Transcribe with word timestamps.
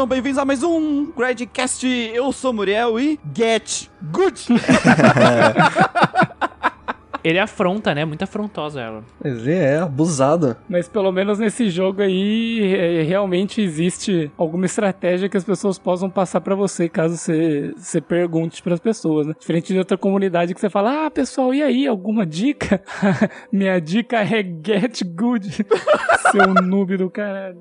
sejam 0.00 0.08
bem-vindos 0.08 0.38
a 0.38 0.46
mais 0.46 0.62
um 0.62 1.12
Gradcast. 1.12 1.86
Eu 1.86 2.32
sou 2.32 2.54
Muriel 2.54 2.98
e 2.98 3.20
Get 3.36 3.90
Good. 4.00 4.46
Ele 7.22 7.38
afronta, 7.38 7.94
né? 7.94 8.02
Muito 8.06 8.22
afrontosa 8.22 8.80
ela. 8.80 9.04
Ele 9.22 9.52
é 9.52 9.76
abusado. 9.76 10.56
Mas 10.66 10.88
pelo 10.88 11.12
menos 11.12 11.38
nesse 11.38 11.68
jogo 11.68 12.00
aí, 12.00 12.74
é, 12.74 13.02
realmente 13.02 13.60
existe 13.60 14.32
alguma 14.38 14.64
estratégia 14.64 15.28
que 15.28 15.36
as 15.36 15.44
pessoas 15.44 15.78
possam 15.78 16.08
passar 16.08 16.40
pra 16.40 16.54
você, 16.54 16.88
caso 16.88 17.18
você, 17.18 17.74
você 17.76 18.00
pergunte 18.00 18.62
pras 18.62 18.80
pessoas, 18.80 19.26
né? 19.26 19.34
Diferente 19.38 19.70
de 19.70 19.78
outra 19.78 19.98
comunidade 19.98 20.54
que 20.54 20.60
você 20.60 20.70
fala, 20.70 21.04
ah, 21.04 21.10
pessoal, 21.10 21.52
e 21.52 21.62
aí, 21.62 21.86
alguma 21.86 22.24
dica? 22.24 22.82
Minha 23.52 23.78
dica 23.78 24.22
é 24.22 24.42
get 24.42 25.04
good. 25.04 25.66
Seu 26.32 26.54
noob 26.54 26.96
do 26.96 27.10
caralho. 27.10 27.60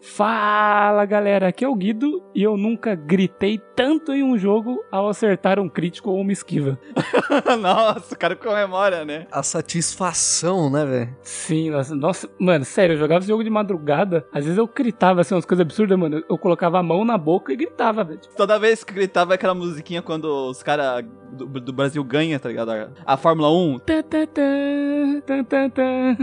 Fala 0.00 1.04
galera, 1.04 1.48
aqui 1.48 1.64
é 1.64 1.68
o 1.68 1.74
Guido 1.74 2.22
e 2.34 2.42
eu 2.42 2.56
nunca 2.56 2.94
gritei 2.94 3.60
tanto 3.74 4.12
em 4.12 4.22
um 4.22 4.36
jogo 4.36 4.84
ao 4.90 5.08
acertar 5.08 5.58
um 5.58 5.68
crítico 5.68 6.10
ou 6.10 6.20
uma 6.20 6.32
esquiva. 6.32 6.78
Nossa, 7.60 8.14
o 8.14 8.18
cara 8.18 8.36
comemora, 8.36 9.04
né? 9.04 9.26
A 9.32 9.42
satisfação, 9.42 10.70
né, 10.70 10.84
velho? 10.84 11.16
Sim, 11.22 11.70
nossa, 11.70 11.94
nossa, 11.94 12.30
mano, 12.38 12.64
sério, 12.64 12.94
eu 12.94 12.98
jogava 12.98 13.20
esse 13.20 13.28
jogo 13.28 13.42
de 13.42 13.50
madrugada, 13.50 14.26
às 14.32 14.44
vezes 14.44 14.58
eu 14.58 14.66
gritava 14.66 15.20
assim, 15.20 15.34
umas 15.34 15.44
coisas 15.44 15.64
absurdas, 15.64 15.98
mano. 15.98 16.22
Eu 16.28 16.38
colocava 16.38 16.78
a 16.78 16.82
mão 16.82 17.04
na 17.04 17.16
boca 17.16 17.52
e 17.52 17.56
gritava, 17.56 18.04
velho. 18.04 18.20
Toda 18.36 18.58
vez 18.58 18.84
que 18.84 18.92
gritava 18.92 19.34
aquela 19.34 19.54
musiquinha 19.54 20.02
quando 20.02 20.24
os 20.50 20.62
caras 20.62 21.04
do, 21.32 21.46
do 21.46 21.72
Brasil 21.72 22.02
ganham, 22.04 22.38
tá 22.38 22.48
ligado? 22.48 22.70
A, 22.70 22.88
a 23.06 23.16
Fórmula 23.16 23.50
1. 23.50 23.78
Tã, 23.80 24.02
tã, 24.02 24.26
tã, 24.26 25.20
tã, 25.26 25.44
tã, 25.44 25.70
tã. 25.70 26.16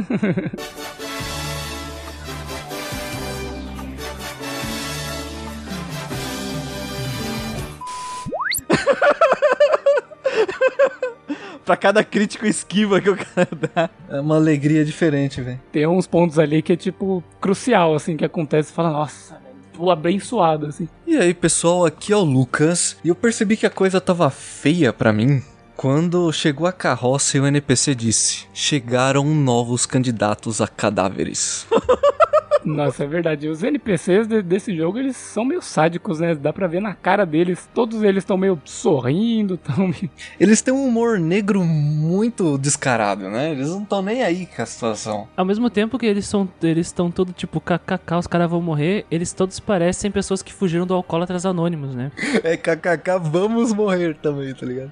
pra 11.65 11.77
cada 11.77 12.03
crítico 12.03 12.45
esquiva 12.45 12.99
que 12.99 13.09
o 13.09 13.15
cara 13.15 13.47
dá. 13.73 13.89
É 14.09 14.19
uma 14.19 14.35
alegria 14.35 14.83
diferente, 14.83 15.41
velho. 15.41 15.59
Tem 15.71 15.87
uns 15.87 16.07
pontos 16.07 16.37
ali 16.39 16.61
que 16.61 16.73
é 16.73 16.75
tipo 16.75 17.23
crucial, 17.39 17.95
assim, 17.95 18.17
que 18.17 18.25
acontece 18.25 18.71
e 18.71 18.73
fala, 18.73 18.91
nossa, 18.91 19.37
velho, 19.75 19.89
abençoado, 19.89 20.67
assim. 20.67 20.87
E 21.07 21.17
aí, 21.17 21.33
pessoal, 21.33 21.85
aqui 21.85 22.13
é 22.13 22.17
o 22.17 22.21
Lucas. 22.21 22.97
E 23.03 23.09
eu 23.09 23.15
percebi 23.15 23.57
que 23.57 23.65
a 23.65 23.69
coisa 23.69 24.01
tava 24.01 24.29
feia 24.29 24.91
pra 24.91 25.13
mim 25.13 25.41
quando 25.75 26.31
chegou 26.31 26.67
a 26.67 26.71
carroça 26.71 27.37
e 27.37 27.39
o 27.39 27.47
NPC 27.47 27.95
disse: 27.95 28.47
Chegaram 28.53 29.25
novos 29.25 29.85
candidatos 29.85 30.61
a 30.61 30.67
cadáveres. 30.67 31.65
Nossa, 32.65 33.03
é 33.03 33.07
verdade. 33.07 33.47
Os 33.47 33.63
NPCs 33.63 34.27
de- 34.27 34.41
desse 34.41 34.75
jogo, 34.75 34.97
eles 34.99 35.15
são 35.17 35.43
meio 35.45 35.61
sádicos, 35.61 36.19
né? 36.19 36.35
Dá 36.35 36.51
pra 36.53 36.67
ver 36.67 36.81
na 36.81 36.93
cara 36.93 37.25
deles. 37.25 37.69
Todos 37.73 38.03
eles 38.03 38.23
estão 38.23 38.37
meio 38.37 38.59
sorrindo, 38.65 39.57
tão 39.57 39.87
meio... 39.87 40.09
Eles 40.39 40.61
têm 40.61 40.73
um 40.73 40.85
humor 40.85 41.19
negro 41.19 41.63
muito 41.63 42.57
descarado, 42.57 43.29
né? 43.29 43.51
Eles 43.51 43.69
não 43.69 43.83
estão 43.83 44.01
nem 44.01 44.23
aí 44.23 44.45
com 44.45 44.61
a 44.61 44.65
situação. 44.65 45.27
Ao 45.35 45.45
mesmo 45.45 45.69
tempo 45.69 45.97
que 45.97 46.05
eles 46.05 46.25
são 46.25 46.47
eles 46.61 46.87
estão 46.87 47.09
todos 47.11 47.33
tipo 47.35 47.59
kkk, 47.59 48.15
os 48.19 48.27
caras 48.27 48.49
vão 48.49 48.61
morrer, 48.61 49.05
eles 49.09 49.33
todos 49.33 49.59
parecem 49.59 50.11
pessoas 50.11 50.41
que 50.41 50.53
fugiram 50.53 50.85
do 50.85 50.93
alcoólatras 50.93 51.45
anônimos, 51.45 51.95
né? 51.95 52.11
É 52.43 52.57
kkk, 52.57 53.19
vamos 53.29 53.73
morrer 53.73 54.15
também, 54.15 54.53
tá 54.53 54.65
ligado? 54.65 54.91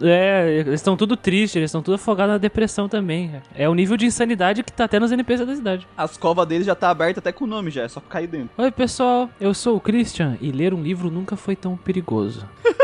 É, 0.00 0.58
eles 0.60 0.74
estão 0.74 0.96
tudo 0.96 1.16
tristes, 1.16 1.56
eles 1.56 1.70
estão 1.70 1.82
tudo 1.82 1.94
afogados 1.94 2.32
na 2.32 2.38
depressão 2.38 2.88
também. 2.88 3.28
cara. 3.28 3.42
É 3.54 3.68
o 3.68 3.74
nível 3.74 3.96
de 3.96 4.06
insanidade 4.06 4.62
que 4.62 4.72
tá 4.72 4.84
até 4.84 4.98
nos 5.00 5.10
NPCs 5.12 5.46
da 5.46 5.56
cidade. 5.56 5.88
As 5.96 6.16
covas 6.16 6.46
deles 6.46 6.66
já 6.66 6.74
tá 6.74 6.90
aberta 6.90 7.20
até 7.20 7.32
com 7.32 7.44
o 7.44 7.48
nome 7.48 7.70
já, 7.70 7.82
é 7.82 7.88
só 7.88 8.00
cair 8.00 8.26
dentro. 8.26 8.50
Oi 8.56 8.70
pessoal, 8.70 9.28
eu 9.40 9.52
sou 9.54 9.76
o 9.76 9.80
Christian 9.80 10.36
e 10.40 10.52
ler 10.52 10.72
um 10.74 10.82
livro 10.82 11.10
nunca 11.10 11.36
foi 11.36 11.56
tão 11.56 11.76
perigoso. 11.76 12.46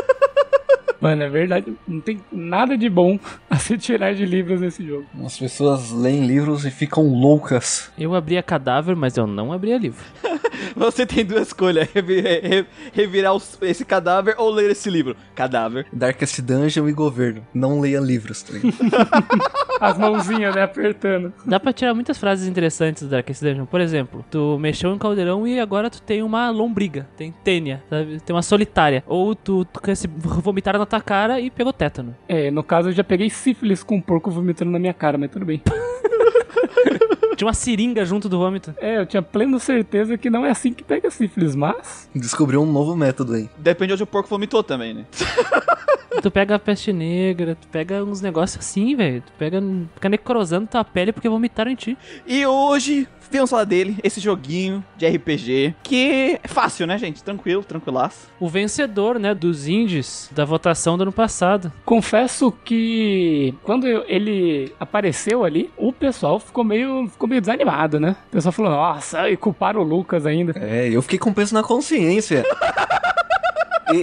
Mano, 1.05 1.23
é 1.23 1.29
verdade. 1.29 1.73
Não 1.87 2.01
tem 2.01 2.19
nada 2.33 2.79
de 2.79 2.89
bom 2.89 3.19
a 3.51 3.57
se 3.57 3.77
tirar 3.77 4.15
de 4.15 4.25
livros 4.25 4.61
nesse 4.61 4.87
jogo. 4.87 5.05
As 5.25 5.39
pessoas 5.39 5.91
leem 5.91 6.27
livros 6.27 6.65
e 6.65 6.71
ficam 6.71 7.07
loucas. 7.09 7.91
Eu 7.99 8.15
abria 8.15 8.43
cadáver, 8.43 8.97
mas 8.97 9.17
eu 9.19 9.27
não 9.27 9.53
abria 9.53 9.77
livro. 9.77 10.03
Você 10.75 11.05
tem 11.05 11.25
duas 11.25 11.49
escolhas: 11.49 11.89
revi- 11.93 12.21
re- 12.23 12.67
revirar 12.93 13.35
esse 13.61 13.85
cadáver 13.85 14.35
ou 14.39 14.51
ler 14.51 14.71
esse 14.71 14.89
livro. 14.89 15.15
Cadáver. 15.35 15.87
Darkest 15.93 16.41
Dungeon 16.41 16.89
e 16.89 16.93
governo. 16.93 17.47
Não 17.53 17.81
leia 17.81 18.01
livros, 18.01 18.43
tá? 18.43 18.55
As 19.81 19.99
mãozinhas, 19.99 20.55
né, 20.55 20.63
apertando. 20.63 21.33
Dá 21.45 21.61
pra 21.61 21.73
tirar 21.73 21.93
muitas 21.95 22.17
frases 22.17 22.49
interessantes 22.49 23.03
do 23.03 23.09
Darkest 23.11 23.43
Dungeon. 23.43 23.67
Por 23.67 23.81
exemplo, 23.81 24.25
tu 24.31 24.57
mexeu 24.59 24.95
em 24.95 24.99
caldeirão 24.99 25.47
e 25.47 25.61
agora 25.61 25.91
tu 25.91 26.01
tem 26.01 26.23
uma 26.23 26.49
lombriga, 26.51 27.07
tem 27.17 27.33
tênia, 27.45 27.83
sabe? 27.91 28.21
Tem 28.21 28.35
uma 28.35 28.43
solitária. 28.43 29.03
Ou 29.07 29.35
tu, 29.35 29.65
tu 29.67 29.81
quer 29.81 29.95
se 29.97 30.07
vomitar 30.09 30.79
na 30.79 30.87
tua 30.95 31.01
cara 31.01 31.41
e 31.41 31.51
pegou 31.51 31.73
tétano. 31.73 32.15
É, 32.29 32.51
no 32.51 32.63
caso 32.63 32.91
eu 32.91 32.93
já 32.93 33.03
peguei 33.03 33.29
sífilis 33.29 33.83
com 33.83 33.97
um 33.97 34.01
porco 34.01 34.31
vomitando 34.31 34.71
na 34.71 34.79
minha 34.79 34.95
cara, 34.95 35.19
mas 35.19 35.31
tudo 35.31 35.45
bem. 35.45 35.61
Tinha 37.37 37.49
uma 37.49 37.55
seringa 37.55 38.05
junto 38.05 38.29
do 38.29 38.39
vômito. 38.39 38.73
É, 38.81 38.99
eu 38.99 39.07
tinha 39.07 39.21
plena 39.21 39.59
certeza 39.59 40.17
que 40.17 40.31
não 40.31 40.47
é 40.47 40.51
assim 40.51 40.73
que 40.73 40.85
pega 40.85 41.11
sífilis, 41.11 41.57
mas... 41.57 42.09
Descobriu 42.15 42.63
um 42.63 42.67
novo 42.67 42.95
método 42.95 43.35
aí. 43.35 43.51
Depende 43.59 43.89
de 43.89 43.95
onde 43.95 44.03
o 44.05 44.07
porco 44.07 44.29
vomitou 44.29 44.63
também, 44.63 44.95
né? 44.95 45.05
Tu 46.23 46.31
pega 46.31 46.55
a 46.55 46.59
peste 46.61 46.93
negra, 46.93 47.57
tu 47.61 47.67
pega 47.67 48.05
uns 48.05 48.21
negócios 48.21 48.65
assim, 48.65 48.95
velho. 48.95 49.21
Tu 49.21 49.33
pega, 49.37 49.61
fica 49.95 50.09
necrosando 50.09 50.69
tua 50.69 50.85
pele 50.85 51.13
porque 51.13 51.29
vomitaram 51.29 51.71
em 51.71 51.75
ti. 51.75 51.99
E 52.25 52.47
hoje, 52.47 53.09
vamos 53.39 53.51
falar 53.51 53.65
dele, 53.65 53.97
esse 54.03 54.21
joguinho 54.21 54.85
de 54.97 55.07
RPG, 55.07 55.75
que 55.83 56.39
é 56.43 56.49
fácil, 56.49 56.87
né, 56.87 56.99
gente? 56.99 57.23
Tranquilo, 57.23 57.63
tranquilaço. 57.63 58.29
O 58.39 58.49
vencedor, 58.49 59.19
né, 59.19 59.35
dos 59.35 59.69
indies 59.69 60.29
da 60.33 60.45
votação 60.45 60.97
do 60.97 61.03
ano 61.03 61.13
passado. 61.13 61.73
Confesso 61.85 62.53
que 62.65 63.55
quando 63.63 63.87
ele 63.87 64.73
apareceu 64.79 65.45
ali, 65.45 65.71
o 65.77 65.93
pessoal 65.93 66.39
ficou 66.39 66.65
meio, 66.65 67.09
ficou 67.09 67.29
meio 67.29 67.41
desanimado, 67.41 67.99
né? 68.01 68.17
O 68.29 68.31
pessoal 68.33 68.53
falou, 68.53 68.73
nossa, 68.73 69.29
e 69.31 69.37
culparam 69.37 69.81
o 69.81 69.85
Lucas 69.85 70.27
ainda. 70.27 70.55
É, 70.57 70.89
eu 70.89 71.03
fiquei 71.03 71.19
com 71.19 71.33
peso 71.33 71.55
na 71.55 71.63
consciência. 71.63 72.45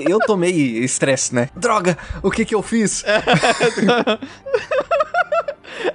Eu 0.08 0.20
tomei 0.20 0.52
estresse, 0.52 1.34
né? 1.34 1.50
Droga, 1.56 1.97
o 2.22 2.30
que 2.30 2.46
que 2.46 2.53
eu 2.53 2.62
fiz? 2.62 3.03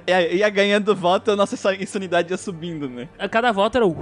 Ia, 0.07 0.33
ia 0.33 0.49
ganhando 0.49 0.95
voto, 0.95 1.31
a 1.31 1.35
nossa 1.35 1.75
insanidade 1.75 2.31
ia 2.31 2.37
subindo, 2.37 2.89
né? 2.89 3.07
A 3.17 3.27
cada 3.27 3.51
volta 3.51 3.77
era 3.77 3.85
o. 3.85 3.95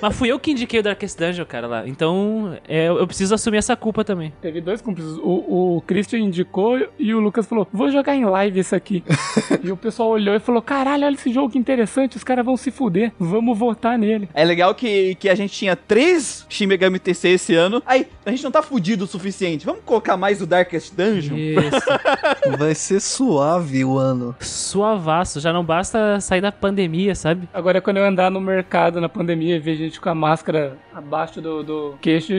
Mas 0.00 0.16
fui 0.16 0.30
eu 0.30 0.38
que 0.38 0.50
indiquei 0.52 0.80
o 0.80 0.82
Darkest 0.82 1.18
Dungeon, 1.18 1.44
cara, 1.44 1.66
lá. 1.66 1.86
Então, 1.86 2.56
é, 2.68 2.88
eu 2.88 3.06
preciso 3.06 3.34
assumir 3.34 3.58
essa 3.58 3.76
culpa 3.76 4.04
também. 4.04 4.32
Teve 4.40 4.60
dois 4.60 4.80
cúmplices. 4.80 5.16
O, 5.18 5.76
o 5.76 5.82
Christian 5.86 6.20
indicou 6.20 6.78
e 6.98 7.14
o 7.14 7.20
Lucas 7.20 7.46
falou: 7.46 7.66
Vou 7.72 7.90
jogar 7.90 8.14
em 8.14 8.24
live 8.24 8.60
isso 8.60 8.74
aqui. 8.74 9.02
e 9.62 9.70
o 9.70 9.76
pessoal 9.76 10.10
olhou 10.10 10.34
e 10.34 10.40
falou: 10.40 10.62
Caralho, 10.62 11.04
olha 11.04 11.14
esse 11.14 11.32
jogo 11.32 11.50
que 11.50 11.58
interessante, 11.58 12.16
os 12.16 12.24
caras 12.24 12.44
vão 12.44 12.56
se 12.56 12.70
fuder. 12.70 13.12
Vamos 13.18 13.58
votar 13.58 13.98
nele. 13.98 14.28
É 14.34 14.44
legal 14.44 14.74
que, 14.74 15.14
que 15.16 15.28
a 15.28 15.34
gente 15.34 15.52
tinha 15.52 15.76
três 15.76 16.46
Shin 16.48 16.66
Megami 16.66 16.98
TC 16.98 17.28
esse 17.28 17.54
ano. 17.54 17.82
Aí, 17.86 18.06
a 18.24 18.30
gente 18.30 18.44
não 18.44 18.50
tá 18.50 18.62
fudido 18.62 19.04
o 19.04 19.08
suficiente. 19.08 19.66
Vamos 19.66 19.82
colocar 19.84 20.16
mais 20.16 20.40
o 20.40 20.46
Darkest 20.46 20.94
Dungeon? 20.94 21.36
Isso. 21.36 22.56
Vai 22.58 22.74
ser 22.74 23.00
suave 23.00 23.84
o 23.84 23.98
ano. 23.98 24.34
Suavaço. 24.40 25.40
Já 25.40 25.52
não 25.52 25.64
basta 25.64 26.20
sair 26.20 26.40
da 26.40 26.52
pandemia, 26.52 27.14
sabe? 27.14 27.48
Agora, 27.52 27.80
quando 27.80 27.98
eu 27.98 28.04
andar 28.04 28.30
no 28.30 28.40
mercado 28.40 29.00
na 29.00 29.08
pandemia 29.08 29.56
e 29.56 29.58
ver 29.58 29.76
gente 29.76 29.89
com 29.98 30.08
a 30.10 30.14
máscara 30.14 30.76
abaixo 30.94 31.40
do, 31.40 31.62
do 31.62 31.98
queixo, 32.00 32.32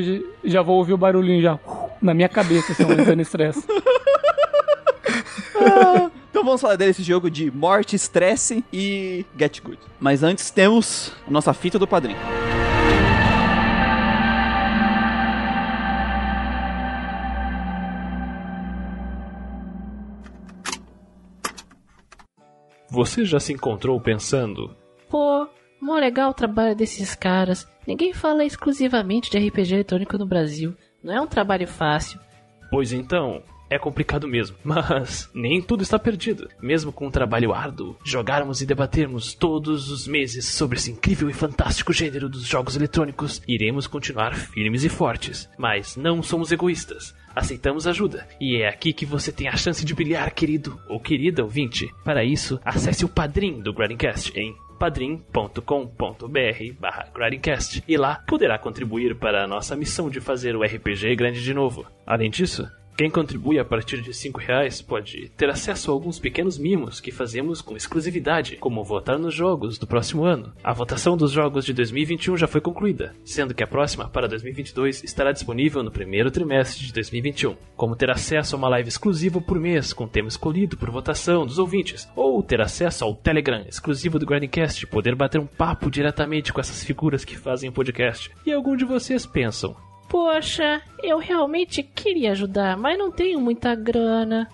já 0.44 0.62
vou 0.62 0.78
ouvir 0.78 0.94
o 0.94 0.98
barulhinho 0.98 1.42
já 1.42 1.60
na 2.02 2.14
minha 2.14 2.30
cabeça, 2.30 2.72
assim, 2.72 2.84
aumentando 2.84 3.22
estresse. 3.22 3.66
Então 6.42 6.46
vamos 6.48 6.62
falar 6.62 6.76
desse 6.76 7.04
jogo 7.04 7.30
de 7.30 7.52
morte, 7.52 7.96
estresse 7.96 8.66
e 8.74 9.24
get 9.38 9.62
good. 9.62 9.78
Mas 10.00 10.24
antes 10.24 10.50
temos 10.50 11.14
a 11.28 11.30
nossa 11.30 11.54
fita 11.54 11.78
do 11.78 11.86
padrinho. 11.86 12.18
Você 22.90 23.24
já 23.24 23.40
se 23.40 23.54
encontrou 23.54 24.02
pensando? 24.02 24.76
Pô, 25.08 25.48
mó 25.82 25.98
legal 25.98 26.30
o 26.30 26.36
trabalho 26.36 26.76
desses 26.76 27.16
caras. 27.16 27.68
Ninguém 27.88 28.14
fala 28.14 28.46
exclusivamente 28.46 29.32
de 29.32 29.38
RPG 29.38 29.74
eletrônico 29.74 30.18
no 30.18 30.26
Brasil. 30.26 30.76
Não 31.04 31.14
é 31.14 31.20
um 31.20 31.28
trabalho 31.28 31.68
fácil. 31.68 32.20
Pois 32.70 32.94
então, 32.94 33.42
é 33.72 33.80
complicado 33.80 34.28
mesmo, 34.28 34.58
mas 34.64 35.30
nem 35.34 35.62
tudo 35.62 35.82
está 35.82 35.98
perdido. 35.98 36.50
Mesmo 36.62 36.92
com 36.92 37.08
um 37.08 37.12
trabalho 37.12 37.54
árduo, 37.54 37.98
jogarmos 38.04 38.62
e 38.62 38.66
debatermos 38.66 39.34
todos 39.34 39.90
os 39.90 40.06
meses 40.06 40.46
sobre 40.46 40.78
esse 40.78 40.92
incrível 40.92 41.30
e 41.30 41.34
fantástico 41.34 41.94
gênero 41.94 42.30
dos 42.30 42.46
jogos 42.46 42.76
eletrônicos, 42.76 43.42
iremos 43.48 43.88
continuar 43.88 44.36
firmes 44.36 44.84
e 44.84 44.90
fortes. 44.90 45.50
Mas 45.58 45.96
não 45.96 46.22
somos 46.22 46.52
egoístas. 46.52 47.16
Aceitamos 47.34 47.88
ajuda. 47.88 48.28
E 48.42 48.58
é 48.58 48.68
aqui 48.68 48.92
que 48.92 49.06
você 49.06 49.32
tem 49.32 49.48
a 49.48 49.56
chance 49.56 49.86
de 49.86 49.96
brilhar, 49.96 50.34
querido 50.34 50.78
ou 50.90 51.00
querida 51.00 51.42
ouvinte. 51.42 51.90
Para 52.04 52.26
isso, 52.26 52.60
acesse 52.66 53.06
o 53.06 53.10
padrim 53.10 53.62
do 53.62 53.74
Grindcast 53.74 54.38
em 54.38 54.54
padrim.com.br 54.82 56.74
barra 56.80 57.08
grindcast 57.14 57.84
e 57.88 57.98
lá 57.98 58.24
poderá 58.28 58.58
contribuir 58.58 59.16
para 59.16 59.44
a 59.44 59.48
nossa 59.48 59.76
missão 59.76 60.10
de 60.10 60.20
fazer 60.20 60.56
o 60.56 60.64
RPG 60.64 61.16
grande 61.16 61.44
de 61.44 61.54
novo. 61.54 61.86
Além 62.04 62.32
disso, 62.32 62.68
quem 62.98 63.10
contribui 63.10 63.60
a 63.60 63.66
partir 63.66 64.02
de 64.02 64.14
5 64.14 64.40
reais 64.40 64.82
pode 64.82 65.30
ter 65.38 65.50
acesso 65.50 65.90
a 65.90 65.94
alguns 65.94 66.20
pequenos 66.20 66.58
mimos 66.58 67.00
que 67.00 67.12
fazemos 67.12 67.62
com 67.62 67.76
exclusividade, 67.76 68.58
como 68.58 68.84
votar 68.84 69.18
nos 69.18 69.34
jogos 69.34 69.78
do 69.78 69.88
próximo 69.88 70.24
ano. 70.24 70.54
A 70.64 70.74
votação 70.74 71.18
dos 71.18 71.32
jogos 71.32 71.66
de 71.66 71.74
2021 71.74 72.38
já 72.38 72.48
foi 72.48 72.62
concluída, 72.62 73.16
sendo 73.26 73.54
que 73.54 73.64
a 73.64 73.68
próxima, 73.68 74.08
para 74.08 74.28
2022, 74.28 75.04
estará 75.04 75.32
disponível 75.32 75.84
no 75.84 75.92
primeiro 75.92 76.30
trimestre 76.30 76.86
de 76.86 76.94
2021. 76.94 77.56
Como 77.76 77.96
ter 77.96 78.10
acesso 78.10 78.56
a 78.56 78.60
uma 78.60 78.70
live 78.70 78.90
exclusiva 78.90 79.42
por 79.42 79.60
mês, 79.60 79.94
com 79.94 80.08
tema 80.08 80.28
escolhido 80.28 80.78
por 80.78 80.90
votação 80.90 81.46
dos 81.46 81.58
ouvintes, 81.58 82.08
ou 82.16 82.42
ter 82.44 82.62
acesso 82.62 83.04
ao 83.04 83.16
Telegram 83.16 83.66
exclusivo 83.68 84.20
do 84.20 84.26
Grindcast, 84.26 84.86
poder 84.88 85.16
bater 85.16 85.40
um 85.40 85.48
papo 85.48 85.90
diretamente 85.90 86.54
com 86.54 86.60
essas 86.60 86.84
figuras 86.84 87.26
que 87.26 87.38
fazem 87.38 87.70
o 87.70 87.74
podcast. 87.74 88.32
E 88.46 88.52
algum 88.52 88.76
de 88.76 88.86
vocês 88.86 89.26
pensam, 89.26 89.76
Poxa, 90.12 90.82
eu 91.02 91.20
realmente 91.20 91.82
queria 91.82 92.34
ajudar, 92.34 92.76
mas 92.76 93.00
não 93.00 93.10
tenho 93.10 93.40
muita 93.40 93.74
grana. 93.74 94.46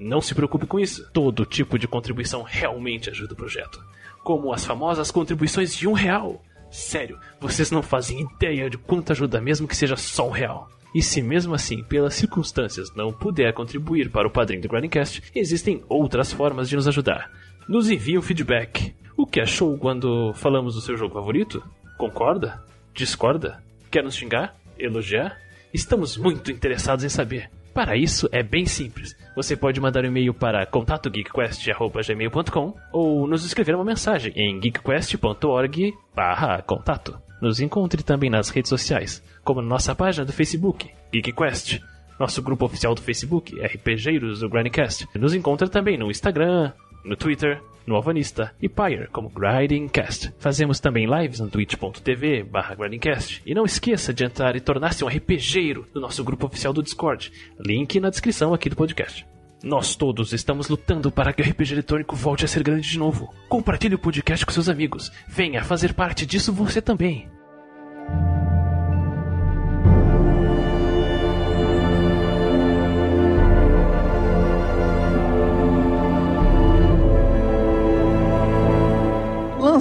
Não 0.00 0.22
se 0.22 0.34
preocupe 0.34 0.66
com 0.66 0.80
isso. 0.80 1.06
Todo 1.12 1.44
tipo 1.44 1.78
de 1.78 1.86
contribuição 1.86 2.42
realmente 2.42 3.10
ajuda 3.10 3.34
o 3.34 3.36
projeto. 3.36 3.78
Como 4.24 4.54
as 4.54 4.64
famosas 4.64 5.10
contribuições 5.10 5.76
de 5.76 5.86
um 5.86 5.92
real. 5.92 6.42
Sério, 6.70 7.18
vocês 7.38 7.70
não 7.70 7.82
fazem 7.82 8.22
ideia 8.22 8.70
de 8.70 8.78
quanto 8.78 9.12
ajuda 9.12 9.38
mesmo 9.38 9.68
que 9.68 9.76
seja 9.76 9.96
só 9.96 10.28
um 10.28 10.30
real. 10.30 10.70
E 10.94 11.02
se 11.02 11.20
mesmo 11.20 11.52
assim, 11.54 11.84
pelas 11.84 12.14
circunstâncias, 12.14 12.94
não 12.96 13.12
puder 13.12 13.52
contribuir 13.52 14.10
para 14.10 14.26
o 14.26 14.30
padrinho 14.30 14.62
do 14.62 14.68
Grindcast, 14.68 15.22
existem 15.34 15.84
outras 15.90 16.32
formas 16.32 16.70
de 16.70 16.76
nos 16.76 16.88
ajudar. 16.88 17.30
Nos 17.68 17.90
envie 17.90 18.16
um 18.16 18.22
feedback. 18.22 18.94
O 19.14 19.26
que 19.26 19.42
achou 19.42 19.76
quando 19.76 20.32
falamos 20.32 20.74
do 20.74 20.80
seu 20.80 20.96
jogo 20.96 21.12
favorito? 21.12 21.62
Concorda? 21.98 22.64
Discorda? 22.94 23.62
Quer 23.90 24.02
nos 24.02 24.14
xingar? 24.14 24.61
Elogiar? 24.78 25.38
Estamos 25.72 26.16
muito 26.16 26.50
interessados 26.50 27.04
em 27.04 27.08
saber. 27.08 27.48
Para 27.72 27.96
isso 27.96 28.28
é 28.30 28.42
bem 28.42 28.66
simples. 28.66 29.16
Você 29.34 29.56
pode 29.56 29.80
mandar 29.80 30.04
um 30.04 30.08
e-mail 30.08 30.34
para 30.34 30.66
contatogeekquest@gmail.com 30.66 32.74
ou 32.92 33.26
nos 33.26 33.46
escrever 33.46 33.74
uma 33.74 33.84
mensagem 33.84 34.30
em 34.36 34.60
geekquest.org/contato. 34.60 37.18
Nos 37.40 37.60
encontre 37.60 38.02
também 38.02 38.28
nas 38.28 38.50
redes 38.50 38.68
sociais, 38.68 39.22
como 39.42 39.62
na 39.62 39.68
nossa 39.68 39.94
página 39.94 40.22
do 40.24 40.32
Facebook, 40.32 40.90
GeekQuest, 41.12 41.80
nosso 42.20 42.42
grupo 42.42 42.66
oficial 42.66 42.94
do 42.94 43.00
Facebook, 43.00 43.58
RPGeiros 43.58 44.40
do 44.40 44.48
Grindcast. 44.48 45.08
Nos 45.14 45.34
encontra 45.34 45.68
também 45.68 45.98
no 45.98 46.10
Instagram, 46.10 46.72
no 47.04 47.16
Twitter, 47.16 47.60
no 47.86 47.94
Alvanista 47.94 48.54
e 48.60 48.68
Pyre 48.68 49.08
como 49.08 49.30
Grindcast. 49.30 50.32
Fazemos 50.38 50.80
também 50.80 51.06
lives 51.06 51.40
no 51.40 51.48
twitch.tv 51.48 52.42
barra 52.44 52.74
Grindcast. 52.74 53.42
E 53.44 53.54
não 53.54 53.64
esqueça 53.64 54.12
de 54.12 54.24
entrar 54.24 54.56
e 54.56 54.60
tornar-se 54.60 55.04
um 55.04 55.08
RPGeiro 55.08 55.86
do 55.92 56.00
nosso 56.00 56.22
grupo 56.24 56.46
oficial 56.46 56.72
do 56.72 56.82
Discord. 56.82 57.32
Link 57.58 57.98
na 58.00 58.10
descrição 58.10 58.54
aqui 58.54 58.68
do 58.68 58.76
podcast. 58.76 59.26
Nós 59.62 59.94
todos 59.94 60.32
estamos 60.32 60.68
lutando 60.68 61.12
para 61.12 61.32
que 61.32 61.40
o 61.40 61.44
RPG 61.44 61.74
eletrônico 61.74 62.16
volte 62.16 62.44
a 62.44 62.48
ser 62.48 62.62
grande 62.64 62.88
de 62.88 62.98
novo. 62.98 63.32
Compartilhe 63.48 63.94
o 63.94 63.98
podcast 63.98 64.44
com 64.44 64.52
seus 64.52 64.68
amigos. 64.68 65.12
Venha 65.28 65.62
fazer 65.62 65.94
parte 65.94 66.26
disso 66.26 66.52
você 66.52 66.82
também. 66.82 67.28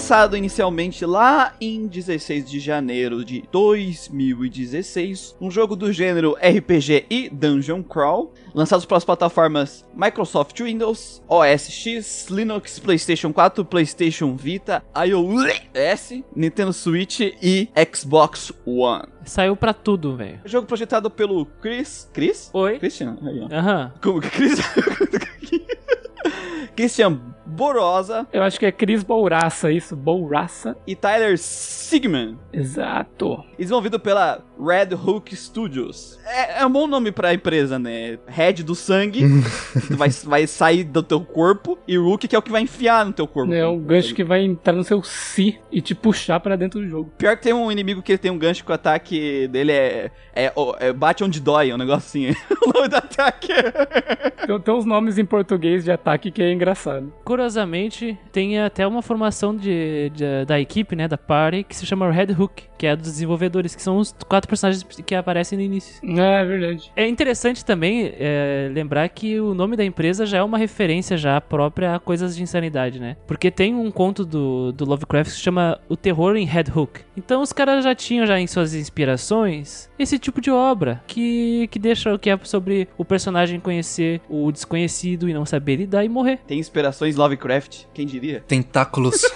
Lançado 0.01 0.35
inicialmente 0.35 1.05
lá 1.05 1.53
em 1.61 1.85
16 1.85 2.49
de 2.49 2.59
janeiro 2.59 3.23
de 3.23 3.43
2016, 3.51 5.35
um 5.39 5.51
jogo 5.51 5.75
do 5.75 5.93
gênero 5.93 6.35
RPG 6.41 7.05
e 7.07 7.29
Dungeon 7.29 7.83
Crawl, 7.83 8.33
lançado 8.51 8.87
para 8.87 8.97
as 8.97 9.05
plataformas 9.05 9.85
Microsoft 9.93 10.59
Windows, 10.59 11.21
OS 11.29 11.69
X, 11.69 12.25
Linux, 12.31 12.79
PlayStation 12.79 13.31
4, 13.31 13.63
PlayStation 13.63 14.35
Vita, 14.35 14.83
iOS, 15.05 16.23
Nintendo 16.35 16.73
Switch 16.73 17.19
e 17.19 17.69
Xbox 17.93 18.51
One. 18.65 19.05
Saiu 19.23 19.55
pra 19.55 19.71
tudo, 19.71 20.17
velho. 20.17 20.39
Jogo 20.45 20.65
projetado 20.65 21.11
pelo 21.11 21.45
Chris. 21.45 22.09
Chris? 22.11 22.49
Oi? 22.53 22.79
Christian? 22.79 23.19
Aham. 23.51 23.93
Como 24.01 24.19
que 24.19 24.31
Chris? 24.31 24.59
Christian 26.75 27.30
Borosa 27.51 28.25
Eu 28.31 28.41
acho 28.43 28.59
que 28.59 28.65
é 28.65 28.71
Cris 28.71 29.03
Bouraça 29.03 29.71
isso, 29.71 29.95
Bouraça. 29.95 30.75
e 30.87 30.95
Tyler 30.95 31.37
Sigman. 31.37 32.37
Exato. 32.53 33.43
Desenvolvido 33.57 33.99
pela 33.99 34.39
Red 34.61 34.93
Hook 34.95 35.35
Studios. 35.35 36.19
É, 36.25 36.61
é 36.61 36.65
um 36.65 36.71
bom 36.71 36.85
nome 36.87 37.11
pra 37.11 37.33
empresa, 37.33 37.79
né? 37.79 38.19
Red 38.27 38.63
do 38.63 38.75
sangue, 38.75 39.21
que 39.87 39.93
vai, 39.95 40.09
vai 40.09 40.47
sair 40.47 40.83
do 40.83 41.01
teu 41.01 41.21
corpo, 41.21 41.79
e 41.87 41.97
Rook 41.97 42.27
que 42.27 42.35
é 42.35 42.39
o 42.39 42.41
que 42.41 42.51
vai 42.51 42.61
enfiar 42.61 43.05
no 43.05 43.11
teu 43.13 43.27
corpo. 43.27 43.53
É 43.53 43.67
um 43.67 43.79
gancho 43.79 44.13
que 44.13 44.23
vai 44.23 44.43
entrar 44.43 44.73
no 44.73 44.83
seu 44.83 45.01
si 45.03 45.57
e 45.71 45.81
te 45.81 45.95
puxar 45.95 46.39
pra 46.39 46.55
dentro 46.55 46.79
do 46.79 46.87
jogo. 46.87 47.11
Pior 47.17 47.35
que 47.35 47.43
tem 47.43 47.53
um 47.53 47.71
inimigo 47.71 48.01
que 48.01 48.17
tem 48.17 48.29
um 48.31 48.37
gancho 48.37 48.63
que 48.63 48.71
o 48.71 48.75
ataque 48.75 49.47
dele 49.47 49.71
é, 49.71 50.11
é, 50.35 50.53
é 50.79 50.93
bate 50.93 51.23
onde 51.23 51.39
dói, 51.39 51.73
um 51.73 51.93
assim. 51.93 52.29
o 52.61 52.73
nome 52.73 52.87
do 52.87 52.95
ataque. 52.97 53.53
Tem, 54.45 54.59
tem 54.59 54.73
uns 54.73 54.85
nomes 54.85 55.17
em 55.17 55.25
português 55.25 55.83
de 55.83 55.91
ataque 55.91 56.31
que 56.31 56.41
é 56.41 56.51
engraçado. 56.51 57.11
Curiosamente, 57.23 58.17
tem 58.31 58.59
até 58.59 58.85
uma 58.85 59.01
formação 59.01 59.55
de, 59.55 60.11
de- 60.13 60.45
da 60.45 60.59
equipe, 60.59 60.95
né, 60.95 61.07
da 61.07 61.17
party, 61.17 61.63
que 61.63 61.75
se 61.75 61.85
chama 61.85 62.09
Red 62.11 62.33
Hook, 62.37 62.63
que 62.81 62.87
é 62.87 62.95
dos 62.95 63.11
desenvolvedores, 63.11 63.75
que 63.75 63.81
são 63.81 63.99
os 63.99 64.11
quatro 64.27 64.49
personagens 64.49 64.83
que 65.05 65.13
aparecem 65.13 65.55
no 65.55 65.63
início. 65.63 66.01
É 66.19 66.43
verdade. 66.43 66.91
É 66.95 67.07
interessante 67.07 67.63
também 67.63 68.11
é, 68.17 68.71
lembrar 68.73 69.07
que 69.09 69.39
o 69.39 69.53
nome 69.53 69.77
da 69.77 69.85
empresa 69.85 70.25
já 70.25 70.39
é 70.39 70.43
uma 70.43 70.57
referência 70.57 71.15
já 71.15 71.39
própria 71.39 71.93
a 71.93 71.99
coisas 71.99 72.35
de 72.35 72.41
insanidade, 72.41 72.99
né? 72.99 73.17
Porque 73.27 73.51
tem 73.51 73.75
um 73.75 73.91
conto 73.91 74.25
do, 74.25 74.71
do 74.71 74.83
Lovecraft 74.83 75.29
que 75.29 75.37
se 75.37 75.43
chama 75.43 75.79
O 75.87 75.95
Terror 75.95 76.35
em 76.35 76.43
Red 76.43 76.71
Hook. 76.75 77.01
Então 77.15 77.43
os 77.43 77.53
caras 77.53 77.83
já 77.83 77.93
tinham 77.93 78.25
já 78.25 78.39
em 78.39 78.47
suas 78.47 78.73
inspirações 78.73 79.87
esse 79.99 80.17
tipo 80.17 80.41
de 80.41 80.49
obra 80.49 81.03
que, 81.05 81.67
que 81.67 81.77
deixa 81.77 82.11
o 82.11 82.17
que 82.17 82.31
é 82.31 82.39
sobre 82.41 82.87
o 82.97 83.05
personagem 83.05 83.59
conhecer 83.59 84.21
o 84.27 84.51
desconhecido 84.51 85.29
e 85.29 85.35
não 85.35 85.45
saber 85.45 85.75
lidar 85.75 86.03
e 86.03 86.09
morrer. 86.09 86.39
Tem 86.47 86.57
inspirações 86.57 87.15
Lovecraft, 87.15 87.83
quem 87.93 88.07
diria? 88.07 88.43
Tentáculos. 88.47 89.21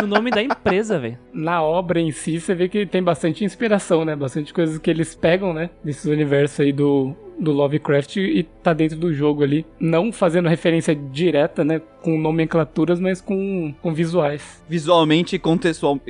No 0.00 0.06
nome 0.06 0.30
da 0.30 0.42
empresa, 0.42 0.98
velho. 0.98 1.18
Na 1.32 1.62
obra 1.62 1.95
em 2.00 2.10
si, 2.10 2.40
você 2.40 2.54
vê 2.54 2.68
que 2.68 2.86
tem 2.86 3.02
bastante 3.02 3.44
inspiração, 3.44 4.04
né? 4.04 4.14
Bastante 4.16 4.52
coisas 4.52 4.78
que 4.78 4.90
eles 4.90 5.14
pegam, 5.14 5.52
né? 5.52 5.70
Desses 5.82 6.04
universos 6.04 6.60
aí 6.60 6.72
do, 6.72 7.14
do 7.38 7.52
Lovecraft 7.52 8.16
e 8.16 8.42
tá 8.62 8.72
dentro 8.72 8.96
do 8.96 9.12
jogo 9.12 9.42
ali. 9.42 9.66
Não 9.78 10.12
fazendo 10.12 10.48
referência 10.48 10.94
direta, 10.94 11.64
né? 11.64 11.80
Com 12.02 12.18
nomenclaturas, 12.18 13.00
mas 13.00 13.20
com, 13.20 13.74
com 13.82 13.92
visuais. 13.92 14.62
Visualmente 14.68 15.36
e 15.36 15.38
contextual, 15.38 16.00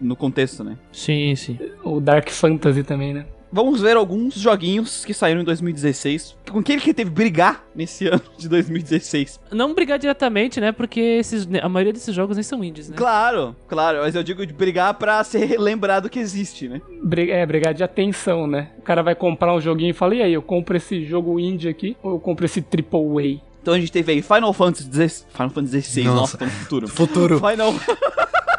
no 0.00 0.16
contexto, 0.16 0.64
né? 0.64 0.76
Sim, 0.92 1.34
sim. 1.36 1.58
O 1.82 2.00
Dark 2.00 2.28
Fantasy 2.30 2.82
também, 2.82 3.14
né? 3.14 3.26
Vamos 3.54 3.80
ver 3.80 3.96
alguns 3.96 4.34
joguinhos 4.34 5.04
que 5.04 5.14
saíram 5.14 5.40
em 5.40 5.44
2016. 5.44 6.36
Com 6.50 6.60
quem 6.60 6.74
ele 6.74 6.82
que 6.82 6.92
teve 6.92 7.08
brigar 7.08 7.64
nesse 7.72 8.08
ano 8.10 8.20
de 8.36 8.48
2016? 8.48 9.38
Não 9.52 9.72
brigar 9.72 9.96
diretamente, 9.96 10.60
né? 10.60 10.72
Porque 10.72 10.98
esses, 10.98 11.46
a 11.62 11.68
maioria 11.68 11.92
desses 11.92 12.12
jogos 12.12 12.36
nem 12.36 12.42
são 12.42 12.64
indies, 12.64 12.88
né? 12.88 12.96
Claro, 12.96 13.54
claro, 13.68 13.98
mas 14.00 14.16
eu 14.16 14.24
digo 14.24 14.44
de 14.44 14.52
brigar 14.52 14.94
pra 14.94 15.22
ser 15.22 15.56
lembrado 15.56 16.10
que 16.10 16.18
existe, 16.18 16.68
né? 16.68 16.82
É, 17.28 17.46
brigar 17.46 17.72
de 17.72 17.84
atenção, 17.84 18.48
né? 18.48 18.70
O 18.76 18.82
cara 18.82 19.04
vai 19.04 19.14
comprar 19.14 19.54
um 19.54 19.60
joguinho 19.60 19.90
e 19.90 19.94
fala, 19.94 20.16
e 20.16 20.22
aí, 20.22 20.32
eu 20.32 20.42
compro 20.42 20.76
esse 20.76 21.04
jogo 21.04 21.38
indie 21.38 21.68
aqui 21.68 21.96
ou 22.02 22.14
eu 22.14 22.18
compro 22.18 22.44
esse 22.46 22.60
Triple 22.60 23.38
A? 23.38 23.54
Então 23.62 23.72
a 23.72 23.78
gente 23.78 23.92
teve 23.92 24.10
aí 24.10 24.20
Final 24.20 24.52
Fantasy 24.52 24.90
XVI. 24.92 25.26
Final 25.32 25.50
Fantasy 25.50 25.80
XVI, 25.80 26.04
Nossa. 26.06 26.20
nossa, 26.20 26.38
tô 26.38 26.44
no 26.44 26.50
futuro. 26.50 26.88
Futuro. 26.88 27.38
Final, 27.38 27.72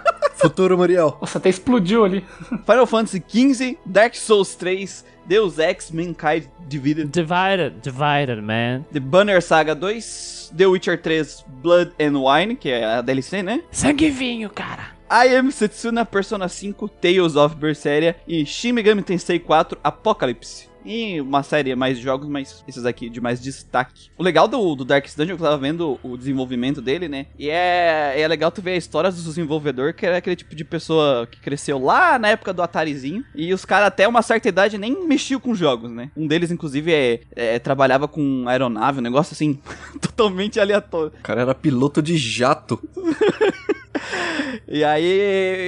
Futuro, 0.50 0.78
Muriel. 0.78 1.18
Nossa, 1.20 1.38
até 1.38 1.50
explodiu 1.50 2.04
ali. 2.06 2.24
Final 2.66 2.86
Fantasy 2.86 3.24
XV, 3.28 3.78
Dark 3.86 4.16
Souls 4.16 4.56
3, 4.56 5.04
Deus 5.26 5.58
Ex, 5.60 5.92
Mankind 5.92 6.48
Divided, 6.68 7.12
Divided, 7.12 7.82
divided, 7.82 8.42
man. 8.42 8.86
The 8.92 9.00
Banner 9.00 9.42
Saga 9.42 9.76
2, 9.76 10.52
The 10.56 10.66
Witcher 10.68 10.98
3, 11.02 11.44
Blood 11.62 11.92
and 12.00 12.20
Wine, 12.20 12.56
que 12.56 12.70
é 12.70 12.86
a 12.86 13.02
DLC, 13.02 13.42
né? 13.42 13.62
Sangue 13.72 14.06
e 14.06 14.12
vinho, 14.12 14.50
cara. 14.50 14.96
I 15.10 15.36
Am 15.36 15.52
Setsuna 15.52 16.04
Persona 16.06 16.48
5, 16.48 16.90
Tales 17.02 17.36
of 17.36 17.56
Berseria 17.56 18.16
e 18.28 18.46
Shin 18.46 18.72
Megami 18.72 19.04
Tensei 19.04 19.40
4, 19.40 19.80
Apocalypse. 19.84 20.68
E 20.86 21.20
uma 21.20 21.42
série 21.42 21.76
mais 21.76 21.98
de 21.98 22.04
jogos, 22.04 22.30
mas 22.30 22.64
esses 22.68 22.86
aqui 22.86 23.10
de 23.10 23.20
mais 23.20 23.42
destaque. 23.42 24.10
O 24.18 24.24
legal 24.24 24.48
do, 24.48 24.76
do 24.76 24.86
Darkest 24.86 25.18
Dungeon, 25.18 25.34
é 25.34 25.38
que 25.38 25.42
eu 25.44 25.48
tava 25.48 25.58
vendo 25.58 26.00
o 26.04 26.16
desenvolvimento 26.16 26.82
dele, 26.82 27.08
né? 27.08 27.26
E 27.40 27.50
é, 27.50 28.14
é 28.22 28.28
legal 28.28 28.52
tu 28.52 28.62
ver 28.62 28.72
a 28.72 28.78
história 28.78 29.10
do 29.10 29.22
desenvolvedor, 29.22 29.94
que 29.94 30.06
era 30.06 30.18
aquele 30.18 30.36
tipo 30.36 30.56
de 30.56 30.64
pessoa 30.64 31.28
que 31.30 31.40
cresceu 31.40 31.80
lá 31.80 32.20
na 32.20 32.30
época 32.30 32.54
do 32.54 32.62
Atarizinho. 32.62 33.26
E 33.34 33.54
os 33.54 33.66
caras 33.66 33.88
até 33.88 34.08
uma 34.08 34.22
certa 34.22 34.48
idade 34.48 34.78
nem 34.78 35.08
mexiam 35.08 35.40
com 35.40 35.56
jogos, 35.56 35.90
né? 35.90 36.12
Um 36.16 36.28
deles, 36.28 36.52
inclusive, 36.52 36.94
é, 36.94 37.22
é- 37.36 37.60
trabalhava 37.60 38.08
com 38.08 38.46
aeronave, 38.48 39.00
um 39.00 39.04
negócio 39.04 39.34
assim, 39.34 39.60
totalmente 40.00 40.60
aleatório. 40.60 41.14
O 41.20 41.24
cara 41.24 41.42
era 41.42 41.56
piloto 41.56 42.02
de 42.02 42.16
jato. 42.18 42.80
E 44.68 44.84
aí 44.84 45.06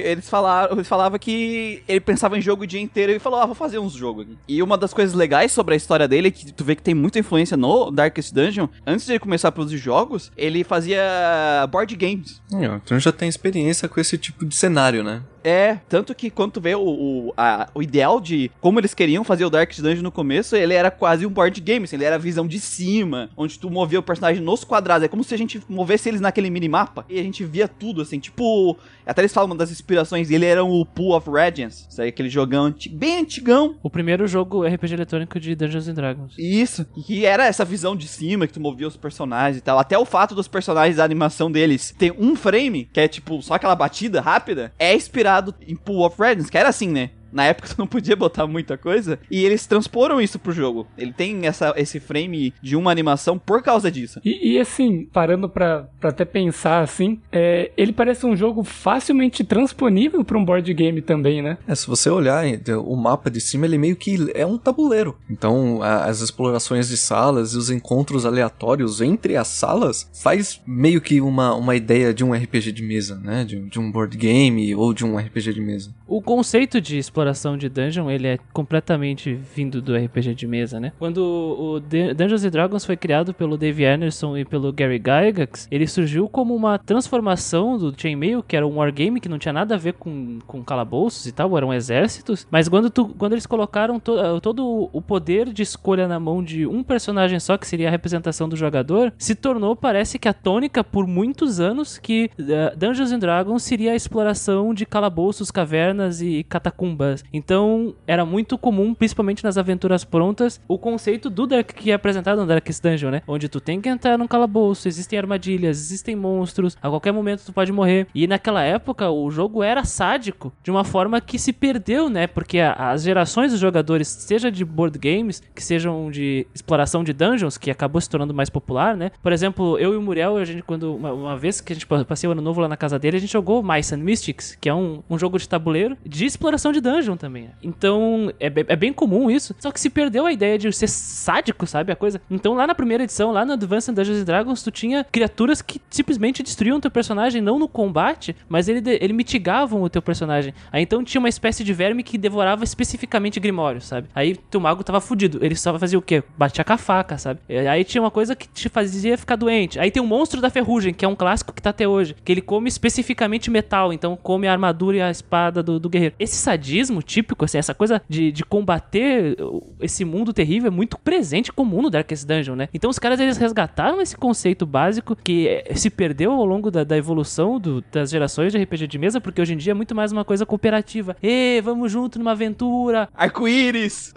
eles 0.04 0.28
falaram, 0.28 0.74
eles 0.74 0.88
falavam 0.88 1.18
que 1.18 1.82
ele 1.88 2.00
pensava 2.00 2.36
em 2.36 2.40
jogo 2.40 2.64
o 2.64 2.66
dia 2.66 2.80
inteiro 2.80 3.12
e 3.12 3.18
falou: 3.18 3.40
"Ah, 3.40 3.46
vou 3.46 3.54
fazer 3.54 3.78
uns 3.78 3.92
jogos 3.92 4.24
aqui". 4.24 4.38
E 4.48 4.62
uma 4.62 4.76
das 4.76 4.92
coisas 4.92 5.14
legais 5.14 5.52
sobre 5.52 5.74
a 5.74 5.76
história 5.76 6.08
dele 6.08 6.28
é 6.28 6.30
que 6.30 6.52
tu 6.52 6.64
vê 6.64 6.74
que 6.74 6.82
tem 6.82 6.94
muita 6.94 7.18
influência 7.18 7.56
no 7.56 7.90
Darkest 7.90 8.32
Dungeon. 8.34 8.68
Antes 8.86 9.06
de 9.06 9.12
ele 9.12 9.18
começar 9.18 9.48
a 9.48 9.52
produzir 9.52 9.78
jogos, 9.78 10.32
ele 10.36 10.64
fazia 10.64 11.66
board 11.70 11.94
games. 11.96 12.40
Então 12.84 12.98
já 12.98 13.12
tem 13.12 13.28
experiência 13.28 13.88
com 13.88 14.00
esse 14.00 14.16
tipo 14.18 14.44
de 14.44 14.54
cenário, 14.54 15.02
né? 15.04 15.22
É, 15.44 15.78
tanto 15.88 16.14
que 16.14 16.30
quando 16.30 16.52
tu 16.52 16.60
vê 16.60 16.74
o, 16.74 16.80
o, 16.82 17.34
a- 17.36 17.68
o 17.74 17.82
ideal 17.82 18.20
de 18.20 18.50
como 18.60 18.78
eles 18.80 18.94
queriam 18.94 19.22
fazer 19.24 19.44
o 19.44 19.50
Darkest 19.50 19.80
Dungeon 19.80 20.02
no 20.02 20.12
começo, 20.12 20.56
ele 20.56 20.74
era 20.74 20.90
quase 20.90 21.24
um 21.26 21.30
board 21.30 21.60
game, 21.60 21.84
assim, 21.84 21.96
ele 21.96 22.04
era 22.04 22.16
a 22.16 22.18
visão 22.18 22.46
de 22.46 22.58
cima, 22.60 23.30
onde 23.36 23.58
tu 23.58 23.70
movia 23.70 23.98
o 23.98 24.02
personagem 24.02 24.42
nos 24.42 24.64
quadrados, 24.64 25.04
é 25.04 25.08
como 25.08 25.22
se 25.24 25.34
a 25.34 25.38
gente 25.38 25.60
movesse 25.68 26.08
eles 26.08 26.20
naquele 26.20 26.50
minimapa, 26.50 27.04
e 27.08 27.18
a 27.18 27.22
gente 27.22 27.44
via 27.44 27.68
tudo, 27.68 28.02
assim, 28.02 28.18
tipo, 28.18 28.76
até 29.06 29.20
eles 29.22 29.32
falam 29.32 29.50
uma 29.50 29.56
das 29.56 29.70
inspirações 29.70 30.28
dele 30.28 30.44
era 30.46 30.64
o 30.64 30.84
Pool 30.84 31.14
of 31.16 31.30
Radiance, 31.30 31.86
isso 31.88 32.00
aí, 32.02 32.08
aquele 32.08 32.28
jogão 32.28 32.74
bem 32.90 33.18
antigão, 33.20 33.76
O 33.82 33.90
primeiro 33.90 34.26
jogo 34.26 34.64
RPG 34.66 34.94
eletrônico 34.94 35.38
de 35.40 35.54
Dungeons 35.54 35.88
and 35.88 35.94
Dragons. 35.94 36.34
isso, 36.38 36.84
que 37.06 37.24
era 37.24 37.46
essa 37.46 37.64
visão 37.64 37.94
de 37.96 38.08
cima, 38.08 38.46
que 38.46 38.52
tu 38.52 38.60
movia 38.60 38.86
os 38.88 38.96
personagens 38.96 39.58
e 39.58 39.60
tal. 39.60 39.78
Até 39.78 39.96
o 39.98 40.04
fato 40.04 40.34
dos 40.34 40.48
personagens, 40.48 40.98
a 40.98 41.04
animação 41.04 41.50
deles 41.50 41.94
ter 41.96 42.12
um 42.18 42.34
frame, 42.34 42.88
que 42.92 43.00
é 43.00 43.06
tipo 43.08 43.40
só 43.42 43.54
aquela 43.54 43.74
batida 43.76 44.20
rápida, 44.20 44.72
é 44.78 44.94
inspirado 44.94 45.27
em 45.66 45.76
Pool 45.76 46.04
of 46.04 46.20
Radiance, 46.20 46.50
que 46.50 46.58
era 46.58 46.68
assim, 46.68 46.88
né? 46.88 47.10
Na 47.32 47.44
época 47.44 47.68
tu 47.68 47.74
não 47.78 47.86
podia 47.86 48.16
botar 48.16 48.46
muita 48.46 48.76
coisa, 48.76 49.18
e 49.30 49.44
eles 49.44 49.66
transporam 49.66 50.20
isso 50.20 50.38
pro 50.38 50.52
jogo. 50.52 50.86
Ele 50.96 51.12
tem 51.12 51.46
essa, 51.46 51.72
esse 51.76 52.00
frame 52.00 52.52
de 52.62 52.76
uma 52.76 52.90
animação 52.90 53.38
por 53.38 53.62
causa 53.62 53.90
disso. 53.90 54.20
E, 54.24 54.52
e, 54.54 54.60
assim, 54.60 55.08
parando 55.12 55.48
pra, 55.48 55.88
pra 56.00 56.10
até 56.10 56.24
pensar 56.24 56.82
assim, 56.82 57.20
é, 57.32 57.70
ele 57.76 57.92
parece 57.92 58.24
um 58.26 58.36
jogo 58.36 58.62
facilmente 58.64 59.44
transponível 59.44 60.24
pra 60.24 60.38
um 60.38 60.44
board 60.44 60.72
game 60.74 61.00
também, 61.02 61.42
né? 61.42 61.58
É, 61.66 61.74
se 61.74 61.86
você 61.86 62.08
olhar 62.10 62.44
o 62.84 62.96
mapa 62.96 63.30
de 63.30 63.40
cima, 63.40 63.66
ele 63.66 63.78
meio 63.78 63.96
que 63.96 64.30
é 64.34 64.46
um 64.46 64.56
tabuleiro. 64.58 65.16
Então, 65.30 65.82
a- 65.82 66.04
as 66.04 66.20
explorações 66.20 66.88
de 66.88 66.96
salas 66.96 67.52
e 67.52 67.56
os 67.58 67.70
encontros 67.70 68.24
aleatórios 68.24 69.00
entre 69.00 69.36
as 69.36 69.48
salas 69.48 70.08
faz 70.22 70.60
meio 70.66 71.00
que 71.00 71.20
uma, 71.20 71.54
uma 71.54 71.74
ideia 71.76 72.12
de 72.14 72.24
um 72.24 72.32
RPG 72.32 72.72
de 72.72 72.82
mesa, 72.82 73.16
né? 73.16 73.44
De, 73.44 73.60
de 73.68 73.78
um 73.78 73.90
board 73.90 74.16
game 74.16 74.74
ou 74.74 74.94
de 74.94 75.04
um 75.04 75.16
RPG 75.18 75.52
de 75.54 75.60
mesa. 75.60 75.94
O 76.06 76.22
conceito 76.22 76.80
de 76.80 76.96
exploração 76.98 77.17
de 77.56 77.68
dungeon, 77.68 78.10
ele 78.10 78.26
é 78.28 78.38
completamente 78.52 79.34
vindo 79.34 79.80
do 79.82 79.94
RPG 79.96 80.34
de 80.34 80.46
mesa, 80.46 80.78
né? 80.80 80.92
Quando 80.98 81.18
o 81.18 81.80
Dungeons 81.80 82.42
Dragons 82.50 82.84
foi 82.84 82.96
criado 82.96 83.32
pelo 83.34 83.56
Dave 83.56 83.84
Anderson 83.84 84.36
e 84.36 84.44
pelo 84.44 84.72
Gary 84.72 84.98
Gygax, 84.98 85.66
ele 85.70 85.86
surgiu 85.86 86.28
como 86.28 86.54
uma 86.54 86.78
transformação 86.78 87.76
do 87.78 87.92
Chainmail, 87.96 88.42
que 88.42 88.56
era 88.56 88.66
um 88.66 88.76
wargame 88.76 89.20
que 89.20 89.28
não 89.28 89.38
tinha 89.38 89.52
nada 89.52 89.74
a 89.74 89.78
ver 89.78 89.94
com, 89.94 90.38
com 90.46 90.62
calabouços 90.62 91.26
e 91.26 91.32
tal, 91.32 91.56
eram 91.56 91.72
exércitos, 91.72 92.46
mas 92.50 92.68
quando, 92.68 92.90
tu, 92.90 93.08
quando 93.16 93.32
eles 93.32 93.46
colocaram 93.46 93.98
to- 93.98 94.18
eh, 94.18 94.40
todo 94.40 94.88
o 94.92 95.00
poder 95.02 95.52
de 95.52 95.62
escolha 95.62 96.06
na 96.06 96.20
mão 96.20 96.42
de 96.42 96.66
um 96.66 96.82
personagem 96.82 97.40
só, 97.40 97.56
que 97.56 97.66
seria 97.66 97.88
a 97.88 97.90
representação 97.90 98.48
do 98.48 98.56
jogador, 98.56 99.12
se 99.18 99.34
tornou, 99.34 99.74
parece 99.74 100.18
que 100.18 100.28
a 100.28 100.32
tônica 100.32 100.84
por 100.84 101.06
muitos 101.06 101.60
anos 101.60 101.98
que 101.98 102.30
eh, 102.38 102.74
Dungeons 102.76 103.10
Dragons 103.18 103.62
seria 103.62 103.92
a 103.92 103.96
exploração 103.96 104.74
de 104.74 104.84
calabouços, 104.86 105.50
cavernas 105.50 106.20
e 106.20 106.44
catacumbas. 106.44 107.07
Então, 107.32 107.94
era 108.06 108.24
muito 108.24 108.56
comum, 108.58 108.94
principalmente 108.94 109.44
nas 109.44 109.56
aventuras 109.58 110.04
prontas, 110.04 110.60
o 110.68 110.78
conceito 110.78 111.28
do 111.30 111.46
Dark 111.46 111.68
que 111.72 111.90
é 111.90 111.94
apresentado 111.94 112.40
no 112.40 112.46
Darkest 112.46 112.82
Dungeon, 112.82 113.10
né? 113.10 113.22
Onde 113.26 113.48
tu 113.48 113.60
tem 113.60 113.80
que 113.80 113.88
entrar 113.88 114.18
num 114.18 114.26
calabouço, 114.26 114.88
existem 114.88 115.18
armadilhas, 115.18 115.78
existem 115.78 116.16
monstros, 116.16 116.76
a 116.82 116.88
qualquer 116.88 117.12
momento 117.12 117.44
tu 117.44 117.52
pode 117.52 117.72
morrer. 117.72 118.06
E 118.14 118.26
naquela 118.26 118.62
época, 118.62 119.10
o 119.10 119.30
jogo 119.30 119.62
era 119.62 119.84
sádico 119.84 120.52
de 120.62 120.70
uma 120.70 120.84
forma 120.84 121.20
que 121.20 121.38
se 121.38 121.52
perdeu, 121.52 122.08
né? 122.08 122.26
Porque 122.26 122.58
as 122.60 123.02
gerações 123.02 123.52
dos 123.52 123.60
jogadores, 123.60 124.08
seja 124.08 124.50
de 124.50 124.64
board 124.64 124.98
games, 124.98 125.42
que 125.54 125.62
sejam 125.62 126.10
de 126.10 126.46
exploração 126.54 127.04
de 127.04 127.12
dungeons, 127.12 127.58
que 127.58 127.70
acabou 127.70 128.00
se 128.00 128.08
tornando 128.08 128.34
mais 128.34 128.50
popular, 128.50 128.96
né? 128.96 129.10
Por 129.22 129.32
exemplo, 129.32 129.78
eu 129.78 129.94
e 129.94 129.96
o 129.96 130.02
Muriel, 130.02 130.36
a 130.36 130.44
gente, 130.44 130.62
quando 130.62 130.94
uma, 130.94 131.12
uma 131.12 131.36
vez 131.36 131.60
que 131.60 131.72
a 131.72 131.76
gente 131.76 131.86
pa- 131.86 132.04
passei 132.04 132.28
o 132.28 132.32
ano 132.32 132.42
novo 132.42 132.60
lá 132.60 132.68
na 132.68 132.76
casa 132.76 132.98
dele, 132.98 133.16
a 133.16 133.20
gente 133.20 133.32
jogou 133.32 133.62
Mice 133.62 133.94
and 133.94 133.98
Mystics, 133.98 134.56
que 134.60 134.68
é 134.68 134.74
um, 134.74 135.02
um 135.08 135.18
jogo 135.18 135.38
de 135.38 135.48
tabuleiro 135.48 135.96
de 136.04 136.24
exploração 136.24 136.72
de 136.72 136.80
também. 137.16 137.44
né? 137.44 137.50
Então, 137.62 138.32
é, 138.40 138.46
é 138.46 138.76
bem 138.76 138.92
comum 138.92 139.30
isso. 139.30 139.54
Só 139.58 139.70
que 139.70 139.80
se 139.80 139.90
perdeu 139.90 140.26
a 140.26 140.32
ideia 140.32 140.58
de 140.58 140.72
ser 140.72 140.88
sádico, 140.88 141.66
sabe? 141.66 141.92
A 141.92 141.96
coisa. 141.96 142.20
Então, 142.30 142.54
lá 142.54 142.66
na 142.66 142.74
primeira 142.74 143.04
edição, 143.04 143.30
lá 143.30 143.44
no 143.44 143.52
Advanced 143.52 143.94
Dungeons 143.94 144.24
Dragons, 144.24 144.62
tu 144.62 144.70
tinha 144.70 145.04
criaturas 145.04 145.62
que 145.62 145.80
simplesmente 145.90 146.42
destruíam 146.42 146.80
teu 146.80 146.90
personagem, 146.90 147.40
não 147.42 147.58
no 147.58 147.68
combate, 147.68 148.34
mas 148.48 148.68
ele, 148.68 148.82
ele 149.00 149.12
mitigavam 149.12 149.82
o 149.82 149.88
teu 149.88 150.02
personagem. 150.02 150.54
Aí 150.72 150.82
então 150.82 151.04
tinha 151.04 151.20
uma 151.20 151.28
espécie 151.28 151.62
de 151.62 151.72
verme 151.72 152.02
que 152.02 152.18
devorava 152.18 152.64
especificamente 152.64 153.38
Grimório, 153.38 153.80
sabe? 153.80 154.08
Aí 154.14 154.36
teu 154.36 154.60
mago 154.60 154.82
tava 154.82 155.00
fudido. 155.00 155.44
Ele 155.44 155.54
só 155.54 155.78
fazia 155.78 155.98
o 155.98 156.02
quê? 156.02 156.22
Batia 156.36 156.64
com 156.64 156.72
a 156.72 156.78
faca, 156.78 157.18
sabe? 157.18 157.40
Aí 157.70 157.84
tinha 157.84 158.02
uma 158.02 158.10
coisa 158.10 158.34
que 158.34 158.48
te 158.48 158.68
fazia 158.68 159.18
ficar 159.18 159.36
doente. 159.36 159.78
Aí 159.78 159.90
tem 159.90 160.02
o 160.02 160.06
monstro 160.06 160.40
da 160.40 160.50
ferrugem, 160.50 160.94
que 160.94 161.04
é 161.04 161.08
um 161.08 161.16
clássico 161.16 161.52
que 161.52 161.62
tá 161.62 161.70
até 161.70 161.86
hoje. 161.86 162.16
Que 162.24 162.32
ele 162.32 162.40
come 162.40 162.68
especificamente 162.68 163.50
metal, 163.50 163.92
então 163.92 164.16
come 164.16 164.46
a 164.46 164.52
armadura 164.52 164.96
e 164.96 165.00
a 165.02 165.10
espada 165.10 165.62
do, 165.62 165.78
do 165.78 165.88
guerreiro. 165.88 166.14
Esse 166.18 166.36
sadismo 166.36 166.87
típico, 167.02 167.44
assim, 167.44 167.58
essa 167.58 167.74
coisa 167.74 168.00
de, 168.08 168.30
de 168.32 168.44
combater 168.44 169.36
esse 169.80 170.04
mundo 170.04 170.32
terrível 170.32 170.68
é 170.68 170.70
muito 170.70 170.98
presente 170.98 171.48
e 171.48 171.52
comum 171.52 171.82
no 171.82 171.90
Darkest 171.90 172.26
Dungeon, 172.26 172.54
né? 172.56 172.68
Então 172.72 172.90
os 172.90 172.98
caras 172.98 173.20
eles 173.20 173.36
resgataram 173.36 174.00
esse 174.00 174.16
conceito 174.16 174.64
básico 174.66 175.16
que 175.16 175.62
se 175.74 175.90
perdeu 175.90 176.32
ao 176.32 176.44
longo 176.44 176.70
da, 176.70 176.84
da 176.84 176.96
evolução 176.96 177.58
do- 177.60 177.82
das 177.92 178.10
gerações 178.10 178.52
de 178.52 178.58
RPG 178.62 178.86
de 178.86 178.98
mesa, 178.98 179.20
porque 179.20 179.40
hoje 179.40 179.54
em 179.54 179.56
dia 179.56 179.72
é 179.72 179.74
muito 179.74 179.94
mais 179.94 180.12
uma 180.12 180.24
coisa 180.24 180.44
cooperativa. 180.46 181.16
Ê, 181.22 181.60
vamos 181.62 181.90
junto 181.92 182.18
numa 182.18 182.32
aventura. 182.32 183.08
Arco-íris! 183.14 184.12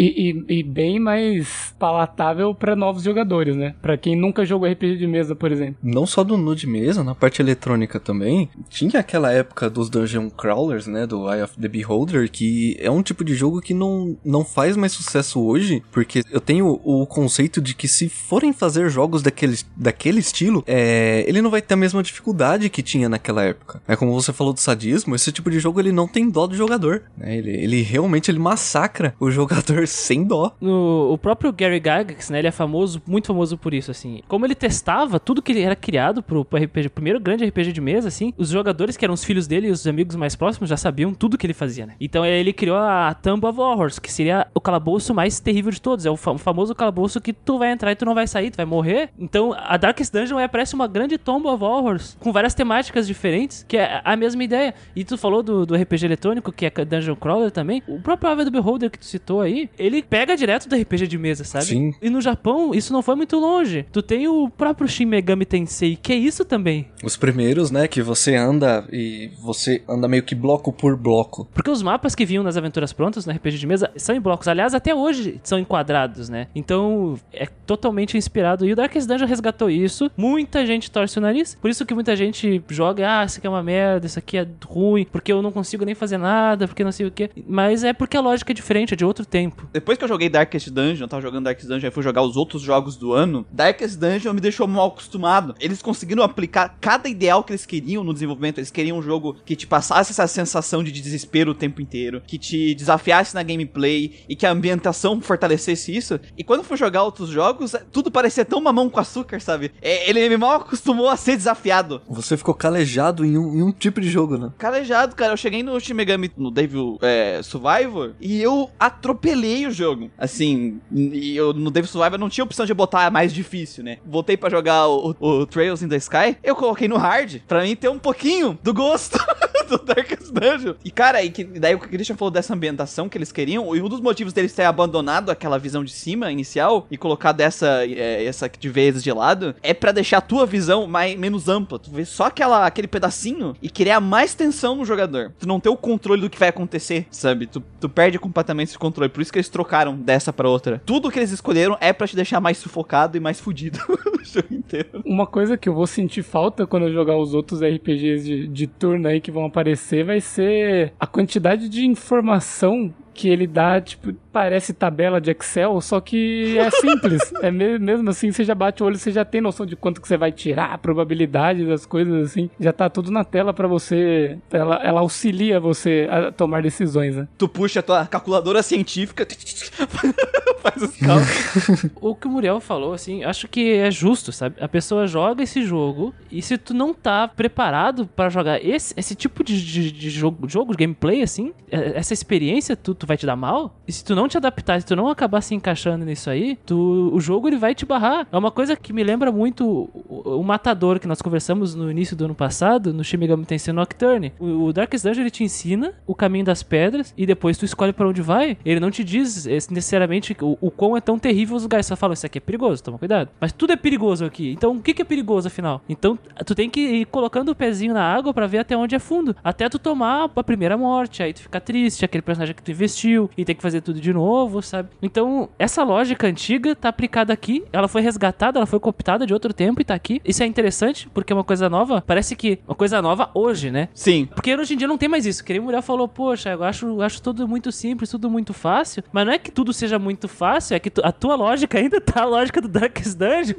E, 0.00 0.30
e- 0.48 0.58
e 0.60 0.62
bem 0.62 1.00
mais 1.00 1.74
palatável 1.76 2.54
pra 2.54 2.76
novos 2.76 3.02
jogadores, 3.02 3.56
né? 3.56 3.74
Pra 3.82 3.96
quem 3.96 4.14
nunca 4.14 4.44
jogou 4.44 4.68
RPG 4.70 4.96
de 4.96 5.08
mesa, 5.08 5.34
por 5.34 5.50
exemplo. 5.50 5.74
Não 5.82 6.06
só 6.06 6.22
do 6.22 6.36
nude 6.36 6.68
mesa, 6.68 7.02
na 7.02 7.16
parte 7.16 7.42
eletrônica 7.42 7.98
também. 7.98 8.48
Tinha 8.68 9.00
aquela 9.00 9.32
época 9.32 9.68
dos 9.68 9.90
Dungeon 9.90 10.30
Crawlers, 10.30 10.86
né? 10.86 11.04
Do 11.04 11.28
Eye 11.32 11.42
of 11.48 11.60
the 11.60 11.68
Beholder, 11.68 12.30
que 12.30 12.76
é 12.78 12.90
um 12.90 13.02
tipo 13.02 13.24
de 13.24 13.34
jogo 13.34 13.60
que 13.60 13.74
não, 13.74 14.16
não 14.24 14.44
faz 14.44 14.76
mais 14.76 14.92
sucesso 14.92 15.40
hoje, 15.40 15.82
porque 15.90 16.22
eu 16.30 16.40
tenho 16.40 16.80
o 16.84 17.06
conceito 17.06 17.60
de 17.60 17.74
que 17.74 17.88
se 17.88 18.08
forem 18.08 18.52
fazer 18.52 18.88
jogos 18.90 19.22
daquele, 19.22 19.58
daquele 19.76 20.20
estilo, 20.20 20.62
é, 20.66 21.24
ele 21.26 21.40
não 21.40 21.50
vai 21.50 21.62
ter 21.62 21.74
a 21.74 21.76
mesma 21.76 22.02
dificuldade 22.02 22.68
que 22.68 22.82
tinha 22.82 23.08
naquela 23.08 23.42
época. 23.42 23.80
É 23.86 23.96
como 23.96 24.12
você 24.12 24.32
falou 24.32 24.52
do 24.52 24.60
sadismo, 24.60 25.14
esse 25.14 25.32
tipo 25.32 25.50
de 25.50 25.58
jogo 25.58 25.80
ele 25.80 25.92
não 25.92 26.06
tem 26.06 26.28
dó 26.28 26.46
do 26.46 26.54
jogador. 26.54 27.02
Né? 27.16 27.36
Ele, 27.36 27.50
ele 27.50 27.82
realmente 27.82 28.30
ele 28.30 28.38
massacra 28.38 29.14
o 29.18 29.30
jogador 29.30 29.86
sem 29.86 30.24
dó. 30.24 30.54
No, 30.60 31.12
o 31.12 31.18
próprio 31.18 31.52
Gary 31.52 31.78
Gygax, 31.78 32.30
né, 32.30 32.38
ele 32.38 32.48
é 32.48 32.52
famoso, 32.52 33.00
muito 33.06 33.26
famoso 33.26 33.56
por 33.56 33.72
isso, 33.72 33.90
assim. 33.90 34.20
Como 34.28 34.44
ele 34.44 34.54
testava 34.54 35.18
tudo 35.18 35.42
que 35.42 35.58
era 35.58 35.76
criado 35.76 36.22
pro, 36.22 36.44
pro 36.44 36.62
RPG, 36.62 36.90
primeiro 36.90 37.20
grande 37.20 37.44
RPG 37.44 37.72
de 37.72 37.80
mesa, 37.80 38.08
assim, 38.08 38.32
os 38.36 38.50
jogadores 38.50 38.96
que 38.96 39.04
eram 39.04 39.14
os 39.14 39.24
filhos 39.24 39.46
dele 39.46 39.68
e 39.68 39.70
os 39.70 39.86
amigos 39.86 40.16
mais 40.16 40.36
próximos 40.36 40.68
já 40.68 40.76
sabiam 40.76 41.14
tudo 41.14 41.37
que 41.38 41.46
ele 41.46 41.54
fazia, 41.54 41.86
né? 41.86 41.94
Então 42.00 42.24
ele 42.24 42.52
criou 42.52 42.76
a 42.76 43.14
Tomb 43.14 43.46
of 43.46 43.60
Horrors, 43.60 43.98
que 43.98 44.12
seria 44.12 44.46
o 44.54 44.60
calabouço 44.60 45.14
mais 45.14 45.40
terrível 45.40 45.70
de 45.70 45.80
todos. 45.80 46.04
É 46.04 46.10
o 46.10 46.16
famoso 46.16 46.74
calabouço 46.74 47.20
que 47.20 47.32
tu 47.32 47.58
vai 47.58 47.72
entrar 47.72 47.92
e 47.92 47.96
tu 47.96 48.04
não 48.04 48.14
vai 48.14 48.26
sair, 48.26 48.50
tu 48.50 48.56
vai 48.56 48.66
morrer. 48.66 49.10
Então 49.18 49.54
a 49.56 49.76
Darkest 49.76 50.12
Dungeon 50.12 50.38
é, 50.38 50.48
parece 50.48 50.74
uma 50.74 50.86
grande 50.86 51.16
Tomb 51.18 51.46
of 51.46 51.62
Horrors, 51.62 52.16
com 52.20 52.32
várias 52.32 52.54
temáticas 52.54 53.06
diferentes, 53.06 53.64
que 53.66 53.76
é 53.76 54.00
a 54.04 54.16
mesma 54.16 54.42
ideia. 54.44 54.74
E 54.94 55.04
tu 55.04 55.16
falou 55.16 55.42
do, 55.42 55.64
do 55.64 55.74
RPG 55.74 56.04
eletrônico, 56.06 56.52
que 56.52 56.66
é 56.66 56.70
Dungeon 56.70 57.16
Crawler 57.16 57.50
também. 57.50 57.82
O 57.86 58.00
próprio 58.00 58.30
Ave 58.30 58.44
do 58.44 58.50
Beholder 58.50 58.90
que 58.90 58.98
tu 58.98 59.04
citou 59.04 59.40
aí, 59.40 59.70
ele 59.78 60.02
pega 60.02 60.36
direto 60.36 60.68
do 60.68 60.76
RPG 60.76 61.06
de 61.06 61.18
mesa, 61.18 61.44
sabe? 61.44 61.66
Sim. 61.66 61.94
E 62.00 62.10
no 62.10 62.20
Japão, 62.20 62.74
isso 62.74 62.92
não 62.92 63.02
foi 63.02 63.14
muito 63.14 63.38
longe. 63.38 63.86
Tu 63.92 64.02
tem 64.02 64.28
o 64.28 64.48
próprio 64.48 64.88
Shin 64.88 65.06
Megami 65.06 65.44
Tensei, 65.44 65.96
que 65.96 66.12
é 66.12 66.16
isso 66.16 66.44
também. 66.44 66.88
Os 67.02 67.16
primeiros, 67.16 67.70
né, 67.70 67.86
que 67.86 68.02
você 68.02 68.34
anda 68.34 68.86
e 68.92 69.30
você 69.40 69.82
anda 69.88 70.08
meio 70.08 70.22
que 70.22 70.34
bloco 70.34 70.72
por 70.72 70.96
bloco. 70.96 71.27
Porque 71.28 71.70
os 71.70 71.82
mapas 71.82 72.14
que 72.14 72.24
vinham 72.24 72.42
nas 72.42 72.56
aventuras 72.56 72.92
prontas 72.92 73.26
no 73.26 73.32
RPG 73.32 73.58
de 73.58 73.66
mesa 73.66 73.90
são 73.96 74.14
em 74.14 74.20
blocos. 74.20 74.48
Aliás, 74.48 74.74
até 74.74 74.94
hoje 74.94 75.40
são 75.42 75.58
enquadrados, 75.58 76.28
né? 76.28 76.48
Então 76.54 77.18
é 77.32 77.46
totalmente 77.66 78.16
inspirado. 78.16 78.66
E 78.66 78.72
o 78.72 78.76
Darkest 78.76 79.06
Dungeon 79.06 79.26
resgatou 79.26 79.70
isso. 79.70 80.10
Muita 80.16 80.64
gente 80.66 80.90
torce 80.90 81.18
o 81.18 81.20
nariz. 81.20 81.54
Por 81.54 81.70
isso 81.70 81.84
que 81.84 81.94
muita 81.94 82.16
gente 82.16 82.62
joga, 82.68 83.20
ah, 83.20 83.24
isso 83.24 83.38
aqui 83.38 83.46
é 83.46 83.50
uma 83.50 83.62
merda, 83.62 84.06
isso 84.06 84.18
aqui 84.18 84.38
é 84.38 84.46
ruim, 84.64 85.06
porque 85.10 85.32
eu 85.32 85.42
não 85.42 85.52
consigo 85.52 85.84
nem 85.84 85.94
fazer 85.94 86.18
nada, 86.18 86.66
porque 86.66 86.84
não 86.84 86.92
sei 86.92 87.06
o 87.06 87.10
que. 87.10 87.30
Mas 87.46 87.84
é 87.84 87.92
porque 87.92 88.16
a 88.16 88.20
lógica 88.20 88.52
é 88.52 88.54
diferente, 88.54 88.94
é 88.94 88.96
de 88.96 89.04
outro 89.04 89.24
tempo. 89.24 89.68
Depois 89.72 89.98
que 89.98 90.04
eu 90.04 90.08
joguei 90.08 90.28
Darkest 90.28 90.70
Dungeon, 90.70 91.04
eu 91.04 91.08
tava 91.08 91.22
jogando 91.22 91.44
Darkest 91.44 91.68
Dungeon 91.68 91.88
e 91.88 91.92
fui 91.92 92.02
jogar 92.02 92.22
os 92.22 92.36
outros 92.36 92.62
jogos 92.62 92.96
do 92.96 93.12
ano, 93.12 93.46
Darkest 93.52 93.98
Dungeon 93.98 94.32
me 94.32 94.40
deixou 94.40 94.66
mal 94.66 94.88
acostumado. 94.88 95.54
Eles 95.60 95.82
conseguiram 95.82 96.22
aplicar 96.22 96.76
cada 96.80 97.08
ideal 97.08 97.42
que 97.44 97.52
eles 97.52 97.66
queriam 97.66 98.02
no 98.02 98.12
desenvolvimento. 98.12 98.58
Eles 98.58 98.70
queriam 98.70 98.98
um 98.98 99.02
jogo 99.02 99.36
que 99.44 99.56
te 99.56 99.66
passasse 99.66 100.12
essa 100.12 100.26
sensação 100.26 100.82
de 100.82 100.90
desespero 100.90 101.17
o 101.48 101.54
tempo 101.54 101.80
inteiro, 101.80 102.22
que 102.26 102.38
te 102.38 102.74
desafiasse 102.74 103.34
na 103.34 103.42
gameplay 103.42 104.24
e 104.28 104.36
que 104.36 104.46
a 104.46 104.50
ambientação 104.50 105.20
fortalecesse 105.20 105.94
isso. 105.94 106.20
E 106.36 106.44
quando 106.44 106.64
for 106.64 106.76
jogar 106.76 107.02
outros 107.02 107.28
jogos, 107.28 107.74
tudo 107.92 108.10
parecia 108.10 108.44
tão 108.44 108.60
mamão 108.60 108.88
com 108.88 109.00
açúcar, 109.00 109.40
sabe? 109.40 109.72
É, 109.80 110.08
ele 110.08 110.36
mal 110.36 110.56
acostumou 110.56 111.08
a 111.08 111.16
ser 111.16 111.36
desafiado. 111.36 112.00
Você 112.08 112.36
ficou 112.36 112.54
calejado 112.54 113.24
em 113.24 113.36
um, 113.36 113.54
em 113.54 113.62
um 113.62 113.72
tipo 113.72 114.00
de 114.00 114.08
jogo, 114.08 114.36
né? 114.36 114.52
Calejado, 114.58 115.14
cara. 115.14 115.32
Eu 115.32 115.36
cheguei 115.36 115.62
no 115.62 115.78
Shin 115.80 115.94
Megami, 115.94 116.30
no 116.36 116.50
Devil 116.50 116.98
é, 117.02 117.40
Survivor, 117.42 118.12
e 118.20 118.40
eu 118.40 118.70
atropelei 118.78 119.66
o 119.66 119.70
jogo. 119.70 120.10
Assim, 120.16 120.80
e 120.92 121.36
eu 121.36 121.52
no 121.52 121.70
Devil 121.70 121.90
Survivor 121.90 122.18
não 122.18 122.28
tinha 122.28 122.44
opção 122.44 122.66
de 122.66 122.74
botar 122.74 123.10
mais 123.10 123.32
difícil, 123.32 123.82
né? 123.84 123.98
Voltei 124.06 124.36
para 124.36 124.50
jogar 124.50 124.88
o, 124.88 125.14
o, 125.18 125.46
Trails 125.46 125.82
in 125.82 125.88
the 125.88 125.96
Sky, 125.96 126.36
eu 126.42 126.54
coloquei 126.54 126.88
no 126.88 126.96
hard, 126.96 127.40
pra 127.46 127.62
mim 127.62 127.74
ter 127.74 127.88
um 127.88 127.98
pouquinho 127.98 128.58
do 128.62 128.72
gosto 128.72 129.18
do 129.68 129.78
Darkest 129.78 130.32
Dungeon. 130.32 130.74
E, 130.84 130.90
cara, 130.90 131.22
e 131.22 131.30
que, 131.30 131.44
daí 131.44 131.74
o 131.74 131.78
Christian 131.78 132.16
falou 132.16 132.30
dessa 132.30 132.54
ambientação 132.54 133.08
que 133.08 133.18
eles 133.18 133.32
queriam, 133.32 133.74
e 133.74 133.82
um 133.82 133.88
dos 133.88 134.00
motivos 134.00 134.32
deles 134.32 134.52
terem 134.52 134.68
abandonado 134.68 135.30
aquela 135.30 135.58
visão 135.58 135.84
de 135.84 135.92
cima 135.92 136.30
inicial 136.30 136.86
e 136.90 136.96
colocado 136.96 137.40
essa, 137.40 137.84
é, 137.86 138.24
essa 138.24 138.48
de 138.48 138.68
vez 138.68 139.02
de 139.02 139.12
lado, 139.12 139.54
é 139.62 139.74
para 139.74 139.92
deixar 139.92 140.18
a 140.18 140.22
tua 140.22 140.46
visão 140.46 140.86
mais, 140.86 141.16
menos 141.18 141.48
ampla. 141.48 141.78
Tu 141.78 141.90
vê 141.90 142.04
só 142.04 142.24
aquela, 142.24 142.66
aquele 142.66 142.88
pedacinho 142.88 143.54
e 143.62 143.68
criar 143.68 144.00
mais 144.00 144.34
tensão 144.34 144.76
no 144.76 144.84
jogador. 144.84 145.32
Tu 145.38 145.46
não 145.46 145.60
ter 145.60 145.68
o 145.68 145.76
controle 145.76 146.20
do 146.20 146.30
que 146.30 146.38
vai 146.38 146.48
acontecer, 146.48 147.06
sabe? 147.10 147.46
Tu, 147.46 147.62
tu 147.80 147.88
perde 147.88 148.18
completamente 148.18 148.68
esse 148.68 148.78
controle. 148.78 149.08
Por 149.08 149.20
isso 149.20 149.32
que 149.32 149.38
eles 149.38 149.48
trocaram 149.48 149.96
dessa 149.96 150.32
para 150.32 150.48
outra. 150.48 150.80
Tudo 150.84 151.10
que 151.10 151.18
eles 151.18 151.30
escolheram 151.30 151.76
é 151.80 151.92
para 151.92 152.06
te 152.06 152.16
deixar 152.16 152.40
mais 152.40 152.58
sufocado 152.58 153.16
e 153.16 153.20
mais 153.20 153.40
fudido 153.40 153.78
no 153.88 154.24
jogo 154.24 154.52
inteiro. 154.52 155.02
Uma 155.04 155.26
coisa 155.26 155.56
que 155.56 155.68
eu 155.68 155.74
vou 155.74 155.86
sentir 155.86 156.22
falta 156.22 156.66
quando 156.66 156.86
eu 156.86 156.92
jogar 156.92 157.16
os 157.16 157.34
outros 157.34 157.60
RPGs 157.60 158.24
de, 158.24 158.46
de 158.46 158.66
turno 158.66 159.08
aí 159.08 159.20
que 159.20 159.30
vão 159.30 159.44
aparecer 159.44 159.57
vai 160.04 160.20
ser 160.20 160.92
a 160.98 161.06
quantidade 161.06 161.68
de 161.68 161.86
informação 161.86 162.92
que 163.14 163.28
ele 163.28 163.46
dá, 163.46 163.80
tipo, 163.80 164.12
parece 164.32 164.72
tabela 164.72 165.20
de 165.20 165.30
Excel, 165.30 165.80
só 165.80 166.00
que 166.00 166.56
é 166.58 166.70
simples. 166.80 167.32
é 167.42 167.50
mesmo 167.50 168.10
assim, 168.10 168.30
você 168.30 168.44
já 168.44 168.54
bate 168.54 168.82
o 168.82 168.86
olho, 168.86 168.96
você 168.96 169.10
já 169.10 169.24
tem 169.24 169.40
noção 169.40 169.66
de 169.66 169.76
quanto 169.76 170.00
que 170.00 170.08
você 170.08 170.16
vai 170.16 170.32
tirar, 170.32 170.72
a 170.72 170.78
probabilidade 170.78 171.64
das 171.64 171.86
coisas 171.86 172.30
assim. 172.30 172.50
Já 172.58 172.72
tá 172.72 172.88
tudo 172.88 173.10
na 173.10 173.24
tela 173.24 173.52
para 173.52 173.66
você. 173.66 174.38
Ela, 174.50 174.76
ela 174.82 175.00
auxilia 175.00 175.58
você 175.60 176.08
a 176.10 176.32
tomar 176.32 176.62
decisões, 176.62 177.16
né? 177.16 177.28
Tu 177.36 177.48
puxa 177.48 177.80
a 177.80 177.82
tua 177.82 178.06
calculadora 178.06 178.62
científica, 178.62 179.26
faz 180.62 180.82
os 180.82 180.96
cálculos. 180.96 181.90
o 182.00 182.14
que 182.14 182.26
o 182.26 182.30
Muriel 182.30 182.60
falou, 182.60 182.92
assim, 182.92 183.24
acho 183.24 183.48
que 183.48 183.74
é 183.74 183.90
justo, 183.90 184.32
sabe? 184.32 184.56
A 184.60 184.68
pessoa 184.68 185.06
joga 185.06 185.42
esse 185.42 185.62
jogo 185.62 186.14
e 186.30 186.42
se 186.42 186.58
tu 186.58 186.74
não 186.74 186.92
tá 186.92 187.28
preparado 187.28 188.06
para 188.06 188.28
jogar 188.28 188.64
esse, 188.64 188.94
esse 188.96 189.14
tipo 189.14 189.42
de, 189.42 189.64
de, 189.64 189.90
de 189.90 190.10
jogo, 190.10 190.48
jogo, 190.48 190.72
de 190.72 190.78
gameplay, 190.78 191.22
assim, 191.22 191.52
é, 191.70 191.98
essa 191.98 192.12
experiência, 192.12 192.76
tu, 192.76 192.94
tu 192.94 193.06
vai 193.06 193.16
te 193.16 193.26
dar 193.26 193.36
mal. 193.36 193.76
E 193.86 193.92
se 193.92 194.04
tu 194.04 194.14
não 194.14 194.27
te 194.28 194.36
adaptar, 194.36 194.80
se 194.80 194.86
tu 194.86 194.96
não 194.96 195.08
acabar 195.08 195.40
se 195.40 195.54
encaixando 195.54 196.04
nisso 196.04 196.30
aí, 196.30 196.58
tu, 196.66 197.10
o 197.12 197.20
jogo 197.20 197.48
ele 197.48 197.56
vai 197.56 197.74
te 197.74 197.84
barrar. 197.84 198.26
É 198.30 198.36
uma 198.36 198.50
coisa 198.50 198.76
que 198.76 198.92
me 198.92 199.02
lembra 199.02 199.32
muito 199.32 199.66
o, 199.66 200.38
o 200.40 200.42
Matador 200.42 200.98
que 200.98 201.06
nós 201.06 201.22
conversamos 201.22 201.74
no 201.74 201.90
início 201.90 202.16
do 202.16 202.24
ano 202.24 202.34
passado, 202.34 202.92
no 202.92 203.02
Shin 203.04 203.16
Megami 203.16 203.44
Tensei 203.44 203.72
Nocturne. 203.72 204.32
O, 204.38 204.64
o 204.64 204.72
Darkest 204.72 205.04
Dungeon 205.04 205.22
ele 205.22 205.30
te 205.30 205.44
ensina 205.44 205.94
o 206.06 206.14
caminho 206.14 206.44
das 206.44 206.62
pedras 206.62 207.12
e 207.16 207.26
depois 207.26 207.56
tu 207.56 207.64
escolhe 207.64 207.92
para 207.92 208.08
onde 208.08 208.22
vai. 208.22 208.56
Ele 208.64 208.80
não 208.80 208.90
te 208.90 209.02
diz 209.04 209.46
necessariamente 209.70 210.36
o, 210.40 210.58
o 210.60 210.70
quão 210.70 210.96
é 210.96 211.00
tão 211.00 211.18
terrível 211.18 211.56
os 211.56 211.62
lugares. 211.62 211.86
Só 211.86 211.96
fala, 211.96 212.14
isso 212.14 212.26
aqui 212.26 212.38
é 212.38 212.40
perigoso, 212.40 212.82
toma 212.82 212.98
cuidado. 212.98 213.30
Mas 213.40 213.52
tudo 213.52 213.72
é 213.72 213.76
perigoso 213.76 214.24
aqui. 214.24 214.52
Então 214.52 214.76
o 214.76 214.82
que, 214.82 214.94
que 214.94 215.02
é 215.02 215.04
perigoso 215.04 215.48
afinal? 215.48 215.82
Então 215.88 216.18
tu 216.44 216.54
tem 216.54 216.68
que 216.68 216.80
ir 216.80 217.06
colocando 217.06 217.50
o 217.50 217.54
pezinho 217.54 217.94
na 217.94 218.02
água 218.02 218.32
para 218.34 218.46
ver 218.46 218.58
até 218.58 218.76
onde 218.76 218.94
é 218.94 218.98
fundo. 218.98 219.34
Até 219.42 219.68
tu 219.68 219.78
tomar 219.78 220.30
a 220.34 220.44
primeira 220.44 220.76
morte. 220.76 221.22
Aí 221.22 221.32
tu 221.32 221.42
fica 221.42 221.60
triste, 221.60 222.04
aquele 222.04 222.22
personagem 222.22 222.54
que 222.54 222.62
tu 222.62 222.70
investiu 222.70 223.30
e 223.36 223.44
tem 223.44 223.54
que 223.54 223.62
fazer 223.62 223.80
tudo 223.80 224.00
de 224.00 224.07
novo, 224.12 224.62
sabe? 224.62 224.88
Então, 225.02 225.48
essa 225.58 225.82
lógica 225.82 226.26
antiga 226.26 226.74
tá 226.74 226.88
aplicada 226.88 227.32
aqui, 227.32 227.64
ela 227.72 227.88
foi 227.88 228.02
resgatada, 228.02 228.58
ela 228.58 228.66
foi 228.66 228.80
cooptada 228.80 229.26
de 229.26 229.32
outro 229.32 229.52
tempo 229.52 229.80
e 229.80 229.84
tá 229.84 229.94
aqui. 229.94 230.20
Isso 230.24 230.42
é 230.42 230.46
interessante, 230.46 231.08
porque 231.12 231.32
é 231.32 231.36
uma 231.36 231.44
coisa 231.44 231.68
nova, 231.68 232.02
parece 232.06 232.36
que 232.36 232.58
uma 232.66 232.74
coisa 232.74 233.00
nova 233.02 233.30
hoje, 233.34 233.70
né? 233.70 233.88
Sim. 233.94 234.28
Porque 234.34 234.54
hoje 234.54 234.74
em 234.74 234.76
dia 234.76 234.88
não 234.88 234.98
tem 234.98 235.08
mais 235.08 235.26
isso. 235.26 235.44
Que 235.44 235.52
nem 235.52 235.62
mulher 235.62 235.82
falou, 235.82 236.08
poxa, 236.08 236.50
eu 236.50 236.64
acho, 236.64 236.86
eu 236.86 237.02
acho 237.02 237.22
tudo 237.22 237.46
muito 237.46 237.70
simples, 237.72 238.10
tudo 238.10 238.30
muito 238.30 238.52
fácil, 238.52 239.02
mas 239.12 239.26
não 239.26 239.32
é 239.32 239.38
que 239.38 239.50
tudo 239.50 239.72
seja 239.72 239.98
muito 239.98 240.28
fácil, 240.28 240.74
é 240.74 240.78
que 240.78 240.90
tu, 240.90 241.00
a 241.04 241.12
tua 241.12 241.34
lógica 241.34 241.78
ainda 241.78 242.00
tá 242.00 242.22
a 242.22 242.24
lógica 242.24 242.60
do 242.60 242.68
Darkest 242.68 243.16
Dungeon. 243.16 243.56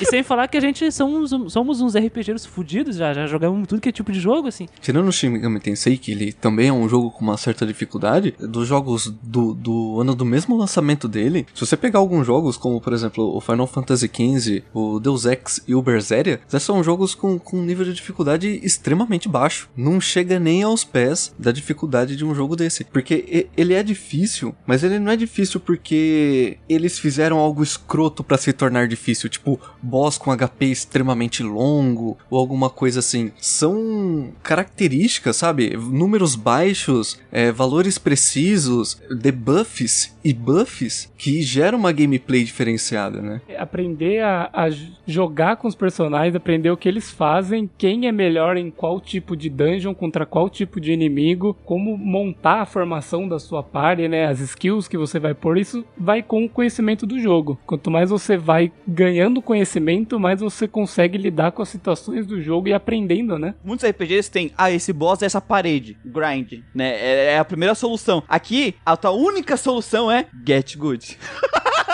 e 0.00 0.04
sem 0.06 0.22
falar 0.22 0.48
que 0.48 0.56
a 0.56 0.60
gente 0.60 0.90
somos, 0.92 1.30
somos 1.52 1.80
uns 1.80 1.94
RPGs 1.96 2.46
fudidos, 2.46 2.96
já, 2.96 3.12
já 3.12 3.26
jogamos 3.26 3.66
tudo 3.68 3.80
que 3.80 3.88
é 3.88 3.92
tipo 3.92 4.12
de 4.12 4.20
jogo, 4.20 4.48
assim. 4.48 4.68
Tirando 4.80 5.08
o 5.08 5.12
Shin 5.12 5.30
Megami 5.30 5.60
Tensei, 5.60 5.96
que 5.96 6.12
ele 6.12 6.32
também 6.32 6.68
é 6.68 6.72
um 6.72 6.88
jogo 6.88 7.10
com 7.10 7.22
uma 7.22 7.36
certa 7.36 7.66
dificuldade, 7.66 8.34
dos 8.38 8.66
jogos 8.66 9.08
do, 9.30 9.54
do 9.54 10.00
ano 10.00 10.14
do 10.14 10.24
mesmo 10.24 10.56
lançamento 10.56 11.06
dele, 11.06 11.46
se 11.54 11.64
você 11.64 11.76
pegar 11.76 12.00
alguns 12.00 12.26
jogos, 12.26 12.56
como 12.56 12.80
por 12.80 12.92
exemplo 12.92 13.36
o 13.36 13.40
Final 13.40 13.66
Fantasy 13.66 14.10
XV, 14.12 14.64
o 14.74 14.98
Deus 14.98 15.24
Ex 15.24 15.62
e 15.66 15.74
o 15.74 15.82
Berseria, 15.82 16.40
são 16.60 16.84
jogos 16.84 17.14
com, 17.14 17.38
com 17.38 17.58
um 17.58 17.64
nível 17.64 17.84
de 17.84 17.94
dificuldade 17.94 18.60
extremamente 18.62 19.28
baixo. 19.28 19.68
Não 19.76 20.00
chega 20.00 20.38
nem 20.38 20.62
aos 20.62 20.84
pés 20.84 21.34
da 21.38 21.50
dificuldade 21.50 22.16
de 22.16 22.24
um 22.24 22.34
jogo 22.34 22.54
desse. 22.54 22.84
Porque 22.84 23.48
ele 23.56 23.72
é 23.72 23.82
difícil, 23.82 24.54
mas 24.66 24.84
ele 24.84 24.98
não 24.98 25.10
é 25.10 25.16
difícil 25.16 25.58
porque 25.58 26.58
eles 26.68 26.98
fizeram 26.98 27.38
algo 27.38 27.62
escroto 27.62 28.22
para 28.22 28.36
se 28.36 28.52
tornar 28.52 28.86
difícil, 28.86 29.28
tipo 29.28 29.58
boss 29.82 30.18
com 30.18 30.36
HP 30.36 30.66
extremamente 30.66 31.42
longo 31.42 32.18
ou 32.28 32.38
alguma 32.38 32.68
coisa 32.68 33.00
assim. 33.00 33.32
São 33.40 34.32
características, 34.42 35.36
sabe? 35.36 35.76
Números 35.76 36.34
baixos, 36.34 37.18
é, 37.32 37.50
valores 37.50 37.98
precisos, 37.98 39.00
debuffs 39.20 40.16
e 40.24 40.32
buffs 40.32 41.12
que 41.16 41.42
geram 41.42 41.78
uma 41.78 41.92
gameplay 41.92 42.42
diferenciada, 42.42 43.20
né? 43.20 43.40
É 43.48 43.60
aprender 43.60 44.22
a, 44.22 44.48
a, 44.52 44.68
jogar 45.06 45.56
com 45.56 45.68
os 45.68 45.74
personagens, 45.74 46.34
aprender 46.34 46.70
o 46.70 46.76
que 46.76 46.88
eles 46.88 47.10
fazem, 47.10 47.68
quem 47.76 48.06
é 48.06 48.12
melhor 48.12 48.56
em 48.56 48.70
qual 48.70 49.00
tipo 49.00 49.36
de 49.36 49.50
dungeon, 49.50 49.94
contra 49.94 50.24
qual 50.24 50.48
tipo 50.48 50.80
de 50.80 50.92
inimigo, 50.92 51.56
como 51.64 51.96
montar 51.98 52.62
a 52.62 52.66
formação 52.66 53.28
da 53.28 53.38
sua 53.38 53.62
party, 53.62 54.08
né? 54.08 54.26
As 54.26 54.40
skills 54.40 54.88
que 54.88 54.96
você 54.96 55.18
vai 55.18 55.34
pôr, 55.34 55.58
isso 55.58 55.84
vai 55.96 56.22
com 56.22 56.44
o 56.44 56.48
conhecimento 56.48 57.06
do 57.06 57.18
jogo. 57.18 57.58
Quanto 57.66 57.90
mais 57.90 58.10
você 58.10 58.36
vai 58.36 58.72
ganhando 58.88 59.42
conhecimento, 59.42 60.18
mais 60.18 60.40
você 60.40 60.66
consegue 60.66 61.18
lidar 61.18 61.52
com 61.52 61.62
as 61.62 61.68
situações 61.68 62.26
do 62.26 62.40
jogo 62.40 62.68
e 62.68 62.72
aprendendo, 62.72 63.38
né? 63.38 63.54
Muitos 63.62 63.86
RPGs 63.86 64.30
têm, 64.30 64.50
ah, 64.56 64.70
esse 64.70 64.92
boss 64.92 65.22
é 65.22 65.26
essa 65.26 65.40
parede, 65.40 65.96
grind, 66.04 66.62
né? 66.74 66.90
É, 66.92 67.34
é 67.34 67.38
a 67.38 67.44
primeira 67.44 67.74
solução. 67.74 68.22
Aqui, 68.28 68.74
a 68.84 68.96
tua 68.96 69.09
única 69.10 69.56
solução 69.56 70.10
é 70.10 70.26
get 70.46 70.76
good. 70.76 71.18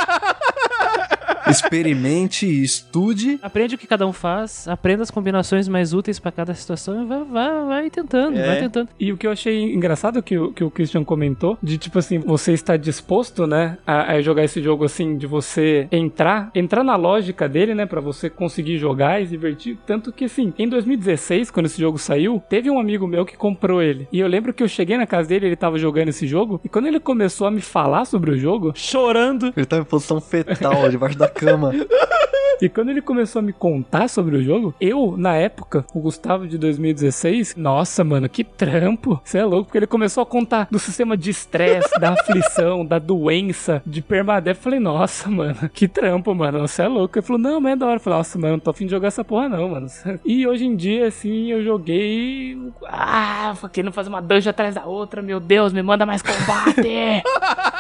Experimente 1.47 2.47
e 2.47 2.63
estude. 2.63 3.39
Aprende 3.43 3.75
o 3.75 3.79
que 3.79 3.87
cada 3.87 4.07
um 4.07 4.13
faz, 4.13 4.67
aprenda 4.69 5.03
as 5.03 5.11
combinações 5.11 5.69
mais 5.69 5.93
úteis 5.93 6.19
para 6.19 6.33
cada 6.33 6.55
situação 6.55 7.03
e 7.03 7.07
vai, 7.07 7.25
vai, 7.25 7.65
vai 7.65 7.91
tentando, 7.91 8.39
é. 8.39 8.47
vai 8.47 8.61
tentando. 8.61 8.89
E 8.99 9.13
o 9.13 9.17
que 9.17 9.27
eu 9.27 9.31
achei 9.31 9.75
engraçado 9.75 10.23
que, 10.23 10.37
o, 10.37 10.53
que 10.53 10.65
o 10.65 10.71
Christian 10.71 11.05
comentou, 11.05 11.59
de 11.63 11.79
tipo 11.79 11.99
assim, 11.99 12.19
você 12.19 12.53
está 12.53 12.77
disposto, 12.77 13.47
né, 13.47 13.79
a, 13.87 14.13
a, 14.13 14.23
jogar 14.23 14.45
esse 14.45 14.63
jogo 14.63 14.85
assim, 14.85 15.17
de 15.17 15.27
você 15.27 15.89
entrar, 15.91 16.51
entrar 16.55 16.83
na 16.83 16.97
lógica 16.97 17.49
dele, 17.49 17.75
né, 17.75 17.87
para 17.87 18.01
você 18.01 18.29
conseguir 18.29 18.79
jogar 18.79 19.21
e 19.21 19.27
se 19.27 19.31
divertir. 19.31 19.79
Tanto 19.87 20.13
que 20.13 20.25
assim, 20.25 20.53
em 20.59 20.69
2016, 20.69 21.51
quando 21.51 21.67
esse 21.67 21.81
jogo 21.81 21.99
saiu, 21.99 22.43
teve 22.49 22.71
um 22.71 22.79
amigo 22.79 23.07
meu 23.07 23.25
que 23.25 23.37
comprou 23.37 23.83
ele. 23.83 24.09
E 24.13 24.21
eu 24.21 24.27
lembro 24.27 24.53
que 24.53 24.63
eu 24.63 24.69
cheguei 24.69 24.97
na 24.97 25.07
casa 25.07 25.29
dele, 25.29 25.47
ele 25.47 25.57
tava 25.57 25.79
jogando 25.79 26.09
esse 26.09 26.27
jogo, 26.27 26.61
e 26.65 26.69
quando 26.69 26.87
ele 26.87 27.01
começou 27.01 27.47
a 27.47 27.51
me 27.51 27.61
falar 27.61 28.05
sobre 28.05 28.31
o 28.31 28.39
jogo, 28.39 28.73
chorando. 28.75 29.53
Ele 29.57 29.67
tava 29.67 29.83
em 29.83 29.87
posição 29.87 30.21
fetal, 30.21 30.89
debaixo 30.89 31.19
da 31.19 31.29
cama. 31.37 31.73
E 32.61 32.71
quando 32.71 32.91
ele 32.91 33.03
começou 33.03 33.41
a 33.41 33.43
me 33.43 33.53
contar 33.53 34.09
sobre 34.09 34.37
o 34.37 34.43
jogo, 34.43 34.75
eu, 34.81 35.15
na 35.17 35.35
época, 35.35 35.85
o 35.93 36.01
Gustavo 36.01 36.47
de 36.47 36.57
2016, 36.57 37.55
nossa, 37.55 38.03
mano, 38.03 38.29
que 38.29 38.43
trampo. 38.43 39.21
Você 39.23 39.39
é 39.39 39.45
louco, 39.45 39.65
porque 39.65 39.79
ele 39.79 39.87
começou 39.87 40.23
a 40.23 40.27
contar 40.27 40.67
do 40.71 40.79
sistema 40.79 41.17
de 41.17 41.31
estresse, 41.31 42.01
da 42.01 42.15
aflição, 42.15 42.85
da 42.85 42.99
doença, 42.99 43.83
de 43.85 44.01
permadeath. 44.01 44.57
Eu 44.57 44.63
falei, 44.63 44.81
nossa, 44.81 45.29
mano, 45.29 45.69
que 45.69 45.87
trampo, 45.87 46.35
mano, 46.35 46.61
você 46.61 46.83
é 46.83 46.89
louco. 46.89 47.19
Ele 47.19 47.27
falou, 47.27 47.41
não, 47.41 47.61
mas 47.61 47.75
é 47.75 47.77
da 47.77 47.87
hora. 47.87 47.97
Eu 47.97 48.01
falei, 48.01 48.19
nossa, 48.19 48.39
mano, 48.39 48.53
não 48.55 48.61
tô 48.61 48.71
afim 48.71 48.87
de 48.87 48.91
jogar 48.91 49.09
essa 49.09 49.25
porra, 49.25 49.49
não, 49.51 49.69
mano. 49.69 49.87
E 50.25 50.47
hoje 50.47 50.65
em 50.65 50.75
dia, 50.75 51.09
assim, 51.09 51.53
eu 51.53 51.63
joguei. 51.63 52.59
Ah, 52.87 53.55
querendo 53.71 53.93
fazer 53.93 54.09
uma 54.09 54.23
dungeon 54.23 54.51
atrás 54.51 54.75
da 54.75 54.87
outra, 54.87 55.21
meu 55.21 55.41
Deus, 55.41 55.75
me 55.75 55.83
manda 55.83 56.07
mais 56.07 56.23
combate! 56.23 57.23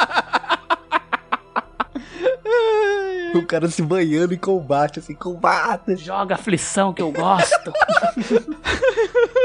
o 3.36 3.46
cara 3.46 3.68
se 3.68 3.82
banhando 3.82 4.34
em 4.34 4.38
combate, 4.38 4.98
assim, 4.98 5.14
combate. 5.14 5.96
Joga 5.96 6.34
aflição 6.34 6.92
que 6.92 7.02
eu 7.02 7.12
gosto. 7.12 7.72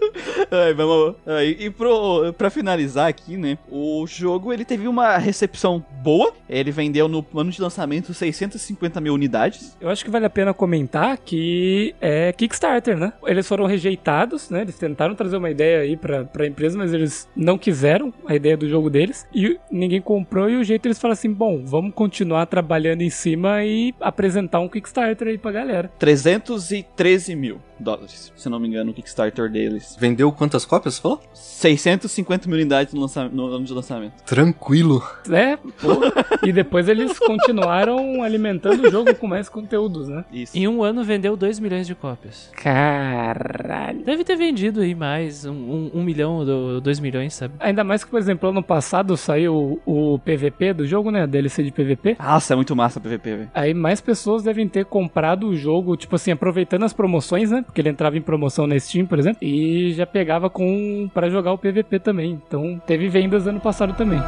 Ai, 0.50 0.72
vamos. 0.74 1.16
ai, 1.26 1.56
e 1.58 1.70
pro, 1.70 2.32
pra 2.32 2.50
finalizar 2.50 3.08
aqui, 3.08 3.36
né? 3.36 3.58
O 3.70 4.06
jogo 4.06 4.52
ele 4.52 4.64
teve 4.64 4.88
uma 4.88 5.16
recepção 5.18 5.84
boa. 6.02 6.32
Ele 6.48 6.70
vendeu 6.70 7.08
no 7.08 7.24
ano 7.36 7.50
de 7.50 7.60
lançamento 7.60 8.14
650 8.14 9.00
mil 9.00 9.14
unidades. 9.14 9.76
Eu 9.80 9.88
acho 9.88 10.04
que 10.04 10.10
vale 10.10 10.26
a 10.26 10.30
pena 10.30 10.54
comentar 10.54 11.18
que 11.18 11.94
é 12.00 12.32
Kickstarter, 12.32 12.96
né? 12.96 13.12
Eles 13.26 13.46
foram 13.46 13.66
rejeitados, 13.66 14.50
né? 14.50 14.62
Eles 14.62 14.78
tentaram 14.78 15.14
trazer 15.14 15.36
uma 15.36 15.50
ideia 15.50 15.80
aí 15.80 15.96
pra, 15.96 16.24
pra 16.24 16.46
empresa, 16.46 16.78
mas 16.78 16.92
eles 16.92 17.28
não 17.36 17.58
quiseram 17.58 18.12
a 18.26 18.34
ideia 18.34 18.56
do 18.56 18.68
jogo 18.68 18.88
deles. 18.88 19.26
E 19.34 19.58
ninguém 19.70 20.00
comprou, 20.00 20.48
e 20.48 20.56
o 20.56 20.64
jeito 20.64 20.86
eles 20.86 20.98
falaram 20.98 21.14
assim: 21.14 21.32
bom, 21.32 21.62
vamos 21.64 21.94
continuar 21.94 22.46
trabalhando 22.46 23.02
em 23.02 23.10
cima 23.10 23.64
e 23.64 23.94
apresentar 24.00 24.60
um 24.60 24.68
Kickstarter 24.68 25.28
aí 25.28 25.38
pra 25.38 25.52
galera. 25.52 25.90
313 25.98 27.34
mil 27.34 27.60
dólares, 27.78 28.32
se 28.36 28.48
não 28.48 28.58
me 28.58 28.68
engano, 28.68 28.90
o 28.90 28.94
Kickstarter 28.94 29.50
deles. 29.50 29.87
Vendeu 29.98 30.30
quantas 30.32 30.64
cópias, 30.64 30.94
você 30.94 31.02
falou? 31.02 31.20
650 31.32 32.48
mil 32.48 32.56
unidades 32.56 32.94
no, 32.94 33.00
lança- 33.00 33.28
no 33.28 33.46
ano 33.46 33.64
de 33.64 33.72
lançamento. 33.72 34.12
Tranquilo. 34.24 35.02
É, 35.30 35.56
pô. 35.56 36.00
e 36.46 36.52
depois 36.52 36.88
eles 36.88 37.18
continuaram 37.18 38.22
alimentando 38.22 38.86
o 38.86 38.90
jogo 38.90 39.14
com 39.14 39.26
mais 39.26 39.48
conteúdos, 39.48 40.08
né? 40.08 40.24
Isso. 40.32 40.56
Em 40.56 40.68
um 40.68 40.82
ano 40.84 41.02
vendeu 41.02 41.36
2 41.36 41.58
milhões 41.58 41.86
de 41.86 41.94
cópias. 41.94 42.50
Caralho. 42.54 44.04
Deve 44.04 44.24
ter 44.24 44.36
vendido 44.36 44.80
aí 44.80 44.94
mais, 44.94 45.44
um, 45.44 45.52
um, 45.52 45.90
um 45.94 46.02
milhão 46.02 46.36
ou 46.36 46.80
2 46.80 47.00
milhões, 47.00 47.34
sabe? 47.34 47.54
Ainda 47.58 47.82
mais 47.82 48.04
que, 48.04 48.10
por 48.10 48.18
exemplo, 48.20 48.48
ano 48.50 48.62
passado 48.62 49.16
saiu 49.16 49.80
o, 49.84 50.14
o 50.14 50.18
PVP 50.20 50.72
do 50.74 50.86
jogo, 50.86 51.10
né? 51.10 51.22
A 51.22 51.26
DLC 51.26 51.62
de 51.62 51.70
PVP. 51.72 52.16
Nossa, 52.20 52.52
é 52.52 52.56
muito 52.56 52.74
massa 52.76 52.98
a 52.98 53.02
PVP, 53.02 53.36
velho. 53.36 53.50
Aí 53.54 53.74
mais 53.74 54.00
pessoas 54.00 54.42
devem 54.42 54.68
ter 54.68 54.84
comprado 54.84 55.48
o 55.48 55.56
jogo, 55.56 55.96
tipo 55.96 56.14
assim, 56.16 56.30
aproveitando 56.30 56.84
as 56.84 56.92
promoções, 56.92 57.50
né? 57.50 57.62
Porque 57.62 57.80
ele 57.80 57.88
entrava 57.88 58.16
em 58.16 58.22
promoção 58.22 58.66
na 58.66 58.78
Steam, 58.78 59.06
por 59.06 59.18
exemplo, 59.18 59.38
e 59.42 59.77
já 59.92 60.06
pegava 60.06 60.48
com 60.50 61.08
para 61.12 61.30
jogar 61.30 61.52
o 61.52 61.58
PVP 61.58 61.98
também. 61.98 62.40
Então 62.46 62.80
teve 62.86 63.08
vendas 63.08 63.46
ano 63.46 63.60
passado 63.60 63.94
também. 63.94 64.20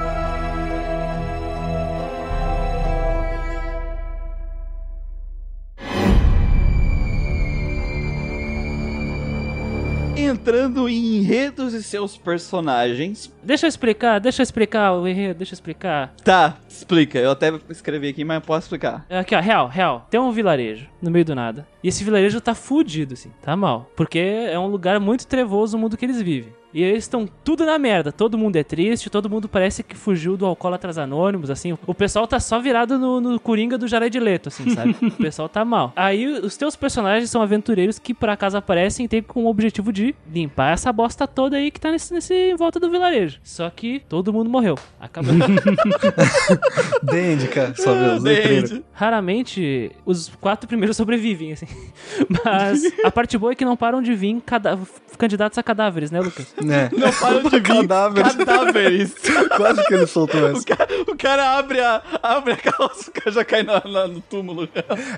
Entrando 10.30 10.88
em 10.88 11.16
enredos 11.16 11.74
e 11.74 11.82
seus 11.82 12.16
personagens. 12.16 13.32
Deixa 13.42 13.66
eu 13.66 13.68
explicar, 13.68 14.20
deixa 14.20 14.40
eu 14.40 14.44
explicar 14.44 14.92
o 14.92 15.08
enredo, 15.08 15.38
deixa 15.38 15.52
eu 15.52 15.56
explicar. 15.56 16.14
Tá, 16.22 16.56
explica. 16.68 17.18
Eu 17.18 17.32
até 17.32 17.52
escrevi 17.68 18.08
aqui, 18.08 18.24
mas 18.24 18.40
posso 18.44 18.66
explicar. 18.66 19.04
Aqui, 19.10 19.34
ó, 19.34 19.40
real, 19.40 19.66
real. 19.66 20.06
Tem 20.08 20.20
um 20.20 20.30
vilarejo 20.30 20.86
no 21.02 21.10
meio 21.10 21.24
do 21.24 21.34
nada. 21.34 21.66
E 21.82 21.88
esse 21.88 22.04
vilarejo 22.04 22.40
tá 22.40 22.54
fudido, 22.54 23.14
assim, 23.14 23.32
tá 23.42 23.56
mal. 23.56 23.90
Porque 23.96 24.20
é 24.20 24.56
um 24.56 24.68
lugar 24.68 25.00
muito 25.00 25.26
trevoso 25.26 25.76
o 25.76 25.80
mundo 25.80 25.96
que 25.96 26.04
eles 26.04 26.22
vivem. 26.22 26.52
E 26.72 26.82
eles 26.82 27.04
estão 27.04 27.28
tudo 27.44 27.66
na 27.66 27.78
merda. 27.78 28.12
Todo 28.12 28.38
mundo 28.38 28.56
é 28.56 28.62
triste, 28.62 29.10
todo 29.10 29.28
mundo 29.28 29.48
parece 29.48 29.82
que 29.82 29.96
fugiu 29.96 30.36
do 30.36 30.46
Alcoólatras 30.46 30.98
Anônimos, 30.98 31.50
assim. 31.50 31.76
O 31.86 31.94
pessoal 31.94 32.26
tá 32.26 32.38
só 32.38 32.60
virado 32.60 32.98
no, 32.98 33.20
no 33.20 33.40
Coringa 33.40 33.76
do 33.76 33.88
Jared 33.88 34.18
Leto, 34.20 34.48
assim, 34.48 34.70
sabe? 34.70 34.94
o 35.02 35.10
pessoal 35.10 35.48
tá 35.48 35.64
mal. 35.64 35.92
Aí 35.96 36.26
os 36.26 36.56
teus 36.56 36.76
personagens 36.76 37.30
são 37.30 37.42
aventureiros 37.42 37.98
que 37.98 38.14
por 38.14 38.28
acaso 38.28 38.56
aparecem 38.56 39.06
e 39.06 39.08
tem 39.08 39.22
com 39.22 39.44
o 39.44 39.48
objetivo 39.48 39.92
de 39.92 40.14
limpar 40.32 40.72
essa 40.72 40.92
bosta 40.92 41.26
toda 41.26 41.56
aí 41.56 41.70
que 41.70 41.80
tá 41.80 41.90
nesse, 41.90 42.12
nesse 42.14 42.34
em 42.34 42.56
volta 42.56 42.78
do 42.78 42.90
vilarejo. 42.90 43.40
Só 43.42 43.68
que 43.70 44.00
todo 44.08 44.32
mundo 44.32 44.48
morreu. 44.48 44.76
Acabou. 45.00 45.34
Dandy, 47.02 47.48
cara. 47.48 47.74
Só 47.76 47.92
letreiros. 48.20 48.70
Dente. 48.70 48.84
Raramente 48.92 49.90
os 50.04 50.28
quatro 50.40 50.68
primeiros 50.68 50.96
sobrevivem, 50.96 51.52
assim. 51.52 51.66
Mas 52.44 52.82
a 53.04 53.10
parte 53.10 53.36
boa 53.38 53.52
é 53.52 53.54
que 53.54 53.64
não 53.64 53.76
param 53.76 54.02
de 54.02 54.14
vir 54.14 54.40
cada- 54.44 54.78
candidatos 55.18 55.58
a 55.58 55.62
cadáveres, 55.62 56.10
né, 56.10 56.20
Lucas? 56.20 56.54
Né? 56.64 56.90
Não 56.96 57.12
para 57.12 57.40
de 57.42 57.48
vir 57.50 57.62
Cadáveres. 57.62 58.34
cadáveres. 58.36 59.14
Quase 59.56 59.84
que 59.86 59.94
ele 59.94 60.06
soltou 60.06 60.40
O 60.42 60.46
essa. 60.48 60.64
cara, 60.64 60.88
o 61.08 61.16
cara 61.16 61.58
abre, 61.58 61.80
a, 61.80 62.02
abre 62.22 62.52
a 62.52 62.56
calça, 62.56 63.10
o 63.10 63.12
cara 63.12 63.30
já 63.32 63.44
cai 63.44 63.62
na- 63.62 63.82
na- 63.84 64.06
no 64.08 64.20
túmulo. 64.20 64.68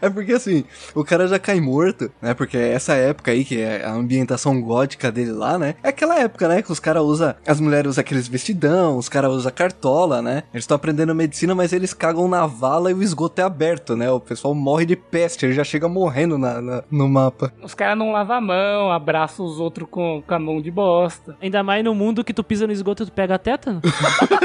É 0.01 0.09
porque 0.09 0.33
assim, 0.33 0.65
o 0.95 1.05
cara 1.05 1.27
já 1.27 1.39
cai 1.39 1.61
morto, 1.61 2.11
né? 2.21 2.35
Porque 2.35 2.57
essa 2.57 2.95
época 2.95 3.31
aí, 3.31 3.45
que 3.45 3.61
é 3.61 3.85
a 3.85 3.93
ambientação 3.93 4.61
gótica 4.61 5.11
dele 5.13 5.33
lá, 5.33 5.59
né? 5.59 5.75
É 5.83 5.89
aquela 5.89 6.19
época, 6.19 6.49
né? 6.49 6.63
Que 6.63 6.73
os 6.73 6.81
caras 6.81 7.03
usam. 7.03 7.35
As 7.47 7.61
mulheres 7.61 7.91
usam 7.91 8.01
aqueles 8.03 8.29
vestidão, 8.29 8.97
os 8.97 9.09
caras 9.09 9.31
usam 9.33 9.53
cartola, 9.53 10.21
né? 10.23 10.45
Eles 10.53 10.65
estão 10.65 10.75
aprendendo 10.77 11.15
medicina, 11.15 11.55
mas 11.55 11.73
eles 11.73 11.93
cagam 11.95 12.29
na 12.29 12.47
vala 12.47 12.91
e 12.91 12.95
o 12.95 13.03
esgoto 13.03 13.41
é 13.41 13.45
aberto, 13.45 13.97
né? 13.97 14.11
O 14.11 14.21
pessoal 14.21 14.55
morre 14.55 14.87
de 14.87 14.97
peste, 14.97 15.47
ele 15.47 15.53
já 15.53 15.65
chega 15.65 15.89
morrendo 15.89 16.39
na, 16.39 16.61
na- 16.61 16.83
no 16.91 17.09
mapa. 17.09 17.53
Os 17.63 17.75
caras 17.75 17.97
não 17.99 18.13
lavam 18.13 18.37
a 18.37 18.41
mão, 18.41 18.93
abraçam 18.93 19.45
os 19.45 19.59
outros 19.61 19.89
com, 19.91 20.23
com 20.27 20.35
a 20.35 20.39
mão 20.39 20.61
de 20.61 20.71
bosta. 20.71 21.32
Ainda 21.41 21.63
mais 21.63 21.85
no 21.85 21.95
mundo 21.95 22.25
que 22.25 22.35
tu 22.35 22.43
pisa 22.43 22.67
no 22.67 22.73
esgoto 22.73 23.03
e 23.03 23.07
tu 23.07 23.13
pega 23.13 23.39
tétano. 23.39 23.81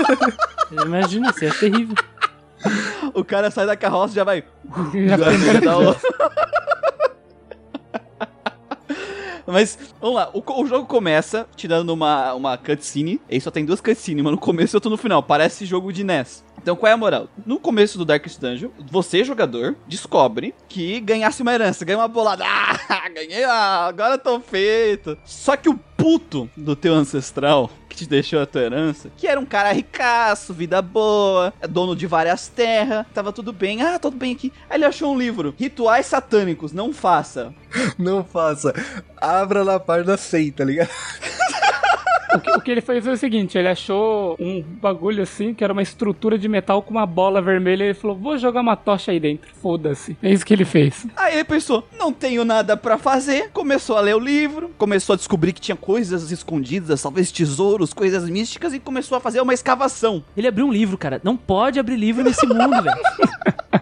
Imagina, 0.71 1.29
isso 1.29 1.45
é 1.45 1.49
terrível. 1.49 1.95
O 3.13 3.23
cara 3.23 3.51
sai 3.51 3.65
da 3.65 3.75
carroça 3.75 4.13
e 4.13 4.15
já 4.15 4.23
vai. 4.23 4.43
Já 4.93 5.17
Mas, 9.49 9.79
vamos 10.01 10.17
lá, 10.17 10.29
o, 10.33 10.43
o 10.61 10.67
jogo 10.67 10.85
começa 10.85 11.47
te 11.55 11.69
dando 11.69 11.93
uma, 11.93 12.33
uma 12.33 12.57
cutscene, 12.57 13.21
e 13.29 13.39
só 13.39 13.49
tem 13.49 13.63
duas 13.63 13.79
cutscenes, 13.79 14.19
uma 14.19 14.31
no 14.31 14.37
começo 14.37 14.75
e 14.75 14.77
outra 14.77 14.89
no 14.89 14.97
final, 14.97 15.23
parece 15.23 15.65
jogo 15.65 15.93
de 15.93 16.03
NES. 16.03 16.43
Então 16.61 16.75
qual 16.75 16.89
é 16.89 16.93
a 16.93 16.97
moral? 16.97 17.29
No 17.45 17.57
começo 17.57 17.97
do 17.97 18.03
Darkest 18.03 18.41
Dungeon, 18.41 18.71
você, 18.91 19.23
jogador, 19.23 19.77
descobre 19.87 20.53
que 20.67 20.99
ganhasse 20.99 21.41
uma 21.41 21.53
herança, 21.53 21.85
ganha 21.85 21.97
uma 21.97 22.09
bolada. 22.09 22.43
Ah, 22.45 23.07
ganhei, 23.07 23.45
ah, 23.45 23.85
agora 23.87 24.17
tô 24.17 24.37
feito. 24.41 25.17
Só 25.23 25.55
que 25.55 25.69
o 25.69 25.79
puto 26.07 26.49
do 26.55 26.73
teu 26.73 26.93
ancestral, 26.93 27.69
que 27.89 27.97
te 27.97 28.07
deixou 28.07 28.41
a 28.41 28.45
tua 28.45 28.61
herança, 28.61 29.11
que 29.17 29.27
era 29.27 29.37
um 29.37 29.45
cara 29.45 29.73
ricaço, 29.73 30.53
vida 30.53 30.81
boa, 30.81 31.53
é 31.59 31.67
dono 31.67 31.97
de 31.97 32.07
várias 32.07 32.47
terras, 32.47 33.05
tava 33.13 33.33
tudo 33.33 33.51
bem, 33.51 33.81
ah, 33.81 33.99
tudo 33.99 34.15
bem 34.15 34.31
aqui. 34.31 34.53
Aí 34.69 34.77
ele 34.77 34.85
achou 34.85 35.13
um 35.13 35.19
livro, 35.19 35.53
Rituais 35.59 36.05
Satânicos, 36.05 36.71
não 36.71 36.93
faça. 36.93 37.53
Não 37.99 38.23
faça. 38.23 38.73
Abra 39.19 39.65
na 39.65 39.77
da 39.77 40.15
seita, 40.15 40.59
tá 40.59 40.63
ligado? 40.63 40.89
O 42.33 42.39
que, 42.39 42.51
o 42.51 42.61
que 42.61 42.71
ele 42.71 42.81
fez 42.81 43.03
foi 43.03 43.13
o 43.13 43.17
seguinte: 43.17 43.57
ele 43.57 43.67
achou 43.67 44.35
um 44.39 44.61
bagulho 44.61 45.23
assim, 45.23 45.53
que 45.53 45.63
era 45.63 45.73
uma 45.73 45.81
estrutura 45.81 46.37
de 46.37 46.47
metal 46.47 46.81
com 46.81 46.91
uma 46.91 47.05
bola 47.05 47.41
vermelha. 47.41 47.83
E 47.83 47.87
ele 47.87 47.93
falou: 47.93 48.15
Vou 48.15 48.37
jogar 48.37 48.61
uma 48.61 48.75
tocha 48.75 49.11
aí 49.11 49.19
dentro. 49.19 49.49
Foda-se. 49.61 50.17
É 50.21 50.31
isso 50.31 50.45
que 50.45 50.53
ele 50.53 50.65
fez. 50.65 51.07
Aí 51.15 51.35
ele 51.35 51.43
pensou, 51.43 51.87
não 51.97 52.11
tenho 52.11 52.43
nada 52.43 52.75
pra 52.75 52.97
fazer, 52.97 53.49
começou 53.51 53.97
a 53.97 54.01
ler 54.01 54.15
o 54.15 54.19
livro, 54.19 54.71
começou 54.77 55.13
a 55.13 55.17
descobrir 55.17 55.53
que 55.53 55.61
tinha 55.61 55.75
coisas 55.75 56.31
escondidas, 56.31 57.01
talvez 57.01 57.31
tesouros, 57.31 57.93
coisas 57.93 58.29
místicas, 58.29 58.73
e 58.73 58.79
começou 58.79 59.17
a 59.17 59.21
fazer 59.21 59.41
uma 59.41 59.53
escavação. 59.53 60.23
Ele 60.35 60.47
abriu 60.47 60.65
um 60.65 60.71
livro, 60.71 60.97
cara. 60.97 61.21
Não 61.23 61.37
pode 61.37 61.79
abrir 61.79 61.95
livro 61.95 62.23
nesse 62.23 62.45
mundo, 62.45 62.81
velho. 62.81 62.97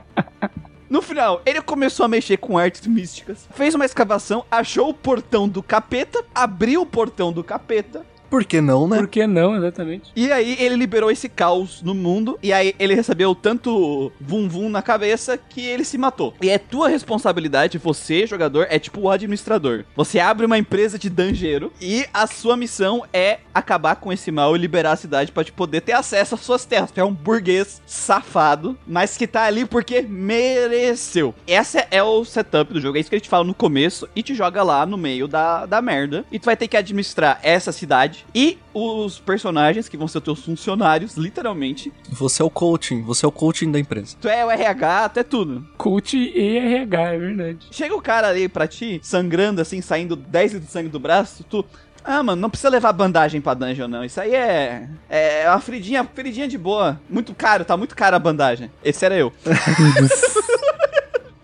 No 0.88 1.02
final, 1.02 1.42
ele 1.46 1.62
começou 1.62 2.06
a 2.06 2.08
mexer 2.08 2.38
com 2.38 2.58
artes 2.58 2.88
místicas, 2.88 3.50
fez 3.54 3.76
uma 3.76 3.84
escavação, 3.84 4.46
achou 4.50 4.88
o 4.90 4.94
portão 4.94 5.46
do 5.46 5.62
capeta, 5.62 6.24
abriu 6.34 6.84
o 6.84 6.86
portão 6.86 7.34
do 7.34 7.44
capeta, 7.44 8.06
Por 8.36 8.44
que 8.44 8.60
não, 8.60 8.86
né? 8.86 8.98
Por 8.98 9.08
que 9.08 9.26
não, 9.26 9.56
exatamente? 9.56 10.12
e 10.14 10.30
aí 10.30 10.58
ele 10.60 10.76
liberou 10.76 11.10
esse 11.10 11.30
caos 11.30 11.82
no 11.82 11.96
mundo, 11.96 12.38
e 12.44 12.52
aí 12.52 12.76
ele 12.78 12.94
recebeu 12.94 13.34
tanto 13.34 14.12
vum 14.20 14.50
vum 14.50 14.68
na 14.68 14.82
cabeça 14.82 15.38
que 15.38 15.62
ele 15.62 15.86
se 15.86 15.98
matou. 15.98 16.34
E 16.42 16.50
é 16.50 16.58
tua 16.58 16.90
responsabilidade, 16.90 17.78
você, 17.78 18.28
jogador, 18.28 18.68
é 18.70 18.78
tipo 18.78 19.00
o 19.00 19.10
administrador. 19.10 19.86
Você 19.96 20.20
abre 20.20 20.46
uma 20.46 20.58
empresa 20.58 21.00
de 21.00 21.10
danjeiro 21.10 21.72
e 21.80 22.06
a 22.14 22.28
sua 22.28 22.58
missão 22.58 23.06
é 23.14 23.40
acabar 23.54 23.96
com 23.96 24.12
esse 24.12 24.30
mal 24.32 24.54
e 24.54 24.60
liberar 24.60 24.92
a 24.92 24.98
cidade 24.98 25.32
pra 25.32 25.46
te 25.46 25.54
poder 25.54 25.80
ter 25.80 25.94
acesso 25.94 26.36
às 26.36 26.42
suas 26.42 26.66
terras. 26.66 26.92
Tu 26.92 27.00
é 27.00 27.06
um 27.06 27.14
burguês 27.14 27.82
safado, 27.86 28.78
mas 28.86 29.16
que 29.16 29.28
tá 29.28 29.44
ali 29.44 29.64
porque 29.64 30.02
mereceu. 30.02 31.34
Essa 31.48 31.88
é 31.90 32.04
o 32.04 32.26
setup 32.26 32.74
do 32.74 32.82
jogo, 32.82 32.98
é 32.98 33.00
isso 33.00 33.10
que 33.10 33.16
ele 33.16 33.22
te 33.22 33.30
fala 33.30 33.46
no 33.46 33.54
começo 33.54 34.10
e 34.14 34.22
te 34.22 34.36
joga 34.36 34.62
lá 34.62 34.86
no 34.86 34.98
meio 34.98 35.26
da, 35.26 35.66
da 35.66 35.82
merda. 35.82 36.26
E 36.30 36.38
tu 36.38 36.44
vai 36.44 36.58
ter 36.58 36.68
que 36.68 36.76
administrar 36.76 37.40
essa 37.42 37.72
cidade 37.72 38.25
e 38.34 38.58
os 38.74 39.20
personagens 39.20 39.88
que 39.88 39.98
vão 39.98 40.08
ser 40.08 40.22
teus 40.22 40.44
funcionários, 40.44 41.16
literalmente. 41.16 41.92
Você 42.10 42.42
é 42.42 42.46
o 42.46 42.50
coaching, 42.50 43.02
você 43.04 43.26
é 43.26 43.30
o 43.30 43.32
coaching 43.32 43.72
da 43.72 43.80
empresa. 43.80 44.16
Tu 44.20 44.28
é 44.28 44.46
o 44.46 44.52
RH, 44.52 45.06
até 45.06 45.24
tudo. 45.24 45.66
Cult 45.78 46.18
e 46.18 46.58
RH, 46.58 47.14
é 47.14 47.18
verdade. 47.18 47.68
Chega 47.72 47.96
o 47.96 48.02
cara 48.02 48.28
ali 48.28 48.48
pra 48.50 48.68
ti, 48.68 49.00
sangrando 49.04 49.62
assim, 49.62 49.82
saindo 49.82 50.16
10 50.16 50.54
litros 50.54 50.68
de 50.68 50.74
sangue 50.74 50.90
do 50.90 51.00
braço, 51.00 51.44
tu. 51.44 51.66
Ah, 52.04 52.22
mano, 52.22 52.40
não 52.40 52.52
precisa 52.52 52.70
levar 52.70 52.94
bandagem 52.94 53.42
pra 53.42 53.56
dungeon, 53.56 53.88
não. 53.88 54.04
Isso 54.04 54.22
aí 54.22 54.36
é. 54.36 54.88
É 55.10 55.50
uma 55.50 55.60
feridinha, 55.60 56.04
feridinha 56.04 56.48
de 56.48 56.58
boa. 56.58 57.02
Muito 57.10 57.34
caro, 57.34 57.66
tá 57.66 57.76
muito 57.76 57.96
caro 57.96 58.16
a 58.16 58.20
bandagem. 58.20 58.70
Esse 58.84 59.06
era 59.06 59.16
eu. 59.18 59.34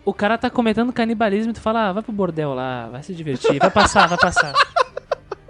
O 0.04 0.14
cara 0.14 0.36
tá 0.36 0.50
comentando 0.50 0.92
canibalismo 0.92 1.52
e 1.52 1.54
tu 1.54 1.62
fala, 1.62 1.90
ah, 1.90 1.94
vai 1.94 2.02
pro 2.02 2.12
bordel 2.12 2.56
lá, 2.56 2.88
vai 2.88 3.04
se 3.04 3.14
divertir, 3.14 3.60
vai 3.60 3.70
passar, 3.70 4.08
vai 4.08 4.18
passar. 4.18 4.52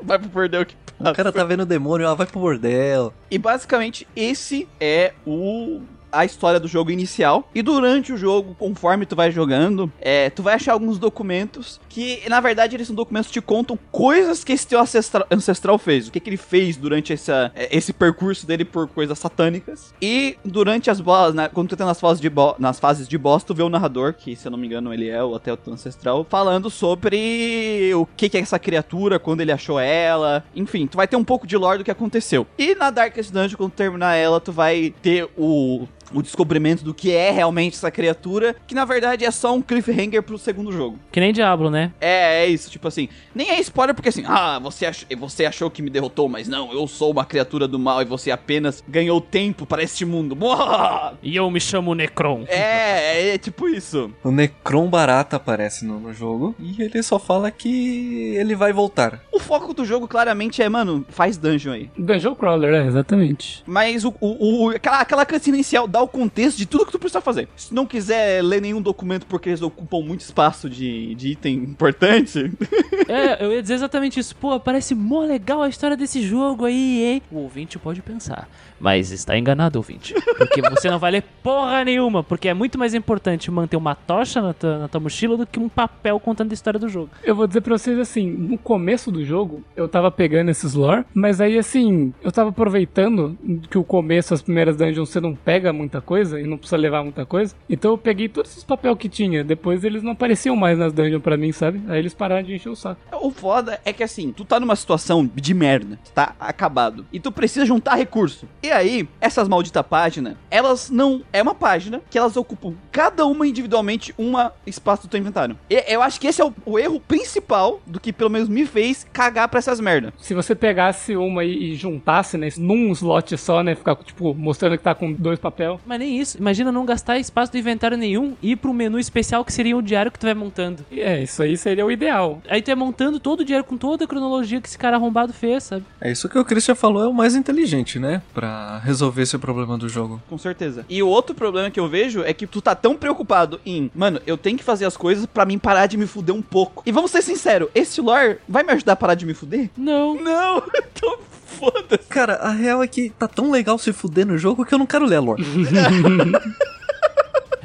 Vai 0.04 0.20
pro 0.20 0.30
perdeu 0.30 0.66
que 0.66 0.76
O 1.00 1.14
cara 1.14 1.32
tá 1.32 1.44
vendo 1.44 1.62
o 1.62 1.66
demônio, 1.66 2.08
ah, 2.08 2.14
vai 2.14 2.28
pro 2.28 2.40
bordel. 2.40 3.14
E 3.30 3.38
basicamente 3.38 4.08
esse 4.16 4.68
é 4.80 5.14
o 5.26 5.82
a 6.12 6.26
história 6.26 6.60
do 6.60 6.68
jogo 6.68 6.92
inicial. 6.92 7.50
E 7.56 7.62
durante 7.62 8.12
o 8.12 8.18
jogo, 8.18 8.54
conforme 8.56 9.06
tu 9.06 9.16
vai 9.16 9.32
jogando, 9.32 9.92
é, 10.02 10.30
tu 10.30 10.44
vai 10.44 10.56
achar 10.56 10.74
alguns 10.74 11.00
documentos 11.00 11.80
que, 11.92 12.22
na 12.30 12.40
verdade, 12.40 12.78
eles 12.78 12.88
são 12.88 12.96
documentos 12.96 13.28
que 13.28 13.34
te 13.34 13.42
contam 13.42 13.78
coisas 13.92 14.46
que 14.46 14.54
esse 14.54 14.66
teu 14.66 14.80
ancestral, 14.80 15.28
ancestral 15.30 15.78
fez. 15.78 16.08
O 16.08 16.12
que, 16.12 16.22
que 16.22 16.30
ele 16.30 16.38
fez 16.38 16.78
durante 16.78 17.12
essa, 17.12 17.52
é, 17.54 17.76
esse 17.76 17.92
percurso 17.92 18.48
dele 18.48 18.64
por 18.64 18.88
coisas 18.88 19.20
satânicas. 19.20 19.94
E 20.02 20.38
durante 20.46 20.90
as 20.90 21.02
boss, 21.02 21.34
né, 21.34 21.50
quando 21.50 21.68
tu 21.68 21.76
tá 21.76 21.86
nas 21.86 22.00
fases 22.00 22.22
de, 22.22 22.30
bo 22.30 22.56
nas 22.58 22.80
fases 22.80 23.10
de 23.10 23.18
boss, 23.18 23.44
tu 23.44 23.54
vê 23.54 23.62
o 23.62 23.70
narrador, 23.70 24.14
que 24.14 24.38
se 24.38 24.48
eu 24.48 24.52
não 24.52 24.58
me 24.58 24.68
engano 24.68 24.94
ele 24.94 25.10
é 25.10 25.22
o 25.22 25.36
até 25.36 25.52
o 25.52 25.58
teu 25.58 25.74
ancestral, 25.74 26.26
falando 26.30 26.70
sobre 26.70 27.92
o 27.94 28.06
que, 28.16 28.30
que 28.30 28.38
é 28.38 28.42
essa 28.42 28.58
criatura, 28.58 29.20
quando 29.20 29.42
ele 29.42 29.52
achou 29.52 29.78
ela. 29.78 30.46
Enfim, 30.56 30.88
tu 30.88 30.96
vai 30.96 31.10
ter 31.10 31.18
um 31.18 31.26
pouco 31.26 31.46
de 31.46 31.58
lore 31.58 31.80
do 31.80 31.84
que 31.84 31.92
aconteceu. 31.92 32.48
E 32.58 32.74
na 32.74 32.90
Darkest 32.90 33.34
Dungeon, 33.34 33.58
quando 33.58 33.72
terminar 33.72 34.16
ela, 34.16 34.40
tu 34.40 34.54
vai 34.54 34.94
ter 35.02 35.28
o 35.38 35.88
o 36.14 36.22
descobrimento 36.22 36.84
do 36.84 36.94
que 36.94 37.12
é 37.12 37.32
realmente 37.32 37.76
essa 37.76 37.92
criatura, 37.92 38.56
que 38.68 38.76
na 38.76 38.86
verdade 38.86 39.26
é 39.26 39.32
só 39.32 39.54
um 39.54 39.62
cliffhanger 39.62 40.24
pro 40.24 40.38
segundo 40.38 40.72
jogo. 40.72 41.00
Que 41.12 41.20
nem 41.20 41.34
Diablo, 41.34 41.70
né? 41.70 41.92
É, 42.00 42.44
é 42.44 42.48
isso, 42.48 42.70
tipo 42.70 42.88
assim, 42.88 43.10
nem 43.34 43.50
é 43.50 43.60
spoiler 43.60 43.96
porque 43.96 44.10
assim, 44.10 44.24
ah, 44.28 44.60
você, 44.60 44.86
ach 44.86 45.06
você 45.18 45.46
achou 45.46 45.70
que 45.70 45.82
me 45.82 45.90
derrotou, 45.90 46.28
mas 46.28 46.48
não, 46.48 46.72
eu 46.72 46.88
sou 46.88 47.12
uma 47.12 47.26
criatura 47.26 47.68
do 47.68 47.80
mal 47.80 48.02
e 48.02 48.06
você 48.06 48.32
apenas 48.32 48.84
ganhou 48.88 49.22
tempo 49.22 49.66
para 49.66 49.84
este 49.84 50.06
mundo. 50.06 50.36
Boa! 50.36 51.14
E 51.22 51.36
eu 51.36 51.50
me 51.50 51.60
chamo 51.60 51.96
Necron. 51.96 52.46
É, 52.48 53.18
é, 53.18 53.36
é 53.36 53.38
tipo 53.38 53.68
isso. 53.68 54.12
O 54.24 54.32
Necron 54.32 54.88
Barata 54.90 55.36
aparece 55.38 55.86
no, 55.86 56.00
no 56.00 56.14
jogo 56.14 56.56
e 56.60 56.82
ele 56.82 57.02
só 57.04 57.20
fala 57.20 57.52
que 57.52 58.36
ele 58.36 58.56
vai 58.56 58.74
voltar. 58.74 59.22
O 59.32 59.40
foco 59.40 59.74
do 59.74 59.86
jogo 59.86 60.08
claramente 60.08 60.62
é, 60.62 60.70
mano, 60.70 61.06
faz 61.10 61.38
dungeon 61.38 61.74
aí. 61.74 61.92
Dungeon 61.98 62.36
Crawler, 62.36 62.74
é, 62.74 62.88
exatamente. 62.88 63.64
Mas 63.66 64.04
o, 64.04 64.14
o, 64.20 64.66
o 64.66 64.70
aquela, 64.70 65.02
aquela 65.02 65.26
cutscene 65.26 65.58
inicial 65.58 65.88
dá 65.88 66.01
o 66.02 66.08
contexto 66.08 66.58
de 66.58 66.66
tudo 66.66 66.86
que 66.86 66.92
tu 66.92 67.00
precisa 67.00 67.22
fazer. 67.22 67.48
Se 67.56 67.74
não 67.74 67.86
quiser 67.86 68.44
ler 68.44 68.62
nenhum 68.62 68.82
documento 68.82 69.26
porque 69.26 69.50
eles 69.50 69.62
ocupam 69.62 70.02
muito 70.02 70.22
espaço 70.22 70.70
de, 70.70 71.16
de 71.16 71.30
item 71.30 71.56
importante. 71.56 72.52
é, 73.08 73.44
eu 73.44 73.52
ia 73.52 73.62
dizer 73.62 73.76
exatamente 73.76 74.20
isso. 74.20 74.36
Pô, 74.36 74.60
parece 74.60 74.96
mó 74.96 75.22
legal 75.22 75.62
a 75.62 75.70
história 75.70 75.98
desse 75.98 76.22
jogo 76.22 76.66
aí, 76.66 77.04
hein? 77.04 77.22
O 77.32 77.40
ouvinte 77.40 77.78
pode 77.80 78.02
pensar. 78.02 78.48
Mas 78.80 79.12
está 79.12 79.38
enganado, 79.38 79.78
ouvinte. 79.78 80.14
Porque 80.38 80.62
você 80.62 80.90
não 80.90 80.98
vai 80.98 81.12
ler 81.12 81.24
porra 81.44 81.86
nenhuma. 81.86 82.24
Porque 82.24 82.48
é 82.48 82.54
muito 82.54 82.80
mais 82.80 82.94
importante 82.94 83.52
manter 83.52 83.78
uma 83.78 83.94
tocha 83.94 84.42
na 84.42 84.54
tua, 84.54 84.80
na 84.80 84.88
tua 84.88 85.00
mochila 85.00 85.38
do 85.38 85.46
que 85.46 85.60
um 85.60 85.70
papel 85.70 86.20
contando 86.20 86.52
a 86.52 86.54
história 86.54 86.80
do 86.80 86.90
jogo. 86.90 87.10
Eu 87.24 87.36
vou 87.36 87.48
dizer 87.48 87.62
pra 87.62 87.78
vocês 87.78 88.00
assim: 88.00 88.28
no 88.30 88.58
começo 88.58 89.12
do 89.12 89.24
jogo, 89.24 89.64
eu 89.76 89.88
tava 89.88 90.10
pegando 90.10 90.50
esses 90.50 90.74
lore, 90.74 91.06
mas 91.14 91.40
aí 91.40 91.58
assim, 91.58 92.14
eu 92.24 92.32
tava 92.32 92.50
aproveitando 92.50 93.38
que 93.70 93.78
o 93.78 93.84
começo, 93.84 94.34
as 94.34 94.42
primeiras 94.42 94.76
dungeons, 94.76 95.10
você 95.10 95.20
não 95.20 95.36
pega 95.36 95.72
muita 95.92 96.02
coisa 96.02 96.40
e 96.40 96.44
não 96.44 96.58
precisa 96.58 96.78
levar 96.78 97.04
muita 97.04 97.26
coisa. 97.26 97.54
Então 97.70 97.92
eu 97.92 97.98
peguei 97.98 98.30
todos 98.30 98.52
esses 98.52 98.64
papel 98.64 98.96
que 98.96 99.10
tinha. 99.10 99.44
Depois 99.44 99.84
eles 99.84 100.02
não 100.02 100.14
apareciam 100.14 100.56
mais 100.56 100.78
nas 100.78 100.94
dungeons 100.94 101.22
pra 101.22 101.36
mim, 101.36 101.52
sabe? 101.52 101.82
Aí 101.90 102.00
eles 102.00 102.14
pararam 102.14 102.44
de 102.44 102.56
encher 102.56 102.70
o 102.70 102.76
saco. 102.76 103.02
O 103.22 103.30
foda 103.30 103.80
é 103.84 103.92
que 103.92 104.04
assim, 104.04 104.32
tu 104.32 104.46
tá 104.46 104.60
numa 104.60 104.76
situação 104.76 105.30
de 105.34 105.54
merda, 105.54 106.00
tu 106.04 106.12
tá 106.12 106.34
acabado. 106.40 107.06
E 107.12 107.20
tu 107.20 107.32
precisa 107.32 107.66
juntar 107.66 107.96
recurso. 107.96 108.48
E 108.64 108.72
aí, 108.72 109.08
essas 109.20 109.48
malditas 109.48 109.86
páginas, 109.86 110.36
elas 110.50 110.90
não. 110.90 111.22
É 111.34 111.42
uma 111.42 111.56
página 111.56 112.02
que 112.10 112.18
elas 112.18 112.38
ocupam 112.38 112.74
cada 112.92 113.26
uma 113.26 113.46
individualmente 113.46 114.14
um 114.18 114.34
espaço 114.66 115.04
do 115.04 115.10
teu 115.10 115.20
inventário. 115.20 115.58
E 115.70 115.84
eu 115.88 116.02
acho 116.02 116.20
que 116.20 116.28
esse 116.28 116.42
é 116.42 116.46
o, 116.46 116.54
o, 116.66 116.80
erro 116.80 117.00
principal 117.00 117.82
do 117.86 118.00
que 118.00 118.14
pelo 118.14 118.30
menos 118.30 118.48
me 118.48 118.66
fez 118.66 119.06
cagar 119.12 119.50
pra 119.50 119.60
essas 119.60 119.80
merdas. 119.80 120.14
Se 120.20 120.34
você 120.34 120.56
pegasse 120.56 121.16
uma 121.16 121.44
e, 121.44 121.72
e, 121.72 121.76
juntasse, 121.76 122.38
né, 122.38 122.50
num 122.58 122.92
slot 122.92 123.38
só, 123.38 123.64
né, 123.64 123.76
ficar, 123.76 123.96
tipo, 123.96 124.34
mostrando 124.34 124.78
que 124.78 124.84
tá 124.84 124.96
com 124.96 125.12
dois 125.12 125.40
papel. 125.40 125.81
Mas 125.86 126.00
nem 126.00 126.20
isso. 126.20 126.38
Imagina 126.38 126.72
não 126.72 126.86
gastar 126.86 127.18
espaço 127.20 127.52
do 127.52 127.58
inventário 127.58 127.98
nenhum 127.98 128.36
e 128.42 128.52
ir 128.52 128.56
pro 128.56 128.74
menu 128.74 129.00
especial 129.00 129.44
que 129.44 129.54
seria 129.54 129.76
o 129.76 129.82
diário 129.82 130.12
que 130.12 130.20
tu 130.20 130.26
vai 130.26 130.34
montando. 130.34 130.86
É, 130.92 131.22
isso 131.22 131.42
aí 131.42 131.58
seria 131.58 131.86
o 131.86 131.92
ideal. 131.92 132.42
Aí 132.50 132.62
tu 132.62 132.72
é 132.72 132.76
montando 132.76 133.20
todo 133.20 133.42
o 133.42 133.46
diário 133.46 133.66
com 133.66 133.78
toda 133.78 134.06
a 134.06 134.08
cronologia 134.08 134.62
que 134.62 134.68
esse 134.68 134.78
cara 134.78 134.96
arrombado 134.98 135.34
fez, 135.34 135.64
sabe? 135.64 135.86
É 136.00 136.12
isso 136.12 136.30
que 136.30 136.38
o 136.38 136.46
Christian 136.46 136.76
falou, 136.76 137.04
é 137.04 137.08
o 137.08 137.14
mais 137.14 137.36
inteligente, 137.36 138.00
né? 138.00 138.22
Pra 138.34 138.80
resolver 138.80 139.24
esse 139.24 139.38
problema 139.38 139.78
do 139.78 139.90
jogo. 139.90 140.22
Com 140.30 140.38
certeza. 140.38 140.86
E 140.90 141.02
o 141.02 141.08
outro 141.08 141.36
problema 141.36 141.70
que 141.70 141.80
eu 141.80 141.88
vejo 141.88 142.24
é 142.24 142.34
que 142.34 142.48
tu 142.48 142.62
tá 142.62 142.76
tão 142.76 142.96
preocupado 142.96 143.60
em, 143.66 143.90
mano, 143.96 144.22
eu 144.26 144.38
tenho 144.38 144.58
que 144.58 144.64
fazer 144.64 144.86
as 144.86 144.98
coisas 144.98 145.26
para 145.26 145.46
mim 145.46 145.58
parar 145.58 145.88
de 145.88 145.98
me 145.98 146.08
fuder 146.08 146.36
um 146.36 146.42
pouco. 146.42 146.84
E 146.86 146.92
vamos 146.92 147.12
ser 147.12 147.22
sinceros, 147.22 147.70
esse 147.74 148.02
lore 148.02 148.38
vai 148.48 148.64
me 148.64 148.72
ajudar 148.74 148.94
a 148.94 148.96
parar 148.96 149.16
de 149.16 149.26
me 149.26 149.34
fuder? 149.34 149.70
Não. 149.78 150.16
Não, 150.16 150.64
então 150.76 151.18
foda-se. 151.60 152.08
Cara, 152.10 152.36
a 152.36 152.52
real 152.52 152.82
é 152.82 152.88
que 152.88 153.10
tá 153.10 153.28
tão 153.28 153.52
legal 153.52 153.78
se 153.78 153.94
fuder 153.94 154.26
no 154.26 154.38
jogo 154.38 154.66
que 154.66 154.74
eu 154.74 154.80
não 154.80 154.86
quero 154.86 155.06
ler 155.06 155.18
a 155.18 155.22
lore. 155.22 155.44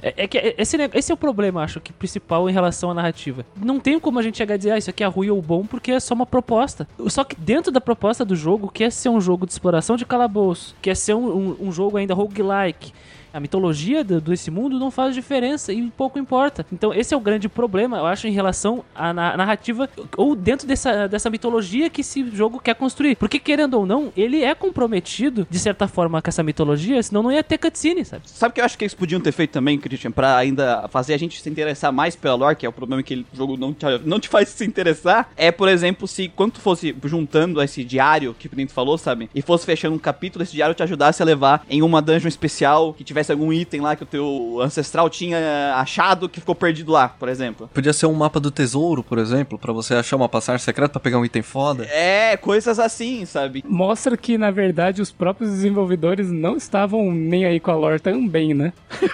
É, 0.06 0.14
é, 0.18 0.28
que 0.28 0.54
esse, 0.56 0.76
esse 0.94 1.10
é 1.10 1.14
o 1.14 1.16
problema, 1.16 1.64
acho, 1.64 1.80
que 1.80 1.92
principal 1.92 2.48
em 2.48 2.52
relação 2.52 2.92
à 2.92 2.94
narrativa. 2.94 3.44
Não 3.60 3.80
tem 3.80 3.98
como 3.98 4.20
a 4.20 4.22
gente 4.22 4.38
chegar 4.38 4.54
a 4.54 4.56
dizer, 4.56 4.70
ah, 4.70 4.78
isso 4.78 4.88
aqui 4.88 5.02
é 5.02 5.06
ruim 5.06 5.30
ou 5.30 5.42
bom, 5.42 5.66
porque 5.66 5.90
é 5.90 5.98
só 5.98 6.14
uma 6.14 6.24
proposta. 6.24 6.86
Só 7.08 7.24
que 7.24 7.34
dentro 7.34 7.72
da 7.72 7.80
proposta 7.80 8.24
do 8.24 8.36
jogo, 8.36 8.70
quer 8.72 8.92
ser 8.92 9.08
um 9.08 9.20
jogo 9.20 9.46
de 9.46 9.52
exploração 9.52 9.96
de 9.96 10.06
calabouço, 10.06 10.76
quer 10.80 10.94
ser 10.94 11.14
um, 11.14 11.26
um, 11.26 11.56
um 11.60 11.72
jogo 11.72 11.96
ainda 11.96 12.14
roguelike, 12.14 12.92
a 13.36 13.40
mitologia 13.40 14.02
do, 14.02 14.18
desse 14.18 14.50
mundo 14.50 14.78
não 14.78 14.90
faz 14.90 15.14
diferença 15.14 15.70
e 15.70 15.90
pouco 15.90 16.18
importa. 16.18 16.64
Então 16.72 16.94
esse 16.94 17.12
é 17.12 17.16
o 17.16 17.20
grande 17.20 17.50
problema, 17.50 17.98
eu 17.98 18.06
acho, 18.06 18.26
em 18.26 18.32
relação 18.32 18.82
à 18.94 19.12
narrativa 19.12 19.90
ou 20.16 20.34
dentro 20.34 20.66
dessa, 20.66 21.06
dessa 21.06 21.28
mitologia 21.28 21.90
que 21.90 22.00
esse 22.00 22.26
jogo 22.30 22.58
quer 22.58 22.74
construir. 22.74 23.14
Porque 23.16 23.38
querendo 23.38 23.74
ou 23.74 23.84
não, 23.84 24.10
ele 24.16 24.42
é 24.42 24.54
comprometido 24.54 25.46
de 25.50 25.58
certa 25.58 25.86
forma 25.86 26.22
com 26.22 26.30
essa 26.30 26.42
mitologia, 26.42 27.02
senão 27.02 27.22
não 27.22 27.30
ia 27.30 27.44
ter 27.44 27.58
cutscene, 27.58 28.06
sabe? 28.06 28.22
Sabe 28.24 28.52
o 28.52 28.54
que 28.54 28.60
eu 28.62 28.64
acho 28.64 28.78
que 28.78 28.84
eles 28.84 28.94
podiam 28.94 29.20
ter 29.20 29.32
feito 29.32 29.50
também, 29.50 29.78
Christian, 29.78 30.10
pra 30.10 30.38
ainda 30.38 30.88
fazer 30.88 31.12
a 31.12 31.18
gente 31.18 31.42
se 31.42 31.50
interessar 31.50 31.92
mais 31.92 32.16
pela 32.16 32.36
lore, 32.36 32.56
que 32.56 32.64
é 32.64 32.68
o 32.68 32.72
problema 32.72 33.02
que 33.02 33.16
o 33.16 33.36
jogo 33.36 33.58
não 33.58 33.74
te, 33.74 33.84
não 34.06 34.18
te 34.18 34.30
faz 34.30 34.48
se 34.48 34.64
interessar, 34.64 35.30
é, 35.36 35.52
por 35.52 35.68
exemplo, 35.68 36.08
se 36.08 36.28
quando 36.28 36.58
fosse 36.58 36.96
juntando 37.04 37.60
esse 37.60 37.84
diário 37.84 38.34
que 38.38 38.46
o 38.46 38.50
Pinto 38.50 38.72
falou, 38.72 38.96
sabe? 38.96 39.28
E 39.34 39.42
fosse 39.42 39.66
fechando 39.66 39.94
um 39.94 39.98
capítulo, 39.98 40.42
esse 40.42 40.52
diário 40.52 40.74
te 40.74 40.82
ajudasse 40.82 41.20
a 41.20 41.26
levar 41.26 41.66
em 41.68 41.82
uma 41.82 42.00
dungeon 42.00 42.28
especial 42.28 42.94
que 42.94 43.04
tivesse 43.04 43.25
tivesse 43.26 43.32
algum 43.32 43.52
item 43.52 43.80
lá 43.80 43.96
que 43.96 44.02
o 44.02 44.06
teu 44.06 44.58
ancestral 44.60 45.10
tinha 45.10 45.74
achado 45.76 46.28
que 46.28 46.40
ficou 46.40 46.54
perdido 46.54 46.92
lá, 46.92 47.08
por 47.08 47.28
exemplo. 47.28 47.68
Podia 47.72 47.92
ser 47.92 48.06
um 48.06 48.14
mapa 48.14 48.38
do 48.38 48.50
tesouro, 48.50 49.02
por 49.02 49.18
exemplo, 49.18 49.58
para 49.58 49.72
você 49.72 49.94
achar 49.94 50.16
uma 50.16 50.28
passagem 50.28 50.64
secreta 50.64 50.92
para 50.92 51.00
pegar 51.00 51.18
um 51.18 51.24
item 51.24 51.42
foda. 51.42 51.84
É, 51.84 52.36
coisas 52.36 52.78
assim, 52.78 53.24
sabe? 53.26 53.64
Mostra 53.66 54.16
que, 54.16 54.38
na 54.38 54.50
verdade, 54.50 55.02
os 55.02 55.10
próprios 55.10 55.50
desenvolvedores 55.50 56.30
não 56.30 56.56
estavam 56.56 57.12
nem 57.12 57.44
aí 57.44 57.58
com 57.58 57.70
a 57.70 57.74
lore 57.74 58.00
também, 58.00 58.54
né? 58.54 58.72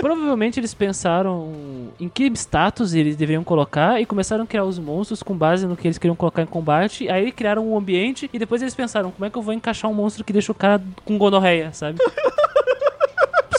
Provavelmente 0.00 0.58
eles 0.58 0.74
pensaram 0.74 1.52
em 2.00 2.08
que 2.08 2.24
status 2.34 2.92
eles 2.92 3.14
deveriam 3.14 3.44
colocar 3.44 4.00
e 4.00 4.06
começaram 4.06 4.42
a 4.42 4.46
criar 4.46 4.64
os 4.64 4.76
monstros 4.76 5.22
com 5.22 5.32
base 5.36 5.64
no 5.64 5.76
que 5.76 5.86
eles 5.86 5.96
queriam 5.96 6.16
colocar 6.16 6.42
em 6.42 6.46
combate. 6.46 7.08
Aí 7.08 7.30
criaram 7.30 7.64
um 7.70 7.78
ambiente 7.78 8.28
e 8.32 8.38
depois 8.38 8.60
eles 8.60 8.74
pensaram: 8.74 9.12
como 9.12 9.24
é 9.24 9.30
que 9.30 9.38
eu 9.38 9.42
vou 9.42 9.54
encaixar 9.54 9.88
um 9.88 9.94
monstro 9.94 10.24
que 10.24 10.32
deixa 10.32 10.50
o 10.50 10.56
cara 10.56 10.82
com 11.04 11.16
gonorreia, 11.16 11.72
sabe? 11.72 11.98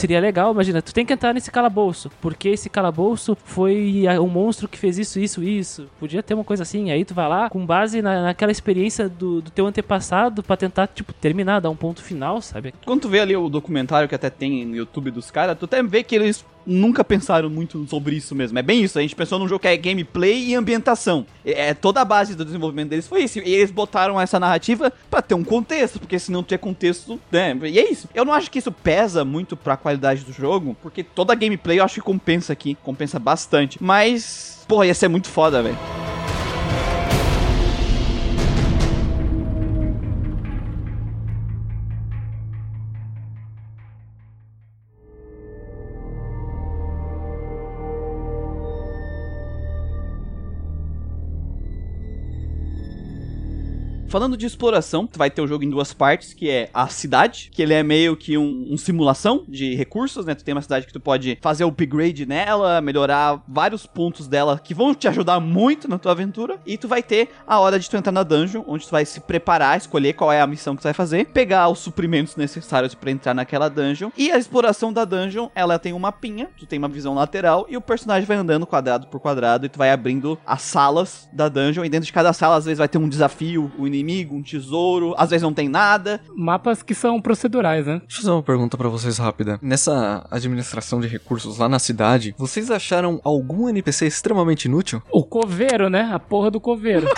seria 0.03 0.19
legal, 0.19 0.51
imagina, 0.51 0.81
tu 0.81 0.93
tem 0.93 1.05
que 1.05 1.13
entrar 1.13 1.33
nesse 1.33 1.49
calabouço, 1.49 2.11
porque 2.19 2.49
esse 2.49 2.69
calabouço 2.69 3.37
foi 3.45 4.03
um 4.19 4.27
monstro 4.27 4.67
que 4.67 4.77
fez 4.77 4.97
isso, 4.97 5.17
isso, 5.17 5.41
isso. 5.41 5.87
Podia 5.97 6.21
ter 6.21 6.33
uma 6.33 6.43
coisa 6.43 6.63
assim, 6.63 6.91
aí 6.91 7.05
tu 7.05 7.13
vai 7.13 7.29
lá 7.29 7.49
com 7.49 7.65
base 7.65 8.01
na, 8.01 8.23
naquela 8.23 8.51
experiência 8.51 9.07
do, 9.07 9.39
do 9.39 9.49
teu 9.49 9.65
antepassado 9.65 10.43
para 10.43 10.57
tentar, 10.57 10.87
tipo, 10.87 11.13
terminar, 11.13 11.61
dar 11.61 11.69
um 11.69 11.75
ponto 11.75 12.03
final, 12.03 12.41
sabe? 12.41 12.73
Quando 12.85 13.03
tu 13.03 13.07
vê 13.07 13.21
ali 13.21 13.33
o 13.33 13.47
documentário 13.47 14.09
que 14.09 14.15
até 14.15 14.29
tem 14.29 14.65
no 14.65 14.75
YouTube 14.75 15.09
dos 15.09 15.31
caras, 15.31 15.57
tu 15.57 15.63
até 15.63 15.81
vê 15.81 16.03
que 16.03 16.15
eles 16.15 16.43
nunca 16.65 17.03
pensaram 17.03 17.49
muito 17.49 17.85
sobre 17.87 18.15
isso 18.15 18.35
mesmo. 18.35 18.57
É 18.57 18.61
bem 18.61 18.83
isso, 18.83 18.97
a 18.97 19.01
gente 19.01 19.15
pensou 19.15 19.39
num 19.39 19.47
jogo 19.47 19.59
que 19.59 19.67
é 19.67 19.77
gameplay 19.77 20.47
e 20.47 20.55
ambientação. 20.55 21.25
É, 21.45 21.69
é 21.69 21.73
toda 21.73 22.01
a 22.01 22.05
base 22.05 22.35
do 22.35 22.45
desenvolvimento 22.45 22.89
deles 22.89 23.07
foi 23.07 23.23
isso. 23.23 23.39
E 23.39 23.53
eles 23.53 23.71
botaram 23.71 24.19
essa 24.19 24.39
narrativa 24.39 24.91
para 25.09 25.21
ter 25.21 25.35
um 25.35 25.43
contexto, 25.43 25.99
porque 25.99 26.19
se 26.19 26.31
não 26.31 26.43
tiver 26.43 26.57
contexto, 26.57 27.19
né? 27.31 27.57
E 27.63 27.79
é 27.79 27.91
isso. 27.91 28.07
Eu 28.13 28.25
não 28.25 28.33
acho 28.33 28.49
que 28.49 28.59
isso 28.59 28.71
pesa 28.71 29.23
muito 29.25 29.55
pra 29.55 29.77
qualidade 29.77 30.23
do 30.23 30.31
jogo, 30.31 30.75
porque 30.81 31.03
toda 31.03 31.33
a 31.33 31.35
gameplay 31.35 31.79
eu 31.79 31.83
acho 31.83 31.95
que 31.95 32.01
compensa 32.01 32.53
aqui, 32.53 32.75
compensa 32.83 33.19
bastante. 33.19 33.81
Mas, 33.81 34.63
porra, 34.67 34.87
ia 34.87 34.93
ser 34.93 35.07
muito 35.07 35.29
foda, 35.29 35.61
velho. 35.61 35.77
Falando 54.13 54.37
de 54.37 54.45
exploração, 54.45 55.07
tu 55.07 55.17
vai 55.17 55.31
ter 55.31 55.41
o 55.41 55.47
jogo 55.47 55.63
em 55.63 55.69
duas 55.71 55.91
partes, 55.91 56.35
que 56.35 56.47
é 56.47 56.69
a 56.71 56.87
cidade, 56.87 57.49
que 57.51 57.63
ele 57.63 57.73
é 57.73 57.81
meio 57.81 58.15
que 58.15 58.37
um, 58.37 58.67
um 58.69 58.77
simulação 58.77 59.43
de 59.47 59.73
recursos, 59.73 60.23
né? 60.23 60.35
Tu 60.35 60.43
tem 60.43 60.53
uma 60.53 60.61
cidade 60.61 60.85
que 60.85 60.93
tu 60.93 60.99
pode 60.99 61.39
fazer 61.41 61.63
upgrade 61.63 62.23
nela, 62.23 62.79
melhorar 62.79 63.43
vários 63.47 63.87
pontos 63.87 64.27
dela 64.27 64.61
que 64.63 64.75
vão 64.75 64.93
te 64.93 65.07
ajudar 65.07 65.39
muito 65.39 65.87
na 65.87 65.97
tua 65.97 66.11
aventura. 66.11 66.59
E 66.63 66.77
tu 66.77 66.87
vai 66.87 67.01
ter 67.01 67.29
a 67.47 67.59
hora 67.59 67.79
de 67.79 67.89
tu 67.89 67.97
entrar 67.97 68.11
na 68.11 68.21
dungeon, 68.21 68.63
onde 68.67 68.85
tu 68.85 68.91
vai 68.91 69.03
se 69.03 69.19
preparar, 69.19 69.79
escolher 69.79 70.13
qual 70.13 70.31
é 70.31 70.39
a 70.39 70.45
missão 70.45 70.75
que 70.75 70.83
tu 70.83 70.85
vai 70.85 70.93
fazer, 70.93 71.25
pegar 71.29 71.67
os 71.69 71.79
suprimentos 71.79 72.35
necessários 72.35 72.93
pra 72.93 73.09
entrar 73.09 73.33
naquela 73.33 73.67
dungeon. 73.67 74.11
E 74.15 74.31
a 74.31 74.37
exploração 74.37 74.93
da 74.93 75.05
dungeon, 75.05 75.49
ela 75.55 75.79
tem 75.79 75.91
um 75.91 75.97
mapinha, 75.97 76.51
tu 76.55 76.67
tem 76.67 76.77
uma 76.77 76.87
visão 76.87 77.15
lateral 77.15 77.65
e 77.67 77.75
o 77.75 77.81
personagem 77.81 78.27
vai 78.27 78.37
andando 78.37 78.67
quadrado 78.67 79.07
por 79.07 79.19
quadrado 79.19 79.65
e 79.65 79.69
tu 79.69 79.79
vai 79.79 79.89
abrindo 79.89 80.37
as 80.45 80.61
salas 80.61 81.27
da 81.33 81.49
dungeon. 81.49 81.83
E 81.83 81.89
dentro 81.89 82.05
de 82.05 82.13
cada 82.13 82.31
sala, 82.31 82.57
às 82.57 82.65
vezes 82.65 82.77
vai 82.77 82.87
ter 82.87 82.99
um 82.99 83.09
desafio, 83.09 83.71
um 83.79 83.87
inimigo, 83.87 84.02
um 84.31 84.41
tesouro, 84.41 85.13
às 85.17 85.29
vezes 85.29 85.43
não 85.43 85.53
tem 85.53 85.69
nada. 85.69 86.21
Mapas 86.35 86.83
que 86.83 86.93
são 86.93 87.21
procedurais, 87.21 87.85
né? 87.85 87.99
Deixa 87.99 88.17
eu 88.17 88.21
fazer 88.21 88.31
uma 88.31 88.43
pergunta 88.43 88.77
pra 88.77 88.89
vocês 88.89 89.17
rápida. 89.17 89.59
Nessa 89.61 90.25
administração 90.29 90.99
de 90.99 91.07
recursos 91.07 91.57
lá 91.57 91.69
na 91.69 91.79
cidade, 91.79 92.35
vocês 92.37 92.69
acharam 92.71 93.19
algum 93.23 93.69
NPC 93.69 94.05
extremamente 94.07 94.65
inútil? 94.65 95.01
O 95.11 95.23
coveiro, 95.23 95.89
né? 95.89 96.09
A 96.13 96.19
porra 96.19 96.51
do 96.51 96.59
coveiro. 96.59 97.07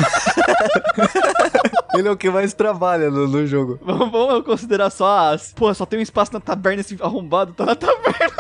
Ele 1.98 2.08
é 2.08 2.12
o 2.12 2.18
que 2.18 2.30
mais 2.30 2.54
trabalha 2.54 3.10
no, 3.10 3.28
no 3.28 3.48
jogo. 3.48 3.80
Vamos, 3.84 4.12
vamos 4.12 4.46
considerar 4.46 4.90
só 4.90 5.32
as. 5.32 5.54
Pô, 5.54 5.74
só 5.74 5.86
tem 5.86 6.00
um 6.00 6.02
espaço 6.02 6.34
na 6.34 6.40
taberna, 6.40 6.82
esse 6.82 6.98
arrombado 7.02 7.54
tá 7.54 7.66
na 7.66 7.76
taberna. 7.76 8.36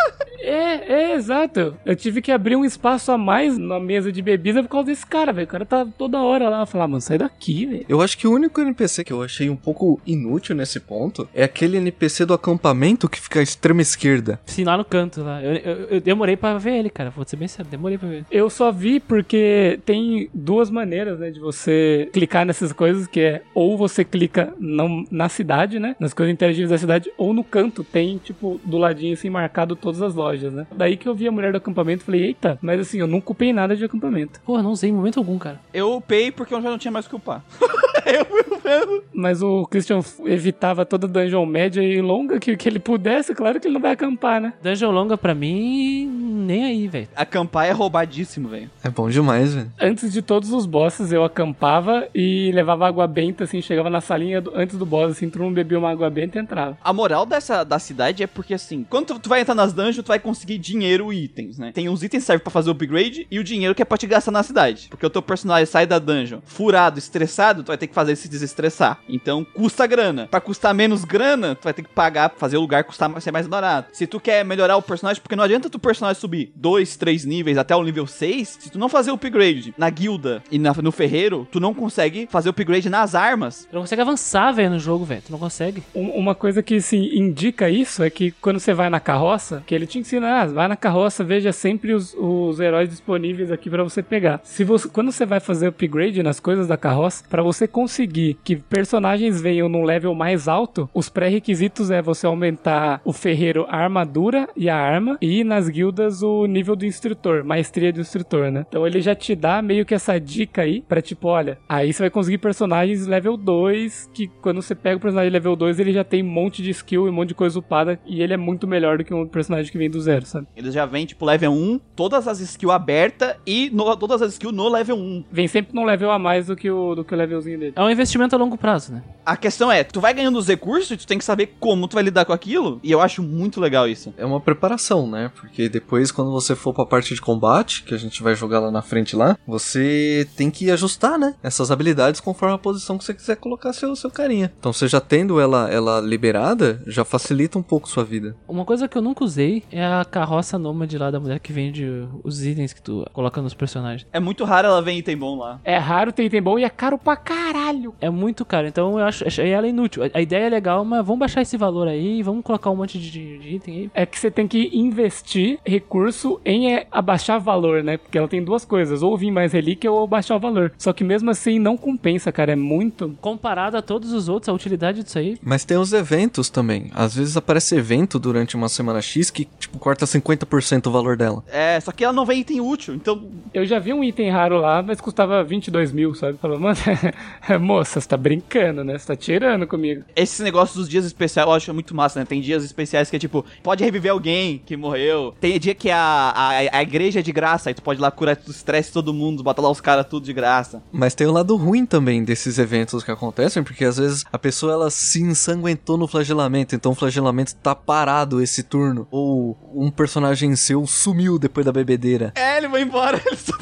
É, 0.45 0.85
é, 1.11 1.13
exato. 1.15 1.75
Eu 1.85 1.95
tive 1.95 2.21
que 2.21 2.31
abrir 2.31 2.55
um 2.55 2.65
espaço 2.65 3.11
a 3.11 3.17
mais 3.17 3.57
na 3.57 3.79
mesa 3.79 4.11
de 4.11 4.21
bebida 4.21 4.61
por 4.63 4.69
causa 4.69 4.87
desse 4.87 5.05
cara, 5.05 5.31
velho. 5.33 5.45
O 5.45 5.49
cara 5.49 5.65
tá 5.65 5.85
toda 5.97 6.21
hora 6.21 6.49
lá. 6.49 6.65
Falar, 6.65 6.87
mano, 6.87 7.01
sai 7.01 7.17
daqui, 7.17 7.65
velho. 7.65 7.85
Eu 7.87 8.01
acho 8.01 8.17
que 8.17 8.27
o 8.27 8.31
único 8.33 8.59
NPC 8.61 9.03
que 9.03 9.13
eu 9.13 9.21
achei 9.23 9.49
um 9.49 9.55
pouco 9.55 9.99
inútil 10.05 10.55
nesse 10.55 10.79
ponto 10.79 11.27
é 11.33 11.43
aquele 11.43 11.77
NPC 11.77 12.25
do 12.25 12.33
acampamento 12.33 13.09
que 13.09 13.19
fica 13.19 13.39
à 13.39 13.43
extrema 13.43 13.81
esquerda. 13.81 14.39
Sim, 14.45 14.63
lá 14.63 14.77
no 14.77 14.85
canto 14.85 15.21
lá. 15.21 15.41
Eu, 15.43 15.53
eu, 15.55 15.75
eu 15.91 16.01
demorei 16.01 16.35
pra 16.37 16.57
ver 16.57 16.77
ele, 16.77 16.89
cara. 16.89 17.09
Vou 17.09 17.25
ser 17.25 17.35
bem 17.37 17.47
sério, 17.47 17.69
demorei 17.69 17.97
pra 17.97 18.07
ver. 18.09 18.15
ele. 18.17 18.25
Eu 18.31 18.49
só 18.49 18.71
vi 18.71 18.99
porque 18.99 19.79
tem 19.85 20.29
duas 20.33 20.69
maneiras, 20.69 21.19
né, 21.19 21.31
de 21.31 21.39
você 21.39 22.09
clicar 22.13 22.45
nessas 22.45 22.71
coisas, 22.73 23.07
que 23.07 23.19
é 23.19 23.41
ou 23.53 23.77
você 23.77 24.03
clica 24.03 24.53
no- 24.59 25.05
na 25.11 25.29
cidade, 25.29 25.79
né, 25.79 25.95
nas 25.99 26.13
coisas 26.13 26.33
interativas 26.33 26.69
da 26.69 26.77
cidade, 26.77 27.11
ou 27.17 27.33
no 27.33 27.43
canto 27.43 27.83
tem, 27.83 28.17
tipo, 28.17 28.59
do 28.63 28.77
ladinho, 28.77 29.13
assim, 29.13 29.29
marcado 29.29 29.75
todas 29.75 30.01
as 30.01 30.13
lojas, 30.15 30.34
né. 30.43 30.67
Daí 30.75 30.97
que 30.97 31.07
eu 31.07 31.15
vi 31.15 31.27
a 31.27 31.31
mulher 31.31 31.51
do 31.51 31.57
acampamento 31.57 32.03
e 32.03 32.05
falei, 32.05 32.23
eita, 32.23 32.57
mas 32.61 32.79
assim, 32.79 32.99
eu 32.99 33.07
não 33.07 33.21
culpei 33.21 33.53
nada 33.53 33.75
de 33.75 33.83
acampamento. 33.83 34.39
Porra, 34.45 34.61
não 34.61 34.71
usei 34.71 34.89
em 34.89 34.93
momento 34.93 35.19
algum, 35.19 35.37
cara. 35.37 35.59
Eu 35.73 35.95
upei 35.95 36.31
porque 36.31 36.53
eu 36.53 36.61
já 36.61 36.69
não 36.69 36.77
tinha 36.77 36.91
mais 36.91 37.05
o 37.05 37.09
que 37.09 37.15
upar. 37.15 37.43
eu 38.05 38.54
Mas 39.13 39.41
o 39.41 39.65
Christian 39.65 40.01
evitava 40.25 40.85
toda 40.85 41.07
dungeon 41.07 41.45
média 41.45 41.81
e 41.81 42.01
longa 42.01 42.39
que, 42.39 42.55
que 42.57 42.67
ele 42.67 42.79
pudesse, 42.79 43.33
claro 43.33 43.59
que 43.59 43.67
ele 43.67 43.73
não 43.75 43.81
vai 43.81 43.91
acampar, 43.91 44.41
né. 44.41 44.53
Dungeon 44.61 44.91
longa 44.91 45.17
pra 45.17 45.33
mim, 45.33 46.05
nem 46.07 46.65
aí, 46.65 46.87
velho. 46.87 47.07
Acampar 47.15 47.67
é 47.67 47.71
roubadíssimo, 47.71 48.49
velho. 48.49 48.69
É 48.83 48.89
bom 48.89 49.09
demais, 49.09 49.53
velho. 49.53 49.71
Antes 49.79 50.11
de 50.11 50.21
todos 50.21 50.51
os 50.51 50.65
bosses, 50.65 51.11
eu 51.11 51.23
acampava 51.23 52.07
e 52.13 52.51
levava 52.53 52.87
água 52.87 53.07
benta, 53.07 53.43
assim, 53.45 53.61
chegava 53.61 53.89
na 53.89 54.01
salinha 54.01 54.41
do- 54.41 54.51
antes 54.55 54.77
do 54.77 54.85
boss, 54.85 55.11
assim, 55.11 55.29
todo 55.29 55.43
mundo 55.43 55.55
bebia 55.55 55.79
uma 55.79 55.91
água 55.91 56.09
benta 56.09 56.37
e 56.37 56.41
entrava. 56.41 56.77
A 56.83 56.93
moral 56.93 57.25
dessa 57.25 57.63
da 57.63 57.79
cidade 57.79 58.23
é 58.23 58.27
porque 58.27 58.53
assim, 58.53 58.85
quando 58.89 59.07
tu, 59.07 59.19
tu 59.19 59.29
vai 59.29 59.41
entrar 59.41 59.55
nas 59.55 59.73
dungeons, 59.73 60.03
tu 60.03 60.07
vai 60.09 60.19
conseguir 60.19 60.57
dinheiro 60.57 61.11
e 61.13 61.23
itens, 61.25 61.57
né? 61.57 61.71
Tem 61.73 61.87
uns 61.89 62.03
itens 62.03 62.23
que 62.23 62.27
servem 62.27 62.43
pra 62.43 62.51
fazer 62.51 62.71
upgrade 62.71 63.27
e 63.29 63.39
o 63.39 63.43
dinheiro 63.43 63.73
que 63.75 63.81
é 63.81 63.85
pra 63.85 63.97
te 63.97 64.07
gastar 64.07 64.31
na 64.31 64.43
cidade. 64.43 64.87
Porque 64.89 65.05
o 65.05 65.09
teu 65.09 65.21
personagem 65.21 65.65
sai 65.65 65.85
da 65.85 65.99
dungeon 65.99 66.39
furado, 66.45 66.99
estressado, 66.99 67.63
tu 67.63 67.67
vai 67.67 67.77
ter 67.77 67.87
que 67.87 67.93
fazer 67.93 68.11
ele 68.11 68.19
se 68.55 68.61
desestressar. 68.61 68.99
Então 69.07 69.45
custa 69.53 69.85
grana. 69.85 70.27
Pra 70.29 70.39
custar 70.41 70.73
menos 70.73 71.03
grana, 71.03 71.55
tu 71.55 71.63
vai 71.65 71.73
ter 71.73 71.83
que 71.83 71.89
pagar 71.89 72.29
pra 72.29 72.39
fazer 72.39 72.57
o 72.57 72.61
lugar 72.61 72.83
custar 72.83 73.11
ser 73.21 73.31
mais 73.31 73.47
barato. 73.47 73.89
Se 73.93 74.07
tu 74.07 74.19
quer 74.19 74.43
melhorar 74.45 74.77
o 74.77 74.81
personagem, 74.81 75.21
porque 75.21 75.35
não 75.35 75.43
adianta 75.43 75.69
tu 75.69 75.77
personagem 75.79 76.19
subir 76.19 76.51
2, 76.55 76.95
3 76.95 77.25
níveis 77.25 77.57
até 77.57 77.75
o 77.75 77.83
nível 77.83 78.07
6, 78.07 78.57
se 78.61 78.69
tu 78.71 78.79
não 78.79 78.89
fazer 78.89 79.11
upgrade 79.11 79.73
na 79.77 79.89
guilda 79.89 80.41
e 80.51 80.57
na- 80.57 80.73
no 80.73 80.91
ferreiro, 80.91 81.47
tu 81.51 81.59
não 81.59 81.73
consegue 81.73 82.27
fazer 82.31 82.49
upgrade 82.49 82.89
nas 82.89 83.13
armas. 83.15 83.65
Tu 83.69 83.73
não 83.73 83.81
consegue 83.81 84.01
avançar, 84.01 84.51
velho, 84.51 84.71
no 84.71 84.79
jogo, 84.79 85.05
velho. 85.05 85.21
Tu 85.25 85.31
não 85.31 85.39
consegue. 85.39 85.83
Um- 85.93 86.15
Uma 86.25 86.33
coisa 86.33 86.63
que 86.63 86.79
se 86.81 86.95
indica 86.97 87.69
isso 87.69 88.01
é 88.01 88.09
que 88.09 88.31
quando 88.41 88.59
você 88.59 88.73
vai 88.73 88.89
na 88.89 88.99
carroça, 88.99 89.61
que 89.67 89.75
ele 89.75 89.85
te 89.85 89.99
ensina, 89.99 90.41
ah, 90.41 90.45
vai 90.47 90.67
na 90.67 90.75
carroça, 90.75 91.23
veja 91.23 91.51
sempre 91.51 91.93
os, 91.93 92.15
os 92.17 92.59
heróis 92.59 92.89
disponíveis 92.89 93.51
aqui 93.51 93.69
pra 93.69 93.83
você 93.83 94.01
pegar. 94.01 94.39
Se 94.43 94.63
você, 94.63 94.87
quando 94.89 95.11
você 95.11 95.25
vai 95.25 95.39
fazer 95.39 95.67
upgrade 95.67 96.23
nas 96.23 96.39
coisas 96.39 96.67
da 96.67 96.77
carroça, 96.77 97.23
pra 97.29 97.43
você 97.43 97.67
conseguir 97.67 98.37
que 98.45 98.55
personagens 98.55 99.41
venham 99.41 99.67
num 99.67 99.83
level 99.83 100.13
mais 100.13 100.47
alto, 100.47 100.87
os 100.93 101.09
pré-requisitos 101.09 101.89
é 101.89 102.01
você 102.01 102.27
aumentar 102.27 103.01
o 103.03 103.11
ferreiro 103.11 103.65
a 103.67 103.77
armadura 103.77 104.47
e 104.55 104.69
a 104.69 104.77
arma 104.77 105.17
e 105.19 105.43
nas 105.43 105.67
guildas 105.67 106.21
o 106.21 106.45
nível 106.45 106.75
do 106.75 106.85
instrutor, 106.85 107.43
maestria 107.43 107.91
do 107.91 107.99
instrutor, 107.99 108.51
né? 108.51 108.63
Então 108.69 108.85
ele 108.85 109.01
já 109.01 109.15
te 109.15 109.33
dá 109.35 109.61
meio 109.63 109.83
que 109.85 109.95
essa 109.95 110.19
dica 110.19 110.61
aí 110.61 110.81
pra 110.87 111.01
tipo, 111.01 111.27
olha, 111.27 111.57
aí 111.67 111.91
você 111.91 112.03
vai 112.03 112.09
conseguir 112.11 112.37
personagens 112.37 113.07
level 113.07 113.35
2 113.35 114.11
que 114.13 114.27
quando 114.41 114.61
você 114.61 114.75
pega 114.75 114.97
o 114.97 114.99
personagem 114.99 115.31
level 115.31 115.55
2 115.55 115.79
ele 115.79 115.91
já 115.91 116.03
tem 116.03 116.21
um 116.23 116.27
monte 116.27 116.61
de 116.61 116.69
skill 116.69 117.07
e 117.07 117.09
um 117.09 117.13
monte 117.13 117.29
de 117.29 117.35
coisa 117.35 117.57
upada 117.57 117.99
e 118.05 118.21
ele 118.21 118.33
é 118.33 118.37
muito 118.37 118.67
melhor 118.67 118.99
do 118.99 119.03
que 119.03 119.13
um 119.13 119.27
personagem 119.27 119.71
que 119.71 119.77
vem 119.79 119.89
do 119.89 119.99
zero, 119.99 120.25
sabe? 120.25 120.45
Eles 120.55 120.71
já 120.73 120.85
vêm, 120.85 121.07
tipo, 121.07 121.25
level 121.25 121.51
1, 121.51 121.79
todas 121.95 122.27
as 122.27 122.39
skills 122.39 122.75
abertas 122.75 123.35
e 123.45 123.71
no- 123.73 123.95
todas 123.97 124.21
as 124.21 124.33
skills 124.33 124.53
no 124.55 124.69
level 124.69 124.95
1. 124.97 125.23
Vem 125.31 125.47
sempre 125.47 125.73
num 125.75 125.83
level 125.83 126.11
a 126.11 126.19
mais 126.19 126.45
do 126.45 126.55
que 126.55 126.69
o, 126.69 126.93
do 126.93 127.03
que 127.03 127.13
o 127.13 127.17
levelzinho 127.17 127.57
dele. 127.57 127.73
É 127.75 127.81
um 127.81 127.89
investimento 127.89 128.34
a 128.35 128.39
longo 128.39 128.57
prazo, 128.57 128.93
né? 128.93 129.03
A 129.25 129.35
questão 129.35 129.71
é, 129.71 129.83
tu 129.83 129.99
vai 129.99 130.13
ganhando 130.13 130.37
os 130.37 130.47
recursos 130.47 130.91
e 130.91 130.97
tu 130.97 131.07
tem 131.07 131.17
que 131.17 131.25
saber 131.25 131.55
como 131.59 131.87
tu 131.87 131.95
vai 131.95 132.03
lidar 132.03 132.25
com 132.25 132.33
aquilo. 132.33 132.79
E 132.83 132.91
eu 132.91 133.01
acho 133.01 133.23
muito 133.23 133.59
legal 133.59 133.87
isso. 133.87 134.13
É 134.17 134.25
uma 134.25 134.39
preparação, 134.39 135.07
né? 135.07 135.31
Porque 135.35 135.67
depois, 135.67 136.11
quando 136.11 136.31
você 136.31 136.55
for 136.55 136.73
pra 136.73 136.85
parte 136.85 137.13
de 137.13 137.21
combate, 137.21 137.83
que 137.83 137.93
a 137.93 137.97
gente 137.97 138.21
vai 138.21 138.35
jogar 138.35 138.59
lá 138.59 138.69
na 138.69 138.81
frente 138.81 139.15
lá, 139.15 139.37
você 139.47 140.27
tem 140.35 140.51
que 140.51 140.69
ajustar, 140.69 141.17
né? 141.17 141.35
Essas 141.41 141.71
habilidades 141.71 142.21
conforme 142.21 142.55
a 142.55 142.59
posição 142.59 142.97
que 142.97 143.03
você 143.03 143.13
quiser 143.13 143.35
colocar 143.37 143.73
seu, 143.73 143.95
seu 143.95 144.11
carinha. 144.11 144.51
Então, 144.59 144.71
você 144.71 144.87
já 144.87 145.01
tendo 145.01 145.39
ela, 145.39 145.69
ela 145.71 145.99
liberada, 146.01 146.81
já 146.85 147.03
facilita 147.03 147.57
um 147.57 147.63
pouco 147.63 147.89
sua 147.89 148.03
vida. 148.03 148.35
Uma 148.47 148.65
coisa 148.65 148.87
que 148.87 148.97
eu 148.97 149.01
nunca 149.01 149.23
usei 149.23 149.63
é 149.71 149.83
a 149.83 150.05
carroça 150.05 150.59
nômade 150.59 150.97
lá 150.97 151.09
da 151.09 151.19
mulher 151.19 151.39
que 151.39 151.51
vende 151.53 151.85
os 152.23 152.45
itens 152.45 152.73
que 152.73 152.81
tu 152.81 153.05
coloca 153.11 153.41
nos 153.41 153.53
personagens. 153.53 154.07
É 154.11 154.19
muito 154.19 154.43
raro 154.43 154.67
ela 154.67 154.81
ver 154.81 154.93
item 154.93 155.17
bom 155.17 155.37
lá. 155.37 155.59
É 155.63 155.77
raro, 155.77 156.11
tem 156.11 156.27
item 156.27 156.41
bom 156.41 156.59
e 156.59 156.63
é 156.63 156.69
caro 156.69 156.97
pra 156.97 157.15
caralho. 157.15 157.95
É 157.99 158.09
muito 158.09 158.24
caro, 158.45 158.67
então 158.67 158.97
eu 158.99 159.05
acho, 159.05 159.25
achei 159.27 159.49
ela 159.49 159.67
inútil. 159.67 160.03
A, 160.03 160.09
a 160.17 160.21
ideia 160.21 160.45
é 160.47 160.49
legal, 160.49 160.83
mas 160.83 161.05
vamos 161.05 161.19
baixar 161.19 161.41
esse 161.41 161.57
valor 161.57 161.87
aí, 161.87 162.23
vamos 162.23 162.43
colocar 162.43 162.69
um 162.71 162.75
monte 162.77 162.97
de, 162.97 163.11
de- 163.11 163.37
de 163.37 163.55
item 163.55 163.75
aí. 163.75 163.91
É 163.93 164.05
que 164.05 164.19
você 164.19 164.31
tem 164.31 164.47
que 164.47 164.69
investir 164.73 165.59
recurso 165.65 166.39
em 166.45 166.73
é, 166.73 166.87
abaixar 166.91 167.39
valor, 167.39 167.83
né? 167.83 167.97
Porque 167.97 168.17
ela 168.17 168.27
tem 168.27 168.43
duas 168.43 168.65
coisas, 168.65 169.03
ou 169.03 169.17
vir 169.17 169.31
mais 169.31 169.51
relíquia 169.53 169.91
ou 169.91 170.07
baixar 170.07 170.35
o 170.35 170.39
valor. 170.39 170.71
Só 170.77 170.93
que 170.93 171.03
mesmo 171.03 171.29
assim 171.29 171.59
não 171.59 171.77
compensa, 171.77 172.31
cara, 172.31 172.53
é 172.53 172.55
muito. 172.55 173.15
Comparado 173.21 173.77
a 173.77 173.81
todos 173.81 174.13
os 174.13 174.29
outros, 174.29 174.49
a 174.49 174.53
utilidade 174.53 175.03
disso 175.03 175.19
aí. 175.19 175.37
Mas 175.43 175.65
tem 175.65 175.77
os 175.77 175.93
eventos 175.93 176.49
também. 176.49 176.89
Às 176.93 177.15
vezes 177.15 177.35
aparece 177.37 177.75
evento 177.75 178.17
durante 178.17 178.55
uma 178.55 178.69
semana 178.69 179.01
X 179.01 179.29
que, 179.29 179.45
tipo, 179.59 179.77
corta 179.79 180.05
50% 180.05 180.87
o 180.87 180.91
valor 180.91 181.17
dela. 181.17 181.43
É, 181.51 181.79
só 181.79 181.91
que 181.91 182.03
ela 182.03 182.13
não 182.13 182.25
vem 182.25 182.39
item 182.41 182.61
útil. 182.61 182.93
Então, 182.95 183.23
Eu 183.53 183.65
já 183.65 183.79
vi 183.79 183.93
um 183.93 184.03
item 184.03 184.29
raro 184.29 184.57
lá, 184.59 184.81
mas 184.81 184.99
custava 185.01 185.43
22 185.43 185.91
mil, 185.91 186.13
sabe? 186.15 186.37
Falou, 186.37 186.59
mano, 186.59 186.75
moça, 187.59 187.99
você 188.01 188.07
tá 188.15 188.17
brincando, 188.17 188.83
né? 188.83 188.97
Você 188.97 189.07
tá 189.07 189.15
tirando 189.15 189.67
comigo. 189.67 190.03
esse 190.15 190.41
negócio 190.41 190.77
dos 190.77 190.89
dias 190.89 191.05
especiais 191.05 191.47
eu 191.47 191.53
acho 191.53 191.73
muito 191.73 191.93
massa, 191.93 192.19
né? 192.19 192.25
Tem 192.25 192.41
dias 192.41 192.63
especiais 192.63 193.09
que 193.09 193.15
é 193.15 193.19
tipo, 193.19 193.45
pode 193.61 193.83
reviver 193.83 194.11
alguém 194.11 194.61
que 194.65 194.75
morreu. 194.77 195.35
Tem 195.39 195.59
dia 195.59 195.75
que 195.75 195.91
a, 195.91 195.99
a, 195.99 196.49
a 196.77 196.81
igreja 196.81 197.19
é 197.19 197.23
de 197.23 197.31
graça, 197.31 197.69
aí 197.69 197.73
tu 197.73 197.81
pode 197.81 197.99
ir 197.99 198.01
lá 198.01 198.09
curar 198.11 198.37
o 198.47 198.51
estresse 198.51 198.89
de 198.89 198.93
todo 198.93 199.13
mundo, 199.13 199.43
bota 199.43 199.61
lá 199.61 199.69
os 199.69 199.81
caras 199.81 200.05
tudo 200.07 200.25
de 200.25 200.33
graça. 200.33 200.81
Mas 200.91 201.13
tem 201.13 201.27
o 201.27 201.31
lado 201.31 201.55
ruim 201.55 201.85
também 201.85 202.23
desses 202.23 202.57
eventos 202.57 203.03
que 203.03 203.11
acontecem, 203.11 203.63
porque 203.63 203.85
às 203.85 203.97
vezes 203.97 204.23
a 204.31 204.39
pessoa 204.39 204.73
ela 204.73 204.89
se 204.89 205.21
ensanguentou 205.21 205.97
no 205.97 206.07
flagelamento, 206.07 206.75
então 206.75 206.93
o 206.93 206.95
flagelamento 206.95 207.55
tá 207.55 207.75
parado 207.75 208.41
esse 208.41 208.63
turno. 208.63 209.07
Ou 209.11 209.57
um 209.73 209.91
personagem 209.91 210.55
seu 210.55 210.85
sumiu 210.87 211.37
depois 211.37 211.65
da 211.65 211.71
bebedeira. 211.71 212.33
É, 212.35 212.57
ele 212.57 212.67
vai 212.67 212.81
embora, 212.81 213.21
ele 213.25 213.35
só 213.35 213.53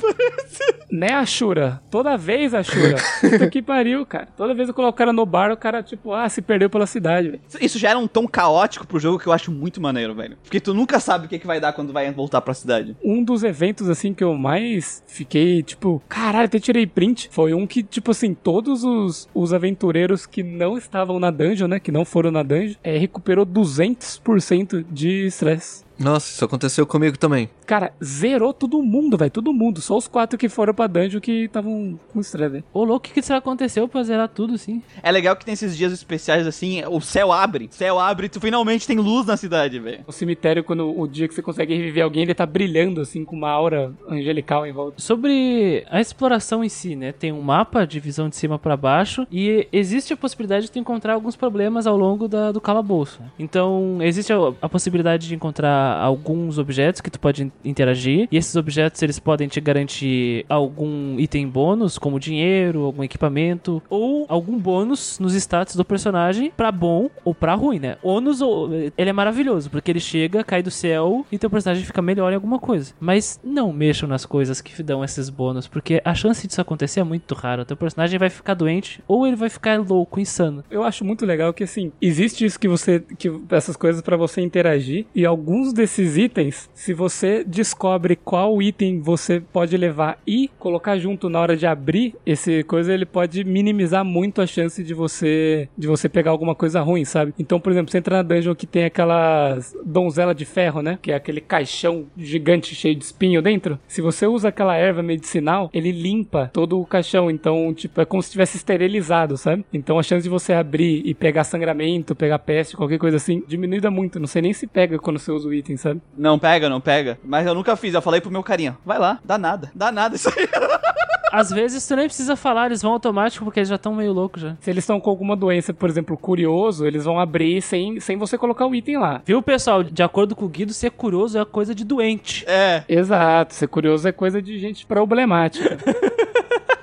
Né, 0.92 1.14
Ashura? 1.14 1.82
Toda 1.90 2.18
vez, 2.18 2.54
Ashura. 2.54 2.98
Puta 3.22 3.50
que 3.50 3.62
pariu, 3.62 4.06
cara. 4.06 4.28
Toda 4.44 4.54
vez 4.54 4.68
eu 4.68 4.74
coloco 4.74 4.94
o 4.94 4.98
cara 4.98 5.14
no 5.14 5.26
bar, 5.26 5.54
o 5.54 5.56
cara, 5.56 5.82
tipo, 5.82 6.12
ah, 6.12 6.28
se 6.28 6.42
perdeu 6.42 6.70
pela 6.70 6.86
cidade, 6.86 7.30
velho. 7.30 7.42
Isso 7.62 7.80
gera 7.80 7.98
um 7.98 8.10
tom 8.10 8.28
caótico 8.28 8.86
pro 8.86 9.00
jogo 9.00 9.18
que 9.18 9.26
eu 9.26 9.32
acho 9.32 9.50
muito 9.50 9.80
maneiro, 9.80 10.14
velho. 10.14 10.36
Porque 10.44 10.60
tu 10.60 10.74
nunca 10.74 11.00
sabe 11.00 11.28
o 11.28 11.30
que, 11.30 11.40
que 11.40 11.48
vai 11.48 11.62
dar 11.62 11.72
quando 11.72 11.94
vai 11.94 12.12
voltar 12.12 12.42
pra 12.42 12.54
cidade. 12.54 12.94
Um 13.02 13.24
dos 13.24 13.46
eventos, 13.46 13.90
assim, 13.90 14.14
que 14.14 14.22
eu 14.22 14.34
mais 14.36 15.02
fiquei, 15.08 15.64
tipo, 15.64 16.04
caralho, 16.10 16.48
até 16.48 16.60
tirei 16.60 16.86
print, 16.86 17.30
foi 17.32 17.54
um 17.54 17.66
que, 17.66 17.84
tipo 17.84 18.12
assim, 18.12 18.34
todos 18.34 18.84
os, 18.84 19.30
os 19.34 19.54
aventureiros 19.54 20.26
que 20.26 20.44
não 20.44 20.78
estavam 20.78 21.22
na 21.22 21.32
dungeon, 21.32 21.70
né, 21.70 21.80
que 21.80 21.90
não 21.90 22.04
foram 22.04 22.30
na 22.30 22.44
dungeon, 22.44 22.76
é, 22.84 22.98
recuperou 22.98 23.46
200% 23.46 24.86
de 24.92 25.28
estresse. 25.28 25.83
Nossa, 26.00 26.32
isso 26.32 26.44
aconteceu 26.46 26.86
comigo 26.86 27.18
também. 27.18 27.50
Cara, 27.66 27.94
zerou 28.04 28.54
todo 28.54 28.82
mundo, 28.82 29.18
velho. 29.18 29.32
Todo 29.32 29.54
mundo. 29.54 29.80
Só 29.82 29.96
os 29.98 30.08
quatro 30.08 30.38
que 30.38 30.50
foram 30.50 30.74
pra 30.74 30.88
dungeon 30.88 31.20
que 31.22 31.46
estavam 31.46 32.00
com 32.12 32.20
estresse. 32.20 32.64
Ô, 32.74 32.84
louco, 32.84 32.98
o 32.98 33.00
que, 33.10 33.14
que 33.14 33.22
será 33.22 33.40
que 33.40 33.48
aconteceu 33.48 33.88
pra 33.88 34.04
zerar 34.04 34.28
tudo, 34.28 34.54
assim? 34.56 34.82
É 35.02 35.12
legal 35.12 35.36
que 35.36 35.46
tem 35.46 35.54
esses 35.54 35.78
dias 35.78 35.92
especiais 35.94 36.46
assim, 36.48 36.84
o 36.90 37.00
céu 37.00 37.32
abre. 37.32 37.70
O 37.72 37.74
céu 37.76 38.00
abre 38.00 38.26
e 38.26 38.30
tu 38.30 38.40
finalmente 38.42 38.86
tem 38.88 38.98
luz 38.98 39.26
na 39.28 39.38
cidade, 39.38 39.80
velho. 39.80 40.02
O 40.08 40.12
cemitério, 40.12 40.64
quando 40.64 41.00
o 41.00 41.08
dia 41.08 41.28
que 41.28 41.34
você 41.34 41.42
consegue 41.42 41.76
reviver 41.76 42.04
alguém, 42.04 42.24
ele 42.24 42.34
tá 42.34 42.46
brilhando, 42.46 43.00
assim, 43.02 43.24
com 43.24 43.36
uma 43.36 43.50
aura 43.50 43.94
angelical 44.10 44.66
em 44.66 44.72
volta. 44.74 45.02
Sobre 45.02 45.86
a 45.90 46.02
exploração 46.02 46.64
em 46.64 46.70
si, 46.70 46.96
né? 46.96 47.12
Tem 47.12 47.32
um 47.32 47.42
mapa 47.42 47.86
de 47.86 48.00
visão 48.00 48.28
de 48.30 48.36
cima 48.36 48.58
pra 48.60 48.76
baixo 48.76 49.26
e 49.32 49.68
existe 49.72 50.12
a 50.14 50.18
possibilidade 50.18 50.66
de 50.66 50.72
tu 50.72 50.80
encontrar 50.80 51.14
alguns 51.14 51.36
problemas 51.36 51.88
ao 51.88 51.96
longo 51.98 52.28
da- 52.28 52.52
do 52.52 52.60
calabouço. 52.60 53.22
Então, 53.40 54.00
existe 54.02 54.34
a, 54.34 54.38
a 54.62 54.68
possibilidade 54.70 55.28
de 55.28 55.36
encontrar 55.36 55.83
alguns 55.84 56.58
objetos 56.58 57.02
que 57.02 57.10
tu 57.12 57.20
pode 57.20 57.44
in- 57.44 57.52
interagir 57.64 58.28
e 58.32 58.38
esses 58.38 58.56
objetos 58.56 59.02
eles 59.02 59.20
podem 59.20 59.48
te 59.48 59.60
garantir 59.62 60.46
algum 60.50 61.20
item 61.20 61.48
bônus, 61.48 61.98
como 61.98 62.20
dinheiro, 62.20 62.84
algum 62.86 63.04
equipamento 63.04 63.82
ou 63.90 64.26
algum 64.30 64.58
bônus 64.58 65.20
nos 65.20 65.34
status 65.36 65.76
do 65.76 65.84
personagem 65.86 66.52
pra 66.56 66.72
bom 66.72 67.10
ou 67.24 67.34
pra 67.34 67.54
ruim, 67.56 67.80
né? 67.80 67.98
Ônus, 68.04 68.42
ou- 68.42 68.70
ele 68.98 69.10
é 69.10 69.14
maravilhoso 69.14 69.70
porque 69.70 69.92
ele 69.92 70.00
chega, 70.00 70.44
cai 70.44 70.62
do 70.64 70.72
céu 70.72 71.26
e 71.32 71.38
teu 71.38 71.50
personagem 71.50 71.84
fica 71.86 72.02
melhor 72.02 72.32
em 72.32 72.36
alguma 72.36 72.60
coisa. 72.60 72.94
Mas 73.00 73.40
não 73.44 73.72
mexam 73.74 74.08
nas 74.08 74.26
coisas 74.26 74.62
que 74.62 74.82
dão 74.84 75.04
esses 75.04 75.30
bônus, 75.30 75.68
porque 75.68 76.02
a 76.06 76.14
chance 76.14 76.48
disso 76.48 76.62
acontecer 76.62 77.00
é 77.00 77.04
muito 77.04 77.34
rara. 77.36 77.66
Teu 77.66 77.76
personagem 77.78 78.20
vai 78.20 78.30
ficar 78.30 78.54
doente 78.54 79.02
ou 79.08 79.26
ele 79.28 79.36
vai 79.36 79.50
ficar 79.50 79.80
louco, 79.80 80.20
insano. 80.20 80.64
Eu 80.70 80.84
acho 80.84 81.04
muito 81.04 81.26
legal 81.26 81.54
que, 81.54 81.64
assim, 81.64 81.92
existe 82.02 82.46
isso 82.46 82.60
que 82.60 82.68
você. 82.68 83.00
que 83.18 83.32
essas 83.50 83.76
coisas 83.76 84.02
pra 84.02 84.16
você 84.18 84.42
interagir. 84.42 85.06
E 85.16 85.26
alguns 85.26 85.73
desses 85.74 86.18
itens, 86.18 86.70
se 86.74 86.94
você 86.94 87.44
descobre 87.44 88.16
qual 88.16 88.62
item 88.62 89.00
você 89.00 89.40
pode 89.40 89.76
levar 89.76 90.20
e 90.26 90.50
colocar 90.60 90.98
junto 90.98 91.30
na 91.30 91.40
hora 91.40 91.58
de 91.58 91.66
abrir 91.66 92.16
esse 92.26 92.64
coisa, 92.64 92.94
ele 92.94 93.06
pode 93.06 93.44
minimizar 93.44 94.06
muito 94.06 94.42
a 94.42 94.48
chance 94.48 94.84
de 94.84 94.94
você. 94.94 95.68
de 95.78 95.88
você 95.88 96.08
pegar 96.08 96.32
alguma 96.32 96.56
coisa 96.56 96.82
ruim, 96.82 97.06
sabe? 97.06 97.34
Então, 97.38 97.60
por 97.60 97.72
exemplo, 97.72 97.92
você 97.92 97.98
entra 97.98 98.18
na 98.18 98.24
dungeon 98.24 98.56
que 98.56 98.68
tem 98.68 98.86
aquelas 98.86 99.76
donzela 99.86 100.34
de 100.34 100.46
ferro, 100.46 100.82
né? 100.82 100.98
Que 101.02 101.12
é 101.12 101.16
aquele 101.16 101.42
caixão 101.42 102.06
gigante 102.18 102.76
cheio 102.76 102.96
de 102.96 103.04
espinho 103.04 103.42
dentro. 103.42 103.80
Se 103.88 104.02
você 104.02 104.28
usa 104.28 104.50
aquela 104.50 104.76
erva 104.76 105.02
medicinal, 105.02 105.70
ele 105.74 105.92
limpa 105.92 106.50
todo 106.54 106.80
o 106.80 106.86
caixão. 106.86 107.30
Então, 107.30 107.74
tipo, 107.74 108.00
é 108.00 108.06
como 108.06 108.22
se 108.22 108.32
tivesse 108.32 108.58
esterilizado, 108.58 109.38
sabe? 109.38 109.66
Então 109.74 110.00
a 110.00 110.04
chance 110.04 110.24
de 110.24 110.30
você 110.30 110.54
abrir 110.54 111.02
e 111.06 111.14
pegar 111.14 111.44
sangramento, 111.44 112.16
pegar 112.16 112.40
peste, 112.40 112.76
qualquer 112.76 112.98
coisa 112.98 113.18
assim, 113.18 113.44
diminuída 113.48 113.90
muito. 113.90 114.20
Não 114.20 114.28
sei 114.28 114.42
nem 114.42 114.54
se 114.54 114.68
pega 114.68 115.00
quando 115.00 115.20
você 115.20 115.32
usa 115.32 115.48
o 115.48 115.54
item, 115.54 115.63
sabe? 115.78 116.02
Não 116.18 116.38
pega, 116.38 116.70
não 116.70 116.82
pega. 116.82 117.18
Mas 117.24 117.46
eu 117.48 117.56
nunca 117.56 117.76
fiz. 117.76 117.94
Eu 117.94 118.02
falei 118.02 118.22
pro 118.22 118.32
meu 118.32 118.44
carinha, 118.44 118.78
vai 118.86 119.00
lá, 119.00 119.20
dá 119.24 119.38
nada. 119.38 119.72
Dá 119.74 119.92
nada 119.92 120.16
isso 120.16 120.30
aí. 120.30 120.48
Às 121.34 121.50
vezes 121.50 121.88
tu 121.88 121.96
nem 121.96 122.06
precisa 122.06 122.36
falar, 122.36 122.68
eles 122.68 122.84
vão 122.84 122.92
automático 122.92 123.44
porque 123.44 123.60
eles 123.60 123.70
já 123.70 123.74
estão 123.74 123.96
meio 123.96 124.14
loucos 124.14 124.44
já. 124.44 124.56
Se 124.60 124.70
eles 124.70 124.84
estão 124.84 125.00
com 125.00 125.10
alguma 125.10 125.36
doença, 125.36 125.74
por 125.74 125.90
exemplo, 125.90 126.16
curioso, 126.16 126.86
eles 126.86 127.06
vão 127.06 127.20
abrir 127.20 127.60
sem, 127.60 128.00
sem 128.00 128.18
você 128.18 128.38
colocar 128.38 128.68
o 128.68 128.76
item 128.76 129.00
lá. 129.00 129.20
Viu, 129.26 129.42
pessoal? 129.42 129.82
De 129.82 130.04
acordo 130.04 130.36
com 130.36 130.46
o 130.46 130.48
Guido, 130.48 130.72
ser 130.74 130.92
curioso 130.92 131.40
é 131.40 131.44
coisa 131.44 131.74
de 131.74 131.84
doente. 131.84 132.46
É. 132.48 132.84
Exato, 132.88 133.56
ser 133.56 133.68
curioso 133.68 134.08
é 134.08 134.12
coisa 134.12 134.40
de 134.40 134.60
gente 134.60 134.86
problemática. 134.86 135.76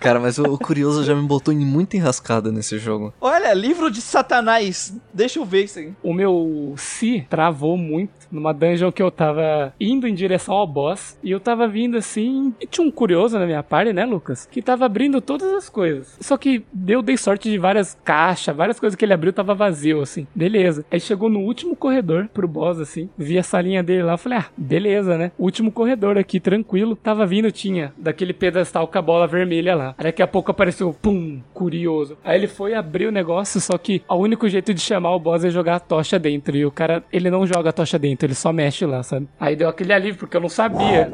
Cara, 0.00 0.18
mas 0.18 0.38
o, 0.38 0.44
o 0.44 0.58
curioso 0.58 1.04
já 1.04 1.14
me 1.14 1.26
botou 1.26 1.52
em 1.52 1.58
muita 1.58 1.96
enrascada 1.96 2.50
nesse 2.50 2.78
jogo. 2.78 3.12
Olha, 3.20 3.52
livro 3.52 3.90
de 3.90 4.00
Satanás. 4.00 4.96
Deixa 5.12 5.38
eu 5.38 5.44
ver 5.44 5.64
isso 5.64 5.78
aí. 5.78 5.92
o 6.02 6.14
meu 6.14 6.74
si 6.76 7.26
travou 7.28 7.76
muito 7.76 8.10
numa 8.32 8.54
dungeon 8.54 8.90
que 8.90 9.02
eu 9.02 9.10
tava 9.10 9.74
indo 9.78 10.06
em 10.06 10.14
direção 10.14 10.54
ao 10.54 10.66
boss 10.66 11.18
e 11.22 11.30
eu 11.30 11.40
tava 11.40 11.68
vindo 11.68 11.96
assim 11.98 12.54
e 12.60 12.66
tinha 12.66 12.86
um 12.86 12.90
curioso 12.90 13.38
na 13.38 13.44
minha 13.44 13.62
party, 13.62 13.92
né, 13.92 14.06
Lucas? 14.06 14.48
Que 14.50 14.62
tava 14.62 14.86
abrindo 14.86 15.20
todas 15.20 15.52
as 15.52 15.68
coisas. 15.68 16.16
Só 16.20 16.36
que 16.36 16.64
eu 16.88 17.02
dei 17.02 17.16
sorte 17.16 17.50
de 17.50 17.58
várias 17.58 17.98
caixas, 18.02 18.56
várias 18.56 18.80
coisas 18.80 18.96
que 18.96 19.04
ele 19.04 19.12
abriu 19.12 19.32
tava 19.32 19.54
vazio, 19.54 20.00
assim. 20.00 20.26
Beleza. 20.34 20.84
Aí 20.90 21.00
chegou 21.00 21.28
no 21.28 21.40
último 21.40 21.76
corredor 21.76 22.28
pro 22.32 22.48
boss, 22.48 22.80
assim. 22.80 23.10
Vi 23.18 23.38
a 23.38 23.42
salinha 23.42 23.82
dele 23.82 24.02
lá, 24.02 24.16
falei, 24.16 24.38
ah, 24.38 24.46
beleza, 24.56 25.18
né? 25.18 25.32
Último 25.38 25.70
corredor 25.70 26.16
aqui, 26.16 26.40
tranquilo. 26.40 26.96
Tava 26.96 27.26
vindo, 27.26 27.52
tinha 27.52 27.92
daquele 27.98 28.32
pedestal 28.32 28.88
com 28.88 28.98
a 28.98 29.02
bola 29.02 29.26
vermelha 29.26 29.74
lá. 29.74 29.89
Aí 29.98 30.04
daqui 30.04 30.22
a 30.22 30.26
pouco 30.26 30.50
apareceu, 30.50 30.92
pum, 30.92 31.40
curioso. 31.52 32.16
Aí 32.24 32.38
ele 32.38 32.46
foi 32.46 32.74
abrir 32.74 33.06
o 33.06 33.12
negócio, 33.12 33.60
só 33.60 33.76
que 33.78 34.02
o 34.08 34.16
único 34.16 34.48
jeito 34.48 34.72
de 34.74 34.80
chamar 34.80 35.14
o 35.14 35.20
boss 35.20 35.44
é 35.44 35.50
jogar 35.50 35.76
a 35.76 35.80
tocha 35.80 36.18
dentro. 36.18 36.56
E 36.56 36.64
o 36.64 36.70
cara, 36.70 37.04
ele 37.12 37.30
não 37.30 37.46
joga 37.46 37.70
a 37.70 37.72
tocha 37.72 37.98
dentro, 37.98 38.26
ele 38.26 38.34
só 38.34 38.52
mexe 38.52 38.86
lá, 38.86 39.02
sabe? 39.02 39.28
Aí 39.38 39.56
deu 39.56 39.68
aquele 39.68 39.92
alívio, 39.92 40.20
porque 40.20 40.36
eu 40.36 40.40
não 40.40 40.48
sabia. 40.48 41.10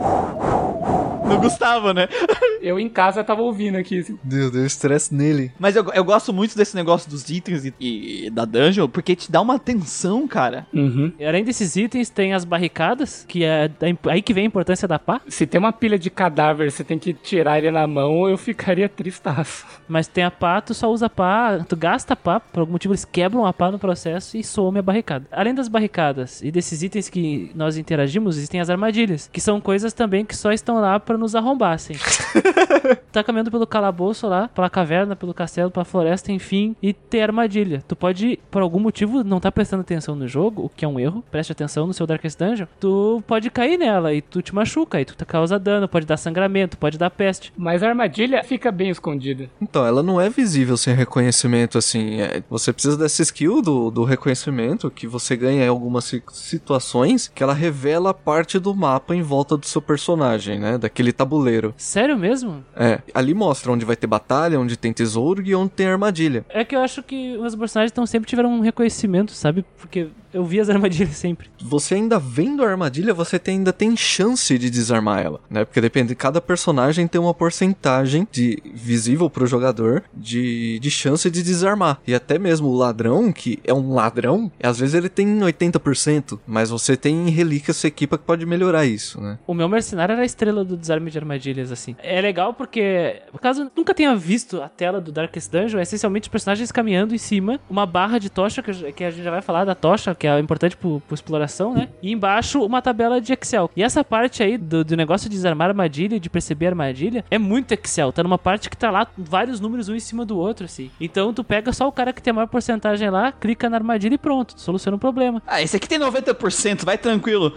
No 1.36 1.42
Gustavo, 1.42 1.92
né? 1.92 2.08
Eu 2.62 2.80
em 2.80 2.88
casa 2.88 3.22
tava 3.22 3.42
ouvindo 3.42 3.76
aqui, 3.76 4.00
assim. 4.00 4.18
Deus, 4.22 4.50
deu 4.50 4.66
estresse 4.66 5.14
nele. 5.14 5.52
Mas 5.58 5.76
eu, 5.76 5.84
eu 5.92 6.02
gosto 6.02 6.32
muito 6.32 6.56
desse 6.56 6.74
negócio 6.74 7.08
dos 7.08 7.28
itens 7.30 7.64
e, 7.64 7.74
e 7.78 8.30
da 8.30 8.44
dungeon, 8.44 8.88
porque 8.88 9.14
te 9.14 9.30
dá 9.30 9.40
uma 9.40 9.58
tensão, 9.58 10.26
cara. 10.26 10.66
Uhum. 10.72 11.12
E 11.18 11.24
além 11.24 11.44
desses 11.44 11.76
itens, 11.76 12.10
tem 12.10 12.34
as 12.34 12.44
barricadas, 12.44 13.24
que 13.28 13.44
é 13.44 13.70
aí 14.08 14.20
que 14.20 14.34
vem 14.34 14.44
a 14.44 14.46
importância 14.46 14.88
da 14.88 14.98
pá. 14.98 15.20
Se 15.28 15.46
tem 15.46 15.58
uma 15.60 15.72
pilha 15.72 15.98
de 15.98 16.10
cadáver, 16.10 16.72
você 16.72 16.82
tem 16.82 16.98
que 16.98 17.12
tirar 17.12 17.58
ele 17.58 17.70
na 17.70 17.86
mão, 17.86 18.28
eu 18.28 18.36
ficaria 18.36 18.88
tristaço. 18.88 19.64
Mas 19.86 20.08
tem 20.08 20.24
a 20.24 20.30
pá, 20.30 20.60
tu 20.60 20.74
só 20.74 20.90
usa 20.90 21.08
pá, 21.08 21.64
tu 21.68 21.76
gasta 21.76 22.16
pá, 22.16 22.40
por 22.40 22.60
algum 22.60 22.72
motivo 22.72 22.94
eles 22.94 23.04
quebram 23.04 23.46
a 23.46 23.52
pá 23.52 23.70
no 23.70 23.78
processo 23.78 24.36
e 24.36 24.42
some 24.42 24.78
a 24.78 24.82
barricada. 24.82 25.26
Além 25.30 25.54
das 25.54 25.68
barricadas 25.68 26.42
e 26.42 26.50
desses 26.50 26.82
itens 26.82 27.08
que 27.08 27.50
nós 27.54 27.76
interagimos, 27.76 28.36
existem 28.36 28.60
as 28.60 28.70
armadilhas, 28.70 29.28
que 29.32 29.40
são 29.40 29.60
coisas 29.60 29.92
também 29.92 30.24
que 30.24 30.36
só 30.36 30.50
estão 30.52 30.80
lá 30.80 30.98
pra 30.98 31.16
nos 31.16 31.25
arrombar, 31.34 31.72
assim. 31.72 31.94
tá 33.12 33.22
caminhando 33.24 33.50
pelo 33.50 33.66
calabouço 33.66 34.26
lá, 34.26 34.48
pela 34.48 34.68
caverna, 34.70 35.16
pelo 35.16 35.34
castelo, 35.34 35.70
pela 35.70 35.84
floresta, 35.84 36.32
enfim, 36.32 36.76
e 36.82 36.92
ter 36.92 37.22
armadilha. 37.22 37.82
Tu 37.86 37.96
pode, 37.96 38.38
por 38.50 38.62
algum 38.62 38.78
motivo, 38.80 39.24
não 39.24 39.40
tá 39.40 39.50
prestando 39.50 39.80
atenção 39.80 40.14
no 40.14 40.28
jogo, 40.28 40.64
o 40.64 40.68
que 40.68 40.84
é 40.84 40.88
um 40.88 41.00
erro, 41.00 41.24
preste 41.30 41.52
atenção 41.52 41.86
no 41.86 41.92
seu 41.94 42.06
Darkest 42.06 42.38
Dungeon, 42.38 42.66
tu 42.78 43.22
pode 43.26 43.50
cair 43.50 43.78
nela 43.78 44.12
e 44.12 44.20
tu 44.22 44.42
te 44.42 44.54
machuca, 44.54 45.00
e 45.00 45.04
tu 45.04 45.16
causa 45.26 45.58
dano, 45.58 45.88
pode 45.88 46.06
dar 46.06 46.16
sangramento, 46.16 46.76
pode 46.78 46.98
dar 46.98 47.10
peste. 47.10 47.52
Mas 47.56 47.82
a 47.82 47.88
armadilha 47.88 48.44
fica 48.44 48.70
bem 48.70 48.90
escondida. 48.90 49.48
Então, 49.60 49.84
ela 49.86 50.02
não 50.02 50.20
é 50.20 50.28
visível 50.30 50.76
sem 50.76 50.94
reconhecimento, 50.94 51.78
assim. 51.78 52.20
é- 52.20 52.42
você 52.48 52.72
precisa 52.72 52.96
dessa 52.96 53.22
skill 53.22 53.60
do, 53.62 53.90
do 53.90 54.04
reconhecimento 54.04 54.90
que 54.90 55.06
você 55.06 55.36
ganha 55.36 55.64
em 55.64 55.68
algumas 55.68 56.04
si- 56.04 56.22
situações 56.30 57.30
que 57.34 57.42
ela 57.42 57.52
revela 57.54 58.12
parte 58.14 58.58
do 58.58 58.74
mapa 58.74 59.14
em 59.14 59.22
volta 59.22 59.56
do 59.56 59.66
seu 59.66 59.80
personagem, 59.82 60.58
né? 60.58 60.78
Daquele 60.78 61.12
tabuleiro. 61.16 61.74
Sério 61.76 62.16
mesmo? 62.16 62.64
É, 62.74 63.00
ali 63.14 63.34
mostra 63.34 63.72
onde 63.72 63.84
vai 63.84 63.96
ter 63.96 64.06
batalha, 64.06 64.60
onde 64.60 64.76
tem 64.76 64.92
tesouro 64.92 65.42
e 65.44 65.54
onde 65.54 65.70
tem 65.70 65.86
armadilha. 65.86 66.44
É 66.48 66.64
que 66.64 66.76
eu 66.76 66.80
acho 66.80 67.02
que 67.02 67.36
os 67.38 67.54
personagens 67.54 67.92
tão, 67.92 68.06
sempre 68.06 68.28
tiveram 68.28 68.50
um 68.50 68.60
reconhecimento, 68.60 69.32
sabe? 69.32 69.64
Porque 69.78 70.08
eu 70.36 70.44
vi 70.44 70.60
as 70.60 70.68
armadilhas 70.70 71.16
sempre. 71.16 71.48
Você 71.60 71.94
ainda 71.94 72.18
vendo 72.18 72.62
a 72.64 72.68
armadilha, 72.68 73.12
você 73.14 73.38
tem- 73.38 73.56
ainda 73.58 73.72
tem 73.72 73.96
chance 73.96 74.56
de 74.58 74.68
desarmar 74.70 75.24
ela, 75.24 75.40
né? 75.50 75.64
Porque 75.64 75.80
depende, 75.80 76.14
cada 76.14 76.40
personagem 76.40 77.06
tem 77.08 77.20
uma 77.20 77.32
porcentagem 77.34 78.26
de 78.30 78.62
visível 78.74 79.28
pro 79.30 79.46
jogador 79.46 80.04
de, 80.14 80.78
de 80.78 80.90
chance 80.90 81.30
de 81.30 81.42
desarmar. 81.42 82.00
E 82.06 82.14
até 82.14 82.38
mesmo 82.38 82.68
o 82.68 82.76
ladrão, 82.76 83.32
que 83.32 83.58
é 83.64 83.72
um 83.72 83.94
ladrão, 83.94 84.50
às 84.62 84.78
vezes 84.78 84.94
ele 84.94 85.08
tem 85.08 85.26
80%, 85.40 86.38
mas 86.46 86.70
você 86.70 86.96
tem 86.96 87.28
relíquias 87.30 87.76
sua 87.76 87.88
equipa 87.88 88.16
que 88.18 88.24
pode 88.24 88.44
melhorar 88.46 88.84
isso, 88.84 89.20
né? 89.20 89.38
O 89.46 89.54
meu 89.54 89.68
mercenário 89.68 90.12
era 90.12 90.22
a 90.22 90.24
estrela 90.26 90.64
do 90.64 90.76
desarme 90.76 91.10
de 91.10 91.18
armadilhas, 91.18 91.72
assim. 91.72 91.96
É 92.02 92.20
legal 92.20 92.54
porque, 92.54 93.22
caso 93.40 93.70
nunca 93.76 93.94
tenha 93.94 94.14
visto 94.16 94.60
a 94.62 94.68
tela 94.68 95.00
do 95.00 95.10
Darkest 95.12 95.50
Dungeon, 95.50 95.78
é 95.78 95.82
essencialmente 95.82 96.24
os 96.24 96.32
personagens 96.32 96.70
caminhando 96.72 97.14
em 97.14 97.18
cima, 97.18 97.58
uma 97.68 97.86
barra 97.86 98.18
de 98.18 98.30
tocha, 98.30 98.62
que, 98.62 98.92
que 98.92 99.04
a 99.04 99.10
gente 99.10 99.24
já 99.24 99.30
vai 99.30 99.42
falar 99.42 99.64
da 99.64 99.74
tocha, 99.74 100.14
que 100.14 100.25
é 100.34 100.40
importante 100.40 100.76
pro, 100.76 101.00
pro 101.00 101.14
exploração, 101.14 101.74
né? 101.74 101.88
E 102.02 102.12
embaixo 102.12 102.64
uma 102.64 102.82
tabela 102.82 103.20
de 103.20 103.32
Excel. 103.32 103.70
E 103.76 103.82
essa 103.82 104.02
parte 104.02 104.42
aí 104.42 104.56
do, 104.56 104.84
do 104.84 104.96
negócio 104.96 105.28
de 105.28 105.36
desarmar 105.36 105.68
armadilha, 105.68 106.18
de 106.18 106.28
perceber 106.30 106.68
armadilha, 106.68 107.24
é 107.30 107.38
muito 107.38 107.72
Excel. 107.72 108.12
Tá 108.12 108.22
numa 108.22 108.38
parte 108.38 108.68
que 108.70 108.76
tá 108.76 108.90
lá 108.90 109.06
vários 109.16 109.60
números 109.60 109.88
um 109.88 109.94
em 109.94 110.00
cima 110.00 110.24
do 110.24 110.36
outro, 110.38 110.66
assim. 110.66 110.90
Então 111.00 111.32
tu 111.32 111.44
pega 111.44 111.72
só 111.72 111.86
o 111.86 111.92
cara 111.92 112.12
que 112.12 112.22
tem 112.22 112.30
a 112.30 112.34
maior 112.34 112.46
porcentagem 112.48 113.10
lá, 113.10 113.32
clica 113.32 113.68
na 113.68 113.76
armadilha 113.76 114.14
e 114.14 114.18
pronto, 114.18 114.54
soluciona 114.60 114.96
o 114.96 115.00
problema. 115.00 115.42
Ah, 115.46 115.62
esse 115.62 115.76
aqui 115.76 115.88
tem 115.88 115.98
90%, 115.98 116.84
vai 116.84 116.98
tranquilo. 116.98 117.52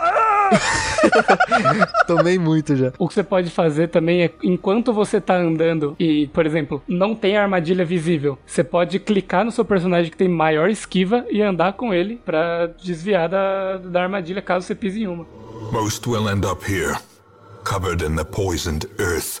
Tomei 2.06 2.38
muito 2.38 2.76
já. 2.76 2.92
O 2.98 3.08
que 3.08 3.14
você 3.14 3.22
pode 3.22 3.50
fazer 3.50 3.88
também 3.88 4.22
é, 4.22 4.30
enquanto 4.42 4.92
você 4.92 5.20
tá 5.20 5.36
andando 5.36 5.96
e, 5.98 6.26
por 6.28 6.46
exemplo, 6.46 6.82
não 6.86 7.14
tem 7.14 7.36
armadilha 7.36 7.84
visível, 7.84 8.38
você 8.46 8.64
pode 8.64 8.98
clicar 8.98 9.44
no 9.44 9.50
seu 9.50 9.64
personagem 9.64 10.10
que 10.10 10.16
tem 10.16 10.28
maior 10.28 10.70
esquiva 10.70 11.24
e 11.30 11.42
andar 11.42 11.74
com 11.74 11.92
ele 11.92 12.20
pra 12.24 12.66
desviar 12.82 13.28
da, 13.28 13.76
da 13.78 14.02
armadilha 14.02 14.42
caso 14.42 14.66
você 14.66 14.74
pise 14.74 15.02
em 15.02 15.06
uma. 15.06 15.26
Most 15.72 16.08
will 16.08 16.28
end 16.28 16.46
up 16.46 16.64
here, 16.70 16.96
covered 17.64 18.04
in 18.04 18.16
the 18.16 18.24
poisoned 18.24 18.86
earth. 18.98 19.40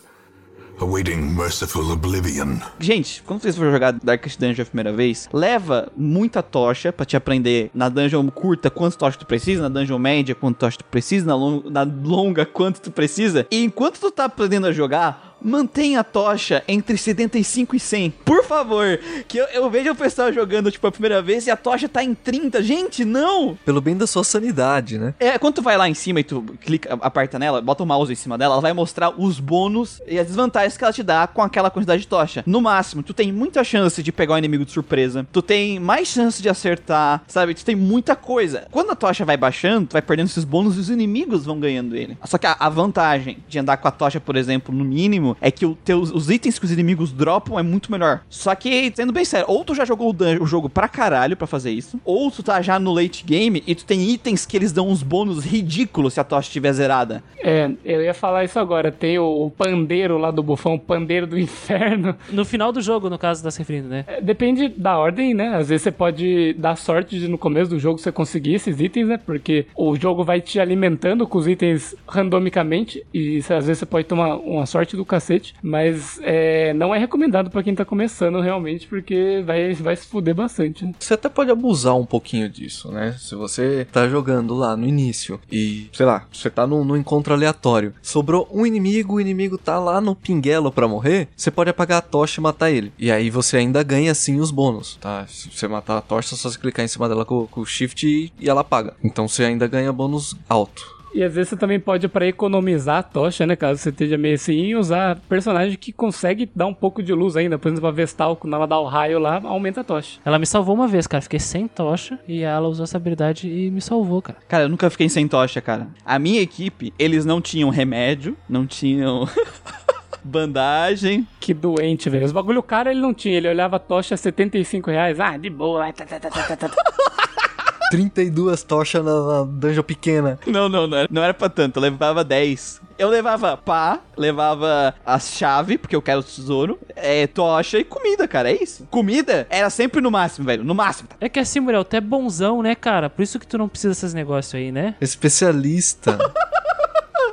Awaiting 0.82 1.16
merciful 1.16 1.90
oblivion. 1.92 2.58
Gente, 2.78 3.22
quando 3.22 3.40
vocês 3.42 3.56
for 3.56 3.70
jogar 3.70 3.92
Darkest 3.92 4.38
Dungeon 4.38 4.62
a 4.62 4.66
primeira 4.66 4.92
vez, 4.92 5.28
leva 5.32 5.90
muita 5.96 6.42
tocha 6.42 6.92
pra 6.92 7.06
te 7.06 7.16
aprender 7.16 7.70
na 7.72 7.88
dungeon 7.88 8.28
curta 8.28 8.68
quanto 8.68 8.98
tocha 8.98 9.18
tu 9.18 9.24
precisa, 9.24 9.62
na 9.62 9.68
dungeon 9.68 9.98
média 9.98 10.34
quanto 10.34 10.56
tocha 10.58 10.78
tu 10.78 10.84
precisa, 10.84 11.24
na, 11.24 11.84
na 11.84 11.92
longa 12.04 12.44
quanto 12.44 12.80
tu 12.80 12.90
precisa. 12.90 13.46
E 13.50 13.64
enquanto 13.64 14.00
tu 14.00 14.10
tá 14.10 14.24
aprendendo 14.24 14.66
a 14.66 14.72
jogar, 14.72 15.31
mantenha 15.44 16.00
a 16.00 16.04
tocha 16.04 16.62
entre 16.66 16.96
75 16.96 17.76
e 17.76 17.80
100. 17.80 18.10
Por 18.24 18.44
favor, 18.44 18.98
que 19.26 19.38
eu, 19.38 19.46
eu 19.46 19.70
vejo 19.70 19.90
o 19.90 19.94
pessoal 19.94 20.32
jogando 20.32 20.70
tipo 20.70 20.86
a 20.86 20.92
primeira 20.92 21.20
vez 21.20 21.46
e 21.46 21.50
a 21.50 21.56
tocha 21.56 21.88
tá 21.88 22.02
em 22.02 22.14
30. 22.14 22.62
Gente, 22.62 23.04
não! 23.04 23.58
Pelo 23.64 23.80
bem 23.80 23.96
da 23.96 24.06
sua 24.06 24.24
sanidade, 24.24 24.98
né? 24.98 25.14
É, 25.18 25.38
quando 25.38 25.54
tu 25.56 25.62
vai 25.62 25.76
lá 25.76 25.88
em 25.88 25.94
cima 25.94 26.20
e 26.20 26.24
tu 26.24 26.42
clica, 26.60 26.94
aperta 27.00 27.38
nela, 27.38 27.60
bota 27.60 27.82
o 27.82 27.86
mouse 27.86 28.12
em 28.12 28.16
cima 28.16 28.38
dela, 28.38 28.54
ela 28.54 28.62
vai 28.62 28.72
mostrar 28.72 29.10
os 29.18 29.40
bônus 29.40 30.00
e 30.06 30.18
as 30.18 30.26
desvantagens 30.26 30.76
que 30.76 30.84
ela 30.84 30.92
te 30.92 31.02
dá 31.02 31.26
com 31.26 31.42
aquela 31.42 31.70
quantidade 31.70 32.02
de 32.02 32.08
tocha. 32.08 32.42
No 32.46 32.60
máximo, 32.60 33.02
tu 33.02 33.14
tem 33.14 33.32
muita 33.32 33.64
chance 33.64 34.02
de 34.02 34.12
pegar 34.12 34.34
o 34.34 34.38
inimigo 34.38 34.64
de 34.64 34.72
surpresa, 34.72 35.26
tu 35.32 35.42
tem 35.42 35.78
mais 35.78 36.08
chance 36.08 36.40
de 36.40 36.48
acertar, 36.48 37.22
sabe? 37.26 37.54
Tu 37.54 37.64
tem 37.64 37.76
muita 37.76 38.14
coisa. 38.14 38.66
Quando 38.70 38.90
a 38.90 38.96
tocha 38.96 39.24
vai 39.24 39.36
baixando, 39.36 39.88
tu 39.88 39.92
vai 39.92 40.02
perdendo 40.02 40.26
esses 40.26 40.44
bônus 40.44 40.76
e 40.76 40.80
os 40.80 40.90
inimigos 40.90 41.44
vão 41.44 41.58
ganhando 41.58 41.96
ele. 41.96 42.16
Só 42.24 42.38
que 42.38 42.46
a, 42.46 42.56
a 42.58 42.68
vantagem 42.68 43.38
de 43.48 43.58
andar 43.58 43.76
com 43.76 43.88
a 43.88 43.90
tocha, 43.90 44.20
por 44.20 44.36
exemplo, 44.36 44.74
no 44.74 44.84
mínimo, 44.84 45.31
é 45.40 45.50
que 45.50 45.66
teus, 45.84 46.10
os 46.10 46.30
itens 46.30 46.58
que 46.58 46.64
os 46.64 46.72
inimigos 46.72 47.12
dropam 47.12 47.58
é 47.58 47.62
muito 47.62 47.90
melhor. 47.90 48.20
Só 48.28 48.54
que, 48.54 48.92
sendo 48.94 49.12
bem 49.12 49.24
sério, 49.24 49.46
ou 49.48 49.64
tu 49.64 49.74
já 49.74 49.84
jogou 49.84 50.14
o, 50.14 50.42
o 50.42 50.46
jogo 50.46 50.68
pra 50.68 50.88
caralho 50.88 51.36
pra 51.36 51.46
fazer 51.46 51.70
isso, 51.70 52.00
ou 52.04 52.30
tu 52.30 52.42
tá 52.42 52.60
já 52.62 52.78
no 52.78 52.92
late 52.92 53.24
game 53.24 53.62
e 53.66 53.74
tu 53.74 53.84
tem 53.84 54.10
itens 54.10 54.46
que 54.46 54.56
eles 54.56 54.72
dão 54.72 54.88
uns 54.88 55.02
bônus 55.02 55.44
ridículos 55.44 56.14
se 56.14 56.20
a 56.20 56.24
tocha 56.24 56.48
estiver 56.48 56.72
zerada. 56.72 57.22
É, 57.38 57.70
eu 57.84 58.02
ia 58.02 58.14
falar 58.14 58.44
isso 58.44 58.58
agora. 58.58 58.90
Tem 58.92 59.18
o, 59.18 59.46
o 59.46 59.50
pandeiro 59.50 60.18
lá 60.18 60.30
do 60.30 60.42
bufão, 60.42 60.74
o 60.74 60.78
pandeiro 60.78 61.26
do 61.26 61.38
inferno. 61.40 62.14
No 62.30 62.44
final 62.44 62.72
do 62.72 62.80
jogo, 62.80 63.10
no 63.10 63.18
caso, 63.18 63.42
tá 63.42 63.50
se 63.50 63.58
referindo, 63.58 63.88
né? 63.88 64.04
É, 64.06 64.20
Depende 64.20 64.68
da 64.68 64.96
ordem, 64.98 65.34
né? 65.34 65.56
Às 65.56 65.68
vezes 65.68 65.82
você 65.82 65.90
pode 65.90 66.54
dar 66.54 66.76
sorte 66.76 67.18
de 67.18 67.28
no 67.28 67.38
começo 67.38 67.70
do 67.70 67.78
jogo 67.78 67.98
você 67.98 68.10
conseguir 68.12 68.54
esses 68.54 68.80
itens, 68.80 69.08
né? 69.08 69.18
Porque 69.18 69.66
o 69.76 69.94
jogo 69.96 70.24
vai 70.24 70.40
te 70.40 70.58
alimentando 70.58 71.26
com 71.26 71.38
os 71.38 71.46
itens 71.46 71.94
randomicamente 72.06 73.04
e 73.12 73.38
às 73.38 73.66
vezes 73.66 73.78
você 73.78 73.86
pode 73.86 74.06
tomar 74.06 74.36
uma 74.36 74.66
sorte 74.66 74.96
do 74.96 75.04
cacete, 75.04 75.21
mas 75.62 76.18
é, 76.22 76.72
não 76.74 76.94
é 76.94 76.98
recomendado 76.98 77.50
pra 77.50 77.62
quem 77.62 77.74
tá 77.74 77.84
começando 77.84 78.40
realmente, 78.40 78.86
porque 78.86 79.42
vai, 79.44 79.74
vai 79.74 79.96
se 79.96 80.06
fuder 80.06 80.34
bastante. 80.34 80.90
Você 80.98 81.14
até 81.14 81.28
pode 81.28 81.50
abusar 81.50 81.96
um 81.96 82.06
pouquinho 82.06 82.48
disso, 82.48 82.90
né? 82.90 83.16
Se 83.18 83.34
você 83.34 83.86
tá 83.90 84.08
jogando 84.08 84.54
lá 84.54 84.76
no 84.76 84.86
início 84.86 85.40
e, 85.50 85.88
sei 85.92 86.06
lá, 86.06 86.26
você 86.32 86.50
tá 86.50 86.66
num, 86.66 86.84
num 86.84 86.96
encontro 86.96 87.34
aleatório, 87.34 87.94
sobrou 88.02 88.48
um 88.52 88.66
inimigo, 88.66 89.14
o 89.14 89.20
inimigo 89.20 89.58
tá 89.58 89.78
lá 89.78 90.00
no 90.00 90.14
pinguelo 90.14 90.72
pra 90.72 90.88
morrer, 90.88 91.28
você 91.36 91.50
pode 91.50 91.70
apagar 91.70 91.98
a 91.98 92.02
tocha 92.02 92.40
e 92.40 92.42
matar 92.42 92.70
ele. 92.70 92.92
E 92.98 93.10
aí 93.10 93.30
você 93.30 93.56
ainda 93.56 93.82
ganha 93.82 94.14
sim 94.14 94.40
os 94.40 94.50
bônus, 94.50 94.96
tá? 95.00 95.26
Se 95.26 95.50
você 95.50 95.68
matar 95.68 95.98
a 95.98 96.00
tocha, 96.00 96.36
só 96.36 96.50
você 96.50 96.58
clicar 96.58 96.84
em 96.84 96.88
cima 96.88 97.08
dela 97.08 97.24
com, 97.24 97.46
com 97.46 97.60
o 97.60 97.66
shift 97.66 98.06
e, 98.06 98.32
e 98.38 98.48
ela 98.48 98.60
apaga. 98.60 98.94
Então 99.02 99.28
você 99.28 99.44
ainda 99.44 99.66
ganha 99.66 99.92
bônus 99.92 100.36
alto. 100.48 100.91
E 101.14 101.22
às 101.22 101.34
vezes 101.34 101.50
você 101.50 101.56
também 101.56 101.78
pode, 101.78 102.08
pra 102.08 102.26
economizar 102.26 102.98
a 102.98 103.02
tocha, 103.02 103.46
né? 103.46 103.54
Caso 103.54 103.80
você 103.80 103.90
esteja 103.90 104.16
meio 104.16 104.34
assim, 104.34 104.74
usar 104.74 105.18
personagem 105.28 105.76
que 105.76 105.92
consegue 105.92 106.50
dar 106.54 106.66
um 106.66 106.74
pouco 106.74 107.02
de 107.02 107.12
luz 107.12 107.36
ainda. 107.36 107.58
Por 107.58 107.70
exemplo, 107.70 107.88
a 107.88 107.92
Vestal, 107.92 108.36
quando 108.36 108.54
ela 108.54 108.66
dá 108.66 108.78
o 108.78 108.86
raio 108.86 109.18
lá, 109.18 109.40
aumenta 109.44 109.82
a 109.82 109.84
tocha. 109.84 110.20
Ela 110.24 110.38
me 110.38 110.46
salvou 110.46 110.74
uma 110.74 110.88
vez, 110.88 111.06
cara. 111.06 111.20
Fiquei 111.20 111.38
sem 111.38 111.68
tocha 111.68 112.18
e 112.26 112.42
ela 112.42 112.66
usou 112.68 112.84
essa 112.84 112.96
habilidade 112.96 113.48
e 113.48 113.70
me 113.70 113.80
salvou, 113.80 114.22
cara. 114.22 114.38
Cara, 114.48 114.64
eu 114.64 114.68
nunca 114.68 114.88
fiquei 114.88 115.08
sem 115.08 115.28
tocha, 115.28 115.60
cara. 115.60 115.88
A 116.04 116.18
minha 116.18 116.40
equipe, 116.40 116.94
eles 116.98 117.24
não 117.24 117.40
tinham 117.40 117.68
remédio, 117.68 118.36
não 118.48 118.66
tinham 118.66 119.28
bandagem. 120.24 121.26
Que 121.38 121.52
doente, 121.52 122.08
velho. 122.08 122.24
Os 122.24 122.32
bagulho 122.32 122.62
cara 122.62 122.90
ele 122.90 123.00
não 123.00 123.12
tinha. 123.12 123.36
Ele 123.36 123.48
olhava 123.48 123.76
a 123.76 123.78
tocha 123.78 124.14
a 124.14 124.18
75 124.18 124.90
reais. 124.90 125.20
Ah, 125.20 125.36
de 125.36 125.50
boa. 125.50 125.92
tá, 125.92 126.06
tá, 126.06 126.18
tá. 126.56 126.70
32 127.92 128.62
tochas 128.62 129.04
na, 129.04 129.12
na 129.12 129.44
dungeon 129.44 129.82
pequena. 129.82 130.38
Não, 130.46 130.66
não, 130.66 130.86
não 130.86 130.96
era, 130.96 131.08
não 131.10 131.22
era 131.22 131.34
pra 131.34 131.50
tanto, 131.50 131.76
eu 131.76 131.82
levava 131.82 132.24
10. 132.24 132.80
Eu 132.98 133.10
levava 133.10 133.54
pá, 133.56 134.00
levava 134.16 134.94
a 135.04 135.18
chave, 135.18 135.76
porque 135.76 135.94
eu 135.94 136.00
quero 136.00 136.20
o 136.20 136.22
tesouro, 136.22 136.78
é, 136.96 137.26
tocha 137.26 137.78
e 137.78 137.84
comida, 137.84 138.26
cara, 138.26 138.50
é 138.50 138.62
isso. 138.62 138.86
Comida 138.90 139.46
era 139.50 139.68
sempre 139.68 140.00
no 140.00 140.10
máximo, 140.10 140.46
velho, 140.46 140.64
no 140.64 140.74
máximo. 140.74 141.10
É 141.20 141.28
que 141.28 141.38
assim, 141.38 141.60
Muriel, 141.60 141.84
tu 141.84 141.94
é 141.94 142.00
bonzão, 142.00 142.62
né, 142.62 142.74
cara? 142.74 143.10
Por 143.10 143.22
isso 143.22 143.38
que 143.38 143.46
tu 143.46 143.58
não 143.58 143.68
precisa 143.68 143.90
desses 143.90 144.14
negócios 144.14 144.54
aí, 144.54 144.72
né? 144.72 144.94
Especialista. 144.98 146.18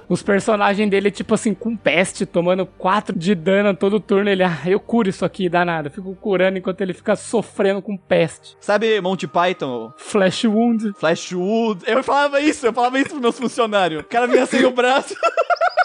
Os 0.10 0.24
personagens 0.24 0.90
dele, 0.90 1.12
tipo 1.12 1.36
assim, 1.36 1.54
com 1.54 1.78
peste, 1.78 2.26
tomando 2.26 2.66
4 2.66 3.18
de 3.18 3.36
dano 3.36 3.76
todo 3.76 4.00
turno. 4.00 4.30
Ele, 4.30 4.44
ah, 4.44 4.60
eu 4.66 4.80
curo 4.80 5.08
isso 5.08 5.24
aqui, 5.24 5.48
dá 5.48 5.64
nada. 5.64 5.90
Fico 5.90 6.16
curando 6.16 6.58
enquanto 6.58 6.82
ele 6.82 6.94
fica 6.94 7.16
sofrendo 7.16 7.80
com 7.80 7.96
peste. 7.96 8.58
Sabe 8.60 9.00
Monty 9.00 9.28
Python, 9.28 9.94
Flash 9.98 10.46
Wound. 10.46 10.94
Flashwood? 10.98 11.84
Eu 11.86 12.04
falava 12.04 12.42
isso, 12.42 12.66
eu 12.66 12.74
falava 12.74 13.00
isso 13.00 13.10
pros 13.10 13.22
meus 13.22 13.38
funcionários. 13.38 14.02
O 14.02 14.06
cara 14.06 14.26
vinha 14.26 14.46
sem 14.48 14.66
o 14.66 14.72
braço. 14.72 15.16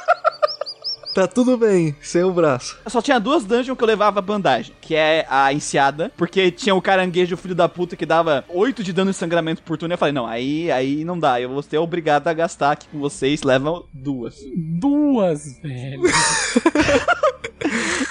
tá 1.14 1.28
tudo 1.28 1.56
bem, 1.56 1.94
sem 2.02 2.24
o 2.24 2.32
braço. 2.32 2.76
Só 2.88 3.00
tinha 3.00 3.20
duas 3.20 3.44
dungeons 3.44 3.78
que 3.78 3.84
eu 3.84 3.88
levava 3.88 4.20
bandagem, 4.20 4.74
que 4.80 4.94
é 4.94 5.24
a 5.30 5.52
enseada, 5.52 6.12
porque 6.16 6.50
tinha 6.50 6.74
o 6.74 6.82
caranguejo 6.82 7.36
filho 7.36 7.54
da 7.54 7.68
puta 7.68 7.96
que 7.96 8.04
dava 8.04 8.44
8 8.48 8.82
de 8.82 8.92
dano 8.92 9.10
e 9.10 9.14
sangramento 9.14 9.62
por 9.62 9.78
turno. 9.78 9.94
Eu 9.94 9.98
falei, 9.98 10.12
não, 10.12 10.26
aí, 10.26 10.70
aí 10.70 11.04
não 11.04 11.18
dá, 11.18 11.40
eu 11.40 11.48
vou 11.48 11.62
ser 11.62 11.78
obrigado 11.78 12.26
a 12.26 12.32
gastar 12.32 12.72
aqui 12.72 12.88
com 12.88 12.98
vocês, 12.98 13.42
levam 13.42 13.84
duas. 13.92 14.36
Duas, 14.56 15.60
velho. 15.62 16.02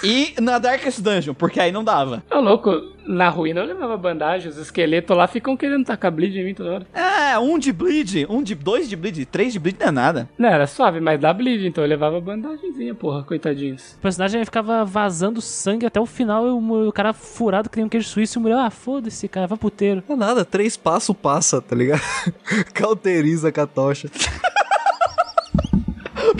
E 0.04 0.34
na 0.42 0.58
Darkest 0.58 1.00
Dungeon, 1.00 1.34
porque 1.34 1.60
aí 1.60 1.72
não 1.72 1.84
dava. 1.84 2.24
Ô, 2.30 2.40
louco, 2.40 2.72
na 3.06 3.30
ruína 3.30 3.62
eu 3.62 3.66
levava 3.66 3.98
bandagem. 3.98 4.50
Os 4.50 4.58
esqueletos 4.58 5.16
lá 5.16 5.28
ficam 5.28 5.56
querendo 5.56 5.86
tacar 5.86 6.12
bleed 6.12 6.36
em 6.36 6.44
mim 6.46 6.54
toda 6.54 6.72
hora. 6.72 6.88
É, 6.94 7.38
um 7.40 7.58
de 7.58 7.72
bleed, 7.72 8.26
um 8.30 8.42
de 8.42 8.56
dois 8.56 8.90
de 8.90 8.96
bleed, 8.96 9.26
três 9.26 9.54
de 9.54 9.60
bleed 9.60 9.78
não 9.80 9.88
é 9.88 9.92
nada. 9.92 10.30
Não, 10.38 10.50
era 10.50 10.68
suave, 10.68 11.00
mas 11.00 11.20
dá 11.20 11.34
bleed, 11.34 11.66
então 11.66 11.84
eu 11.84 11.88
levava 11.88 12.20
bandagenzinha, 12.20 12.94
porra, 12.96 13.24
coitadinhos. 13.24 13.94
O 13.94 14.00
personagem 14.00 14.40
ele 14.40 14.46
ficava 14.46 14.86
vazando 14.86 15.42
sangue 15.42 15.86
até 15.86 16.00
o 16.00 16.06
final 16.06 16.48
e 16.48 16.52
o, 16.52 16.88
o 16.88 16.92
cara 16.92 17.14
furado 17.14 17.70
que 17.70 17.78
nem 17.78 17.86
um 17.86 17.90
queijo 17.90 18.08
suíço 18.08 18.38
e 18.38 18.40
o 18.40 18.42
Muriel, 18.42 18.60
ah, 18.60 18.70
foda-se, 18.70 19.28
cara, 19.28 19.48
vai 19.48 19.58
puteiro. 19.58 20.04
Não 20.08 20.16
é 20.16 20.20
nada, 20.20 20.46
três 20.46 20.78
passos 20.78 21.16
passa, 21.16 21.62
tá 21.62 21.76
ligado? 21.76 22.02
Cauteriza 22.74 23.52
com 23.52 23.62
a 23.62 23.68
tocha. 23.68 24.10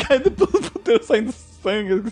Caindo 0.08 0.32
pelo 0.32 0.48
puteiro 0.48 1.04
saindo 1.04 1.34
sangue. 1.64 2.04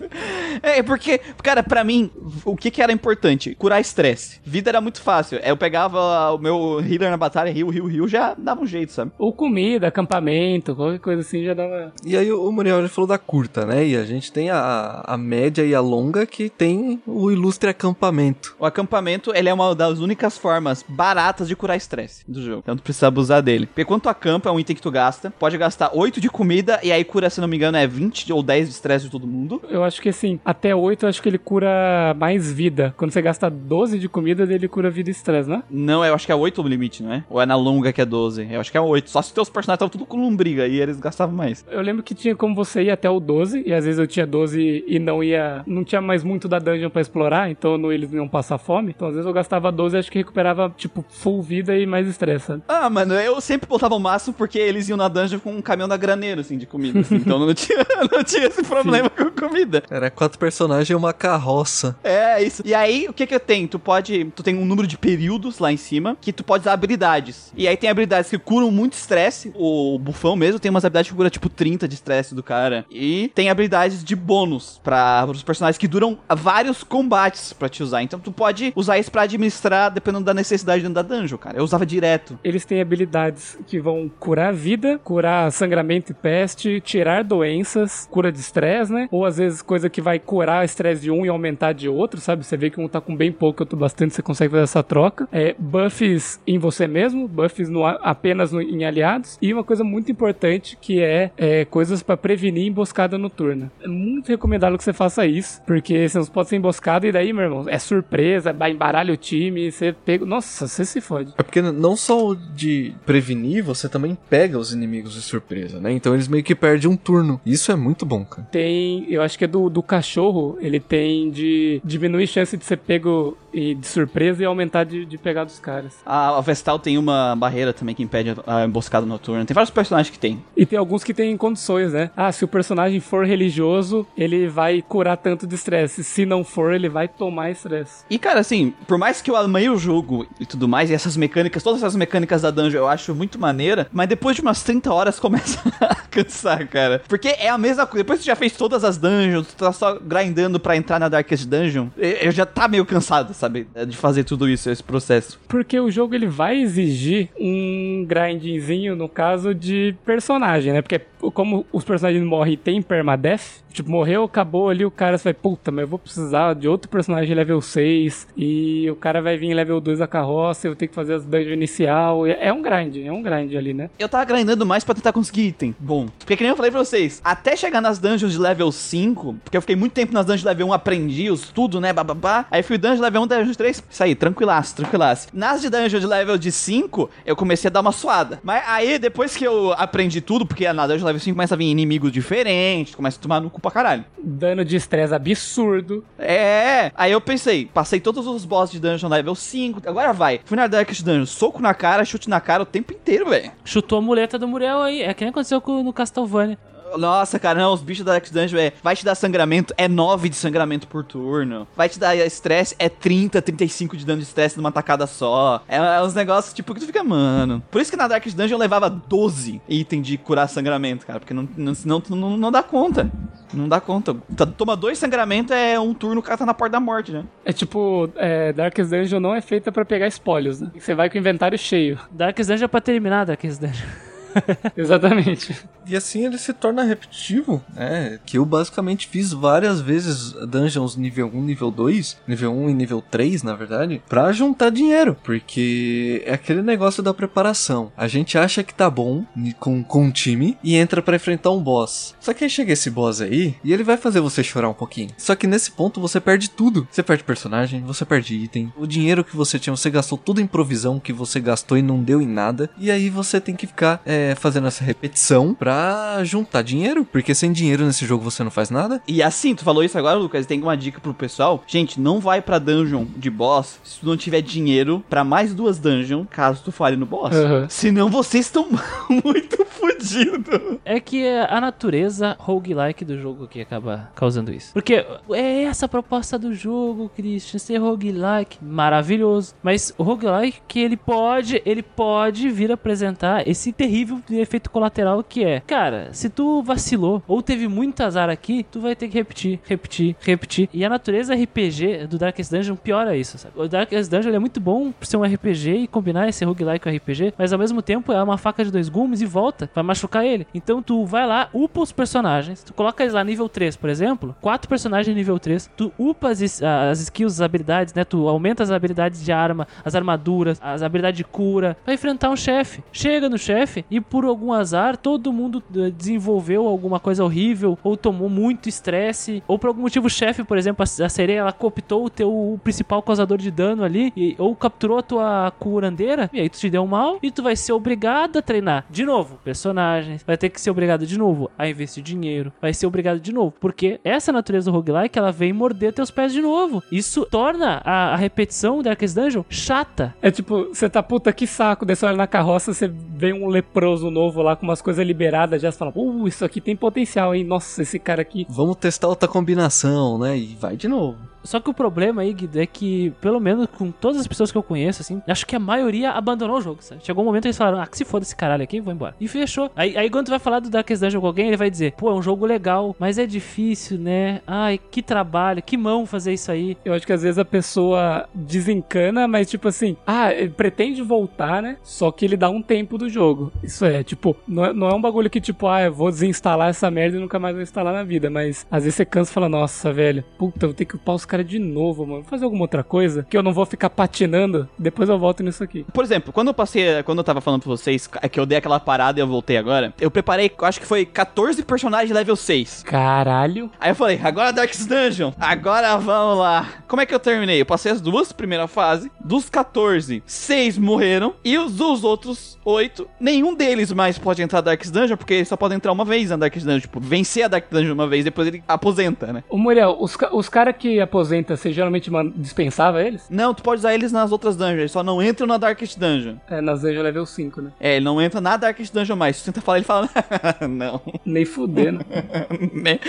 É, 0.64 0.82
porque, 0.82 1.20
cara, 1.44 1.62
pra 1.62 1.84
mim, 1.84 2.10
o 2.46 2.56
que 2.56 2.72
que 2.72 2.82
era 2.82 2.92
importante? 2.92 3.56
Curar 3.56 3.80
estresse. 3.80 4.40
Vida 4.44 4.70
era 4.70 4.82
muito 4.82 5.02
fácil. 5.02 5.40
Eu 5.40 5.58
pegava 5.58 6.32
o 6.32 6.38
meu 6.38 6.80
healer 6.80 7.10
na 7.10 7.18
batalha, 7.18 7.52
rio, 7.52 7.70
rio, 7.70 7.86
rio, 7.86 8.08
já 8.08 8.34
dava 8.38 8.62
um 8.62 8.66
jeito, 8.66 8.92
sabe? 8.92 9.12
Ou 9.18 9.34
comida, 9.34 9.88
acampamento, 9.88 10.76
qualquer 10.76 11.00
coisa 11.00 11.22
assim 11.22 11.44
já 11.44 11.54
dava. 11.54 11.94
E 12.06 12.18
aí 12.18 12.32
o 12.32 12.52
Muriel 12.52 12.80
ele 12.80 12.88
falou 12.88 13.08
da 13.08 13.18
curta, 13.18 13.66
né? 13.66 13.86
E 13.86 13.96
a 13.96 14.06
gente 14.06 14.32
tem 14.32 14.50
a, 14.50 15.04
a 15.06 15.18
média 15.18 15.64
e 15.64 15.76
a 15.76 15.82
longa 15.82 16.26
que 16.26 16.50
tem 16.50 17.02
o 17.06 17.32
ilustre 17.32 17.70
acampamento. 17.70 18.56
O 18.60 18.66
acampamento, 18.66 19.34
ele 19.36 19.50
é 19.50 19.54
uma 19.54 19.74
das 19.76 20.00
únicas 20.00 20.38
formas 20.38 20.84
baratas 20.88 21.48
de 21.48 21.56
curar 21.56 21.76
estresse 21.76 22.24
do 22.28 22.42
jogo. 22.42 22.60
Então 22.64 22.76
tu 22.76 22.84
precisa 22.84 23.08
abusar 23.08 23.42
dele. 23.42 23.66
Porque 23.66 23.86
quando 23.86 24.02
tu 24.02 24.10
acampa, 24.10 24.50
é 24.50 24.52
um 24.52 24.60
item 24.60 24.76
que 24.76 24.82
tu 24.82 24.92
gasta. 24.92 25.32
Pode 25.32 25.58
gastar 25.58 25.92
8 25.94 26.22
de 26.22 26.30
comida 26.30 26.80
e 26.84 26.92
aí 26.92 27.04
cura, 27.04 27.30
se 27.30 27.42
não 27.42 27.48
me 27.48 27.58
engano, 27.58 27.78
é 27.78 27.88
20 27.88 28.32
ou 28.32 28.44
10 28.44 28.68
de 28.68 28.74
estresse 28.74 29.06
de 29.06 29.12
todo 29.12 29.28
mundo. 29.28 29.41
Eu 29.70 29.84
acho 29.84 30.02
que 30.02 30.10
assim, 30.10 30.40
até 30.44 30.76
8 30.76 31.06
eu 31.06 31.10
acho 31.10 31.22
que 31.22 31.30
ele 31.30 31.38
cura 31.38 32.16
mais 32.18 32.52
vida. 32.52 32.94
Quando 32.98 33.12
você 33.12 33.22
gasta 33.22 33.50
12 33.50 34.00
de 34.00 34.10
comida, 34.10 34.44
ele 34.44 34.68
cura 34.68 34.90
vida 34.90 35.10
e 35.10 35.12
estresse, 35.12 35.50
né? 35.50 35.64
Não, 35.70 36.04
eu 36.04 36.14
acho 36.14 36.26
que 36.26 36.32
é 36.32 36.36
8 36.36 36.62
o 36.62 36.68
limite, 36.68 37.04
não 37.04 37.14
é? 37.14 37.24
Ou 37.30 37.42
é 37.42 37.46
na 37.46 37.56
longa 37.56 37.92
que 37.94 38.02
é 38.02 38.06
12? 38.06 38.48
Eu 38.52 38.60
acho 38.60 38.72
que 38.72 38.78
é 38.78 38.82
8. 38.82 39.10
Só 39.10 39.22
se 39.22 39.34
teus 39.34 39.50
personagens 39.50 39.78
estavam 39.78 39.90
tudo 39.92 40.06
com 40.06 40.22
lombriga 40.22 40.68
e 40.68 40.80
eles 40.80 41.00
gastavam 41.00 41.36
mais. 41.36 41.66
Eu 41.70 41.82
lembro 41.82 42.04
que 42.04 42.14
tinha 42.14 42.36
como 42.36 42.56
você 42.56 42.84
ir 42.84 42.92
até 42.92 43.10
o 43.10 43.20
12, 43.20 43.64
e 43.66 43.74
às 43.74 43.86
vezes 43.86 44.00
eu 44.00 44.08
tinha 44.08 44.26
12 44.26 44.84
e 44.88 45.00
não 45.00 45.24
ia. 45.24 45.64
Não 45.66 45.84
tinha 45.84 46.02
mais 46.02 46.24
muito 46.24 46.48
da 46.48 46.60
dungeon 46.60 46.90
pra 46.90 47.02
explorar, 47.02 47.50
então 47.50 47.78
não, 47.78 47.92
eles 47.92 48.12
não 48.12 48.20
iam 48.20 48.28
passar 48.28 48.58
fome. 48.58 48.94
Então 48.96 49.08
às 49.08 49.14
vezes 49.14 49.28
eu 49.28 49.34
gastava 49.34 49.72
12 49.72 49.96
e 49.96 50.00
acho 50.00 50.12
que 50.12 50.18
recuperava, 50.18 50.74
tipo, 50.78 51.04
full 51.10 51.42
vida 51.42 51.78
e 51.78 51.86
mais 51.86 52.08
estresse? 52.08 52.62
Ah, 52.68 52.90
mano, 52.90 53.14
eu 53.14 53.40
sempre 53.42 53.68
botava 53.68 53.96
o 53.96 54.00
máximo 54.00 54.34
porque 54.34 54.58
eles 54.60 54.90
iam 54.90 54.98
na 54.98 55.08
dungeon 55.08 55.40
com 55.40 55.52
um 55.54 55.62
caminhão 55.62 55.88
da 55.88 55.98
graneiro, 55.98 56.42
assim, 56.42 56.58
de 56.58 56.66
comida. 56.66 57.00
assim. 57.00 57.16
então 57.16 57.40
não 57.40 57.54
tinha, 57.54 57.86
não 58.12 58.24
tinha 58.24 58.48
esse 58.48 58.64
problema 58.64 59.10
com 59.32 59.48
comida. 59.48 59.84
Era 59.90 60.10
quatro 60.10 60.38
personagens 60.38 60.90
e 60.90 60.96
uma 60.96 61.14
carroça. 61.14 61.96
É, 62.04 62.42
isso. 62.44 62.62
E 62.66 62.74
aí, 62.74 63.08
o 63.10 63.14
que 63.14 63.26
que 63.26 63.40
tem? 63.40 63.68
Tu 63.68 63.80
pode... 63.80 64.26
Tu 64.36 64.44
tem 64.44 64.56
um 64.56 64.66
número 64.66 64.88
de 64.88 64.98
períodos 64.98 65.60
lá 65.60 65.72
em 65.72 65.78
cima 65.78 66.18
que 66.20 66.32
tu 66.32 66.44
pode 66.44 66.62
usar 66.64 66.74
habilidades. 66.74 67.52
E 67.56 67.68
aí 67.68 67.76
tem 67.78 67.90
habilidades 67.90 68.30
que 68.30 68.38
curam 68.38 68.72
muito 68.72 68.94
estresse. 68.94 69.52
O 69.56 69.98
bufão 70.00 70.36
mesmo 70.36 70.60
tem 70.60 70.70
umas 70.70 70.86
habilidades 70.86 71.12
que 71.12 71.18
cura, 71.18 71.30
tipo, 71.30 71.50
30 71.50 71.88
de 71.88 71.96
estresse 71.96 72.36
do 72.36 72.44
cara. 72.44 72.86
E 72.90 73.32
tem 73.34 73.50
habilidades 73.50 74.04
de 74.04 74.16
bônus 74.16 74.80
para 74.84 75.26
os 75.30 75.44
personagens 75.44 75.78
que 75.78 75.88
duram 75.88 76.18
vários 76.30 76.84
combates 76.84 77.54
pra 77.54 77.70
te 77.70 77.84
usar. 77.84 78.04
Então 78.04 78.20
tu 78.20 78.32
pode 78.32 78.72
usar 78.76 78.98
isso 78.98 79.12
pra 79.12 79.24
administrar 79.24 79.92
dependendo 79.92 80.26
da 80.26 80.34
necessidade 80.34 80.82
dentro 80.82 80.96
da 80.96 81.02
dungeon, 81.02 81.38
cara. 81.38 81.58
Eu 81.58 81.64
usava 81.64 81.86
direto. 81.86 82.38
Eles 82.44 82.66
têm 82.66 82.82
habilidades 82.82 83.58
que 83.68 83.80
vão 83.80 84.10
curar 84.20 84.54
vida, 84.54 85.00
curar 85.04 85.52
sangramento 85.52 86.12
e 86.12 86.16
peste, 86.16 86.82
tirar 86.82 87.24
doenças, 87.24 88.08
cura 88.12 88.32
de 88.32 88.40
estresse, 88.40 88.92
né? 88.92 89.08
Ou 89.12 89.21
às 89.26 89.38
vezes 89.38 89.62
coisa 89.62 89.90
que 89.90 90.02
vai 90.02 90.20
curar 90.20 90.62
o 90.62 90.66
estresse 90.66 91.02
de 91.02 91.12
um 91.12 91.26
e 91.26 91.30
aumentar 91.30 91.74
de 91.74 91.88
outro, 91.88 92.20
sabe? 92.20 92.46
Você 92.46 92.58
vê 92.58 92.70
que 92.70 92.80
um 92.80 92.88
tá 92.88 93.02
com 93.02 93.16
bem 93.16 93.32
pouco, 93.32 93.64
outro 93.64 93.78
bastante, 93.78 94.14
você 94.14 94.22
consegue 94.22 94.52
fazer 94.52 94.64
essa 94.64 94.84
troca. 94.84 95.28
É, 95.32 95.56
buffs 95.58 96.40
em 96.46 96.58
você 96.58 96.88
mesmo, 96.88 97.28
buffs 97.28 97.70
no, 97.70 97.86
apenas 97.86 98.52
no, 98.52 98.62
em 98.62 98.86
aliados. 98.86 99.38
E 99.42 99.54
uma 99.54 99.64
coisa 99.64 99.84
muito 99.84 100.12
importante 100.12 100.78
que 100.80 101.02
é, 101.02 101.32
é 101.38 101.66
coisas 101.66 102.04
para 102.04 102.18
prevenir 102.18 102.68
emboscada 102.68 103.18
noturna. 103.18 103.72
É 103.82 103.88
muito 103.88 104.28
recomendável 104.28 104.78
que 104.78 104.84
você 104.84 104.94
faça 104.94 105.26
isso, 105.26 105.62
porque 105.66 106.08
você 106.08 106.18
não 106.18 106.26
pode 106.26 106.50
ser 106.50 106.56
emboscado 106.56 107.06
e 107.06 107.12
daí, 107.12 107.34
meu 107.34 107.44
irmão, 107.44 107.66
é 107.68 107.80
surpresa, 107.80 108.54
vai 108.54 108.72
embaralha 108.72 109.14
o 109.14 109.18
time, 109.18 109.72
você 109.72 109.94
pega. 109.94 110.26
Nossa, 110.26 110.68
você 110.68 110.86
se 110.86 111.02
fode. 111.02 111.34
É 111.38 111.44
porque 111.44 111.62
não 111.62 111.96
só 111.96 112.34
de 112.34 112.94
prevenir, 113.06 113.64
você 113.64 113.88
também 113.88 114.18
pega 114.30 114.58
os 114.58 114.74
inimigos 114.74 115.14
de 115.14 115.22
surpresa, 115.22 115.80
né? 115.80 115.92
Então 115.92 116.14
eles 116.14 116.28
meio 116.28 116.44
que 116.44 116.56
perdem 116.56 116.90
um 116.90 116.96
turno. 116.96 117.40
Isso 117.46 117.72
é 117.72 117.76
muito 117.76 118.06
bom, 118.06 118.26
cara. 118.26 118.48
Tem, 118.52 119.06
eu 119.14 119.22
acho 119.22 119.38
que 119.38 119.46
é 119.46 119.48
do, 119.48 119.70
do 119.70 119.84
cachorro, 119.84 120.58
ele 120.62 120.80
tem 120.80 121.30
de 121.30 121.82
diminuir 121.84 122.28
chance 122.28 122.56
de 122.56 122.66
ser 122.66 122.78
pego 122.78 123.38
e 123.54 123.76
de 123.76 123.86
surpresa 123.86 124.42
e 124.42 124.46
aumentar 124.46 124.84
de, 124.84 125.06
de 125.06 125.18
pegar 125.18 125.44
dos 125.44 125.60
caras. 125.60 125.98
A, 126.06 126.38
a 126.38 126.42
Vestal 126.42 126.80
tem 126.80 126.98
uma 126.98 127.36
barreira 127.36 127.74
também 127.74 127.94
que 127.94 128.04
impede 128.04 128.36
a, 128.46 128.58
a 128.58 128.66
emboscada 128.66 129.06
noturna. 129.06 129.46
Tem 129.46 129.54
vários 129.54 129.72
personagens 129.72 130.12
que 130.12 130.20
tem. 130.20 130.42
E 130.56 130.66
tem 130.66 130.80
alguns 130.80 131.04
que 131.04 131.14
têm 131.14 131.36
condições, 131.38 131.94
né? 131.94 132.12
Ah, 132.16 132.32
se 132.32 132.46
o 132.46 132.48
personagem 132.48 133.00
for 133.00 133.26
religioso, 133.26 134.08
ele 134.18 134.48
vai 134.48 134.82
curar 134.82 135.18
tanto 135.18 135.46
de 135.46 135.56
estresse. 135.56 136.04
Se 136.04 136.26
não 136.26 136.44
for, 136.44 136.74
ele 136.74 136.90
vai 136.90 137.08
tomar 137.08 137.52
estresse. 137.52 138.04
E 138.10 138.18
cara, 138.18 138.40
assim, 138.40 138.74
por 138.88 138.98
mais 138.98 139.22
que 139.22 139.30
eu 139.30 139.36
amei 139.36 139.70
o 139.70 139.78
jogo 139.78 140.26
e 140.40 140.46
tudo 140.46 140.68
mais, 140.68 140.90
e 140.90 140.94
essas 140.94 141.18
mecânicas, 141.18 141.64
todas 141.64 141.82
essas 141.82 141.96
mecânicas 141.96 142.42
da 142.42 142.52
dungeon 142.52 142.82
eu 142.82 142.88
acho 142.88 143.14
muito 143.14 143.40
maneira, 143.40 143.88
mas 143.92 144.08
depois 144.08 144.36
de 144.36 144.42
umas 144.42 144.64
30 144.64 144.94
horas 144.94 145.20
começa 145.20 145.62
a 145.80 145.96
cansar, 145.96 146.68
cara. 146.68 147.04
Porque 147.08 147.28
é 147.28 147.50
a 147.50 147.58
mesma 147.58 147.86
coisa. 147.86 148.04
Depois 148.04 148.20
que 148.20 148.26
tu 148.26 148.28
já 148.28 148.36
fez 148.36 148.54
todas 148.54 148.84
as 148.84 148.98
dungeons, 149.02 149.48
tu 149.48 149.56
tá 149.56 149.74
só 149.74 150.00
grindando 150.00 150.60
pra 150.60 150.78
entrar 150.78 151.00
na 151.00 151.10
Darkest 151.10 151.48
Dungeon, 151.48 151.88
eu 151.98 152.32
já 152.32 152.46
tá 152.46 152.68
meio 152.68 152.86
cansado, 152.86 153.34
sabe? 153.34 153.68
De 153.88 153.98
fazer 153.98 154.24
tudo 154.24 154.48
isso, 154.48 154.70
esse 154.70 154.84
processo. 154.84 155.40
Porque 155.48 155.80
o 155.80 155.90
jogo 155.92 156.16
ele 156.16 156.28
vai 156.28 156.62
exigir 156.62 157.30
um 157.40 158.06
grindzinho, 158.08 158.96
no 158.96 159.10
caso, 159.10 159.54
de 159.54 159.96
personagem, 160.06 160.74
né? 160.74 160.82
Porque 160.82 161.02
como 161.34 161.66
os 161.72 161.84
personagens 161.84 162.24
morrem 162.24 162.58
tem 162.58 162.82
permadeath, 162.82 163.62
tipo, 163.72 163.90
morreu, 163.90 164.24
acabou 164.24 164.70
ali, 164.70 164.86
o 164.86 164.92
cara 164.92 165.18
vai, 165.18 165.34
puta, 165.34 165.72
mas 165.72 165.84
eu 165.84 165.88
vou 165.88 166.00
precisar 166.00 166.54
de 166.56 166.68
outro 166.68 166.90
personagem 166.90 167.34
level 167.36 167.62
6, 167.62 168.28
e 168.36 168.90
o 168.90 168.96
cara 168.96 169.22
vai 169.22 169.38
vir 169.38 169.54
level 169.54 169.80
2 169.80 170.00
da 170.00 170.08
carroça, 170.08 170.68
eu 170.68 170.76
tenho 170.76 170.90
que 170.90 170.96
fazer 170.96 171.14
as 171.14 171.26
dungeons 171.26 171.54
inicial. 171.54 172.26
É 172.28 172.52
um 172.52 172.62
grind, 172.62 172.98
é 172.98 173.12
um 173.12 173.22
grind 173.22 173.56
ali, 173.56 173.74
né? 173.74 173.90
Eu 173.98 174.10
tava 174.10 174.26
grindando 174.26 174.66
mais 174.66 174.84
pra 174.84 174.96
tentar 174.96 175.14
conseguir 175.14 175.48
item 175.48 175.76
bom. 175.80 176.08
Porque 176.20 176.36
que 176.36 176.44
nem 176.44 176.50
eu 176.50 176.56
falei 176.56 176.72
pra 176.72 176.84
vocês, 176.84 177.22
até 177.24 177.56
chegar 177.56 177.82
nas 177.82 178.00
dungeons 178.00 178.32
de 178.32 178.38
level 178.38 178.72
5, 178.72 179.36
porque 179.44 179.58
eu 179.58 179.62
fiquei 179.62 179.76
muito 179.76 179.94
tempo 179.94 180.14
nas 180.14 180.26
dungeons 180.26 180.42
de 180.42 180.48
level 180.48 180.68
1, 180.68 180.74
aprendi 180.74 181.30
os 181.30 181.50
tudo, 181.50 181.80
né, 181.80 181.94
bababá. 181.94 182.46
Aí 182.52 182.64
fui 182.64 182.78
dungeon 182.78 183.02
level 183.02 183.22
1, 183.24 183.28
dungeon 183.28 183.54
3, 183.54 183.84
isso 183.90 184.04
aí, 184.04 184.16
tranquilaço, 184.16 184.76
tranquilaço. 184.76 185.28
Nas 185.34 185.62
de 185.62 185.70
dungeon 185.70 186.00
de 186.00 186.08
level 186.08 186.38
de 186.38 186.52
5, 186.52 187.10
eu 187.26 187.36
comecei 187.36 187.70
a 187.70 187.72
dar 187.72 187.82
uma 187.82 187.92
suada. 187.92 188.40
Mas 188.44 188.64
aí, 188.68 189.00
depois 189.00 189.36
que 189.36 189.46
eu 189.46 189.74
aprendi 189.74 190.22
tudo, 190.22 190.46
porque 190.46 190.72
na 190.74 190.84
dungeon 190.84 191.00
de 191.00 191.06
level 191.06 191.20
5 191.20 191.36
começa 191.36 191.56
a 191.56 191.58
vir 191.58 191.66
inimigos 191.66 192.12
diferentes, 192.12 192.96
começa 192.96 193.18
a 193.18 193.22
tomar 193.22 193.40
no 193.40 193.50
cu 193.50 193.61
pra 193.62 193.72
caralho. 193.72 194.06
Dano 194.22 194.66
de 194.66 194.76
estresse 194.76 195.14
absurdo. 195.14 196.04
É, 196.18 196.92
aí 196.96 197.12
eu 197.12 197.22
pensei, 197.22 197.66
passei 197.66 198.00
todos 198.00 198.26
os 198.28 198.46
bosses 198.46 198.74
de 198.74 198.80
dungeon 198.80 199.10
level 199.10 199.36
5, 199.36 199.82
agora 199.86 200.14
vai. 200.14 200.42
Fui 200.46 200.58
na 200.58 200.68
Darkest 200.68 201.04
Dungeon, 201.04 201.26
soco 201.26 201.62
na 201.62 201.74
cara, 201.74 202.06
chute 202.06 202.30
na 202.30 202.40
cara 202.40 202.64
o 202.64 202.66
tempo 202.66 202.94
inteiro, 202.94 203.30
velho. 203.30 203.52
Chutou 203.64 204.00
a 204.00 204.02
muleta 204.02 204.38
do 204.40 204.48
Muriel 204.48 204.82
aí. 204.82 205.02
É 205.02 205.14
que 205.14 205.24
nem 205.24 205.30
aconteceu 205.32 205.62
com, 205.62 205.84
no 205.84 205.94
Castlevania. 205.94 206.58
Nossa, 206.98 207.40
cara, 207.40 207.60
não, 207.60 207.74
os 207.74 207.82
bichos 207.82 208.06
da 208.06 208.14
Dark 208.14 208.30
Dungeon 208.30 208.60
é, 208.60 208.74
vai 208.84 208.96
te 208.96 209.06
dar 209.06 209.16
sangramento, 209.16 209.74
é 209.78 209.88
9 209.88 210.30
de 210.30 210.36
sangramento 210.36 210.88
por 210.88 211.04
turno. 211.04 211.68
Vai 211.76 211.90
te 211.90 212.00
dar 212.00 212.16
estresse, 212.16 212.76
é 212.78 212.90
30, 212.90 213.42
35 213.42 213.98
de 213.98 214.06
dano 214.06 214.20
de 214.20 214.28
estresse 214.28 214.58
numa 214.58 214.72
tacada 214.72 215.08
só. 215.08 215.64
É, 215.68 215.78
é 215.78 216.02
uns 216.02 216.14
negócios, 216.14 216.54
tipo, 216.54 216.74
que 216.74 216.80
tu 216.80 216.86
fica, 216.86 217.04
mano. 217.04 217.64
Por 217.72 217.82
isso 217.82 217.92
que 217.92 217.98
na 217.98 218.08
Dark 218.08 218.26
Dungeon 218.26 218.56
eu 218.56 218.60
levava 218.60 218.90
12 218.90 219.62
itens 219.68 220.06
de 220.06 220.18
curar 220.18 220.48
sangramento, 220.48 221.06
cara, 221.06 221.20
porque 221.20 221.34
não, 221.34 221.48
não, 221.58 221.74
senão 221.74 222.02
tu 222.02 222.16
não, 222.16 222.38
não 222.38 222.52
dá 222.52 222.64
conta. 222.64 223.10
Não 223.54 223.68
dá 223.68 223.82
conta. 223.82 224.14
Tu 224.14 224.46
Toma 224.62 224.76
dois 224.76 224.98
sangramentos, 224.98 225.56
é 225.56 225.80
um 225.80 225.94
turno, 225.94 226.20
o 226.20 226.24
cara 226.24 226.38
tá 226.38 226.46
na 226.46 226.54
porta 226.54 226.74
da 226.74 226.80
morte, 226.80 227.12
né? 227.12 227.24
É 227.44 227.52
tipo, 227.52 228.10
é, 228.16 228.54
Darkest 228.54 228.90
Dungeon 228.90 229.20
não 229.20 229.34
é 229.34 229.42
feita 229.42 229.72
pra 229.72 229.84
pegar 229.84 230.08
espólios, 230.08 230.62
né? 230.62 230.72
Você 230.78 230.94
vai 230.94 231.10
com 231.10 231.16
o 231.16 231.20
inventário 231.20 231.58
cheio. 231.58 232.00
Darkest 232.12 232.50
Dungeon 232.50 232.66
é 232.66 232.68
pra 232.68 232.82
terminar 232.82 233.26
Darkest 233.26 233.60
Dungeon. 233.60 234.11
Exatamente. 234.76 235.56
E 235.86 235.96
assim 235.96 236.26
ele 236.26 236.38
se 236.38 236.54
torna 236.54 236.84
repetitivo, 236.84 237.62
né? 237.74 238.20
Que 238.26 238.38
eu 238.38 238.46
basicamente 238.46 239.08
fiz 239.08 239.34
várias 239.34 239.82
vezes 239.82 240.34
dungeons 240.48 240.96
nível 240.96 241.30
1, 241.34 241.42
nível 241.42 241.72
2, 241.72 242.18
nível 242.28 242.54
1 242.54 242.70
e 242.70 242.74
nível 242.74 243.02
3, 243.02 243.44
na 243.44 243.56
verdade, 243.56 244.02
pra 244.08 244.32
juntar 244.32 244.70
dinheiro. 244.70 245.18
Porque 245.24 246.24
é 246.26 246.34
aquele 246.34 246.62
negócio 246.62 247.02
da 247.02 247.14
preparação. 247.14 247.92
A 247.98 248.08
gente 248.08 248.38
acha 248.38 248.64
que 248.64 248.74
tá 248.74 248.90
bom 248.90 249.26
com, 249.60 249.84
com 249.84 250.04
um 250.04 250.12
time 250.12 250.58
e 250.64 250.76
entra 250.76 251.02
para 251.02 251.16
enfrentar 251.16 251.52
um 251.52 251.62
boss. 251.62 252.16
Só 252.20 252.34
que 252.34 252.44
aí 252.44 252.50
chega 252.50 252.74
esse 252.74 252.90
boss 252.90 253.22
aí 253.22 253.56
e 253.64 253.74
ele 253.74 253.84
vai 253.84 253.98
fazer 253.98 254.22
você 254.22 254.44
chorar 254.44 254.70
um 254.70 254.74
pouquinho. 254.74 255.10
Só 255.18 255.36
que 255.36 255.48
nesse 255.48 255.72
ponto 255.72 256.00
você 256.00 256.20
perde 256.20 256.50
tudo. 256.50 256.88
Você 256.92 257.04
perde 257.04 257.24
personagem, 257.24 257.82
você 257.82 258.06
perde 258.06 258.36
item, 258.36 258.72
o 258.78 258.86
dinheiro 258.86 259.24
que 259.24 259.36
você 259.36 259.58
tinha, 259.58 259.76
você 259.76 259.90
gastou 259.90 260.18
tudo 260.18 260.42
em 260.42 260.48
provisão 260.48 261.00
que 261.00 261.14
você 261.14 261.40
gastou 261.40 261.78
e 261.78 261.82
não 261.82 262.02
deu 262.02 262.22
em 262.22 262.28
nada. 262.28 262.70
E 262.78 262.92
aí 262.92 263.10
você 263.10 263.42
tem 263.42 263.56
que 263.56 263.68
ficar 263.68 264.02
é, 264.06 264.21
fazendo 264.36 264.68
essa 264.68 264.84
repetição 264.84 265.54
pra 265.54 266.24
juntar 266.24 266.62
dinheiro. 266.62 267.06
Porque 267.06 267.34
sem 267.34 267.52
dinheiro 267.52 267.86
nesse 267.86 268.06
jogo 268.06 268.24
você 268.24 268.44
não 268.44 268.52
faz 268.52 268.70
nada. 268.70 269.02
E 269.08 269.22
assim, 269.22 269.56
tu 269.56 269.64
falou 269.64 269.84
isso 269.84 269.98
agora, 269.98 270.18
Lucas, 270.18 270.46
tem 270.46 270.62
uma 270.62 270.78
dica 270.78 271.00
pro 271.00 271.14
pessoal. 271.14 271.64
Gente, 271.68 272.00
não 272.00 272.20
vai 272.20 272.42
pra 272.42 272.60
dungeon 272.60 273.06
de 273.16 273.30
boss 273.30 273.80
se 273.84 274.00
tu 274.00 274.06
não 274.06 274.18
tiver 274.18 274.42
dinheiro 274.42 275.04
pra 275.10 275.24
mais 275.24 275.54
duas 275.54 275.80
dungeons, 275.80 276.28
caso 276.30 276.62
tu 276.64 276.72
fale 276.72 276.96
no 276.96 277.06
boss. 277.06 277.36
Uhum. 277.36 277.70
Senão 277.70 278.10
vocês 278.10 278.46
estão 278.46 278.68
muito 279.10 279.66
fodidos. 279.66 280.80
É 280.86 281.00
que 281.00 281.26
é 281.26 281.46
a 281.52 281.60
natureza 281.60 282.36
roguelike 282.40 283.06
do 283.06 283.20
jogo 283.20 283.48
que 283.48 283.62
acaba 283.62 284.12
causando 284.16 284.52
isso. 284.52 284.74
Porque 284.74 285.06
é 285.32 285.64
essa 285.64 285.86
a 285.86 285.90
proposta 285.90 286.38
do 286.38 286.54
jogo, 286.54 287.10
Christian, 287.16 287.60
ser 287.60 287.78
roguelike. 287.78 288.58
Maravilhoso. 288.62 289.54
Mas 289.64 289.94
o 289.98 290.04
roguelike 290.04 290.62
que 290.68 290.80
ele 290.80 290.98
pode, 290.98 291.62
ele 291.66 291.84
pode 291.84 292.50
vir 292.50 292.72
apresentar 292.72 293.48
esse 293.48 293.72
terrível 293.72 294.11
efeito 294.32 294.70
colateral 294.70 295.24
que 295.24 295.44
é, 295.44 295.60
cara, 295.62 296.10
se 296.12 296.30
tu 296.30 296.62
vacilou 296.64 297.22
ou 297.28 297.42
teve 297.42 297.68
muito 297.68 298.02
azar 298.02 298.30
aqui, 298.30 298.66
tu 298.72 298.80
vai 298.82 298.96
ter 298.96 299.08
que 299.08 299.14
repetir, 299.18 299.60
repetir, 299.64 300.16
repetir. 300.22 300.70
E 300.74 300.84
a 300.86 300.90
natureza 300.90 301.34
RPG 301.36 302.08
do 302.08 302.18
Darkest 302.18 302.52
Dungeon 302.52 302.76
piora 302.76 303.16
isso, 303.16 303.38
sabe? 303.38 303.54
O 303.60 303.68
Darkest 303.68 304.10
Dungeon 304.10 304.34
é 304.34 304.40
muito 304.40 304.60
bom 304.60 304.92
por 304.92 305.06
ser 305.06 305.18
um 305.18 305.24
RPG 305.24 305.72
e 305.76 305.88
combinar 305.88 306.28
esse 306.28 306.44
roguelike 306.44 306.84
com 306.84 306.90
RPG, 306.96 307.34
mas 307.38 307.54
ao 307.54 307.60
mesmo 307.60 307.82
tempo 307.82 308.12
é 308.12 308.22
uma 308.24 308.38
faca 308.38 308.64
de 308.64 308.72
dois 308.72 308.90
gumes 308.90 309.22
e 309.22 309.26
volta, 309.26 309.70
vai 309.74 309.84
machucar 309.84 310.26
ele. 310.26 310.48
Então 310.54 310.82
tu 310.82 311.06
vai 311.06 311.26
lá, 311.28 311.50
upa 311.54 311.82
os 311.82 311.92
personagens, 311.92 312.64
tu 312.64 312.74
coloca 312.74 313.04
eles 313.04 313.14
lá 313.14 313.24
nível 313.24 313.48
3, 313.48 313.76
por 313.78 313.90
exemplo, 313.90 314.36
quatro 314.42 314.68
personagens 314.70 315.16
nível 315.16 315.38
3, 315.40 315.70
tu 315.78 315.92
upa 315.98 316.30
as, 316.30 316.42
is- 316.42 316.62
as 316.64 317.00
skills, 317.00 317.34
as 317.36 317.42
habilidades, 317.42 317.94
né? 317.94 318.04
Tu 318.04 318.28
aumenta 318.28 318.64
as 318.64 318.72
habilidades 318.72 319.24
de 319.24 319.32
arma, 319.32 319.68
as 319.86 319.96
armaduras, 319.96 320.60
as 320.62 320.82
habilidades 320.82 321.18
de 321.18 321.24
cura, 321.24 321.78
vai 321.86 321.96
enfrentar 321.96 322.30
um 322.30 322.36
chefe. 322.36 322.84
Chega 322.92 323.30
no 323.30 323.38
chefe 323.38 323.86
e 323.90 324.01
por 324.02 324.26
algum 324.26 324.54
azar 324.54 324.98
todo 324.98 325.34
mundo 325.34 325.64
eh, 325.76 325.92
desenvolveu 325.92 326.68
alguma 326.68 327.00
coisa 327.00 327.24
horrível 327.24 327.78
ou 327.84 327.98
tomou 327.98 328.30
muito 328.30 328.70
estresse 328.70 329.44
ou 329.48 329.58
por 329.58 329.68
algum 329.68 329.82
motivo 329.82 330.08
o 330.08 330.10
chefe, 330.10 330.44
por 330.44 330.58
exemplo, 330.58 330.84
a 330.84 331.10
sereia 331.10 331.40
ela 331.40 331.52
cooptou 331.52 332.06
o 332.06 332.10
teu 332.10 332.60
principal 332.64 333.02
causador 333.02 333.38
de 333.38 333.52
dano 333.52 333.84
ali 333.84 334.12
e, 334.16 334.36
ou 334.38 334.56
capturou 334.56 335.00
a 335.00 335.04
tua 335.04 335.52
curandeira 335.60 336.30
e 336.34 336.40
aí 336.40 336.50
tu 336.50 336.60
te 336.60 336.70
deu 336.70 336.86
mal 336.86 337.20
e 337.22 337.32
tu 337.32 337.44
vai 337.44 337.56
ser 337.56 337.74
obrigado 337.74 338.38
a 338.38 338.42
treinar 338.42 338.86
de 338.90 339.06
novo 339.06 339.40
personagens, 339.44 340.24
vai 340.24 340.38
ter 340.38 340.50
que 340.50 340.60
ser 340.60 340.72
obrigado 340.72 341.06
de 341.06 341.18
novo 341.18 341.50
a 341.58 341.68
investir 341.68 342.04
dinheiro, 342.04 342.52
vai 342.62 342.74
ser 342.74 342.86
obrigado 342.86 343.20
de 343.20 343.34
novo, 343.34 343.54
porque 343.60 344.00
essa 344.04 344.32
natureza 344.32 344.72
do 344.72 344.76
roguelike 344.76 345.18
ela 345.18 345.32
vem 345.32 345.54
morder 345.54 345.94
teus 345.94 346.12
pés 346.12 346.32
de 346.32 346.42
novo. 346.42 346.84
Isso 346.92 347.26
torna 347.30 347.82
a, 347.84 348.14
a 348.14 348.16
repetição 348.16 348.82
da 348.82 348.92
Darkest 348.92 349.16
Dungeon 349.16 349.44
chata. 349.50 350.14
É 350.22 350.30
tipo, 350.30 350.66
você 350.66 350.90
tá 350.90 351.02
puta 351.02 351.32
que 351.34 351.48
saco, 351.48 351.86
você 351.86 352.06
olha 352.06 352.18
na 352.18 352.28
carroça, 352.28 352.74
você 352.74 352.88
vê 352.88 353.34
um 353.34 353.48
leproso 353.48 353.91
novo 354.00 354.42
lá 354.42 354.56
com 354.56 354.64
umas 354.64 354.82
coisas 354.82 355.06
liberadas, 355.06 355.62
já 355.62 355.72
fala, 355.72 355.92
uh, 355.96 356.28
isso 356.28 356.46
aqui 356.46 356.62
tem 356.62 356.76
potencial, 356.76 357.36
hein? 357.36 357.44
Nossa, 357.44 357.82
esse 357.82 358.00
cara 358.00 358.22
aqui. 358.22 358.46
Vamos 358.50 358.78
testar 358.78 359.08
outra 359.08 359.28
combinação, 359.28 360.18
né? 360.18 360.38
E 360.38 360.56
vai 360.56 360.78
de 360.78 360.88
novo. 360.88 361.31
Só 361.44 361.60
que 361.60 361.70
o 361.70 361.74
problema 361.74 362.22
aí, 362.22 362.34
Guido, 362.34 362.60
é 362.60 362.66
que, 362.66 363.12
pelo 363.22 363.40
menos 363.40 363.68
com 363.78 363.92
todas 363.92 364.20
as 364.20 364.28
pessoas 364.28 364.52
que 364.52 364.58
eu 364.58 364.64
conheço, 364.64 365.02
assim, 365.02 365.22
acho 365.28 365.46
que 365.46 365.56
a 365.56 365.60
maioria 365.60 366.12
abandonou 366.12 366.58
o 366.58 366.62
jogo, 366.62 366.82
sabe? 366.82 367.06
Chegou 367.06 367.24
um 367.24 367.28
momento 367.28 367.44
que 367.44 367.48
eles 367.48 367.58
falaram, 367.58 367.82
ah, 367.82 367.88
que 367.88 367.98
se 367.98 368.06
foda 368.06 368.24
esse 368.24 368.36
caralho 368.36 368.64
aqui, 368.64 368.80
vou 368.80 368.94
embora. 368.94 369.16
E 369.20 369.28
fechou. 369.28 369.72
Aí, 369.76 369.98
aí 369.98 370.10
quando 370.10 370.28
tu 370.28 370.30
vai 370.30 370.40
falar 370.40 370.60
do 370.60 370.70
Darkest 370.70 371.02
Dungeon 371.02 371.22
com 371.22 371.28
alguém, 371.28 371.48
ele 371.48 371.58
vai 371.58 371.70
dizer, 371.70 371.94
pô, 371.94 372.10
é 372.10 372.14
um 372.14 372.22
jogo 372.22 372.46
legal, 372.46 372.96
mas 373.00 373.18
é 373.18 373.26
difícil, 373.26 373.98
né? 373.98 374.42
Ai, 374.46 374.78
que 374.78 375.02
trabalho, 375.02 375.62
que 375.62 375.78
mão 375.78 376.06
fazer 376.06 376.34
isso 376.34 376.52
aí. 376.52 376.78
Eu 376.86 376.94
acho 376.94 377.06
que 377.06 377.14
às 377.14 377.24
vezes 377.24 377.38
a 377.38 377.46
pessoa 377.46 378.28
desencana, 378.34 379.28
mas 379.28 379.50
tipo 379.50 379.68
assim, 379.68 379.98
ah, 380.06 380.34
ele 380.34 380.50
pretende 380.50 381.02
voltar, 381.02 381.62
né? 381.62 381.78
Só 381.84 382.12
que 382.12 382.26
ele 382.26 382.38
dá 382.38 382.50
um 382.50 382.62
tempo 382.62 382.98
do 382.98 383.10
jogo. 383.10 383.52
Isso 383.64 383.86
é, 383.86 384.04
tipo, 384.04 384.36
não 384.48 384.66
é, 384.66 384.74
não 384.74 384.90
é 384.90 384.94
um 384.94 385.02
bagulho 385.02 385.30
que 385.30 385.42
tipo, 385.42 385.68
ah, 385.68 385.84
eu 385.84 385.94
vou 385.94 386.10
desinstalar 386.10 386.70
essa 386.70 386.90
merda 386.92 387.18
e 387.18 387.20
nunca 387.20 387.40
mais 387.40 387.56
vou 387.56 387.64
instalar 387.64 387.94
na 387.94 388.04
vida. 388.04 388.30
Mas 388.30 388.66
às 388.70 388.84
vezes 388.84 388.96
você 388.96 389.06
cansa 389.06 389.32
e 389.32 389.34
fala, 389.34 389.50
nossa, 389.50 389.92
velho, 389.92 390.24
puta, 390.38 390.66
eu 390.66 390.70
vou 390.70 390.76
ter 390.76 390.86
que 390.86 390.96
upar 390.96 391.16
os 391.16 391.26
caras 391.32 391.48
de 391.48 391.60
novo, 391.60 392.06
mano. 392.06 392.22
Vou 392.22 392.30
fazer 392.30 392.44
alguma 392.44 392.64
outra 392.64 392.84
coisa 392.84 393.26
que 393.30 393.38
eu 393.38 393.42
não 393.42 393.54
vou 393.54 393.66
ficar 393.66 393.90
patinando, 393.90 394.68
depois 394.78 395.08
eu 395.08 395.18
volto 395.18 395.42
nisso 395.42 395.64
aqui. 395.64 395.86
Por 395.94 396.04
exemplo, 396.04 396.34
quando 396.34 396.50
eu 396.50 396.54
passei, 396.54 397.02
quando 397.04 397.20
eu 397.20 397.24
tava 397.24 397.40
falando 397.40 397.62
pra 397.62 397.70
vocês 397.70 398.10
é 398.22 398.28
que 398.28 398.40
eu 398.40 398.46
dei 398.46 398.58
aquela 398.58 398.80
parada 398.80 399.20
e 399.20 399.22
eu 399.22 399.28
voltei 399.28 399.56
agora, 399.56 399.94
eu 400.00 400.12
preparei, 400.12 400.52
eu 400.58 400.66
acho 400.66 400.82
que 400.82 400.86
foi 400.86 401.06
14 401.06 401.64
personagens 401.64 402.12
level 402.12 402.36
6. 402.36 402.84
Caralho. 402.84 403.72
Aí 403.80 403.92
eu 403.92 403.96
falei, 403.96 404.20
agora 404.22 404.52
Darkest 404.52 404.88
Dungeon, 404.88 405.32
agora 405.40 405.98
vamos 405.98 406.38
lá. 406.38 406.68
Como 406.88 407.02
é 407.02 407.06
que 407.06 407.16
eu 407.16 407.20
terminei? 407.20 407.62
Eu 407.62 407.66
passei 407.66 407.92
as 407.92 408.02
duas 408.02 408.34
primeira 408.34 408.68
fase, 408.68 409.10
dos 409.24 409.50
14, 409.50 410.22
6 410.26 410.78
morreram, 410.78 411.34
e 411.46 411.58
os 411.58 411.76
dos 411.76 412.04
outros 412.04 412.60
8, 412.66 413.08
nenhum 413.20 413.56
deles 413.56 413.94
mais 413.94 414.18
pode 414.18 414.42
entrar 414.42 414.58
na 414.58 414.66
Darkest 414.72 414.92
Dungeon, 414.94 415.16
porque 415.16 415.36
ele 415.36 415.46
só 415.46 415.56
pode 415.56 415.76
entrar 415.76 415.92
uma 415.92 416.04
vez 416.04 416.30
na 416.30 416.36
Darkest 416.36 416.66
Dungeon, 416.66 416.82
tipo, 416.82 417.00
vencer 417.00 417.46
a 417.46 417.48
Darkest 417.48 417.72
Dungeon 417.72 417.94
uma 417.94 418.08
vez, 418.08 418.26
depois 418.26 418.48
ele 418.48 418.62
aposenta, 418.68 419.32
né? 419.32 419.44
Ô 419.50 419.58
Muriel, 419.58 419.98
os, 420.00 420.18
os 420.34 420.50
caras 420.50 420.76
que 420.78 421.00
aposenta, 421.22 421.56
você 421.56 421.72
geralmente 421.72 422.10
dispensava 422.36 423.04
eles? 423.04 423.28
Não, 423.30 423.54
tu 423.54 423.62
pode 423.62 423.80
usar 423.80 423.94
eles 423.94 424.12
nas 424.12 424.32
outras 424.32 424.56
dungeons, 424.56 424.92
só 424.92 425.04
não 425.04 425.22
entram 425.22 425.46
na 425.46 425.58
Darkest 425.58 425.98
Dungeon. 425.98 426.36
É, 426.50 426.60
nas 426.60 426.82
Dungeon 426.82 427.04
Level 427.04 427.26
5, 427.26 427.62
né? 427.62 427.72
É, 427.80 427.96
ele 427.96 428.06
não 428.06 428.22
entra 428.22 428.42
na 428.42 428.58
Darkest 428.58 428.94
Dungeon 428.94 429.16
mais. 429.16 429.38
Se 429.38 429.44
tu 429.44 429.46
tenta 429.46 429.62
falar, 429.62 429.78
ele 429.78 429.86
fala, 429.86 430.10
não. 430.68 431.02
Nem 431.24 431.46
fudendo. 431.46 432.04
né? 432.74 433.00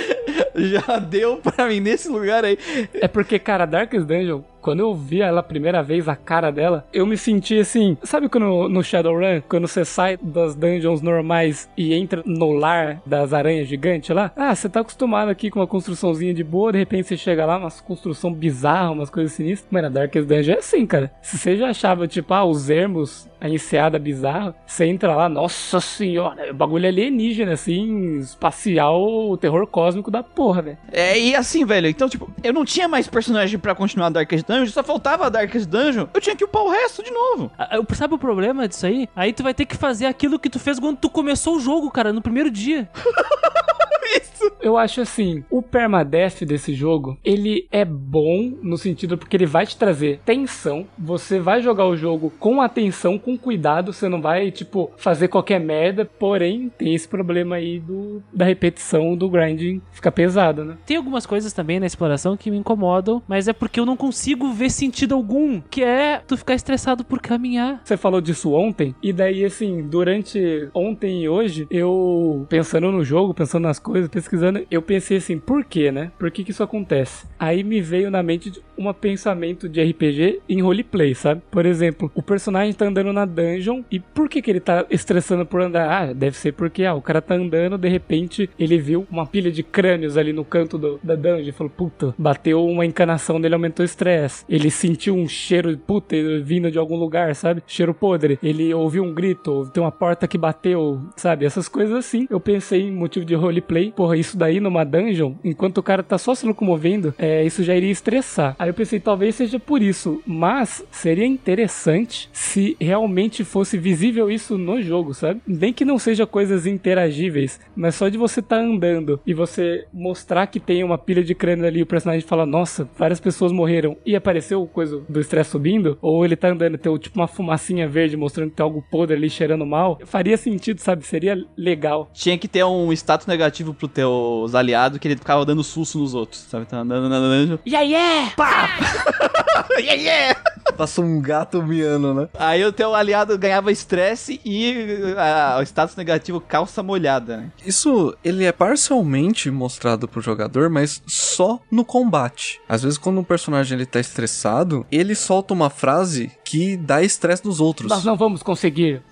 Já 0.54 0.98
deu 0.98 1.38
pra 1.38 1.66
mim 1.66 1.80
nesse 1.80 2.08
lugar 2.08 2.44
aí. 2.44 2.58
É 2.94 3.08
porque, 3.08 3.38
cara, 3.38 3.64
Darkest 3.66 4.06
Dungeon, 4.06 4.42
quando 4.62 4.80
eu 4.80 4.94
vi 4.94 5.20
ela 5.20 5.40
a 5.40 5.42
primeira 5.42 5.82
vez, 5.82 6.08
a 6.08 6.16
cara 6.16 6.50
dela, 6.50 6.86
eu 6.92 7.04
me 7.04 7.16
senti 7.16 7.58
assim. 7.58 7.98
Sabe 8.02 8.28
quando 8.28 8.68
no 8.68 8.82
Shadowrun, 8.82 9.42
quando 9.48 9.66
você 9.66 9.84
sai 9.84 10.16
das 10.16 10.54
dungeons 10.54 11.02
normais 11.02 11.68
e 11.76 11.92
entra 11.92 12.22
no 12.24 12.52
lar 12.52 13.02
das 13.04 13.32
aranhas 13.32 13.66
gigantes 13.66 14.14
lá? 14.14 14.30
Ah, 14.36 14.54
você 14.54 14.68
tá 14.68 14.80
acostumado 14.80 15.28
aqui 15.28 15.50
com 15.50 15.58
uma 15.58 15.66
construçãozinha 15.66 16.32
de 16.32 16.44
boa, 16.44 16.72
de 16.72 16.78
repente 16.78 17.08
você 17.08 17.16
chega 17.16 17.44
lá, 17.44 17.58
uma 17.58 17.70
construção 17.70 18.32
bizarra, 18.32 18.92
umas 18.92 19.10
coisas 19.10 19.32
sinistras. 19.32 19.70
Mano, 19.70 19.88
a 19.88 19.90
Darkest 19.90 20.28
Dungeon 20.28 20.54
é 20.54 20.58
assim, 20.58 20.86
cara. 20.86 21.12
Se 21.20 21.36
você 21.36 21.56
já 21.56 21.70
achava, 21.70 22.06
tipo, 22.06 22.32
ah, 22.32 22.44
os 22.44 22.70
ermos, 22.70 23.28
a 23.42 23.48
enseada 23.48 23.98
bizarra, 23.98 24.54
você 24.66 24.86
entra 24.86 25.14
lá, 25.16 25.28
nossa 25.28 25.80
senhora, 25.80 26.50
o 26.50 26.54
bagulho 26.54 26.86
alienígena, 26.86 27.52
assim, 27.52 28.18
espacial, 28.18 29.02
o 29.30 29.36
terror 29.36 29.66
cósmico 29.66 30.10
da 30.10 30.22
porra, 30.22 30.62
velho. 30.62 30.78
É, 30.92 31.18
e 31.18 31.34
assim, 31.34 31.64
velho, 31.64 31.88
então, 31.88 32.08
tipo, 32.08 32.30
eu 32.42 32.52
não 32.52 32.64
tinha 32.64 32.86
mais 32.88 33.08
personagem 33.08 33.58
pra 33.58 33.74
continuar 33.74 34.06
a 34.06 34.10
Darkest 34.10 34.46
Dungeon, 34.46 34.66
só 34.66 34.82
faltava 34.82 35.26
a 35.26 35.28
Darkest 35.28 35.66
Dungeon, 35.68 36.06
eu 36.14 36.20
tinha 36.20 36.36
que 36.36 36.44
upar 36.44 36.62
o 36.62 36.70
resto 36.70 37.02
de 37.02 37.10
novo. 37.10 37.50
Ah, 37.58 37.76
eu- 37.76 37.86
Sabe 37.92 38.14
o 38.14 38.18
problema 38.18 38.66
disso 38.66 38.86
aí? 38.86 39.08
Aí 39.14 39.32
tu 39.32 39.42
vai 39.42 39.52
ter 39.54 39.66
que 39.66 39.76
fazer 39.76 40.06
aquilo 40.06 40.38
que 40.38 40.48
tu 40.48 40.58
fez 40.58 40.78
quando 40.80 40.96
tu 40.96 41.10
começou 41.10 41.56
o 41.56 41.60
jogo, 41.60 41.90
cara, 41.90 42.12
no 42.12 42.22
primeiro 42.22 42.50
dia. 42.50 42.88
Isso. 44.16 44.31
Eu 44.60 44.76
acho 44.76 45.00
assim, 45.00 45.44
o 45.50 45.62
permadeath 45.62 46.44
desse 46.44 46.74
jogo, 46.74 47.18
ele 47.24 47.66
é 47.70 47.84
bom 47.84 48.52
no 48.62 48.78
sentido 48.78 49.18
porque 49.18 49.36
ele 49.36 49.46
vai 49.46 49.66
te 49.66 49.76
trazer 49.76 50.20
tensão. 50.24 50.86
Você 50.98 51.38
vai 51.38 51.60
jogar 51.60 51.86
o 51.86 51.96
jogo 51.96 52.32
com 52.38 52.60
atenção, 52.60 53.18
com 53.18 53.36
cuidado, 53.36 53.92
você 53.92 54.08
não 54.08 54.20
vai, 54.20 54.50
tipo, 54.50 54.90
fazer 54.96 55.28
qualquer 55.28 55.60
merda. 55.60 56.04
Porém, 56.04 56.70
tem 56.76 56.94
esse 56.94 57.08
problema 57.08 57.56
aí 57.56 57.78
do, 57.78 58.22
da 58.32 58.44
repetição 58.44 59.16
do 59.16 59.28
grinding 59.28 59.80
fica 59.90 60.10
pesado, 60.10 60.64
né? 60.64 60.76
Tem 60.86 60.96
algumas 60.96 61.26
coisas 61.26 61.52
também 61.52 61.80
na 61.80 61.86
exploração 61.86 62.36
que 62.36 62.50
me 62.50 62.56
incomodam, 62.56 63.22
mas 63.26 63.48
é 63.48 63.52
porque 63.52 63.80
eu 63.80 63.86
não 63.86 63.96
consigo 63.96 64.52
ver 64.52 64.70
sentido 64.70 65.14
algum, 65.14 65.60
que 65.60 65.82
é 65.82 66.22
tu 66.26 66.36
ficar 66.36 66.54
estressado 66.54 67.04
por 67.04 67.20
caminhar. 67.20 67.80
Você 67.84 67.96
falou 67.96 68.20
disso 68.20 68.52
ontem, 68.52 68.94
e 69.02 69.12
daí, 69.12 69.44
assim, 69.44 69.82
durante 69.82 70.68
ontem 70.74 71.22
e 71.22 71.28
hoje, 71.28 71.66
eu 71.70 72.46
pensando 72.48 72.90
no 72.90 73.04
jogo, 73.04 73.34
pensando 73.34 73.64
nas 73.64 73.78
coisas, 73.78 74.08
pesquisando, 74.32 74.66
eu 74.70 74.80
pensei 74.80 75.18
assim, 75.18 75.38
por 75.38 75.62
quê, 75.62 75.92
né? 75.92 76.10
Por 76.18 76.30
que 76.30 76.42
que 76.42 76.50
isso 76.50 76.62
acontece? 76.62 77.26
Aí 77.38 77.62
me 77.62 77.80
veio 77.82 78.10
na 78.10 78.22
mente 78.22 78.62
um 78.78 78.92
pensamento 78.92 79.68
de 79.68 79.82
RPG 79.82 80.40
em 80.48 80.60
roleplay, 80.62 81.14
sabe? 81.14 81.42
Por 81.50 81.66
exemplo, 81.66 82.10
o 82.14 82.22
personagem 82.22 82.72
tá 82.72 82.86
andando 82.86 83.12
na 83.12 83.24
dungeon, 83.24 83.82
e 83.90 83.98
por 84.00 84.28
que 84.28 84.40
que 84.42 84.50
ele 84.50 84.60
tá 84.60 84.84
estressando 84.90 85.44
por 85.46 85.60
andar? 85.60 85.88
Ah, 85.90 86.12
deve 86.12 86.36
ser 86.36 86.52
porque, 86.52 86.84
ah, 86.84 86.94
o 86.94 87.02
cara 87.02 87.20
tá 87.22 87.34
andando, 87.34 87.76
de 87.78 87.88
repente, 87.88 88.48
ele 88.58 88.78
viu 88.78 89.06
uma 89.10 89.26
pilha 89.26 89.50
de 89.50 89.62
crânios 89.62 90.16
ali 90.16 90.32
no 90.32 90.44
canto 90.44 90.78
do- 90.78 91.00
da 91.02 91.14
dungeon, 91.14 91.48
e 91.48 91.52
falou, 91.52 91.72
puta, 91.74 92.14
bateu 92.18 92.64
uma 92.66 92.84
encanação 92.86 93.40
dele, 93.40 93.54
aumentou 93.54 93.82
o 93.82 93.86
estresse. 93.86 94.44
Ele 94.48 94.70
sentiu 94.70 95.14
um 95.14 95.26
cheiro, 95.28 95.76
puta, 95.78 96.16
vindo 96.42 96.70
de 96.70 96.78
algum 96.78 96.96
lugar, 96.96 97.34
sabe? 97.34 97.62
Cheiro 97.66 97.94
podre. 97.94 98.38
Ele 98.42 98.72
ouviu 98.74 99.02
um 99.04 99.12
grito, 99.14 99.70
tem 99.72 99.82
uma 99.82 99.90
porta 99.92 100.26
que 100.28 100.36
bateu, 100.38 101.00
sabe? 101.16 101.44
Essas 101.44 101.68
coisas 101.68 101.96
assim. 101.96 102.26
Eu 102.30 102.40
pensei 102.40 102.82
em 102.82 102.92
motivo 102.92 103.24
de 103.24 103.34
roleplay. 103.34 103.92
Porra, 103.94 104.16
isso 104.16 104.36
daí 104.36 104.60
numa 104.60 104.84
dungeon, 104.84 105.34
enquanto 105.44 105.78
o 105.78 105.82
cara 105.82 106.02
tá 106.02 106.18
só 106.18 106.34
se 106.34 106.46
locomovendo, 106.46 107.14
é, 107.18 107.44
isso 107.44 107.62
já 107.62 107.74
iria 107.74 107.90
estressar. 107.90 108.54
Aí 108.58 108.71
eu 108.72 108.74
pensei, 108.74 108.98
talvez 108.98 109.34
seja 109.34 109.60
por 109.60 109.82
isso. 109.82 110.22
Mas 110.26 110.84
seria 110.90 111.26
interessante 111.26 112.28
se 112.32 112.76
realmente 112.80 113.44
fosse 113.44 113.78
visível 113.78 114.30
isso 114.30 114.56
no 114.58 114.80
jogo, 114.82 115.14
sabe? 115.14 115.40
Nem 115.46 115.72
que 115.72 115.84
não 115.84 115.98
seja 115.98 116.26
coisas 116.26 116.66
interagíveis, 116.66 117.60
mas 117.76 117.94
só 117.94 118.08
de 118.08 118.18
você 118.18 118.40
tá 118.40 118.56
andando 118.56 119.20
e 119.26 119.34
você 119.34 119.86
mostrar 119.92 120.46
que 120.46 120.58
tem 120.58 120.82
uma 120.82 120.98
pilha 120.98 121.22
de 121.22 121.34
crânio 121.34 121.66
ali 121.66 121.80
e 121.80 121.82
o 121.82 121.86
personagem 121.86 122.26
fala, 122.26 122.46
nossa, 122.46 122.88
várias 122.96 123.20
pessoas 123.20 123.52
morreram 123.52 123.96
e 124.04 124.16
apareceu 124.16 124.66
coisa 124.66 125.02
do 125.08 125.20
estresse 125.20 125.50
subindo, 125.50 125.98
ou 126.00 126.24
ele 126.24 126.36
tá 126.36 126.48
andando 126.48 126.74
e 126.74 126.78
tem 126.78 126.96
tipo 126.98 127.18
uma 127.18 127.28
fumacinha 127.28 127.86
verde 127.86 128.16
mostrando 128.16 128.50
que 128.50 128.56
tem 128.56 128.64
algo 128.64 128.84
podre 128.90 129.16
ali 129.16 129.28
cheirando 129.28 129.66
mal, 129.66 129.98
faria 130.04 130.36
sentido, 130.36 130.80
sabe? 130.80 131.04
Seria 131.04 131.36
legal. 131.56 132.10
Tinha 132.12 132.38
que 132.38 132.48
ter 132.48 132.64
um 132.64 132.92
status 132.92 133.26
negativo 133.26 133.74
pros 133.74 133.90
teus 133.90 134.54
aliados, 134.54 134.98
que 134.98 135.08
ele 135.08 135.16
ficava 135.16 135.44
dando 135.44 135.62
susto 135.62 135.98
nos 135.98 136.14
outros, 136.14 136.40
sabe? 136.42 136.66
Tá 136.66 136.78
andando 136.78 137.08
na 137.08 137.18
dungeon. 137.18 137.58
Yeah, 137.66 137.86
yeah! 137.86 138.32
yeah, 139.78 139.94
yeah! 139.94 140.40
Passou 140.76 141.04
um 141.04 141.20
gato 141.20 141.62
miando, 141.62 142.14
né? 142.14 142.28
Aí 142.38 142.64
o 142.64 142.72
teu 142.72 142.94
aliado 142.94 143.36
ganhava 143.36 143.70
estresse 143.70 144.40
e 144.44 145.14
ah, 145.18 145.58
o 145.60 145.62
status 145.62 145.96
negativo 145.96 146.40
calça 146.40 146.82
molhada, 146.82 147.36
né? 147.36 147.50
Isso, 147.64 148.16
ele 148.24 148.44
é 148.44 148.52
parcialmente 148.52 149.50
mostrado 149.50 150.08
pro 150.08 150.20
jogador, 150.20 150.70
mas 150.70 151.02
só 151.06 151.60
no 151.70 151.84
combate. 151.84 152.60
Às 152.68 152.82
vezes 152.82 152.98
quando 152.98 153.20
um 153.20 153.24
personagem 153.24 153.76
ele 153.76 153.86
tá 153.86 154.00
estressado, 154.00 154.86
ele 154.90 155.14
solta 155.14 155.52
uma 155.52 155.68
frase 155.68 156.32
que 156.44 156.76
dá 156.76 157.02
estresse 157.02 157.44
nos 157.44 157.60
outros. 157.60 157.88
Nós 157.90 158.04
não 158.04 158.16
vamos 158.16 158.42
conseguir. 158.42 159.02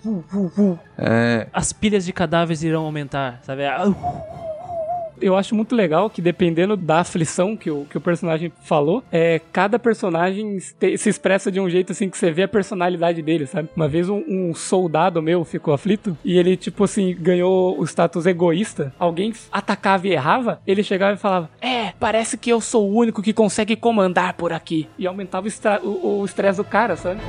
É, 0.98 1.46
As 1.52 1.72
pilhas 1.72 2.04
de 2.04 2.12
cadáveres 2.12 2.62
irão 2.62 2.84
aumentar, 2.84 3.40
sabe? 3.44 3.66
Ah, 3.66 3.84
Eu 5.20 5.36
acho 5.36 5.54
muito 5.54 5.74
legal 5.74 6.08
que 6.10 6.20
dependendo 6.22 6.76
da 6.76 7.00
aflição 7.00 7.56
que 7.56 7.70
o, 7.70 7.84
que 7.88 7.96
o 7.98 8.00
personagem 8.00 8.52
falou, 8.62 9.02
é, 9.12 9.40
cada 9.52 9.78
personagem 9.78 10.58
te- 10.78 10.96
se 10.96 11.08
expressa 11.08 11.50
de 11.50 11.60
um 11.60 11.68
jeito 11.68 11.92
assim 11.92 12.08
que 12.08 12.16
você 12.16 12.30
vê 12.30 12.44
a 12.44 12.48
personalidade 12.48 13.22
dele, 13.22 13.46
sabe? 13.46 13.68
Uma 13.76 13.88
vez 13.88 14.08
um, 14.08 14.22
um 14.28 14.54
soldado 14.54 15.20
meu 15.22 15.44
ficou 15.44 15.74
aflito 15.74 16.16
e 16.24 16.38
ele, 16.38 16.56
tipo 16.56 16.84
assim, 16.84 17.14
ganhou 17.18 17.78
o 17.78 17.84
status 17.84 18.26
egoísta. 18.26 18.92
Alguém 18.98 19.32
atacava 19.52 20.06
e 20.08 20.12
errava, 20.12 20.60
ele 20.66 20.82
chegava 20.82 21.14
e 21.14 21.18
falava: 21.18 21.50
É, 21.60 21.92
parece 21.98 22.36
que 22.38 22.50
eu 22.50 22.60
sou 22.60 22.88
o 22.90 22.94
único 22.96 23.22
que 23.22 23.32
consegue 23.32 23.76
comandar 23.76 24.34
por 24.34 24.52
aqui. 24.52 24.88
E 24.98 25.06
aumentava 25.06 25.46
o 25.82 26.24
estresse 26.24 26.56
do 26.58 26.64
cara, 26.64 26.96
sabe? 26.96 27.20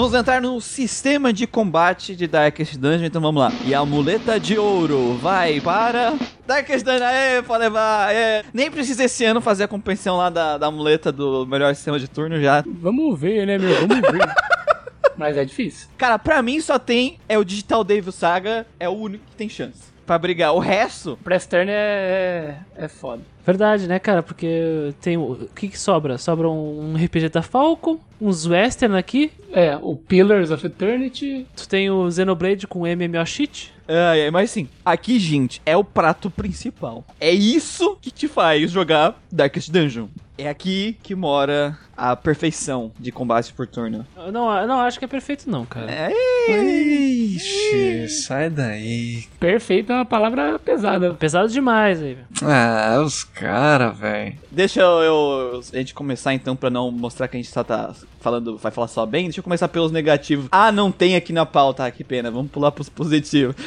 Vamos 0.00 0.14
entrar 0.14 0.40
no 0.40 0.58
sistema 0.62 1.30
de 1.30 1.46
combate 1.46 2.16
de 2.16 2.26
Darkest 2.26 2.78
Dungeon, 2.78 3.04
então 3.04 3.20
vamos 3.20 3.38
lá. 3.38 3.52
E 3.66 3.74
a 3.74 3.84
muleta 3.84 4.40
de 4.40 4.56
ouro 4.56 5.18
vai 5.18 5.60
para... 5.60 6.14
Darkest 6.46 6.86
Dungeon, 6.86 7.04
aê, 7.04 7.42
pode 7.42 7.64
levar, 7.64 8.06
aê. 8.08 8.42
Nem 8.50 8.70
precisa 8.70 9.04
esse 9.04 9.26
ano 9.26 9.42
fazer 9.42 9.64
a 9.64 9.68
compensação 9.68 10.16
lá 10.16 10.30
da, 10.30 10.56
da 10.56 10.70
muleta 10.70 11.12
do 11.12 11.46
melhor 11.46 11.74
sistema 11.74 11.98
de 11.98 12.08
turno 12.08 12.40
já. 12.40 12.64
Vamos 12.66 13.20
ver, 13.20 13.46
né, 13.46 13.58
meu? 13.58 13.74
Vamos 13.86 14.00
ver. 14.00 14.26
Mas 15.18 15.36
é 15.36 15.44
difícil. 15.44 15.86
Cara, 15.98 16.18
pra 16.18 16.40
mim 16.40 16.62
só 16.62 16.78
tem, 16.78 17.18
é 17.28 17.36
o 17.36 17.44
Digital 17.44 17.84
Devil 17.84 18.10
Saga, 18.10 18.66
é 18.80 18.88
o 18.88 18.92
único 18.92 19.26
que 19.26 19.36
tem 19.36 19.50
chance. 19.50 19.89
Pra 20.10 20.18
brigar. 20.18 20.52
O 20.52 20.58
resto, 20.58 21.16
Press 21.22 21.46
turn 21.46 21.70
é, 21.70 22.58
é, 22.76 22.84
é 22.84 22.88
foda. 22.88 23.22
Verdade, 23.46 23.86
né, 23.86 24.00
cara? 24.00 24.24
Porque 24.24 24.92
tem 25.00 25.16
o 25.16 25.48
que, 25.54 25.68
que 25.68 25.78
sobra? 25.78 26.18
Sobra 26.18 26.48
um 26.50 26.94
RPG 26.96 27.28
da 27.28 27.42
Falcon, 27.42 28.00
uns 28.20 28.44
western 28.44 28.96
aqui, 28.96 29.30
É, 29.52 29.78
o 29.80 29.94
Pillars 29.94 30.50
of 30.50 30.66
Eternity. 30.66 31.46
tu 31.56 31.68
tem 31.68 31.90
o 31.90 32.10
Xenoblade 32.10 32.66
com 32.66 32.80
MMO 32.80 33.24
cheat. 33.24 33.72
Ai, 33.86 34.24
ai, 34.24 34.30
mas 34.32 34.50
assim, 34.50 34.68
aqui, 34.84 35.18
gente, 35.18 35.62
é 35.64 35.76
o 35.76 35.84
prato 35.84 36.28
principal. 36.28 37.04
É 37.20 37.30
isso 37.30 37.96
que 38.00 38.10
te 38.10 38.26
faz 38.26 38.70
jogar 38.70 39.16
Darkest 39.30 39.70
Dungeon. 39.70 40.06
É 40.40 40.48
aqui 40.48 40.96
que 41.02 41.14
mora 41.14 41.76
a 41.96 42.16
perfeição 42.16 42.90
de 42.98 43.12
combate 43.12 43.52
por 43.52 43.66
turno. 43.66 44.06
Eu 44.16 44.32
não, 44.32 44.50
eu 44.56 44.66
não 44.66 44.80
acho 44.80 44.98
que 44.98 45.04
é 45.04 45.08
perfeito 45.08 45.48
não, 45.50 45.66
cara. 45.66 45.90
É, 45.90 46.10
Ixi, 46.50 48.08
sai 48.08 48.48
daí. 48.48 49.24
Perfeito 49.38 49.92
é 49.92 49.96
uma 49.96 50.04
palavra 50.06 50.58
pesada. 50.58 51.12
Pesado 51.14 51.48
demais 51.48 52.00
aí, 52.02 52.14
velho. 52.14 52.26
Ah, 52.42 53.02
os 53.04 53.22
caras, 53.22 53.96
velho. 53.98 54.34
Deixa 54.50 54.80
eu, 54.80 55.02
eu- 55.02 55.60
a 55.72 55.76
gente 55.76 55.92
começar 55.94 56.32
então 56.32 56.56
pra 56.56 56.70
não 56.70 56.90
mostrar 56.90 57.28
que 57.28 57.36
a 57.36 57.40
gente 57.40 57.52
só 57.52 57.62
tá 57.62 57.94
falando, 58.20 58.56
vai 58.56 58.72
falar 58.72 58.88
só 58.88 59.04
bem. 59.04 59.24
Deixa 59.24 59.40
eu 59.40 59.44
começar 59.44 59.68
pelos 59.68 59.92
negativos. 59.92 60.46
Ah, 60.50 60.72
não 60.72 60.90
tem 60.90 61.16
aqui 61.16 61.32
na 61.32 61.44
pauta, 61.44 61.84
ah, 61.84 61.90
que 61.90 62.02
pena. 62.02 62.30
Vamos 62.30 62.50
pular 62.50 62.72
pros 62.72 62.88
positivos. 62.88 63.54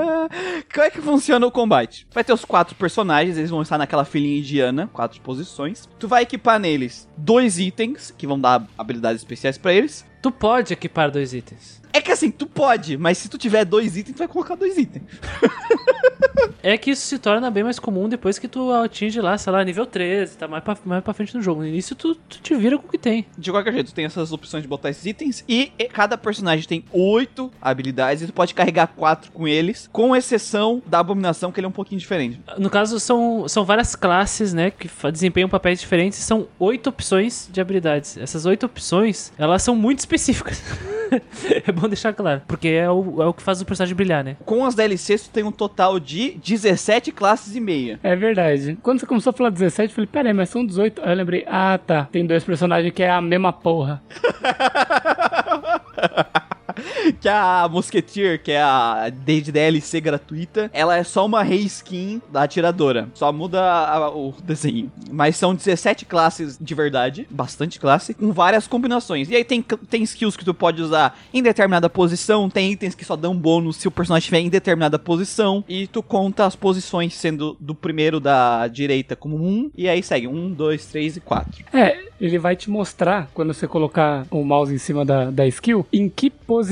Como 0.72 0.86
é 0.86 0.90
que 0.90 1.00
funciona 1.00 1.46
o 1.46 1.50
combate? 1.50 2.06
Vai 2.12 2.24
ter 2.24 2.32
os 2.32 2.44
quatro 2.44 2.74
personagens, 2.74 3.36
eles 3.36 3.50
vão 3.50 3.62
estar 3.62 3.78
naquela 3.78 4.04
filinha 4.04 4.38
indiana, 4.38 4.88
quatro 4.92 5.20
posições. 5.20 5.88
Tu 5.98 6.08
vai 6.08 6.22
equipar 6.22 6.58
neles 6.58 7.08
dois 7.16 7.58
itens, 7.58 8.12
que 8.16 8.26
vão 8.26 8.38
dar 8.38 8.66
habilidades 8.76 9.22
especiais 9.22 9.58
pra 9.58 9.72
eles. 9.72 10.06
Tu 10.22 10.30
pode 10.30 10.72
equipar 10.72 11.10
dois 11.10 11.32
itens. 11.32 11.80
É 11.92 12.00
que 12.00 12.12
assim, 12.12 12.30
tu 12.30 12.46
pode, 12.46 12.96
mas 12.96 13.18
se 13.18 13.28
tu 13.28 13.36
tiver 13.36 13.64
dois 13.64 13.96
itens, 13.96 14.14
tu 14.14 14.18
vai 14.18 14.28
colocar 14.28 14.54
dois 14.54 14.76
itens. 14.76 15.04
É 16.62 16.76
que 16.76 16.90
isso 16.90 17.06
se 17.06 17.18
torna 17.18 17.50
bem 17.50 17.64
mais 17.64 17.78
comum 17.78 18.08
depois 18.08 18.38
que 18.38 18.48
tu 18.48 18.72
atinge 18.72 19.20
lá, 19.20 19.36
sei 19.38 19.52
lá, 19.52 19.64
nível 19.64 19.86
13, 19.86 20.36
tá 20.36 20.48
mais 20.48 20.62
pra, 20.62 20.76
mais 20.84 21.02
pra 21.02 21.14
frente 21.14 21.34
no 21.34 21.42
jogo. 21.42 21.60
No 21.62 21.66
início 21.66 21.96
tu, 21.96 22.14
tu 22.14 22.40
te 22.40 22.54
vira 22.54 22.78
com 22.78 22.86
o 22.86 22.90
que 22.90 22.98
tem. 22.98 23.26
De 23.36 23.50
qualquer 23.50 23.72
jeito, 23.72 23.88
tu 23.88 23.94
tem 23.94 24.04
essas 24.04 24.32
opções 24.32 24.62
de 24.62 24.68
botar 24.68 24.90
esses 24.90 25.04
itens 25.06 25.44
e 25.48 25.72
cada 25.92 26.16
personagem 26.16 26.66
tem 26.66 26.84
oito 26.92 27.50
habilidades 27.60 28.22
e 28.22 28.26
tu 28.26 28.32
pode 28.32 28.54
carregar 28.54 28.88
quatro 28.88 29.30
com 29.32 29.46
eles, 29.46 29.88
com 29.92 30.14
exceção 30.14 30.82
da 30.86 30.98
abominação, 30.98 31.50
que 31.50 31.60
ele 31.60 31.66
é 31.66 31.68
um 31.68 31.72
pouquinho 31.72 31.98
diferente. 31.98 32.40
No 32.58 32.70
caso, 32.70 33.00
são, 33.00 33.48
são 33.48 33.64
várias 33.64 33.94
classes, 33.94 34.52
né, 34.52 34.70
que 34.70 34.88
desempenham 35.10 35.48
papéis 35.48 35.80
diferentes 35.80 36.18
e 36.18 36.22
são 36.22 36.46
oito 36.58 36.88
opções 36.88 37.48
de 37.52 37.60
habilidades. 37.60 38.16
Essas 38.16 38.46
oito 38.46 38.66
opções, 38.66 39.32
elas 39.38 39.62
são 39.62 39.74
muito 39.74 40.00
específicas. 40.00 40.62
é 41.66 41.72
bom 41.72 41.88
deixar 41.88 42.12
claro, 42.12 42.42
porque 42.46 42.68
é 42.68 42.90
o, 42.90 43.22
é 43.22 43.26
o 43.26 43.32
que 43.32 43.42
faz 43.42 43.60
o 43.60 43.64
personagem 43.64 43.94
brilhar, 43.94 44.22
né? 44.22 44.36
Com 44.44 44.64
as 44.64 44.74
DLCs, 44.74 45.24
tu 45.24 45.30
tem 45.30 45.42
um 45.42 45.52
total 45.52 45.98
de 45.98 46.29
17 46.38 47.12
classes 47.12 47.56
e 47.56 47.60
meia. 47.60 48.00
É 48.02 48.16
verdade. 48.16 48.78
Quando 48.82 49.00
você 49.00 49.06
começou 49.06 49.30
a 49.30 49.34
falar 49.34 49.50
17, 49.50 49.90
eu 49.90 49.94
falei, 49.94 50.06
pera 50.06 50.28
aí, 50.28 50.34
mas 50.34 50.48
são 50.48 50.64
18. 50.64 51.02
Aí 51.02 51.12
eu 51.12 51.16
lembrei, 51.16 51.44
ah 51.46 51.78
tá, 51.78 52.08
tem 52.10 52.26
dois 52.26 52.44
personagens 52.44 52.92
que 52.92 53.02
é 53.02 53.10
a 53.10 53.20
mesma 53.20 53.52
porra. 53.52 54.02
que 57.20 57.28
a 57.28 57.68
Musketeer, 57.70 58.42
que 58.42 58.52
é 58.52 58.62
a 58.62 59.10
desde 59.10 59.52
DLC 59.52 60.00
gratuita, 60.00 60.70
ela 60.72 60.96
é 60.96 61.04
só 61.04 61.26
uma 61.26 61.42
reskin 61.42 62.20
da 62.32 62.42
atiradora. 62.42 63.08
Só 63.14 63.32
muda 63.32 63.60
a- 63.62 64.10
o 64.10 64.34
desenho. 64.42 64.90
Mas 65.10 65.36
são 65.36 65.54
17 65.54 66.04
classes 66.04 66.58
de 66.60 66.74
verdade, 66.74 67.26
bastante 67.30 67.78
classe, 67.80 68.14
com 68.14 68.32
várias 68.32 68.66
combinações. 68.66 69.28
E 69.30 69.36
aí 69.36 69.44
tem, 69.44 69.62
tem 69.88 70.02
skills 70.02 70.36
que 70.36 70.44
tu 70.44 70.54
pode 70.54 70.80
usar 70.82 71.18
em 71.32 71.42
determinada 71.42 71.88
posição, 71.90 72.48
tem 72.48 72.72
itens 72.72 72.94
que 72.94 73.04
só 73.04 73.16
dão 73.16 73.34
bônus 73.36 73.76
se 73.76 73.88
o 73.88 73.90
personagem 73.90 74.20
estiver 74.24 74.40
em 74.40 74.48
determinada 74.48 74.98
posição, 74.98 75.64
e 75.68 75.86
tu 75.86 76.02
conta 76.02 76.44
as 76.46 76.56
posições 76.56 77.14
sendo 77.14 77.56
do 77.60 77.74
primeiro 77.74 78.20
da 78.20 78.66
direita 78.68 79.16
como 79.16 79.36
um, 79.36 79.70
e 79.76 79.88
aí 79.88 80.02
segue 80.02 80.26
um, 80.26 80.50
dois, 80.50 80.86
três 80.86 81.16
e 81.16 81.20
quatro. 81.20 81.64
É, 81.72 81.98
ele 82.20 82.38
vai 82.38 82.54
te 82.56 82.68
mostrar, 82.70 83.28
quando 83.34 83.52
você 83.54 83.66
colocar 83.66 84.26
o 84.30 84.44
mouse 84.44 84.74
em 84.74 84.78
cima 84.78 85.04
da, 85.04 85.30
da 85.30 85.46
skill, 85.46 85.86
em 85.92 86.08
que 86.08 86.30
posição 86.30 86.69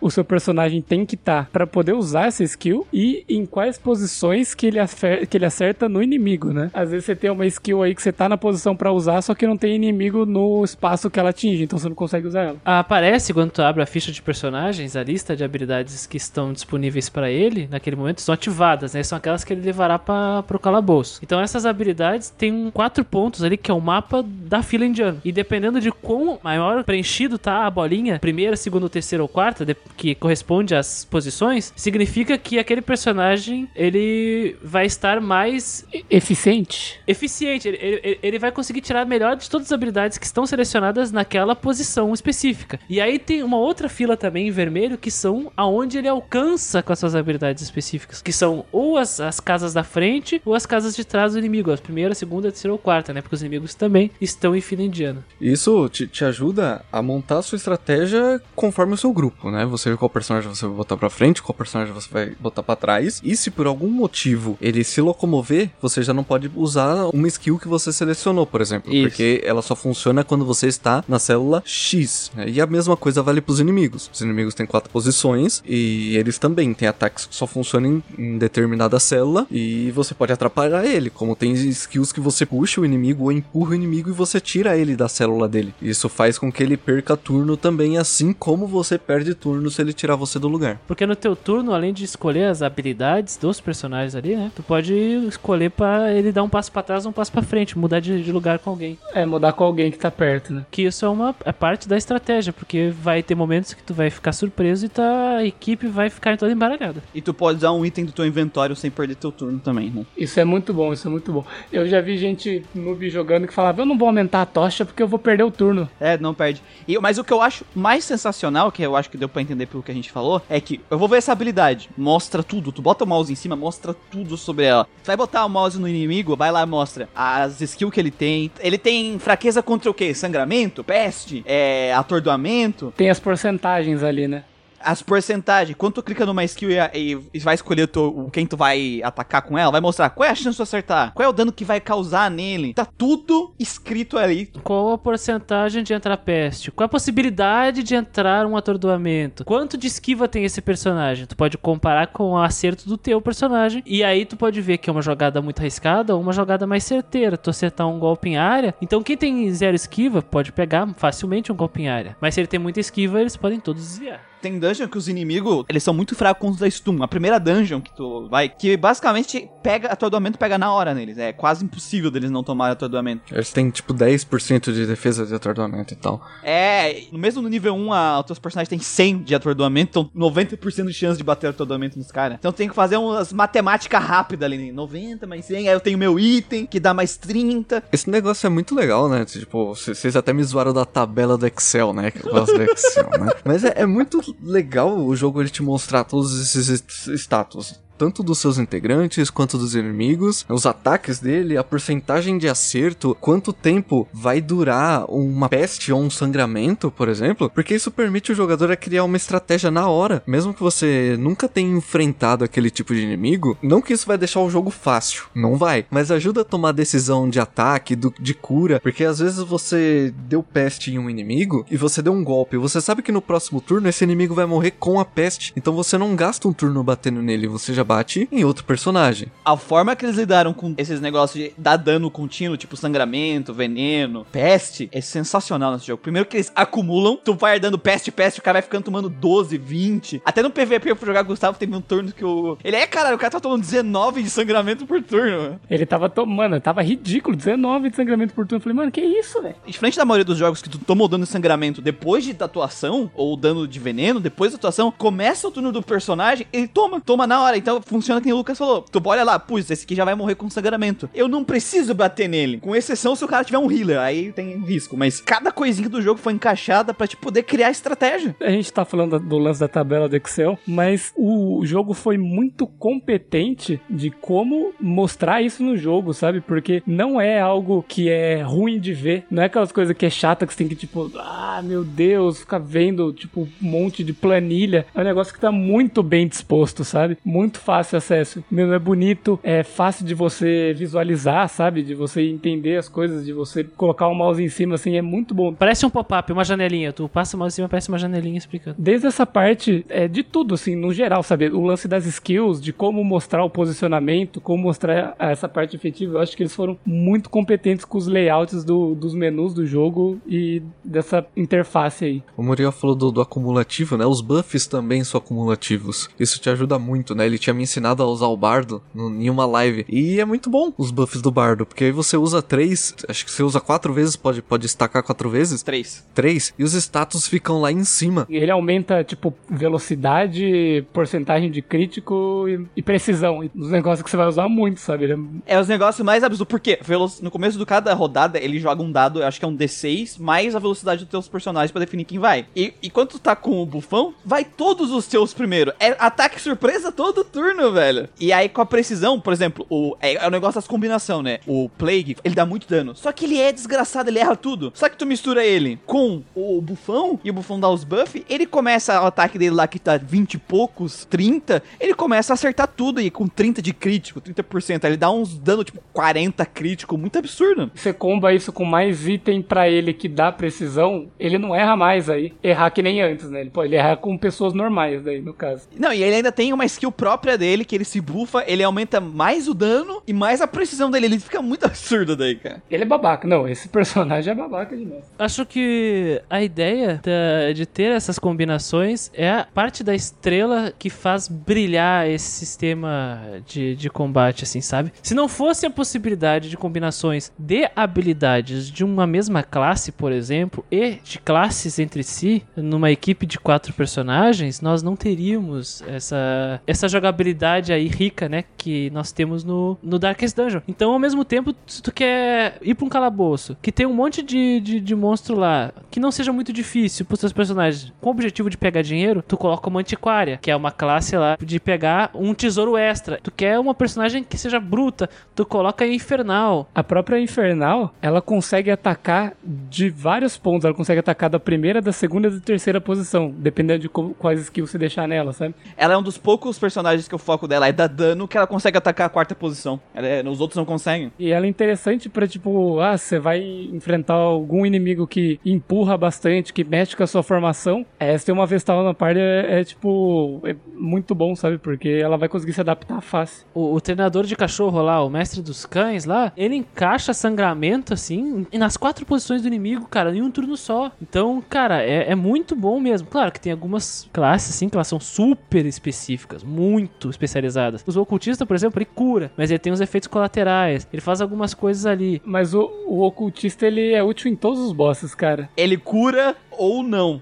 o 0.00 0.10
seu 0.10 0.24
personagem 0.24 0.80
tem 0.82 1.04
que 1.06 1.14
estar 1.14 1.48
pra 1.52 1.66
poder 1.66 1.92
usar 1.92 2.26
essa 2.26 2.42
skill 2.44 2.86
e 2.92 3.24
em 3.28 3.44
quais 3.46 3.78
posições 3.78 4.54
que 4.54 4.66
ele, 4.66 4.78
afer- 4.78 5.26
que 5.26 5.36
ele 5.36 5.44
acerta 5.44 5.88
no 5.88 6.02
inimigo, 6.02 6.52
né? 6.52 6.70
Às 6.72 6.90
vezes 6.90 7.04
você 7.06 7.14
tem 7.16 7.30
uma 7.30 7.46
skill 7.46 7.82
aí 7.82 7.94
que 7.94 8.02
você 8.02 8.12
tá 8.12 8.28
na 8.28 8.36
posição 8.36 8.76
pra 8.76 8.92
usar, 8.92 9.22
só 9.22 9.34
que 9.34 9.46
não 9.46 9.56
tem 9.56 9.74
inimigo 9.74 10.24
no 10.26 10.64
espaço 10.64 11.10
que 11.10 11.18
ela 11.20 11.30
atinge, 11.30 11.62
então 11.64 11.78
você 11.78 11.88
não 11.88 11.94
consegue 11.94 12.26
usar 12.26 12.42
ela. 12.42 12.56
Aparece 12.64 13.32
quando 13.32 13.50
tu 13.50 13.62
abre 13.62 13.82
a 13.82 13.86
ficha 13.86 14.12
de 14.12 14.22
personagens, 14.22 14.96
a 14.96 15.02
lista 15.02 15.36
de 15.36 15.44
habilidades 15.44 16.06
que 16.06 16.16
estão 16.16 16.52
disponíveis 16.52 17.08
pra 17.08 17.30
ele 17.30 17.68
naquele 17.70 17.96
momento 17.96 18.20
são 18.20 18.32
ativadas, 18.34 18.94
né? 18.94 19.02
São 19.02 19.18
aquelas 19.18 19.44
que 19.44 19.52
ele 19.52 19.62
levará 19.62 19.98
para 19.98 20.42
pro 20.44 20.58
calabouço. 20.58 21.20
Então 21.22 21.40
essas 21.40 21.66
habilidades 21.66 22.30
têm 22.30 22.70
quatro 22.72 23.04
pontos 23.04 23.42
ali 23.42 23.56
que 23.56 23.70
é 23.70 23.74
o 23.74 23.80
mapa 23.80 24.22
da 24.26 24.62
fila 24.62 24.84
indiana. 24.84 25.18
E 25.24 25.32
dependendo 25.32 25.80
de 25.80 25.90
quão 25.90 26.38
maior 26.42 26.84
preenchido 26.84 27.38
tá 27.38 27.66
a 27.66 27.70
bolinha, 27.70 28.18
primeira, 28.18 28.56
segunda, 28.56 28.88
terceira 28.88 29.22
ou 29.22 29.28
quarta, 29.36 29.66
de- 29.66 29.76
que 29.98 30.14
corresponde 30.14 30.74
às 30.74 31.04
posições, 31.04 31.70
significa 31.76 32.38
que 32.38 32.58
aquele 32.58 32.80
personagem 32.80 33.68
ele 33.76 34.56
vai 34.62 34.86
estar 34.86 35.20
mais 35.20 35.84
Eficiente? 36.10 36.98
eficiente. 37.06 37.68
Ele, 37.68 37.76
ele, 38.02 38.18
ele 38.22 38.38
vai 38.38 38.50
conseguir 38.50 38.80
tirar 38.80 39.04
melhor 39.04 39.36
de 39.36 39.50
todas 39.50 39.66
as 39.68 39.72
habilidades 39.72 40.16
que 40.16 40.24
estão 40.24 40.46
selecionadas 40.46 41.12
naquela 41.12 41.54
posição 41.54 42.14
específica. 42.14 42.80
E 42.88 42.98
aí 42.98 43.18
tem 43.18 43.42
uma 43.42 43.58
outra 43.58 43.88
fila 43.90 44.16
também 44.16 44.48
em 44.48 44.50
vermelho 44.50 44.96
que 44.96 45.10
são 45.10 45.52
aonde 45.54 45.98
ele 45.98 46.08
alcança 46.08 46.82
com 46.82 46.92
as 46.94 46.98
suas 46.98 47.14
habilidades 47.14 47.62
específicas. 47.62 48.22
Que 48.22 48.32
são 48.32 48.64
ou 48.72 48.96
as, 48.96 49.20
as 49.20 49.38
casas 49.38 49.74
da 49.74 49.84
frente 49.84 50.40
ou 50.46 50.54
as 50.54 50.64
casas 50.64 50.96
de 50.96 51.04
trás 51.04 51.34
do 51.34 51.38
inimigo. 51.38 51.70
A 51.70 51.76
primeira, 51.76 52.12
a 52.12 52.14
segunda, 52.14 52.48
a 52.48 52.50
terceira 52.52 52.72
ou 52.72 52.78
quarta, 52.78 53.12
né? 53.12 53.20
Porque 53.20 53.34
os 53.34 53.42
inimigos 53.42 53.74
também 53.74 54.10
estão 54.18 54.56
em 54.56 54.62
fila 54.62 54.82
indiana. 54.82 55.22
Isso 55.38 55.88
te, 55.90 56.06
te 56.06 56.24
ajuda 56.24 56.82
a 56.90 57.02
montar 57.02 57.38
a 57.38 57.42
sua 57.42 57.56
estratégia 57.56 58.40
conforme 58.54 58.94
o 58.94 58.96
seu 58.96 59.12
grupo, 59.12 59.25
né? 59.44 59.64
Você 59.66 59.90
vê 59.90 59.96
qual 59.96 60.10
personagem 60.10 60.48
você 60.48 60.66
vai 60.66 60.76
botar 60.76 60.96
pra 60.96 61.10
frente, 61.10 61.42
qual 61.42 61.54
personagem 61.54 61.92
você 61.92 62.08
vai 62.10 62.32
botar 62.38 62.62
pra 62.62 62.76
trás. 62.76 63.20
E 63.22 63.36
se 63.36 63.50
por 63.50 63.66
algum 63.66 63.88
motivo 63.88 64.56
ele 64.60 64.84
se 64.84 65.00
locomover, 65.00 65.70
você 65.80 66.02
já 66.02 66.12
não 66.12 66.24
pode 66.24 66.50
usar 66.54 67.06
uma 67.12 67.28
skill 67.28 67.58
que 67.58 67.68
você 67.68 67.92
selecionou, 67.92 68.46
por 68.46 68.60
exemplo. 68.60 68.92
Isso. 68.92 69.08
Porque 69.08 69.42
ela 69.44 69.62
só 69.62 69.74
funciona 69.74 70.24
quando 70.24 70.44
você 70.44 70.66
está 70.66 71.04
na 71.08 71.18
célula 71.18 71.62
X. 71.64 72.30
né? 72.34 72.48
E 72.48 72.60
a 72.60 72.66
mesma 72.66 72.96
coisa 72.96 73.22
vale 73.22 73.40
pros 73.40 73.60
inimigos. 73.60 74.10
Os 74.12 74.20
inimigos 74.20 74.54
têm 74.54 74.66
quatro 74.66 74.90
posições 74.90 75.62
e 75.66 76.16
eles 76.16 76.38
também 76.38 76.72
têm 76.74 76.88
ataques 76.88 77.26
que 77.26 77.34
só 77.34 77.46
funcionam 77.46 78.02
em, 78.18 78.34
em 78.34 78.38
determinada 78.38 78.98
célula. 79.00 79.46
E 79.50 79.90
você 79.92 80.14
pode 80.14 80.32
atrapalhar 80.32 80.84
ele, 80.84 81.10
como 81.10 81.36
tem 81.36 81.52
skills 81.52 82.12
que 82.12 82.20
você 82.20 82.44
puxa 82.44 82.80
o 82.80 82.84
inimigo 82.84 83.24
ou 83.24 83.32
empurra 83.32 83.70
o 83.70 83.74
inimigo 83.74 84.10
e 84.10 84.12
você 84.12 84.40
tira 84.40 84.76
ele 84.76 84.96
da 84.96 85.08
célula 85.08 85.48
dele. 85.48 85.74
Isso 85.80 86.08
faz 86.08 86.38
com 86.38 86.50
que 86.50 86.62
ele 86.62 86.76
perca 86.76 87.16
turno 87.16 87.56
também, 87.56 87.98
assim 87.98 88.32
como 88.32 88.66
você 88.66 88.98
perde 88.98 89.15
turno 89.34 89.70
se 89.70 89.80
ele 89.80 89.92
tirar 89.92 90.16
você 90.16 90.38
do 90.38 90.48
lugar. 90.48 90.80
Porque 90.86 91.06
no 91.06 91.16
teu 91.16 91.34
turno, 91.34 91.72
além 91.72 91.92
de 91.92 92.04
escolher 92.04 92.44
as 92.44 92.62
habilidades 92.62 93.36
dos 93.36 93.60
personagens 93.60 94.14
ali, 94.14 94.36
né? 94.36 94.50
Tu 94.54 94.62
pode 94.62 94.94
escolher 95.28 95.70
pra 95.70 96.12
ele 96.12 96.32
dar 96.32 96.42
um 96.42 96.48
passo 96.48 96.70
pra 96.70 96.82
trás 96.82 97.04
ou 97.04 97.10
um 97.10 97.12
passo 97.12 97.32
pra 97.32 97.42
frente, 97.42 97.78
mudar 97.78 98.00
de, 98.00 98.22
de 98.22 98.32
lugar 98.32 98.58
com 98.58 98.70
alguém. 98.70 98.98
É, 99.12 99.24
mudar 99.24 99.52
com 99.52 99.64
alguém 99.64 99.90
que 99.90 99.98
tá 99.98 100.10
perto, 100.10 100.52
né? 100.52 100.66
Que 100.70 100.82
isso 100.82 101.04
é 101.04 101.08
uma 101.08 101.34
é 101.44 101.52
parte 101.52 101.88
da 101.88 101.96
estratégia, 101.96 102.52
porque 102.52 102.90
vai 102.90 103.22
ter 103.22 103.34
momentos 103.34 103.74
que 103.74 103.82
tu 103.82 103.94
vai 103.94 104.10
ficar 104.10 104.32
surpreso 104.32 104.86
e 104.86 104.88
tá, 104.88 105.36
a 105.36 105.44
equipe 105.44 105.86
vai 105.86 106.10
ficar 106.10 106.36
toda 106.36 106.52
embaralhada. 106.52 107.02
E 107.14 107.20
tu 107.20 107.32
pode 107.32 107.58
usar 107.58 107.72
um 107.72 107.84
item 107.84 108.04
do 108.04 108.12
teu 108.12 108.26
inventório 108.26 108.74
sem 108.76 108.90
perder 108.90 109.16
teu 109.16 109.32
turno 109.32 109.58
também, 109.58 109.90
né? 109.90 110.04
Isso 110.16 110.38
é 110.40 110.44
muito 110.44 110.72
bom, 110.72 110.92
isso 110.92 111.06
é 111.06 111.10
muito 111.10 111.32
bom. 111.32 111.44
Eu 111.72 111.86
já 111.86 112.00
vi 112.00 112.16
gente 112.16 112.64
noob 112.74 113.08
jogando 113.10 113.46
que 113.46 113.54
falava, 113.54 113.80
eu 113.80 113.86
não 113.86 113.96
vou 113.96 114.08
aumentar 114.08 114.42
a 114.42 114.46
tocha 114.46 114.84
porque 114.84 115.02
eu 115.02 115.08
vou 115.08 115.18
perder 115.18 115.44
o 115.44 115.50
turno. 115.50 115.88
É, 116.00 116.18
não 116.18 116.34
perde. 116.34 116.62
E, 116.86 116.98
mas 116.98 117.18
o 117.18 117.24
que 117.24 117.32
eu 117.32 117.42
acho 117.42 117.64
mais 117.74 118.04
sensacional, 118.04 118.70
que 118.70 118.82
eu 118.82 118.96
acho 118.96 119.05
que 119.10 119.16
deu 119.16 119.28
pra 119.28 119.42
entender 119.42 119.66
pelo 119.66 119.82
que 119.82 119.90
a 119.90 119.94
gente 119.94 120.10
falou, 120.10 120.42
é 120.48 120.60
que 120.60 120.80
eu 120.90 120.98
vou 120.98 121.08
ver 121.08 121.18
essa 121.18 121.32
habilidade, 121.32 121.90
mostra 121.96 122.42
tudo. 122.42 122.72
Tu 122.72 122.82
bota 122.82 123.04
o 123.04 123.06
mouse 123.06 123.32
em 123.32 123.36
cima, 123.36 123.56
mostra 123.56 123.94
tudo 124.10 124.36
sobre 124.36 124.64
ela. 124.64 124.86
Tu 125.02 125.06
vai 125.06 125.16
botar 125.16 125.44
o 125.44 125.48
mouse 125.48 125.78
no 125.78 125.88
inimigo, 125.88 126.36
vai 126.36 126.50
lá 126.50 126.62
e 126.62 126.66
mostra 126.66 127.08
as 127.14 127.60
skills 127.60 127.92
que 127.92 128.00
ele 128.00 128.10
tem. 128.10 128.50
Ele 128.60 128.78
tem 128.78 129.18
fraqueza 129.18 129.62
contra 129.62 129.90
o 129.90 129.94
quê? 129.94 130.14
Sangramento? 130.14 130.84
Peste? 130.84 131.42
É, 131.46 131.92
atordoamento? 131.94 132.92
Tem 132.96 133.10
as 133.10 133.20
porcentagens 133.20 134.02
ali, 134.02 134.28
né? 134.28 134.44
As 134.86 135.02
porcentagens. 135.02 135.76
Quando 135.76 135.94
tu 135.94 136.02
clica 136.02 136.24
numa 136.24 136.44
skill 136.44 136.70
e, 136.70 137.18
e- 137.34 137.38
vai 137.40 137.54
escolher 137.54 137.86
tu- 137.88 138.28
quem 138.32 138.46
tu 138.46 138.56
vai 138.56 139.00
atacar 139.02 139.42
com 139.42 139.58
ela, 139.58 139.70
vai 139.72 139.80
mostrar 139.80 140.08
qual 140.10 140.26
é 140.28 140.30
a 140.30 140.34
chance 140.34 140.56
de 140.56 140.62
acertar, 140.62 141.12
qual 141.12 141.26
é 141.26 141.28
o 141.28 141.32
dano 141.32 141.52
que 141.52 141.64
vai 141.64 141.80
causar 141.80 142.30
nele. 142.30 142.72
Tá 142.74 142.84
tudo 142.86 143.52
escrito 143.58 144.16
ali. 144.16 144.46
Qual 144.62 144.92
a 144.92 144.98
porcentagem 144.98 145.82
de 145.82 145.92
entrar 145.92 146.16
peste? 146.18 146.70
Qual 146.70 146.84
a 146.86 146.88
possibilidade 146.88 147.82
de 147.82 147.94
entrar 147.94 148.46
um 148.46 148.56
atordoamento? 148.56 149.44
Quanto 149.44 149.76
de 149.76 149.86
esquiva 149.86 150.28
tem 150.28 150.44
esse 150.44 150.60
personagem? 150.62 151.26
Tu 151.26 151.36
pode 151.36 151.58
comparar 151.58 152.08
com 152.08 152.30
o 152.32 152.38
acerto 152.38 152.88
do 152.88 152.96
teu 152.96 153.20
personagem. 153.20 153.82
E 153.84 154.04
aí 154.04 154.24
tu 154.24 154.36
pode 154.36 154.60
ver 154.60 154.78
que 154.78 154.88
é 154.88 154.92
uma 154.92 155.02
jogada 155.02 155.42
muito 155.42 155.60
arriscada 155.60 156.14
ou 156.14 156.20
uma 156.20 156.32
jogada 156.32 156.66
mais 156.66 156.84
certeira. 156.84 157.36
Tu 157.36 157.50
acertar 157.50 157.88
um 157.88 157.98
golpe 157.98 158.28
em 158.28 158.36
área. 158.36 158.74
Então 158.80 159.02
quem 159.02 159.16
tem 159.16 159.50
zero 159.52 159.74
esquiva 159.74 160.22
pode 160.22 160.52
pegar 160.52 160.86
facilmente 160.96 161.50
um 161.50 161.56
golpe 161.56 161.82
em 161.82 161.88
área. 161.88 162.16
Mas 162.20 162.34
se 162.34 162.40
ele 162.40 162.46
tem 162.46 162.60
muita 162.60 162.80
esquiva, 162.80 163.20
eles 163.20 163.36
podem 163.36 163.58
todos 163.60 163.82
desviar. 163.82 164.20
Tem 164.46 164.60
dungeon 164.60 164.86
que 164.86 164.96
os 164.96 165.08
inimigos, 165.08 165.64
eles 165.68 165.82
são 165.82 165.92
muito 165.92 166.14
fracos 166.14 166.40
contra 166.40 166.68
a 166.68 166.70
stun. 166.70 167.02
A 167.02 167.08
primeira 167.08 167.40
dungeon 167.40 167.80
que 167.80 167.92
tu 167.92 168.28
vai, 168.28 168.48
que 168.48 168.76
basicamente 168.76 169.50
pega 169.60 169.88
atordoamento, 169.88 170.38
pega 170.38 170.56
na 170.56 170.72
hora 170.72 170.94
neles. 170.94 171.18
É 171.18 171.32
quase 171.32 171.64
impossível 171.64 172.12
deles 172.12 172.30
não 172.30 172.44
tomarem 172.44 172.74
atordoamento. 172.74 173.34
Eles 173.34 173.50
têm 173.50 173.68
tipo 173.70 173.92
10% 173.92 174.72
de 174.72 174.86
defesa 174.86 175.26
de 175.26 175.34
atordoamento 175.34 175.92
e 175.92 175.96
tal. 175.96 176.24
É, 176.44 177.06
no 177.10 177.18
mesmo 177.18 177.42
no 177.42 177.48
nível 177.48 177.74
1, 177.74 177.92
a, 177.92 178.20
os 178.20 178.26
teus 178.26 178.38
personagens 178.38 178.68
têm 178.68 178.78
100 178.78 179.24
de 179.24 179.34
atordoamento, 179.34 179.90
então 179.90 180.10
90% 180.14 180.86
de 180.86 180.94
chance 180.94 181.18
de 181.18 181.24
bater 181.24 181.50
atordoamento 181.50 181.98
nos 181.98 182.12
caras. 182.12 182.38
Então 182.38 182.52
tem 182.52 182.68
que 182.68 182.74
fazer 182.76 182.98
umas 182.98 183.32
matemáticas 183.32 184.00
rápidas 184.00 184.46
ali, 184.46 184.58
né? 184.58 184.70
90 184.70 185.26
mais 185.26 185.44
100, 185.44 185.68
aí 185.68 185.74
eu 185.74 185.80
tenho 185.80 185.98
meu 185.98 186.20
item, 186.20 186.66
que 186.66 186.78
dá 186.78 186.94
mais 186.94 187.16
30. 187.16 187.82
Esse 187.92 188.08
negócio 188.08 188.46
é 188.46 188.50
muito 188.50 188.76
legal, 188.76 189.08
né? 189.08 189.24
Tipo, 189.24 189.74
vocês 189.74 190.14
até 190.14 190.32
me 190.32 190.44
zoaram 190.44 190.72
da 190.72 190.84
tabela 190.84 191.36
do 191.36 191.44
Excel, 191.48 191.92
né? 191.92 192.12
Que 192.12 192.24
eu 192.24 192.30
gosto 192.30 192.56
do 192.56 192.62
Excel, 192.62 193.10
né? 193.18 193.32
Mas 193.44 193.64
é, 193.64 193.72
é 193.74 193.86
muito 193.86 194.35
legal 194.42 194.98
o 194.98 195.14
jogo 195.16 195.40
ele 195.40 195.50
te 195.50 195.62
mostrar 195.62 196.04
todos 196.04 196.38
esses 196.40 196.82
status. 197.20 197.80
Tanto 197.98 198.22
dos 198.22 198.38
seus 198.38 198.58
integrantes 198.58 199.30
quanto 199.30 199.58
dos 199.58 199.74
inimigos, 199.74 200.44
os 200.48 200.66
ataques 200.66 201.18
dele, 201.18 201.56
a 201.56 201.64
porcentagem 201.64 202.38
de 202.38 202.48
acerto, 202.48 203.16
quanto 203.20 203.52
tempo 203.52 204.06
vai 204.12 204.40
durar 204.40 205.04
uma 205.10 205.48
peste 205.48 205.92
ou 205.92 206.00
um 206.00 206.10
sangramento, 206.10 206.90
por 206.90 207.08
exemplo, 207.08 207.50
porque 207.54 207.74
isso 207.74 207.90
permite 207.90 208.32
o 208.32 208.34
jogador 208.34 208.70
a 208.70 208.76
criar 208.76 209.04
uma 209.04 209.16
estratégia 209.16 209.70
na 209.70 209.88
hora, 209.88 210.22
mesmo 210.26 210.52
que 210.52 210.60
você 210.62 211.16
nunca 211.18 211.48
tenha 211.48 211.76
enfrentado 211.76 212.44
aquele 212.44 212.70
tipo 212.70 212.94
de 212.94 213.00
inimigo. 213.02 213.56
Não 213.62 213.80
que 213.80 213.92
isso 213.92 214.06
vai 214.06 214.18
deixar 214.18 214.40
o 214.40 214.50
jogo 214.50 214.70
fácil, 214.70 215.24
não 215.34 215.56
vai, 215.56 215.86
mas 215.90 216.10
ajuda 216.10 216.42
a 216.42 216.44
tomar 216.44 216.72
decisão 216.72 217.28
de 217.28 217.40
ataque, 217.40 217.96
do- 217.96 218.12
de 218.20 218.34
cura, 218.34 218.80
porque 218.80 219.04
às 219.04 219.18
vezes 219.18 219.38
você 219.38 220.12
deu 220.28 220.42
peste 220.42 220.90
em 220.92 220.98
um 220.98 221.08
inimigo 221.08 221.64
e 221.70 221.76
você 221.76 222.02
deu 222.02 222.12
um 222.12 222.24
golpe, 222.24 222.56
você 222.56 222.80
sabe 222.80 223.02
que 223.02 223.12
no 223.12 223.22
próximo 223.22 223.60
turno 223.60 223.88
esse 223.88 224.04
inimigo 224.04 224.34
vai 224.34 224.46
morrer 224.46 224.72
com 224.72 225.00
a 225.00 225.04
peste, 225.04 225.52
então 225.56 225.72
você 225.74 225.96
não 225.96 226.14
gasta 226.16 226.46
um 226.48 226.52
turno 226.52 226.82
batendo 226.82 227.22
nele, 227.22 227.46
você 227.48 227.72
já 227.72 227.84
bate 227.86 228.28
em 228.32 228.44
outro 228.44 228.64
personagem. 228.64 229.30
A 229.44 229.56
forma 229.56 229.94
que 229.94 230.04
eles 230.04 230.16
lidaram 230.16 230.52
com 230.52 230.74
esses 230.76 231.00
negócios 231.00 231.42
de 231.42 231.54
dar 231.56 231.76
dano 231.76 232.10
contínuo, 232.10 232.56
tipo 232.56 232.76
sangramento, 232.76 233.54
veneno, 233.54 234.26
peste, 234.32 234.88
é 234.92 235.00
sensacional 235.00 235.72
nesse 235.72 235.86
jogo. 235.86 236.02
Primeiro 236.02 236.28
que 236.28 236.36
eles 236.36 236.52
acumulam, 236.54 237.16
tu 237.16 237.34
vai 237.34 237.60
dando 237.60 237.78
peste, 237.78 238.10
peste, 238.10 238.40
o 238.40 238.42
cara 238.42 238.56
vai 238.56 238.62
ficando 238.62 238.84
tomando 238.84 239.08
12, 239.08 239.56
20. 239.56 240.22
Até 240.24 240.42
no 240.42 240.50
PVP 240.50 240.90
eu 240.90 240.96
fui 240.96 241.06
jogar 241.06 241.22
com 241.22 241.30
o 241.30 241.32
Gustavo, 241.32 241.58
teve 241.58 241.74
um 241.74 241.80
turno 241.80 242.12
que 242.12 242.24
o. 242.24 242.58
Ele 242.64 242.76
é, 242.76 242.86
cara, 242.86 243.14
o 243.14 243.18
cara 243.18 243.30
tá 243.30 243.40
tomando 243.40 243.60
19 243.60 244.22
de 244.22 244.30
sangramento 244.30 244.86
por 244.86 245.02
turno. 245.02 245.60
Ele 245.70 245.86
tava 245.86 246.08
tomando, 246.08 246.60
tava 246.60 246.82
ridículo, 246.82 247.36
19 247.36 247.90
de 247.90 247.96
sangramento 247.96 248.34
por 248.34 248.46
turno. 248.46 248.58
Eu 248.58 248.62
falei, 248.62 248.76
mano, 248.76 248.90
que 248.90 249.00
isso, 249.00 249.40
velho? 249.40 249.54
E 249.66 249.76
Diferente 249.76 249.98
da 249.98 250.06
maioria 250.06 250.24
dos 250.24 250.38
jogos 250.38 250.62
que 250.62 250.70
tu 250.70 250.78
toma 250.78 251.04
o 251.04 251.08
dano 251.08 251.24
de 251.24 251.30
sangramento 251.30 251.82
depois 251.82 252.24
de 252.24 252.32
tatuação, 252.32 253.10
ou 253.14 253.36
dano 253.36 253.68
de 253.68 253.78
veneno, 253.78 254.18
depois 254.18 254.52
da 254.52 254.56
atuação, 254.56 254.90
começa 254.90 255.46
o 255.46 255.50
turno 255.50 255.70
do 255.70 255.82
personagem, 255.82 256.46
ele 256.50 256.66
toma, 256.66 256.98
toma 256.98 257.26
na 257.26 257.42
hora. 257.42 257.58
Então 257.58 257.75
funciona 257.80 258.20
que 258.20 258.32
o 258.32 258.36
Lucas 258.36 258.58
falou. 258.58 258.82
Tu 258.82 259.00
olha 259.04 259.24
lá, 259.24 259.38
putz, 259.38 259.70
esse 259.70 259.84
aqui 259.84 259.94
já 259.94 260.04
vai 260.04 260.14
morrer 260.14 260.34
com 260.34 260.50
sangramento. 260.50 261.08
Eu 261.14 261.28
não 261.28 261.44
preciso 261.44 261.94
bater 261.94 262.28
nele. 262.28 262.58
Com 262.58 262.74
exceção 262.74 263.14
se 263.14 263.24
o 263.24 263.28
cara 263.28 263.44
tiver 263.44 263.58
um 263.58 263.70
healer, 263.70 263.98
aí 263.98 264.32
tem 264.32 264.58
risco. 264.64 264.96
Mas 264.96 265.20
cada 265.20 265.52
coisinha 265.52 265.88
do 265.88 266.02
jogo 266.02 266.20
foi 266.20 266.32
encaixada 266.32 266.92
pra 266.92 267.06
te 267.06 267.16
poder 267.16 267.42
criar 267.42 267.70
estratégia. 267.70 268.34
A 268.40 268.50
gente 268.50 268.72
tá 268.72 268.84
falando 268.84 269.18
do 269.18 269.38
lance 269.38 269.60
da 269.60 269.68
tabela 269.68 270.08
do 270.08 270.16
Excel, 270.16 270.58
mas 270.66 271.12
o 271.16 271.64
jogo 271.64 271.94
foi 271.94 272.18
muito 272.18 272.66
competente 272.66 273.80
de 273.88 274.10
como 274.10 274.72
mostrar 274.80 275.42
isso 275.42 275.62
no 275.62 275.76
jogo, 275.76 276.12
sabe? 276.12 276.40
Porque 276.40 276.82
não 276.86 277.20
é 277.20 277.40
algo 277.40 277.84
que 277.86 278.08
é 278.08 278.42
ruim 278.42 278.78
de 278.78 278.92
ver, 278.92 279.24
não 279.30 279.42
é 279.42 279.46
aquelas 279.46 279.72
coisas 279.72 279.96
que 279.96 280.06
é 280.06 280.10
chata 280.10 280.46
que 280.46 280.52
você 280.52 280.58
tem 280.58 280.68
que, 280.68 280.76
tipo, 280.76 281.10
ah, 281.16 281.60
meu 281.62 281.84
Deus, 281.84 282.40
ficar 282.40 282.58
vendo, 282.58 283.12
tipo, 283.12 283.42
um 283.42 283.48
monte 283.60 284.02
de 284.02 284.12
planilha. 284.12 284.86
É 284.94 285.00
um 285.00 285.04
negócio 285.04 285.32
que 285.32 285.40
tá 285.40 285.52
muito 285.52 286.02
bem 286.02 286.26
disposto, 286.26 286.84
sabe? 286.84 287.18
Muito 287.24 287.58
fácil 287.66 287.98
acesso. 287.98 288.44
Mesmo 288.50 288.72
é 288.72 288.78
bonito, 288.78 289.38
é 289.42 289.64
fácil 289.64 290.06
de 290.06 290.14
você 290.14 290.72
visualizar, 290.76 291.48
sabe? 291.48 291.82
De 291.82 291.94
você 291.94 292.22
entender 292.22 292.76
as 292.76 292.88
coisas, 292.88 293.24
de 293.26 293.32
você 293.32 293.64
colocar 293.64 294.06
o 294.06 294.14
mouse 294.14 294.42
em 294.42 294.48
cima, 294.48 294.76
assim, 294.76 294.96
é 294.96 295.02
muito 295.02 295.34
bom. 295.34 295.52
Parece 295.52 295.84
um 295.84 295.90
pop-up, 295.90 296.32
uma 296.32 296.44
janelinha. 296.44 296.92
Tu 296.92 297.08
passa 297.08 297.36
a 297.36 297.38
mão 297.38 297.48
em 297.48 297.50
cima, 297.50 297.68
parece 297.68 297.88
uma 297.88 297.98
janelinha 297.98 298.38
explicando. 298.38 298.76
Desde 298.78 299.06
essa 299.08 299.26
parte 299.26 299.84
é, 299.88 300.06
de 300.06 300.22
tudo, 300.22 300.54
assim, 300.54 300.76
no 300.76 300.92
geral, 300.92 301.22
sabe? 301.24 301.48
O 301.48 301.62
lance 301.62 301.88
das 301.88 302.06
skills, 302.06 302.60
de 302.62 302.72
como 302.72 303.02
mostrar 303.02 303.42
o 303.44 303.50
posicionamento, 303.50 304.40
como 304.40 304.62
mostrar 304.62 305.16
essa 305.18 305.48
parte 305.48 305.74
efetiva, 305.74 306.14
eu 306.18 306.20
acho 306.20 306.36
que 306.36 306.42
eles 306.44 306.54
foram 306.54 306.78
muito 306.86 307.28
competentes 307.28 307.84
com 307.84 307.98
os 307.98 308.06
layouts 308.06 308.64
do- 308.64 308.94
dos 308.94 309.14
menus 309.14 309.52
do 309.52 309.66
jogo 309.66 310.20
e 310.26 310.62
dessa 310.84 311.26
interface 311.36 312.04
aí. 312.04 312.22
O 312.36 312.42
Muriel 312.42 312.70
falou 312.70 312.94
do, 312.94 313.10
do 313.10 313.20
acumulativo, 313.20 313.96
né? 313.96 314.06
Os 314.06 314.20
buffs 314.20 314.66
também 314.66 315.02
são 315.02 315.18
acumulativos. 315.18 316.08
Isso 316.18 316.40
te 316.40 316.48
ajuda 316.50 316.78
muito, 316.78 317.14
né? 317.14 317.26
Ele 317.26 317.38
tinha 317.38 317.54
me 317.56 317.62
ensinado 317.64 318.02
a 318.02 318.06
usar 318.06 318.26
o 318.26 318.36
bardo 318.36 318.82
em 318.94 319.28
uma 319.30 319.46
live. 319.46 319.84
E 319.88 320.20
é 320.20 320.24
muito 320.24 320.48
bom 320.48 320.72
os 320.78 320.90
buffs 320.90 321.20
do 321.22 321.30
bardo, 321.30 321.66
porque 321.66 321.84
aí 321.84 321.90
você 321.92 322.16
usa 322.16 322.40
três, 322.42 322.94
acho 323.08 323.24
que 323.24 323.30
você 323.30 323.42
usa 323.42 323.60
quatro 323.60 323.92
vezes, 323.92 324.14
pode, 324.16 324.42
pode 324.42 324.66
estacar 324.66 325.02
quatro 325.02 325.28
vezes. 325.30 325.62
Três. 325.62 326.04
Três, 326.14 326.52
e 326.58 326.62
os 326.64 326.74
status 326.74 327.26
ficam 327.26 327.60
lá 327.60 327.72
em 327.72 327.82
cima. 327.84 328.26
Ele 328.30 328.50
aumenta, 328.50 329.02
tipo, 329.02 329.34
velocidade, 329.48 330.84
porcentagem 330.92 331.50
de 331.50 331.62
crítico 331.62 332.44
e, 332.48 332.66
e 332.76 332.82
precisão. 332.82 333.42
E 333.42 333.50
Os 333.54 333.70
negócios 333.70 334.02
que 334.02 334.10
você 334.10 334.16
vai 334.16 334.26
usar 334.26 334.48
muito, 334.48 334.80
sabe? 334.80 335.04
Ele 335.04 335.12
é- 335.46 335.54
É 335.56 335.60
os 335.60 335.68
negócios 335.68 336.04
mais 336.04 336.22
absurdos. 336.22 336.48
Por 336.50 336.60
quê? 336.60 336.78
Velo- 336.82 337.10
No 337.22 337.30
começo 337.30 337.58
de 337.58 337.64
cada 337.64 337.92
rodada, 337.94 338.38
ele 338.38 338.58
joga 338.58 338.82
um 338.82 338.90
dado, 338.92 339.22
acho 339.22 339.38
que 339.38 339.44
é 339.44 339.48
um 339.48 339.56
D6, 339.56 340.18
mais 340.20 340.54
a 340.54 340.58
velocidade 340.58 341.02
dos 341.04 341.10
teus 341.10 341.28
personagens 341.28 341.70
pra 341.70 341.80
definir 341.80 342.04
quem 342.04 342.18
vai. 342.18 342.46
E, 342.54 342.74
e 342.82 342.90
quando 342.90 343.08
tu 343.10 343.18
tá 343.18 343.34
com 343.36 343.62
o 343.62 343.66
bufão, 343.66 344.12
vai 344.24 344.44
todos 344.44 344.90
os 344.90 345.06
teus 345.06 345.32
primeiro. 345.32 345.72
É 345.78 345.96
ataque 345.98 346.40
surpresa 346.40 346.90
todo 346.92 347.24
turno, 347.24 347.45
velho. 347.72 348.08
E 348.20 348.32
aí 348.32 348.48
com 348.48 348.60
a 348.60 348.66
precisão, 348.66 349.20
por 349.20 349.32
exemplo, 349.32 349.66
o, 349.68 349.96
é, 350.00 350.14
é 350.14 350.26
o 350.26 350.30
negócio 350.30 350.56
das 350.56 350.66
combinação, 350.66 351.22
né? 351.22 351.38
O 351.46 351.68
Plague, 351.68 352.16
ele 352.24 352.34
dá 352.34 352.44
muito 352.44 352.68
dano. 352.68 352.94
Só 352.94 353.12
que 353.12 353.24
ele 353.24 353.40
é 353.40 353.52
desgraçado, 353.52 354.10
ele 354.10 354.18
erra 354.18 354.36
tudo. 354.36 354.72
Só 354.74 354.88
que 354.88 354.96
tu 354.96 355.06
mistura 355.06 355.44
ele 355.44 355.78
com 355.86 356.22
o 356.34 356.60
bufão, 356.60 357.18
e 357.24 357.30
o 357.30 357.34
bufão 357.34 357.58
dá 357.58 357.68
os 357.68 357.84
buff, 357.84 358.24
ele 358.28 358.46
começa 358.46 359.00
o 359.02 359.06
ataque 359.06 359.38
dele 359.38 359.54
lá 359.54 359.66
que 359.66 359.78
tá 359.78 359.96
20 359.96 360.34
e 360.34 360.38
poucos, 360.38 361.04
30, 361.04 361.62
ele 361.80 361.94
começa 361.94 362.32
a 362.32 362.34
acertar 362.34 362.68
tudo 362.68 363.00
aí 363.00 363.10
com 363.10 363.26
30 363.26 363.62
de 363.62 363.72
crítico, 363.72 364.20
30%. 364.20 364.84
Aí 364.84 364.90
ele 364.90 364.96
dá 364.96 365.10
uns 365.10 365.38
dano 365.38 365.64
tipo 365.64 365.80
40 365.92 366.44
crítico, 366.46 366.96
muito 366.96 367.18
absurdo. 367.18 367.70
Você 367.74 367.92
comba 367.92 368.32
isso 368.32 368.52
com 368.52 368.64
mais 368.64 369.06
item 369.06 369.42
pra 369.42 369.68
ele 369.68 369.92
que 369.92 370.08
dá 370.08 370.30
precisão, 370.32 371.08
ele 371.18 371.38
não 371.38 371.54
erra 371.54 371.76
mais 371.76 372.08
aí. 372.10 372.32
Errar 372.42 372.70
que 372.70 372.82
nem 372.82 373.00
antes, 373.00 373.30
né? 373.30 373.40
Ele, 373.40 373.50
pô, 373.50 373.64
ele 373.64 373.76
erra 373.76 373.96
com 373.96 374.16
pessoas 374.16 374.52
normais 374.52 375.02
daí, 375.02 375.20
no 375.20 375.32
caso. 375.32 375.68
Não, 375.78 375.92
e 375.92 376.02
ele 376.02 376.16
ainda 376.16 376.32
tem 376.32 376.52
uma 376.52 376.64
skill 376.64 376.92
própria 376.92 377.35
dele, 377.36 377.64
que 377.64 377.74
ele 377.74 377.84
se 377.84 378.00
bufa, 378.00 378.44
ele 378.46 378.62
aumenta 378.62 379.00
mais 379.00 379.48
o 379.48 379.54
dano 379.54 380.02
e 380.06 380.12
mais 380.12 380.40
a 380.40 380.46
precisão 380.46 380.90
dele. 380.90 381.06
Ele 381.06 381.18
fica 381.18 381.40
muito 381.42 381.64
absurdo 381.66 382.16
daí, 382.16 382.36
cara. 382.36 382.62
Ele 382.70 382.82
é 382.82 382.86
babaca. 382.86 383.26
Não, 383.28 383.48
esse 383.48 383.68
personagem 383.68 384.32
é 384.32 384.34
babaca 384.34 384.76
demais. 384.76 385.04
Acho 385.18 385.44
que 385.46 386.20
a 386.28 386.42
ideia 386.42 387.00
da- 387.02 387.52
de 387.52 387.66
ter 387.66 387.92
essas 387.92 388.18
combinações 388.18 389.10
é 389.14 389.30
a 389.30 389.46
parte 389.52 389.82
da 389.84 389.94
estrela 389.94 390.72
que 390.78 390.90
faz 390.90 391.28
brilhar 391.28 392.08
esse 392.08 392.30
sistema 392.30 393.20
de, 393.46 393.74
de 393.76 393.90
combate, 393.90 394.44
assim, 394.44 394.60
sabe? 394.60 394.92
Se 395.02 395.14
não 395.14 395.28
fosse 395.28 395.66
a 395.66 395.70
possibilidade 395.70 396.48
de 396.48 396.56
combinações 396.56 397.32
de 397.38 397.68
habilidades 397.74 398.70
de 398.70 398.84
uma 398.84 399.06
mesma 399.06 399.42
classe, 399.42 399.92
por 399.92 400.12
exemplo, 400.12 400.64
e 400.70 400.98
de 401.02 401.18
classes 401.18 401.78
entre 401.78 402.02
si, 402.02 402.42
numa 402.56 402.90
equipe 402.90 403.26
de 403.26 403.38
quatro 403.38 403.72
personagens, 403.72 404.60
nós 404.60 404.82
não 404.82 404.96
teríamos 404.96 405.82
essa, 405.86 406.60
essa 406.66 406.88
jogabilidade 406.88 407.25
aí 407.72 407.86
rica, 407.88 408.28
né? 408.28 408.44
Que 408.56 408.90
nós 408.90 409.12
temos 409.12 409.44
no, 409.44 409.78
no 409.82 409.98
Darkest 409.98 410.36
Dungeon. 410.36 410.60
Então, 410.66 410.92
ao 410.92 410.98
mesmo 410.98 411.24
tempo, 411.24 411.54
se 411.66 411.82
tu 411.82 411.92
quer 411.92 412.58
ir 412.62 412.74
pra 412.74 412.86
um 412.86 412.88
calabouço 412.88 413.56
que 413.60 413.72
tem 413.72 413.86
um 413.86 413.94
monte 413.94 414.22
de, 414.22 414.60
de, 414.60 414.80
de 414.80 414.94
monstro 414.94 415.36
lá, 415.36 415.72
que 415.90 416.00
não 416.00 416.10
seja 416.10 416.32
muito 416.32 416.52
difícil 416.52 417.04
pros 417.04 417.20
seus 417.20 417.32
personagens. 417.32 417.92
Com 418.00 418.08
o 418.08 418.12
objetivo 418.12 418.50
de 418.50 418.56
pegar 418.56 418.82
dinheiro, 418.82 419.22
tu 419.26 419.36
coloca 419.36 419.68
uma 419.68 419.80
antiquária, 419.80 420.38
que 420.40 420.50
é 420.50 420.56
uma 420.56 420.70
classe 420.70 421.16
lá 421.16 421.36
de 421.40 421.60
pegar 421.60 422.10
um 422.14 422.34
tesouro 422.34 422.76
extra. 422.76 423.18
Tu 423.22 423.30
quer 423.30 423.58
uma 423.58 423.74
personagem 423.74 424.22
que 424.24 424.38
seja 424.38 424.60
bruta, 424.60 425.08
tu 425.34 425.44
coloca 425.44 425.84
a 425.84 425.88
infernal. 425.88 426.68
A 426.74 426.82
própria 426.82 427.16
Infernal, 427.18 427.94
ela 428.00 428.22
consegue 428.22 428.70
atacar 428.70 429.34
de 429.44 429.90
vários 429.90 430.36
pontos. 430.36 430.64
Ela 430.64 430.74
consegue 430.74 431.00
atacar 431.00 431.28
da 431.28 431.38
primeira, 431.38 431.82
da 431.82 431.92
segunda 431.92 432.28
e 432.28 432.30
da 432.30 432.40
terceira 432.40 432.80
posição, 432.80 433.32
dependendo 433.36 433.80
de 433.80 433.88
quais 433.88 434.40
skills 434.40 434.70
você 434.70 434.78
deixar 434.78 435.06
nela, 435.06 435.32
sabe? 435.32 435.54
Ela 435.76 435.94
é 435.94 435.96
um 435.96 436.02
dos 436.02 436.18
poucos 436.18 436.58
personagens 436.58 437.05
que 437.08 437.14
o 437.14 437.18
foco 437.18 437.46
dela 437.48 437.66
é 437.68 437.72
dar 437.72 437.86
dano 437.88 438.26
que 438.28 438.36
ela 438.36 438.46
consegue 438.46 438.78
atacar 438.78 439.06
a 439.06 439.10
quarta 439.10 439.34
posição. 439.34 439.80
Ela 439.94 440.06
é- 440.06 440.22
os 440.28 440.40
outros 440.40 440.56
não 440.56 440.64
conseguem. 440.64 441.12
E 441.18 441.30
ela 441.30 441.46
é 441.46 441.48
interessante 441.48 442.08
pra, 442.08 442.26
tipo, 442.26 442.80
ah, 442.80 442.96
você 442.96 443.18
vai 443.18 443.40
enfrentar 443.72 444.14
algum 444.14 444.64
inimigo 444.66 445.06
que 445.06 445.38
empurra 445.44 445.96
bastante, 445.96 446.52
que 446.52 446.64
mexe 446.64 446.96
com 446.96 447.02
a 447.02 447.06
sua 447.06 447.22
formação. 447.22 447.84
É, 447.98 448.16
se 448.16 448.26
tem 448.26 448.34
uma 448.34 448.46
Vestal 448.46 448.82
na 448.84 448.94
parte, 448.94 449.18
é, 449.20 449.60
é, 449.60 449.64
tipo, 449.64 450.40
é 450.44 450.54
muito 450.74 451.14
bom, 451.14 451.34
sabe? 451.34 451.58
Porque 451.58 451.88
ela 451.88 452.16
vai 452.16 452.28
conseguir 452.28 452.52
se 452.52 452.60
adaptar 452.60 453.00
fácil. 453.00 453.46
O, 453.54 453.74
o 453.74 453.80
treinador 453.80 454.24
de 454.24 454.36
cachorro 454.36 454.80
lá, 454.82 455.02
o 455.02 455.10
mestre 455.10 455.42
dos 455.42 455.64
cães 455.66 456.04
lá, 456.04 456.32
ele 456.36 456.54
encaixa 456.56 457.12
sangramento 457.12 457.92
assim 457.94 458.46
e 458.52 458.58
nas 458.58 458.76
quatro 458.76 459.04
posições 459.04 459.42
do 459.42 459.48
inimigo, 459.48 459.86
cara, 459.86 460.14
em 460.14 460.22
um 460.22 460.30
turno 460.30 460.56
só. 460.56 460.90
Então, 461.00 461.42
cara, 461.48 461.82
é, 461.82 462.10
é 462.10 462.14
muito 462.14 462.54
bom 462.54 462.78
mesmo. 462.80 463.08
Claro 463.08 463.32
que 463.32 463.40
tem 463.40 463.52
algumas 463.52 464.08
classes 464.12 464.54
assim 464.54 464.68
que 464.68 464.76
elas 464.76 464.88
são 464.88 465.00
super 465.00 465.64
específicas, 465.66 466.42
muito 466.42 466.95
especializadas. 467.04 467.82
Os 467.86 467.96
ocultistas, 467.96 468.46
por 468.46 468.54
exemplo, 468.54 468.78
ele 468.78 468.88
cura, 468.94 469.30
mas 469.36 469.50
ele 469.50 469.58
tem 469.58 469.72
os 469.72 469.80
efeitos 469.80 470.06
colaterais. 470.08 470.86
Ele 470.92 471.02
faz 471.02 471.20
algumas 471.20 471.54
coisas 471.54 471.86
ali. 471.86 472.20
Mas 472.24 472.54
o, 472.54 472.70
o 472.86 473.02
ocultista, 473.02 473.66
ele 473.66 473.92
é 473.92 474.02
útil 474.02 474.30
em 474.30 474.36
todos 474.36 474.60
os 474.60 474.72
bosses, 474.72 475.14
cara. 475.14 475.48
Ele 475.56 475.76
cura 475.76 476.36
ou 476.50 476.82
não. 476.82 477.20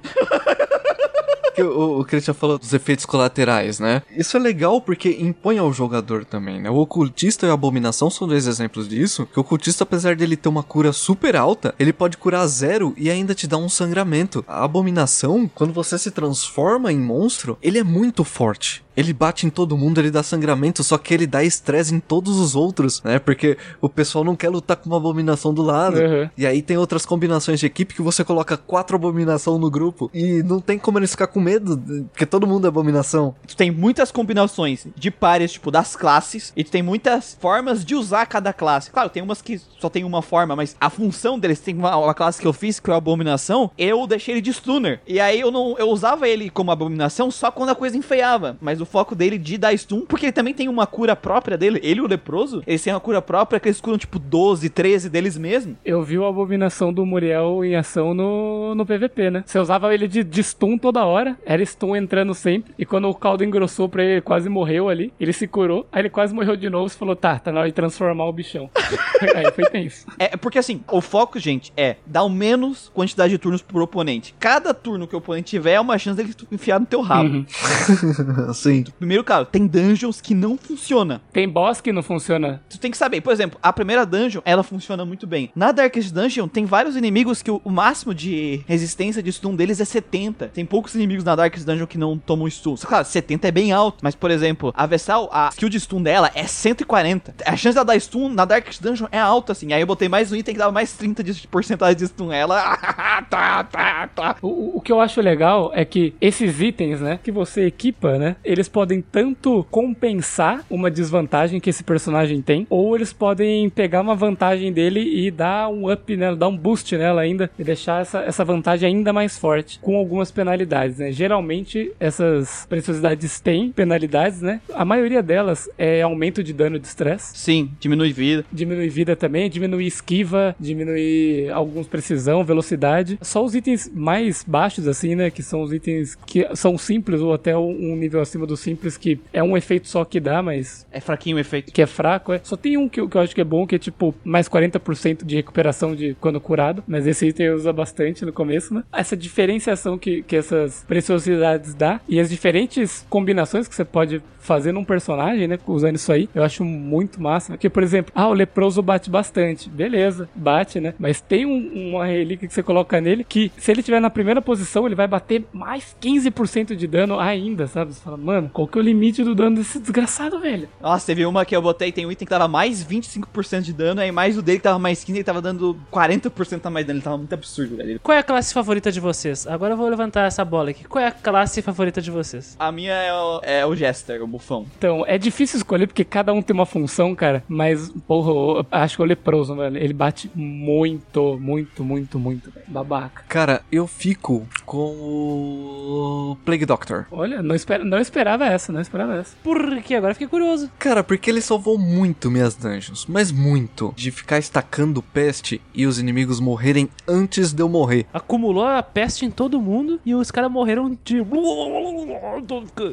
que 1.55 1.62
o, 1.62 2.01
o 2.01 2.05
Christian 2.05 2.35
falou 2.35 2.59
dos 2.59 2.72
efeitos 2.75 3.07
colaterais, 3.07 3.79
né? 3.79 4.03
Isso 4.11 4.37
é 4.37 4.41
legal 4.41 4.81
porque 4.81 5.16
impõe 5.20 5.59
ao 5.59 5.72
jogador 5.72 6.25
também, 6.25 6.61
né? 6.61 6.68
O 6.68 6.77
ocultista 6.77 7.47
e 7.47 7.51
a 7.51 7.55
abominação 7.55 8.11
são 8.11 8.27
dois 8.27 8.47
exemplos 8.47 8.89
disso. 8.89 9.27
Que 9.27 9.39
o 9.39 9.43
ocultista, 9.43 9.85
apesar 9.85 10.16
dele 10.16 10.37
ter 10.37 10.49
uma 10.49 10.62
cura 10.62 10.93
super 10.93 11.37
alta, 11.37 11.75
ele 11.79 11.93
pode 11.93 12.16
curar 12.16 12.47
zero 12.47 12.93
e 12.97 13.09
ainda 13.09 13.35
te 13.35 13.47
dar 13.47 13.59
um 13.59 13.68
sangramento. 13.68 14.45
A 14.47 14.64
abominação, 14.64 15.49
quando 15.55 15.72
você 15.72 15.97
se 15.99 16.11
transforma 16.11 16.93
em 16.93 16.99
monstro, 16.99 17.57
ele 17.62 17.79
é 17.79 17.85
muito 17.85 18.25
forte. 18.25 18.84
Ele 18.97 19.12
bate 19.12 19.47
em 19.47 19.51
todo 19.51 19.76
mundo, 19.76 19.99
ele 19.99 20.11
dá 20.11 20.22
sangramento, 20.22 20.82
só 20.82 20.99
que 20.99 21.12
ele 21.12 21.26
dá 21.26 21.42
estresse 21.42 21.95
em 21.95 22.01
todos 22.01 22.38
os 22.38 22.55
outros, 22.55 23.03
né? 23.03 23.18
Porque 23.18 23.57
o 23.80 23.88
pessoal 23.88 24.24
não 24.24 24.36
quer 24.36 24.49
lutar 24.49 24.76
com 24.76 24.88
uma 24.88 24.97
abominação 24.97 25.53
do 25.53 25.62
lado. 25.62 25.99
Uhum. 25.99 26.30
E 26.36 26.47
aí 26.47 26.62
tem 26.62 26.76
outras 26.76 27.05
combinações 27.05 27.61
de 27.61 27.66
equipe 27.66 27.95
que 27.95 28.03
você 28.03 28.24
coloca 28.24 28.57
quatro 28.57 28.97
abominação 28.97 29.59
no 29.59 29.70
grupo 29.70 30.11
e 30.14 30.42
não 30.42 30.61
tem 30.61 30.78
como 30.78 30.99
eles 30.99 31.11
ficar 31.11 31.26
com 31.26 31.40
medo, 31.40 31.78
porque 32.12 32.26
todo 32.26 32.47
mundo 32.47 32.66
é 32.66 32.68
abominação. 32.68 33.34
Tu 33.47 33.57
tem 33.57 33.70
muitas 33.70 34.11
combinações 34.11 34.86
de 34.97 35.11
pares, 35.11 35.53
tipo, 35.53 35.70
das 35.70 35.97
classes, 35.97 36.53
e 36.57 36.64
tu 36.64 36.70
tem 36.70 36.82
muitas 36.82 37.36
formas 37.40 37.84
de 37.84 37.95
usar 37.95 38.26
cada 38.26 38.53
classe. 38.53 38.90
Claro, 38.90 39.11
tem 39.11 39.22
umas 39.22 39.42
que 39.42 39.61
só 39.78 39.88
tem 39.88 40.05
uma 40.05 40.22
forma, 40.22 40.57
mas 40.57 40.76
a 40.80 40.90
função 40.90 41.38
deles, 41.38 41.61
tem 41.61 41.76
uma, 41.76 41.97
uma 41.97 42.14
classe 42.14 42.40
que 42.40 42.47
eu 42.47 42.53
fiz, 42.53 42.80
que 42.80 42.90
é 42.90 42.95
a 42.95 42.97
abominação, 42.97 43.70
eu 43.76 44.07
deixei 44.07 44.34
ele 44.34 44.40
de 44.40 44.53
stunner. 44.53 45.01
E 45.07 45.20
aí 45.20 45.40
eu 45.40 45.51
não 45.51 45.76
eu 45.78 45.88
usava 45.88 46.28
ele 46.28 46.51
como 46.51 46.70
abominação 46.70 47.30
só 47.30 47.51
quando 47.51 47.70
a 47.70 47.74
coisa 47.74 47.97
enfeiava. 47.97 48.57
Mas 48.61 48.80
o 48.85 48.87
foco 48.87 49.14
dele 49.14 49.39
de 49.39 49.59
dar 49.59 49.76
stun, 49.76 50.03
porque 50.03 50.26
ele 50.26 50.32
também 50.32 50.55
tem 50.55 50.68
uma 50.68 50.87
cura 50.87 51.16
própria 51.16 51.57
dele, 51.57 51.80
ele 51.82 52.01
e 52.01 52.03
o 52.03 52.07
leproso, 52.07 52.62
eles 52.66 52.82
têm 52.82 52.93
uma 52.93 53.01
cura 53.01 53.20
própria 53.20 53.59
que 53.59 53.68
eles 53.68 53.80
curam 53.80 53.99
tipo 53.99 54.18
12, 54.18 54.68
13 54.68 55.09
deles 55.09 55.37
mesmo. 55.37 55.76
Eu 55.85 56.03
vi 56.03 56.16
a 56.16 56.28
abominação 56.28 56.93
do 56.93 57.05
Muriel 57.05 57.64
em 57.64 57.74
ação 57.74 58.14
no, 58.14 58.74
no 58.74 58.87
PVP, 58.87 59.30
né? 59.30 59.45
Você 59.47 59.59
usava 59.59 59.93
ele 59.93 60.07
de, 60.07 60.22
de 60.22 60.43
stun 60.43 60.78
toda 60.78 61.05
hora, 61.05 61.37
era 61.45 61.64
stun 61.64 61.97
entrando 61.97 62.35
sempre, 62.35 62.72
e 62.78 62.85
quando 62.85 63.09
o 63.09 63.14
caldo 63.14 63.43
engrossou 63.43 63.89
pra 63.89 64.03
ele, 64.03 64.12
ele 64.12 64.20
quase 64.20 64.49
morreu 64.49 64.89
ali, 64.89 65.12
ele 65.18 65.32
se 65.32 65.47
curou, 65.47 65.87
aí 65.91 66.03
ele 66.03 66.11
quase 66.11 66.35
morreu 66.35 66.57
de 66.57 66.68
novo, 66.68 66.89
você 66.89 66.97
falou, 66.97 67.16
tá, 67.16 67.39
tá 67.39 67.51
na 67.51 67.61
hora 67.61 67.68
de 67.68 67.74
transformar 67.74 68.26
o 68.26 68.32
bichão. 68.32 68.70
aí 69.35 69.51
foi 69.53 69.64
tenso. 69.64 70.07
É 70.18 70.37
porque 70.37 70.59
assim, 70.59 70.82
o 70.91 71.01
foco, 71.01 71.39
gente, 71.39 71.72
é 71.76 71.97
dar 72.07 72.22
o 72.22 72.28
menos 72.28 72.91
quantidade 72.93 73.30
de 73.30 73.39
turnos 73.39 73.62
pro 73.62 73.82
oponente. 73.82 74.35
Cada 74.39 74.74
turno 74.74 75.09
que 75.09 75.14
o 75.14 75.18
oponente 75.18 75.51
tiver 75.51 75.72
é 75.72 75.80
uma 75.80 75.99
chance 75.99 76.16
dele 76.16 76.35
enfiar 76.53 76.78
no 76.78 76.87
teu 76.87 77.01
rabo. 77.01 77.28
Uhum. 77.28 77.47
Primeiro, 78.99 79.22
cara, 79.22 79.45
tem 79.45 79.66
dungeons 79.66 80.20
que 80.20 80.35
não 80.35 80.57
funciona. 80.57 81.20
Tem 81.33 81.49
boss 81.49 81.81
que 81.81 81.93
não 81.93 82.03
funciona. 82.03 82.62
Tu 82.68 82.79
tem 82.79 82.91
que 82.91 82.97
saber, 82.97 83.20
por 83.20 83.33
exemplo, 83.33 83.59
a 83.62 83.72
primeira 83.72 84.05
dungeon, 84.07 84.41
ela 84.45 84.62
funciona 84.62 85.05
muito 85.05 85.27
bem. 85.27 85.51
Na 85.55 85.72
Darkest 85.72 86.12
Dungeon, 86.12 86.49
tem 86.49 86.64
vários 86.64 86.97
inimigos 86.97 87.43
que 87.43 87.51
o, 87.51 87.61
o 87.64 87.70
máximo 87.70 88.14
de 88.14 88.62
resistência 88.66 89.22
de 89.22 89.31
stun 89.33 89.55
deles 89.55 89.81
é 89.81 89.85
70. 89.85 90.49
Tem 90.49 90.64
poucos 90.64 90.95
inimigos 90.95 91.25
na 91.25 91.37
Darkest 91.37 91.66
Dungeon 91.66 91.87
que 91.87 91.99
não 91.99 92.18
tomam 92.18 92.49
stun. 92.49 92.77
Só, 92.77 92.89
Claro, 92.89 93.05
70 93.05 93.49
é 93.49 93.51
bem 93.51 93.72
alto, 93.72 93.99
mas, 94.03 94.14
por 94.14 94.31
exemplo, 94.31 94.72
a 94.77 94.87
Vessal, 94.87 95.29
a 95.33 95.49
skill 95.51 95.68
de 95.68 95.81
stun 95.81 96.03
dela 96.03 96.31
é 96.35 96.45
140. 96.45 97.35
A 97.45 97.57
chance 97.57 97.75
dela 97.75 97.85
dar 97.85 98.01
stun 98.01 98.29
na 98.29 98.45
Darkest 98.45 98.81
Dungeon 98.81 99.09
é 99.11 99.18
alta, 99.18 99.53
assim. 99.53 99.72
Aí 99.72 99.81
eu 99.81 99.87
botei 99.87 100.09
mais 100.09 100.31
um 100.33 100.37
item 100.37 100.55
que 100.55 100.59
dava 100.59 100.72
mais 100.72 100.93
30 100.93 101.22
de 101.22 101.47
porcentagem 101.49 101.97
de 101.97 102.07
stun. 102.07 102.33
Ela, 102.33 102.77
tá, 103.31 103.64
tá, 103.64 104.09
tá. 104.09 104.37
O, 104.41 104.79
o 104.79 104.81
que 104.81 104.93
eu 104.93 105.01
acho 105.01 105.20
legal 105.20 105.70
é 105.75 105.85
que 105.85 106.14
esses 106.20 106.61
itens, 106.61 107.01
né, 107.01 107.18
que 107.22 107.33
você 107.33 107.66
equipa, 107.66 108.18
né, 108.18 108.37
eles 108.45 108.64
podem 108.69 109.01
tanto 109.01 109.67
compensar 109.71 110.65
uma 110.71 110.91
desvantagem 110.91 111.61
que 111.61 111.71
esse 111.71 111.85
personagem 111.85 112.41
tem, 112.43 112.67
ou 112.71 112.95
eles 112.95 113.12
podem 113.12 113.69
pegar 113.71 114.01
uma 114.01 114.15
vantagem 114.15 114.73
dele 114.73 115.01
e 115.01 115.31
dar 115.31 115.69
um 115.69 115.91
up, 115.93 116.17
né, 116.17 116.35
dar 116.35 116.49
um 116.49 116.57
boost 116.57 116.97
nela 116.97 117.21
ainda 117.21 117.51
e 117.59 117.65
deixar 117.65 118.03
essa, 118.03 118.21
essa 118.21 118.45
vantagem 118.45 118.89
ainda 118.89 119.12
mais 119.12 119.39
forte, 119.39 119.79
com 119.81 119.97
algumas 119.97 120.31
penalidades, 120.31 120.99
né. 120.99 121.12
Geralmente 121.12 121.93
essas 121.99 122.67
preciosidades 122.69 123.41
têm 123.41 123.71
penalidades, 123.71 124.41
né. 124.41 124.61
A 124.75 124.85
maioria 124.85 125.23
delas 125.23 125.69
é 125.79 126.03
aumento 126.03 126.43
de 126.43 126.53
dano 126.53 126.79
de 126.79 126.87
estresse, 126.87 127.37
Sim, 127.37 127.71
diminui 127.81 128.12
vida. 128.12 128.45
diminui 128.53 128.89
vida 128.89 129.17
também, 129.17 129.49
diminui 129.49 129.87
esquiva, 129.87 130.55
diminui 130.59 131.49
alguns 131.51 131.87
precisão, 131.87 132.45
velocidade. 132.45 133.19
Só 133.23 133.45
os 133.45 133.55
itens 133.55 133.91
mais 133.95 134.45
baixos, 134.47 134.87
assim, 134.87 135.15
né? 135.15 135.31
Que 135.31 135.43
são 135.43 135.62
os 135.62 135.73
itens 135.73 136.15
que 136.27 136.47
são 136.55 136.77
simples 136.77 137.21
ou 137.21 137.33
até 137.33 137.57
um 137.57 137.97
nível 137.97 138.21
acima 138.21 138.47
do 138.47 138.54
simples, 138.57 138.97
que 138.97 139.21
é 139.33 139.43
um 139.43 139.57
efeito 139.57 139.89
só 139.89 140.05
que 140.05 140.19
dá, 140.21 140.43
mas 140.43 140.87
É 140.93 141.01
fraquinho 141.01 141.37
o 141.37 141.41
efeito. 141.41 141.73
que 141.73 141.83
é 141.83 141.87
fraco. 141.87 142.33
É. 142.33 142.41
Só 142.43 142.57
tem 142.57 142.77
um 142.77 142.89
que, 142.89 143.01
eu- 143.01 143.09
que 143.09 143.17
eu 143.17 143.21
acho 143.21 143.35
que 143.35 143.41
é 143.41 143.45
bom, 143.45 143.67
que 143.67 143.75
é 143.75 143.79
tipo 143.79 144.15
mais 144.25 144.49
40% 144.49 145.25
de 145.25 145.37
recuperação 145.37 145.95
de 145.95 146.15
quando 146.21 146.41
curado. 146.41 146.83
Mas 146.87 147.07
esse 147.07 147.27
item 147.27 147.51
usa 147.51 147.73
bastante 147.73 148.25
no 148.25 148.33
começo, 148.33 148.73
né? 148.75 148.83
Essa 148.93 149.17
diferenciação 149.17 149.97
que, 149.99 150.23
que 150.23 150.37
essas 150.37 150.85
preciosidades 150.87 151.75
dá 151.75 152.01
e 152.09 152.19
as 152.21 152.29
diferentes 152.31 153.07
combinações 153.09 153.69
que 153.69 153.75
você 153.75 153.85
pode 153.85 154.23
fazer 154.39 154.73
num 154.73 154.85
personagem, 154.85 155.49
né? 155.49 155.59
Usando 155.67 155.97
isso 155.97 156.13
aí, 156.13 156.29
eu 156.35 156.43
acho 156.43 156.63
muito 156.65 157.21
massa. 157.21 157.53
Porque, 157.55 157.71
por 157.71 157.83
exemplo, 157.83 158.13
ah, 158.15 158.29
o 158.29 158.33
leproso 158.35 158.83
bate 158.83 159.09
bastante. 159.09 159.71
Beleza, 159.71 160.29
bate, 160.35 160.81
né? 160.81 160.93
Mas 160.99 161.21
tem 161.21 161.47
um- 161.47 161.91
uma 161.95 162.05
relíquia 162.07 162.47
que 162.47 162.53
você 162.53 162.63
coloca 162.63 163.01
nele 163.01 163.25
que, 163.25 163.51
se 163.57 163.71
ele 163.71 163.81
estiver 163.81 164.01
na 164.01 164.11
primeira 164.11 164.43
posição, 164.43 164.85
ele 164.87 164.95
vai 164.95 165.09
bater 165.09 165.45
mais 165.53 165.97
15% 166.01 166.77
de 166.77 166.87
dano 166.87 167.19
ainda, 167.19 167.67
sabe? 167.67 167.95
Você 167.95 168.01
fala, 168.03 168.17
mano, 168.19 168.43
qual 168.53 168.66
que 168.66 168.78
é 168.78 168.80
o 168.80 168.84
limite 168.84 169.22
do 169.22 169.34
dano 169.34 169.57
desse 169.57 169.78
desgraçado, 169.78 170.40
velho? 170.40 170.68
Nossa, 170.80 171.07
teve 171.07 171.24
uma 171.26 171.45
que 171.45 171.55
eu 171.55 171.62
botei, 171.62 171.92
tem 171.92 172.07
um 172.07 172.12
item 172.12 172.26
que 172.26 172.30
tava 172.30 172.49
mais 172.49 172.84
25% 172.84 173.62
de 173.62 173.72
dano, 173.72 174.01
aí 174.01 174.11
mais 174.11 174.38
o 174.38 174.42
dele 174.42 174.59
que 174.59 174.64
tava 174.64 174.78
mais 174.78 175.03
15, 175.03 175.18
ele 175.18 175.24
tava 175.24 175.40
dando 175.40 175.76
40% 175.92 176.64
a 176.64 176.70
mais 176.70 176.86
dano. 176.86 176.99
Ele 176.99 177.05
tava 177.05 177.18
muito 177.18 177.32
absurdo, 177.32 177.76
velho. 177.76 178.01
Qual 178.01 178.14
é 178.14 178.20
a 178.20 178.22
classe 178.22 178.55
favorita 178.55 178.90
de 178.92 179.01
vocês? 179.01 179.47
Agora 179.47 179.74
eu 179.74 179.76
vou 179.76 179.88
levantar 179.88 180.26
essa 180.26 180.45
bola 180.45 180.70
aqui. 180.70 180.84
Qual 180.84 181.03
é 181.03 181.09
a 181.09 181.12
classe 181.12 181.61
favorita 181.62 182.01
de 182.01 182.11
vocês? 182.11 182.57
A 182.59 182.70
minha 182.70 182.92
é 182.92 183.12
o, 183.12 183.40
é 183.42 183.66
o 183.66 183.74
Jester, 183.74 184.22
o 184.22 184.26
bufão. 184.26 184.66
Então, 184.78 185.05
é 185.07 185.18
difícil 185.18 185.57
escolher 185.57 185.86
porque 185.86 186.05
cada 186.05 186.32
um 186.32 186.42
tem 186.42 186.55
uma 186.55 186.66
função, 186.66 187.14
cara. 187.14 187.42
Mas, 187.49 187.90
porra, 188.07 188.30
eu 188.30 188.66
acho 188.70 188.97
que 188.97 189.03
o 189.03 189.05
leproso, 189.05 189.55
velho, 189.57 189.76
ele 189.76 189.92
bate 189.92 190.30
muito, 190.34 191.38
muito, 191.40 191.84
muito, 191.84 192.18
muito, 192.18 192.51
velho. 192.51 192.66
Babaca. 192.68 193.24
Cara, 193.28 193.62
eu 193.70 193.86
fico 193.86 194.47
com 194.64 194.76
o 194.76 196.36
Plague 196.45 196.66
Doctor. 196.66 197.07
Olha, 197.11 197.42
não, 197.42 197.55
espera, 197.55 197.84
não 197.84 197.99
esperava 198.25 198.47
essa, 198.47 198.72
não 198.72 198.81
esperava 198.81 199.16
essa. 199.16 199.37
Por 199.43 199.83
que? 199.83 199.95
Agora 199.95 200.14
fiquei 200.14 200.27
curioso. 200.27 200.70
Cara, 200.79 201.05
porque 201.05 201.29
ele 201.29 201.43
salvou 201.43 201.77
muito 201.77 202.31
minhas 202.31 202.55
dungeons, 202.55 203.05
mas 203.07 203.31
muito. 203.31 203.93
De 203.95 204.11
ficar 204.11 204.39
estacando 204.39 205.03
peste 205.03 205.61
e 205.75 205.87
os 205.87 205.99
inimigos 205.99 206.41
morrerem 206.41 206.89
antes 207.07 207.53
de 207.53 207.62
eu 207.62 207.68
morrer. 207.68 208.07
Acumulou 208.14 208.64
a 208.64 208.83
peste 208.83 209.27
em 209.27 209.31
todo 209.31 209.61
mundo 209.61 210.01
e 210.07 210.14
os 210.14 210.31
caras 210.31 210.51
morreram 210.51 210.97
de. 211.05 211.22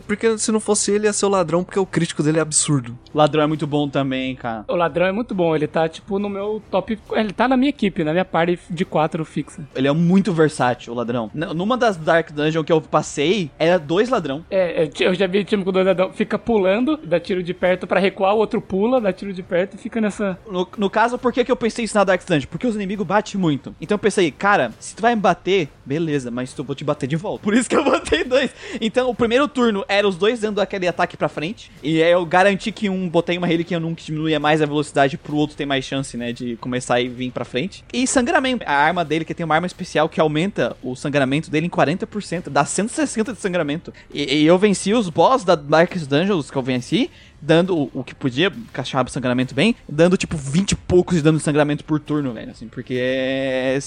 Porque 0.05 0.37
se 0.37 0.51
não 0.51 0.59
fosse 0.59 0.91
ele, 0.91 1.07
ia 1.07 1.13
ser 1.13 1.25
o 1.25 1.29
ladrão, 1.29 1.63
porque 1.63 1.79
o 1.79 1.85
crítico 1.85 2.21
dele 2.21 2.39
é 2.39 2.41
absurdo. 2.41 2.97
Ladrão 3.13 3.43
é 3.43 3.47
muito 3.47 3.65
bom 3.65 3.87
também, 3.87 4.35
cara. 4.35 4.65
O 4.67 4.75
ladrão 4.75 5.05
é 5.05 5.11
muito 5.13 5.33
bom, 5.33 5.55
ele 5.55 5.67
tá, 5.67 5.87
tipo, 5.87 6.19
no 6.19 6.27
meu 6.27 6.61
top... 6.69 6.99
Ele 7.13 7.31
tá 7.31 7.47
na 7.47 7.55
minha 7.55 7.69
equipe, 7.69 8.03
na 8.03 8.11
minha 8.11 8.25
party 8.25 8.59
de 8.69 8.83
quatro 8.83 9.23
fixa. 9.23 9.65
Ele 9.73 9.87
é 9.87 9.91
muito 9.93 10.33
versátil, 10.33 10.91
o 10.91 10.95
ladrão. 10.95 11.31
Numa 11.33 11.77
das 11.77 11.95
Dark 11.95 12.31
Dungeon 12.31 12.63
que 12.65 12.71
eu 12.73 12.81
passei, 12.81 13.49
era 13.57 13.79
dois 13.79 14.09
ladrão. 14.09 14.43
É, 14.49 14.83
é, 14.83 14.89
eu 14.99 15.20
já 15.21 15.27
vi 15.27 15.43
time 15.43 15.63
com 15.63 15.71
dois 15.71 15.85
dedão, 15.85 16.11
fica 16.11 16.37
pulando, 16.37 16.97
dá 16.97 17.19
tiro 17.19 17.43
de 17.43 17.53
perto 17.53 17.85
pra 17.85 17.99
recuar, 17.99 18.33
o 18.33 18.39
outro 18.39 18.59
pula, 18.59 18.99
dá 18.99 19.13
tiro 19.13 19.31
de 19.31 19.43
perto 19.43 19.75
e 19.75 19.77
fica 19.77 20.01
nessa. 20.01 20.37
No, 20.49 20.67
no 20.77 20.89
caso, 20.89 21.17
por 21.17 21.31
que, 21.31 21.45
que 21.45 21.51
eu 21.51 21.55
pensei 21.55 21.85
isso 21.85 21.95
na 21.95 22.03
Dark 22.03 22.25
Dungeon? 22.25 22.49
Porque 22.49 22.65
os 22.65 22.75
inimigos 22.75 23.05
batem 23.05 23.39
muito. 23.39 23.75
Então 23.79 23.95
eu 23.95 23.99
pensei, 23.99 24.31
cara, 24.31 24.71
se 24.79 24.95
tu 24.95 25.01
vai 25.01 25.13
me 25.13 25.21
bater, 25.21 25.69
beleza, 25.85 26.31
mas 26.31 26.57
eu 26.57 26.63
vou 26.63 26.75
te 26.75 26.83
bater 26.83 27.07
de 27.07 27.15
volta. 27.15 27.43
Por 27.45 27.53
isso 27.53 27.69
que 27.69 27.75
eu 27.75 27.83
botei 27.83 28.23
dois. 28.23 28.51
Então 28.79 29.09
o 29.09 29.15
primeiro 29.15 29.47
turno 29.47 29.85
era 29.87 30.07
os 30.07 30.15
dois 30.15 30.39
dando 30.39 30.59
aquele 30.59 30.87
ataque 30.87 31.15
pra 31.15 31.29
frente. 31.29 31.71
E 31.83 32.01
aí 32.01 32.11
eu 32.11 32.25
garanti 32.25 32.71
que 32.71 32.89
um 32.89 33.07
botei 33.07 33.37
uma 33.37 33.47
reliquia 33.47 33.79
num 33.79 33.93
que 33.93 34.05
diminuía 34.05 34.39
mais 34.39 34.61
a 34.61 34.65
velocidade 34.65 35.17
pro 35.17 35.35
outro 35.35 35.55
ter 35.55 35.65
mais 35.65 35.85
chance, 35.85 36.17
né, 36.17 36.33
de 36.33 36.55
começar 36.57 36.99
e 36.99 37.07
vir 37.07 37.31
pra 37.31 37.45
frente. 37.45 37.83
E 37.93 38.07
sangramento. 38.07 38.63
A 38.65 38.73
arma 38.73 39.05
dele, 39.05 39.25
que 39.25 39.35
tem 39.35 39.45
uma 39.45 39.55
arma 39.55 39.67
especial 39.67 40.09
que 40.09 40.19
aumenta 40.19 40.75
o 40.81 40.95
sangramento 40.95 41.51
dele 41.51 41.67
em 41.67 41.69
40%. 41.69 42.49
Dá 42.49 42.65
160 42.65 43.33
de 43.33 43.39
sangramento. 43.39 43.93
E, 44.11 44.41
e 44.41 44.45
eu 44.45 44.57
venci 44.57 44.93
os 44.93 45.10
boss 45.13 45.43
da 45.43 45.55
Darkest 45.55 46.09
Dungeons 46.09 46.49
que 46.49 46.57
eu 46.57 46.61
venci 46.61 47.09
dando 47.41 47.75
o, 47.75 47.91
o 47.93 48.03
que 48.03 48.13
podia, 48.13 48.51
caixar 48.71 49.01
sangramento 49.09 49.55
bem, 49.55 49.75
dando 49.89 50.15
tipo 50.15 50.37
20 50.37 50.71
e 50.71 50.75
poucos 50.75 51.17
de 51.17 51.23
dano 51.23 51.37
de 51.37 51.43
sangramento 51.43 51.83
por 51.83 51.99
turno, 51.99 52.33
velho, 52.33 52.51
assim, 52.51 52.67
porque 52.67 52.97
é, 52.99 53.79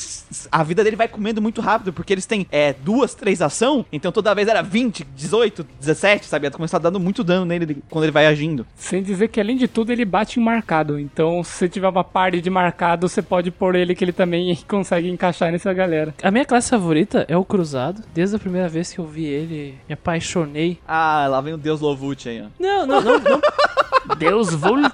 a 0.50 0.62
vida 0.62 0.82
dele 0.82 0.96
vai 0.96 1.08
comendo 1.08 1.40
muito 1.40 1.60
rápido, 1.60 1.92
porque 1.92 2.12
eles 2.12 2.26
têm 2.26 2.46
é, 2.50 2.72
duas, 2.72 3.14
três 3.14 3.40
ação, 3.40 3.86
então 3.92 4.10
toda 4.10 4.34
vez 4.34 4.48
era 4.48 4.62
20, 4.62 5.06
18, 5.16 5.66
17, 5.80 6.26
sabe? 6.26 6.46
Ia 6.46 6.50
começar 6.50 6.78
dando 6.78 6.98
muito 6.98 7.22
dano 7.22 7.44
nele 7.44 7.82
quando 7.88 8.04
ele 8.04 8.12
vai 8.12 8.26
agindo. 8.26 8.66
Sem 8.74 9.02
dizer 9.02 9.28
que, 9.28 9.40
além 9.40 9.56
de 9.56 9.68
tudo, 9.68 9.92
ele 9.92 10.04
bate 10.04 10.40
em 10.40 10.42
marcado. 10.42 10.98
Então, 10.98 11.42
se 11.44 11.52
você 11.52 11.68
tiver 11.68 11.88
uma 11.88 12.04
party 12.04 12.40
de 12.40 12.50
marcado, 12.50 13.08
você 13.08 13.22
pode 13.22 13.50
pôr 13.50 13.74
ele 13.74 13.94
que 13.94 14.04
ele 14.04 14.12
também 14.12 14.56
consegue 14.68 15.08
encaixar 15.08 15.52
nessa 15.52 15.72
galera. 15.72 16.14
A 16.22 16.30
minha 16.30 16.44
classe 16.44 16.70
favorita 16.70 17.24
é 17.28 17.36
o 17.36 17.44
Cruzado. 17.44 18.02
Desde 18.12 18.36
a 18.36 18.38
primeira 18.38 18.68
vez 18.68 18.92
que 18.92 18.98
eu 18.98 19.06
vi 19.06 19.24
ele, 19.24 19.78
me 19.88 19.94
apaixonei. 19.94 20.78
Ah, 20.86 21.26
lá 21.28 21.40
vem 21.40 21.54
o 21.54 21.58
Deus 21.58 21.80
Lovut 21.80 22.28
aí, 22.28 22.42
ó. 22.42 22.46
Não, 22.58 22.86
não, 22.86 23.00
não, 23.00 23.18
não. 23.18 23.40
Deus 24.18 24.52
Vult. 24.54 24.92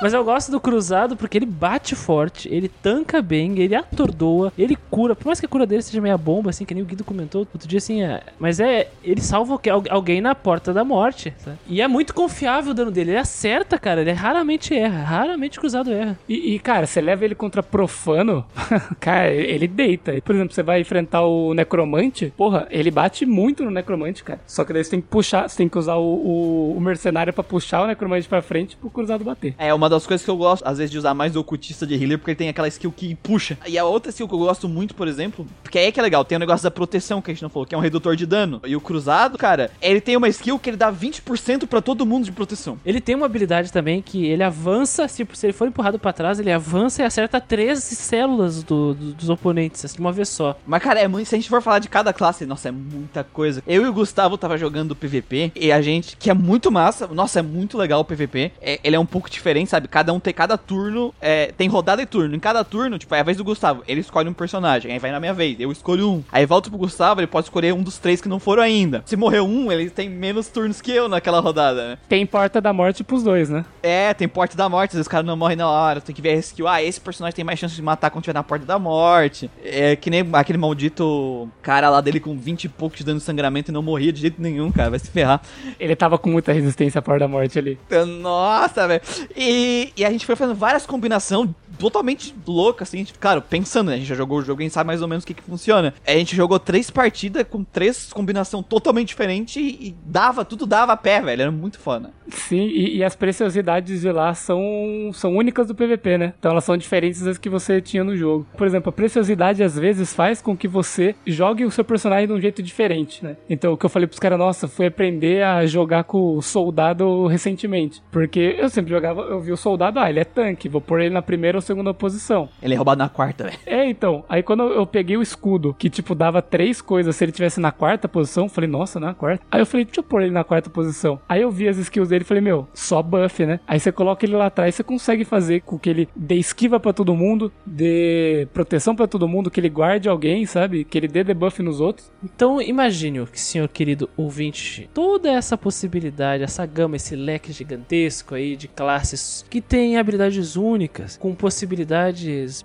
Mas 0.00 0.12
eu 0.12 0.22
gosto 0.22 0.50
do 0.50 0.60
Cruzado 0.60 1.16
porque 1.16 1.38
ele 1.38 1.46
bate 1.46 1.94
forte, 1.94 2.48
ele 2.52 2.68
tanca 2.68 3.22
bem, 3.22 3.58
ele 3.58 3.74
atordoa, 3.74 4.52
ele 4.56 4.76
cura. 4.90 5.16
Por 5.16 5.26
mais 5.26 5.40
que 5.40 5.46
a 5.46 5.48
cura 5.48 5.64
dele 5.66 5.80
seja 5.80 6.02
meia 6.02 6.18
bomba, 6.18 6.50
assim, 6.50 6.66
que 6.66 6.74
nem 6.74 6.82
o 6.82 6.86
Guido 6.86 7.02
comentou 7.02 7.40
outro 7.52 7.66
dia, 7.66 7.78
assim, 7.78 8.02
é, 8.02 8.22
mas 8.38 8.60
é. 8.60 8.88
Ele 9.02 9.22
salva 9.22 9.54
algu- 9.54 9.70
algu- 9.70 9.88
alguém 9.90 10.20
na 10.20 10.34
porta 10.34 10.72
da 10.72 10.84
morte. 10.84 11.32
sabe? 11.38 11.56
E 11.66 11.80
é 11.80 11.88
muito 11.88 12.12
confiável 12.12 12.72
o 12.72 12.74
dano 12.74 12.90
dele. 12.90 13.12
Ele 13.12 13.18
acerta, 13.18 13.78
cara. 13.78 14.02
Ele 14.02 14.12
raramente 14.12 14.74
erra. 14.74 15.02
Raramente 15.02 15.56
o 15.56 15.60
Cruzado 15.62 15.90
erra. 15.90 16.18
E, 16.28 16.54
e, 16.54 16.58
cara, 16.58 16.86
você 16.86 17.00
leva 17.00 17.24
ele 17.24 17.34
contra 17.34 17.62
profano, 17.62 18.44
cara, 19.00 19.30
ele 19.32 19.66
deita. 19.66 20.12
Por 20.22 20.34
exemplo, 20.34 20.54
você 20.54 20.62
vai 20.62 20.80
enfrentar 20.82 21.22
o 21.22 21.54
necromante, 21.54 22.32
porra, 22.36 22.66
ele 22.70 22.90
bate 22.90 23.24
muito 23.24 23.64
no 23.64 23.70
necromante, 23.70 24.22
cara. 24.22 24.40
Só 24.46 24.62
que 24.62 24.74
daí 24.74 24.84
você 24.84 24.90
tem 24.90 25.00
que 25.00 25.08
puxar, 25.08 25.48
você 25.48 25.56
tem 25.56 25.68
que 25.70 25.78
usar 25.78 25.94
o, 25.94 26.02
o- 26.04 26.74
o 26.76 26.80
mercenário 26.82 27.32
pra 27.32 27.42
puxar 27.42 27.75
o 27.82 27.86
necromante 27.86 28.28
pra 28.28 28.42
frente 28.42 28.76
pro 28.76 28.90
cruzado 28.90 29.24
bater. 29.24 29.54
É 29.58 29.72
uma 29.72 29.88
das 29.88 30.06
coisas 30.06 30.24
que 30.24 30.30
eu 30.30 30.36
gosto, 30.36 30.66
às 30.66 30.78
vezes, 30.78 30.90
de 30.90 30.98
usar 30.98 31.14
mais 31.14 31.32
do 31.32 31.40
ocultista 31.40 31.86
de 31.86 31.94
healer, 31.94 32.18
porque 32.18 32.30
ele 32.32 32.36
tem 32.38 32.48
aquela 32.48 32.68
skill 32.68 32.92
que 32.92 33.14
puxa. 33.16 33.58
E 33.66 33.78
a 33.78 33.84
outra 33.84 34.10
skill 34.10 34.28
que 34.28 34.34
eu 34.34 34.38
gosto 34.38 34.68
muito, 34.68 34.94
por 34.94 35.08
exemplo, 35.08 35.46
porque 35.62 35.78
aí 35.78 35.86
é 35.86 35.92
que 35.92 36.00
é 36.00 36.02
legal, 36.02 36.24
tem 36.24 36.36
o 36.36 36.38
negócio 36.38 36.64
da 36.64 36.70
proteção 36.70 37.20
que 37.22 37.30
a 37.30 37.34
gente 37.34 37.42
não 37.42 37.50
falou, 37.50 37.66
que 37.66 37.74
é 37.74 37.78
um 37.78 37.80
redutor 37.80 38.16
de 38.16 38.26
dano. 38.26 38.60
E 38.66 38.74
o 38.76 38.80
cruzado, 38.80 39.36
cara, 39.38 39.70
ele 39.80 40.00
tem 40.00 40.16
uma 40.16 40.28
skill 40.28 40.58
que 40.58 40.70
ele 40.70 40.76
dá 40.76 40.90
20% 40.92 41.66
pra 41.66 41.80
todo 41.80 42.04
mundo 42.06 42.24
de 42.24 42.32
proteção. 42.32 42.78
Ele 42.84 43.00
tem 43.00 43.14
uma 43.14 43.26
habilidade 43.26 43.72
também 43.72 44.00
que 44.02 44.24
ele 44.26 44.42
avança, 44.42 45.06
tipo, 45.08 45.36
se 45.36 45.46
ele 45.46 45.52
for 45.52 45.68
empurrado 45.68 45.98
pra 45.98 46.12
trás, 46.12 46.38
ele 46.38 46.52
avança 46.52 47.02
e 47.02 47.04
acerta 47.04 47.40
13 47.40 47.94
células 47.96 48.62
do- 48.62 48.94
do- 48.94 49.12
dos 49.14 49.28
oponentes, 49.28 49.84
assim, 49.84 49.94
de 49.96 50.00
uma 50.00 50.12
vez 50.12 50.28
só. 50.28 50.56
Mas, 50.66 50.82
cara, 50.82 51.00
é 51.00 51.08
muito, 51.08 51.26
se 51.28 51.34
a 51.34 51.38
gente 51.38 51.48
for 51.48 51.60
falar 51.62 51.78
de 51.78 51.88
cada 51.88 52.12
classe, 52.12 52.46
nossa, 52.46 52.68
é 52.68 52.72
muita 52.72 53.24
coisa. 53.24 53.62
Eu 53.66 53.84
e 53.84 53.88
o 53.88 53.92
Gustavo 53.92 54.36
tava 54.38 54.56
jogando 54.58 54.94
PVP 54.94 55.52
e 55.56 55.72
a 55.72 55.80
gente, 55.82 56.16
que 56.16 56.30
é 56.30 56.34
muito 56.34 56.70
massa, 56.70 57.06
nossa, 57.08 57.40
é 57.40 57.42
muito 57.42 57.65
legal 57.74 58.00
o 58.00 58.04
PVP. 58.04 58.52
É, 58.60 58.78
ele 58.84 58.96
é 58.96 59.00
um 59.00 59.06
pouco 59.06 59.30
diferente, 59.30 59.70
sabe? 59.70 59.88
Cada 59.88 60.12
um 60.12 60.20
tem 60.20 60.34
cada 60.34 60.58
turno, 60.58 61.14
é, 61.20 61.52
tem 61.56 61.68
rodada 61.68 62.02
e 62.02 62.06
turno. 62.06 62.36
Em 62.36 62.38
cada 62.38 62.62
turno, 62.62 62.98
tipo, 62.98 63.14
é 63.14 63.20
a 63.20 63.22
vez 63.22 63.38
do 63.38 63.44
Gustavo, 63.44 63.82
ele 63.88 64.00
escolhe 64.00 64.28
um 64.28 64.34
personagem, 64.34 64.92
aí 64.92 64.98
vai 64.98 65.10
na 65.10 65.20
minha 65.20 65.32
vez, 65.32 65.58
eu 65.58 65.72
escolho 65.72 66.10
um. 66.10 66.24
Aí 66.30 66.44
volta 66.44 66.68
pro 66.68 66.78
Gustavo, 66.78 67.20
ele 67.20 67.26
pode 67.26 67.46
escolher 67.46 67.72
um 67.72 67.82
dos 67.82 67.98
três 67.98 68.20
que 68.20 68.28
não 68.28 68.38
foram 68.38 68.62
ainda. 68.62 69.02
Se 69.06 69.16
morreu 69.16 69.46
um, 69.46 69.72
ele 69.72 69.88
tem 69.88 70.10
menos 70.10 70.48
turnos 70.48 70.80
que 70.80 70.92
eu 70.92 71.08
naquela 71.08 71.40
rodada, 71.40 71.90
né? 71.90 71.98
Tem 72.08 72.26
porta 72.26 72.60
da 72.60 72.72
morte 72.72 73.02
pros 73.02 73.22
dois, 73.22 73.48
né? 73.48 73.64
É, 73.82 74.12
tem 74.12 74.28
porta 74.28 74.56
da 74.56 74.68
morte, 74.68 74.90
às 74.90 74.94
vezes 74.94 75.06
os 75.06 75.08
caras 75.08 75.26
não 75.26 75.36
morrem 75.36 75.56
na 75.56 75.68
hora, 75.68 76.00
tem 76.00 76.14
que 76.14 76.22
ver 76.22 76.30
a 76.30 76.34
skill. 76.34 76.68
Ah, 76.68 76.82
esse 76.82 77.00
personagem 77.00 77.36
tem 77.36 77.44
mais 77.44 77.58
chance 77.58 77.74
de 77.74 77.82
matar 77.82 78.10
quando 78.10 78.22
estiver 78.22 78.34
na 78.34 78.42
porta 78.42 78.66
da 78.66 78.78
morte. 78.78 79.50
É 79.64 79.96
que 79.96 80.10
nem 80.10 80.24
aquele 80.32 80.58
maldito 80.58 81.48
cara 81.62 81.88
lá 81.88 82.00
dele 82.00 82.20
com 82.20 82.36
20 82.36 82.64
e 82.64 82.68
pouco 82.68 82.96
de 82.96 83.04
dano 83.04 83.18
de 83.18 83.24
sangramento 83.24 83.70
e 83.70 83.74
não 83.74 83.82
morria 83.82 84.12
de 84.12 84.20
jeito 84.20 84.40
nenhum, 84.40 84.70
cara, 84.70 84.90
vai 84.90 84.98
se 84.98 85.10
ferrar. 85.10 85.40
Ele 85.78 85.96
tava 85.96 86.18
com 86.18 86.28
muita 86.28 86.52
resistência 86.52 86.98
à 86.98 87.02
porta 87.02 87.20
da 87.20 87.28
morte 87.28 87.55
ali. 87.58 87.78
Nossa, 88.20 88.86
velho. 88.86 89.02
E, 89.36 89.92
e 89.96 90.04
a 90.04 90.10
gente 90.10 90.26
foi 90.26 90.36
fazendo 90.36 90.56
várias 90.56 90.86
combinações 90.86 91.50
totalmente 91.78 92.34
loucas, 92.46 92.88
assim, 92.88 93.04
tipo, 93.04 93.18
claro, 93.18 93.42
pensando, 93.42 93.88
né? 93.88 93.94
A 93.94 93.98
gente 93.98 94.08
já 94.08 94.14
jogou 94.14 94.38
o 94.38 94.42
jogo 94.42 94.60
a 94.60 94.62
gente 94.62 94.72
sabe 94.72 94.86
mais 94.86 95.02
ou 95.02 95.08
menos 95.08 95.24
o 95.24 95.26
que, 95.26 95.34
que 95.34 95.42
funciona. 95.42 95.94
A 96.06 96.12
gente 96.12 96.34
jogou 96.34 96.58
três 96.58 96.90
partidas 96.90 97.46
com 97.48 97.62
três 97.62 98.12
combinações 98.12 98.64
totalmente 98.66 99.08
diferentes 99.08 99.56
e, 99.56 99.94
dava, 100.04 100.44
tudo 100.44 100.66
dava 100.66 100.96
pé, 100.96 101.20
velho. 101.20 101.42
Era 101.42 101.50
muito 101.50 101.78
foda. 101.78 102.10
Sim, 102.28 102.66
e, 102.66 102.96
e 102.96 103.04
as 103.04 103.14
preciosidades 103.14 104.00
de 104.00 104.10
lá 104.10 104.34
são, 104.34 105.10
são 105.12 105.36
únicas 105.36 105.68
do 105.68 105.74
PVP, 105.74 106.18
né? 106.18 106.34
Então 106.38 106.50
elas 106.50 106.64
são 106.64 106.76
diferentes 106.76 107.22
das 107.22 107.38
que 107.38 107.48
você 107.48 107.80
tinha 107.80 108.02
no 108.02 108.16
jogo. 108.16 108.46
Por 108.56 108.66
exemplo, 108.66 108.90
a 108.90 108.92
preciosidade 108.92 109.62
às 109.62 109.78
vezes 109.78 110.12
faz 110.12 110.42
com 110.42 110.56
que 110.56 110.66
você 110.66 111.14
jogue 111.26 111.64
o 111.64 111.70
seu 111.70 111.84
personagem 111.84 112.26
de 112.26 112.32
um 112.32 112.40
jeito 112.40 112.62
diferente, 112.62 113.24
né? 113.24 113.36
Então 113.48 113.72
o 113.72 113.76
que 113.76 113.86
eu 113.86 113.90
falei 113.90 114.06
pros 114.06 114.18
caras, 114.18 114.38
nossa, 114.38 114.66
fui 114.66 114.86
aprender 114.86 115.44
a 115.44 115.66
jogar 115.66 116.04
com 116.04 116.36
o 116.36 116.42
soldado 116.42 117.26
recentemente. 117.26 118.02
Porque 118.10 118.56
eu 118.58 118.68
sempre 118.68 118.90
jogava, 118.90 119.22
eu 119.22 119.40
vi 119.40 119.52
o 119.52 119.56
soldado, 119.56 119.98
ah, 119.98 120.10
ele 120.10 120.20
é 120.20 120.24
tanque, 120.24 120.68
vou 120.68 120.80
pôr 120.80 121.00
ele 121.00 121.14
na 121.14 121.22
primeira 121.22 121.58
ou 121.58 121.62
segunda 121.66 121.92
posição. 121.92 122.48
Ele 122.62 122.74
é 122.74 122.76
roubado 122.76 122.98
na 122.98 123.08
quarta, 123.08 123.44
velho. 123.44 123.58
É, 123.66 123.88
então. 123.88 124.24
Aí 124.28 124.42
quando 124.42 124.62
eu 124.62 124.86
peguei 124.86 125.16
o 125.16 125.22
escudo, 125.22 125.74
que 125.74 125.90
tipo 125.90 126.14
dava 126.14 126.40
três 126.40 126.80
coisas 126.80 127.16
se 127.16 127.24
ele 127.24 127.32
tivesse 127.32 127.60
na 127.60 127.72
quarta 127.72 128.08
posição, 128.08 128.44
eu 128.44 128.50
falei, 128.50 128.68
nossa, 128.68 129.00
na 129.00 129.14
quarta. 129.14 129.44
Aí 129.50 129.60
eu 129.60 129.66
falei, 129.66 129.84
deixa 129.84 130.00
eu 130.00 130.04
pôr 130.04 130.22
ele 130.22 130.30
na 130.30 130.44
quarta 130.44 130.70
posição. 130.70 131.20
Aí 131.28 131.42
eu 131.42 131.50
vi 131.50 131.68
as 131.68 131.78
skills 131.78 132.08
dele 132.08 132.22
e 132.22 132.26
falei, 132.26 132.42
meu, 132.42 132.68
só 132.74 133.02
buff, 133.02 133.44
né? 133.44 133.60
Aí 133.66 133.80
você 133.80 133.90
coloca 133.90 134.24
ele 134.24 134.36
lá 134.36 134.46
atrás, 134.46 134.74
você 134.74 134.82
consegue 134.82 135.24
fazer 135.24 135.60
com 135.62 135.78
que 135.78 135.90
ele 135.90 136.08
dê 136.14 136.36
esquiva 136.36 136.78
pra 136.78 136.92
todo 136.92 137.14
mundo, 137.14 137.52
dê 137.64 138.48
proteção 138.52 138.94
pra 138.94 139.06
todo 139.06 139.28
mundo, 139.28 139.50
que 139.50 139.60
ele 139.60 139.68
guarde 139.68 140.08
alguém, 140.08 140.46
sabe? 140.46 140.84
Que 140.84 140.98
ele 140.98 141.08
dê 141.08 141.24
debuff 141.24 141.62
nos 141.62 141.80
outros. 141.80 142.10
Então 142.22 142.60
imagine, 142.60 143.26
senhor 143.32 143.68
querido 143.68 144.08
ouvinte, 144.16 144.88
toda 144.92 145.30
essa 145.30 145.56
possibilidade, 145.56 146.42
essa 146.42 146.66
gama, 146.66 146.96
esse 146.96 147.14
leque 147.16 147.52
gigantesco 147.52 148.34
aí 148.34 148.56
de 148.56 148.68
classes 148.68 149.44
que 149.48 149.60
tem 149.60 149.96
habilidades 149.96 150.56
únicas, 150.56 151.16
com 151.16 151.34
possibilidades 151.34 151.55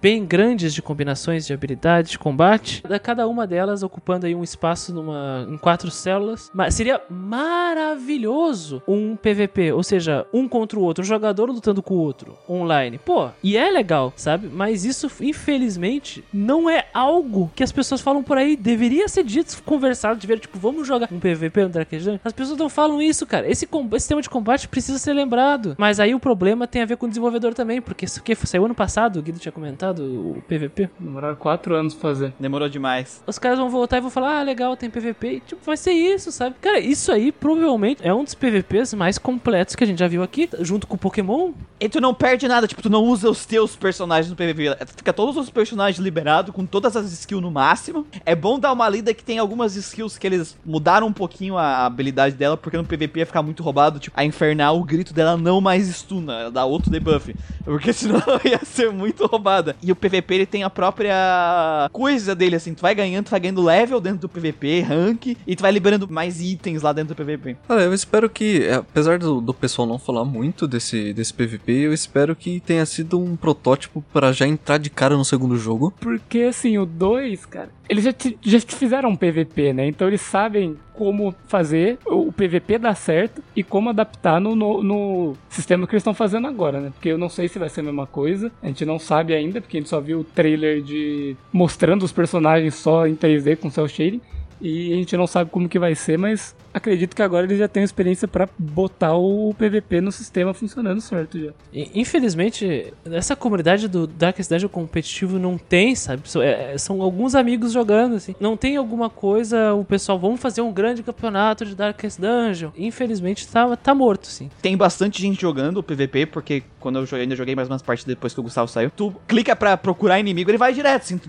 bem 0.02 0.26
grandes 0.26 0.74
de 0.74 0.82
combinações 0.82 1.46
de 1.46 1.54
habilidades 1.54 2.12
de 2.12 2.20
combate, 2.20 2.84
da 2.88 3.00
cada 3.00 3.28
uma 3.28 3.48
delas 3.48 3.84
ocupando 3.84 4.26
aí 4.26 4.36
um 4.36 4.44
espaço 4.44 4.94
numa, 4.94 5.48
em 5.50 5.58
quatro 5.58 5.90
células. 5.90 6.52
Mas 6.54 6.74
seria 6.74 7.02
maravilhoso 7.10 8.82
um 8.88 9.16
PVP, 9.16 9.72
ou 9.72 9.84
seja, 9.84 10.26
um 10.34 10.48
contra 10.48 10.78
o 10.78 10.84
outro, 10.84 11.04
um 11.04 11.08
jogador 11.08 11.50
lutando 11.50 11.82
com 11.82 11.96
o 11.96 12.00
outro, 12.00 12.38
online. 12.50 12.98
Pô, 12.98 13.30
e 13.44 13.58
é 13.58 13.70
legal, 13.70 14.14
sabe? 14.16 14.50
Mas 14.52 14.86
isso, 14.86 15.10
infelizmente, 15.22 16.24
não 16.34 16.70
é 16.70 16.86
algo 16.94 17.52
que 17.56 17.64
as 17.64 17.72
pessoas 17.72 18.02
falam 18.02 18.24
por 18.24 18.38
aí. 18.38 18.56
Deveria 18.56 19.08
ser 19.08 19.24
dito, 19.24 19.62
conversado, 19.64 20.20
de 20.20 20.28
ver, 20.28 20.40
tipo, 20.40 20.58
vamos 20.58 20.88
jogar 20.88 21.10
um 21.12 21.20
PVP 21.20 21.68
no 21.68 21.72
Age. 21.80 22.20
As 22.24 22.34
pessoas 22.34 22.58
não 22.58 22.70
falam 22.70 23.02
isso, 23.02 23.26
cara. 23.26 23.48
Esse, 23.50 23.68
esse 23.96 24.08
tema 24.08 24.22
de 24.22 24.30
combate 24.30 24.68
precisa 24.68 24.98
ser 24.98 25.14
lembrado. 25.14 25.76
Mas 25.78 26.00
aí 26.00 26.14
o 26.14 26.20
problema 26.20 26.68
tem 26.68 26.82
a 26.82 26.86
ver 26.86 26.98
com 26.98 27.06
o 27.06 27.10
desenvolvedor 27.10 27.54
também, 27.54 27.82
porque 27.82 28.06
isso 28.06 28.22
que 28.22 28.36
saiu 28.36 28.66
ano 28.66 28.76
passado, 28.82 29.20
o 29.20 29.22
Guido 29.22 29.38
tinha 29.38 29.52
comentado, 29.52 30.00
o 30.00 30.42
PVP. 30.48 30.90
Demoraram 31.00 31.36
quatro 31.36 31.76
anos 31.76 31.94
pra 31.94 32.10
fazer. 32.10 32.34
Demorou 32.40 32.68
demais. 32.68 33.22
Os 33.28 33.38
caras 33.38 33.60
vão 33.60 33.70
voltar 33.70 33.98
e 33.98 34.02
vão 34.02 34.10
falar, 34.10 34.40
ah, 34.40 34.42
legal, 34.42 34.76
tem 34.76 34.90
PVP. 34.90 35.28
E, 35.28 35.40
tipo, 35.42 35.62
vai 35.64 35.78
ser 35.78 35.92
isso, 35.92 36.32
sabe? 36.32 36.56
Cara, 36.60 36.80
isso 36.80 37.12
aí 37.12 37.32
provavelmente 37.32 38.02
é 38.04 38.12
um 38.12 38.24
dos 38.24 38.34
PVPs 38.34 38.96
mais 38.96 39.20
completos 39.20 39.76
que 39.76 39.84
a 39.84 39.88
gente 39.88 40.00
já 40.00 40.08
viu 40.08 40.24
aqui, 40.24 40.50
junto 40.62 40.88
com 40.88 40.96
o 40.96 40.98
Pokémon. 40.98 41.52
E 41.80 41.88
tu 41.88 42.02
não 42.02 42.12
perde 42.12 42.48
nada, 42.48 42.68
tipo, 42.68 42.82
tu 42.82 42.90
não 42.90 43.04
usa 43.04 43.30
os 43.30 43.46
teus 43.46 43.76
personagens 43.76 44.32
no 44.32 44.36
PVP. 44.36 44.76
Fica 44.98 45.14
todos 45.14 45.38
os 45.38 45.52
personagens 45.52 46.04
liberados, 46.04 46.52
com 46.56 46.66
todas 46.66 46.96
as 46.96 47.12
skills 47.12 47.44
no 47.44 47.52
máximo. 47.52 48.08
É 48.26 48.36
bom 48.36 48.58
dar 48.58 48.74
uma 48.74 48.90
lida 48.90 49.14
que 49.14 49.24
tem 49.24 49.38
algumas 49.38 49.76
skills 49.76 50.18
que 50.18 50.26
eles 50.26 50.58
mudaram 50.66 51.06
um 51.06 51.14
pouquinho 51.14 51.56
a 51.56 51.86
habilidade 51.86 52.36
dela, 52.36 52.58
porque 52.58 52.78
no 52.78 52.84
PVP 52.84 53.20
ia 53.20 53.26
ficar 53.28 53.44
muito 53.44 53.62
roubado. 53.62 54.00
Tipo, 54.00 54.20
a 54.20 54.26
Infernal, 54.26 54.80
o 54.80 54.84
grito 54.84 55.14
dela 55.14 55.38
não 55.38 55.62
mais 55.62 55.88
stuna, 55.88 56.34
ela 56.34 56.52
dá 56.52 56.66
outro 56.66 56.90
debuff. 56.90 57.36
Porque 57.64 57.92
senão 58.02 58.22
ia 58.44 58.60
ser 58.74 58.92
muito 58.92 59.26
roubada. 59.26 59.76
E 59.82 59.92
o 59.92 59.96
PVP, 59.96 60.34
ele 60.34 60.46
tem 60.46 60.64
a 60.64 60.70
própria 60.70 61.90
coisa 61.92 62.34
dele, 62.36 62.56
assim. 62.56 62.74
Tu 62.74 62.82
vai 62.82 62.96
ganhando, 62.96 63.26
tu 63.26 63.32
vai 63.32 63.40
ganhando 63.40 63.64
level 63.64 64.00
dentro 64.00 64.20
do 64.20 64.30
PVP, 64.30 64.82
rank, 64.82 65.38
e 65.46 65.56
tu 65.56 65.62
vai 65.62 65.72
liberando 65.72 66.08
mais 66.10 66.42
itens 66.42 66.82
lá 66.82 66.94
dentro 66.94 67.14
do 67.14 67.18
PVP. 67.18 67.58
Olha, 67.70 67.82
eu 67.82 67.94
espero 67.94 68.30
que, 68.30 68.64
é, 68.64 68.76
apesar 68.76 69.20
do, 69.20 69.42
do 69.42 69.54
pessoal 69.54 69.88
não 69.88 70.00
falar 70.00 70.26
muito 70.26 70.68
desse, 70.68 71.14
desse 71.14 71.34
PVP, 71.34 71.72
eu 71.74 71.94
espero 71.94 72.36
que 72.36 72.60
tenha 72.60 72.86
sido 72.86 73.20
um 73.20 73.36
protótipo 73.36 74.04
para 74.14 74.32
já 74.32 74.48
entrar 74.48 74.78
de 74.78 74.90
cara 74.90 75.16
no 75.18 75.26
segundo 75.26 75.58
jogo. 75.58 75.94
Porque 76.00 76.40
assim, 76.42 76.78
o 76.78 76.86
2, 76.86 77.46
cara, 77.46 77.70
eles 77.92 78.06
já 78.06 78.14
te, 78.14 78.38
já 78.42 78.58
te 78.58 78.74
fizeram 78.74 79.10
um 79.10 79.16
PVP, 79.18 79.74
né? 79.74 79.86
Então 79.86 80.08
eles 80.08 80.22
sabem 80.22 80.78
como 80.94 81.36
fazer 81.50 82.00
o 82.06 82.32
PVP 82.32 82.78
dar 82.78 82.96
certo 82.96 83.44
e 83.54 83.64
como 83.66 83.90
adaptar 83.90 84.40
no, 84.40 84.56
no, 84.56 84.82
no 84.82 85.38
sistema 85.50 85.86
que 85.86 85.94
eles 85.94 86.02
estão 86.02 86.14
fazendo 86.14 86.48
agora, 86.48 86.80
né? 86.80 86.92
Porque 86.94 87.10
eu 87.10 87.18
não 87.18 87.28
sei 87.28 87.50
se 87.50 87.60
vai 87.60 87.68
ser 87.68 87.82
a 87.82 87.84
mesma 87.84 88.08
coisa, 88.08 88.50
a 88.64 88.68
gente 88.68 88.86
não 88.86 88.98
sabe 88.98 89.34
ainda, 89.34 89.60
porque 89.60 89.76
a 89.76 89.82
gente 89.82 89.90
só 89.90 90.00
viu 90.00 90.22
o 90.22 90.24
trailer 90.24 90.82
de 90.82 91.36
mostrando 91.52 92.04
os 92.04 92.14
personagens 92.14 92.76
só 92.76 93.06
em 93.06 93.14
3D 93.14 93.58
com 93.58 93.70
cel 93.70 93.90
shading. 93.90 94.22
E 94.62 94.94
a 94.94 94.96
gente 94.98 95.18
não 95.18 95.26
sabe 95.28 95.50
como 95.50 95.68
que 95.68 95.80
vai 95.80 95.96
ser, 95.96 96.18
mas 96.18 96.56
acredito 96.74 97.16
que 97.16 97.22
agora 97.22 97.46
eles 97.46 97.58
já 97.58 97.68
têm 97.68 97.84
experiência 97.84 98.28
pra 98.28 98.48
botar 98.58 99.16
o 99.16 99.54
PVP 99.58 100.00
no 100.02 100.12
sistema 100.12 100.54
funcionando 100.54 101.02
certo 101.02 101.40
já. 101.40 101.52
Infelizmente, 101.96 102.94
essa 103.06 103.36
comunidade 103.36 103.88
do 103.88 104.06
Darkest 104.06 104.50
Dungeon 104.50 104.70
competitivo 104.70 105.40
não 105.40 105.58
tem, 105.58 105.96
sabe? 105.96 106.24
So- 106.30 106.42
é- 106.42 106.74
é- 106.74 106.78
São 106.78 107.02
alguns 107.02 107.36
amigos 107.36 107.72
jogando, 107.72 108.16
assim. 108.16 108.36
Não 108.40 108.58
tem 108.58 108.76
alguma 108.76 109.10
coisa, 109.10 109.74
o 109.74 109.84
pessoal, 109.86 110.18
vamos 110.20 110.40
fazer 110.42 110.62
um 110.62 110.72
grande 110.72 111.04
campeonato 111.04 111.66
de 111.66 111.76
Darkest 111.76 112.20
Dungeon. 112.20 112.72
Infelizmente, 112.78 113.48
tá, 113.48 113.76
tá 113.78 113.94
morto, 113.96 114.28
sim. 114.28 114.50
Tem 114.62 114.76
bastante 114.76 115.22
gente 115.22 115.42
jogando 115.42 115.78
o 115.78 115.84
PVP, 115.84 116.26
porque 116.26 116.64
quando 116.80 117.00
eu 117.00 117.06
joguei, 117.06 117.24
ainda 117.24 117.36
joguei 117.36 117.56
mais 117.56 117.68
umas 117.70 117.82
partes 117.82 118.06
depois 118.06 118.34
que 118.34 118.40
o 118.40 118.44
Gustavo 118.44 118.68
saiu. 118.68 118.90
Tu 118.92 119.14
clica 119.28 119.56
pra 119.56 119.78
procurar 119.78 120.20
inimigo, 120.20 120.50
ele 120.50 120.58
vai 120.58 120.74
direto. 120.74 121.02
Assim, 121.04 121.20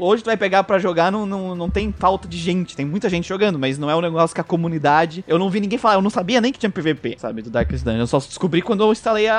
hoje 0.00 0.22
tu 0.22 0.26
vai 0.26 0.36
pegar 0.36 0.62
pra 0.64 0.78
jogar, 0.78 1.10
não, 1.10 1.26
não, 1.26 1.54
não 1.54 1.68
tem 1.70 1.92
falta 1.92 2.26
de 2.28 2.36
gente. 2.38 2.76
Tem 2.80 2.86
muita 2.86 3.10
gente 3.10 3.28
jogando, 3.28 3.58
mas 3.58 3.76
não 3.78 3.90
é 3.90 3.94
um 3.94 4.00
negócio 4.00 4.34
que 4.34 4.40
a 4.40 4.44
comunidade. 4.44 5.22
Eu 5.28 5.38
não 5.38 5.50
vi 5.50 5.60
ninguém 5.60 5.78
falar, 5.78 5.96
eu 5.96 6.00
não 6.02 6.08
sabia 6.08 6.40
nem 6.40 6.50
que 6.50 6.58
tinha 6.58 6.70
PVP, 6.70 7.16
sabe, 7.18 7.42
do 7.42 7.50
Darkest 7.50 7.84
Dungeon. 7.84 8.00
Eu 8.00 8.06
só 8.06 8.16
descobri 8.18 8.62
quando 8.62 8.82
eu 8.82 8.90
instalei 8.90 9.28
a, 9.28 9.36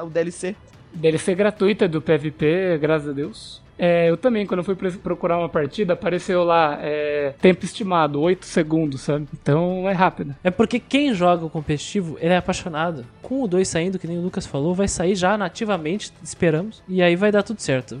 a- 0.00 0.04
o 0.04 0.08
DLC. 0.08 0.56
DLC 0.94 1.34
gratuita 1.34 1.86
do 1.86 2.00
PVP, 2.00 2.78
graças 2.80 3.10
a 3.10 3.12
Deus. 3.12 3.60
É, 3.78 4.08
eu 4.10 4.16
também, 4.16 4.46
quando 4.46 4.60
eu 4.60 4.64
fui 4.64 4.74
procurar 4.74 5.38
uma 5.38 5.48
partida, 5.50 5.92
apareceu 5.92 6.42
lá, 6.44 6.78
é, 6.80 7.34
tempo 7.42 7.62
estimado, 7.64 8.20
8 8.20 8.44
segundos, 8.46 9.02
sabe? 9.02 9.26
Então 9.34 9.86
é 9.88 9.92
rápido. 9.92 10.34
É 10.42 10.50
porque 10.50 10.78
quem 10.80 11.12
joga 11.14 11.44
o 11.44 11.50
competitivo, 11.50 12.16
ele 12.20 12.32
é 12.32 12.36
apaixonado. 12.38 13.04
Com 13.22 13.42
o 13.42 13.48
2 13.48 13.68
saindo, 13.68 13.98
que 13.98 14.06
nem 14.06 14.18
o 14.18 14.22
Lucas 14.22 14.46
falou, 14.46 14.74
vai 14.74 14.88
sair 14.88 15.14
já 15.14 15.36
nativamente, 15.36 16.10
esperamos. 16.22 16.82
E 16.88 17.02
aí 17.02 17.16
vai 17.16 17.30
dar 17.30 17.42
tudo 17.42 17.60
certo. 17.60 18.00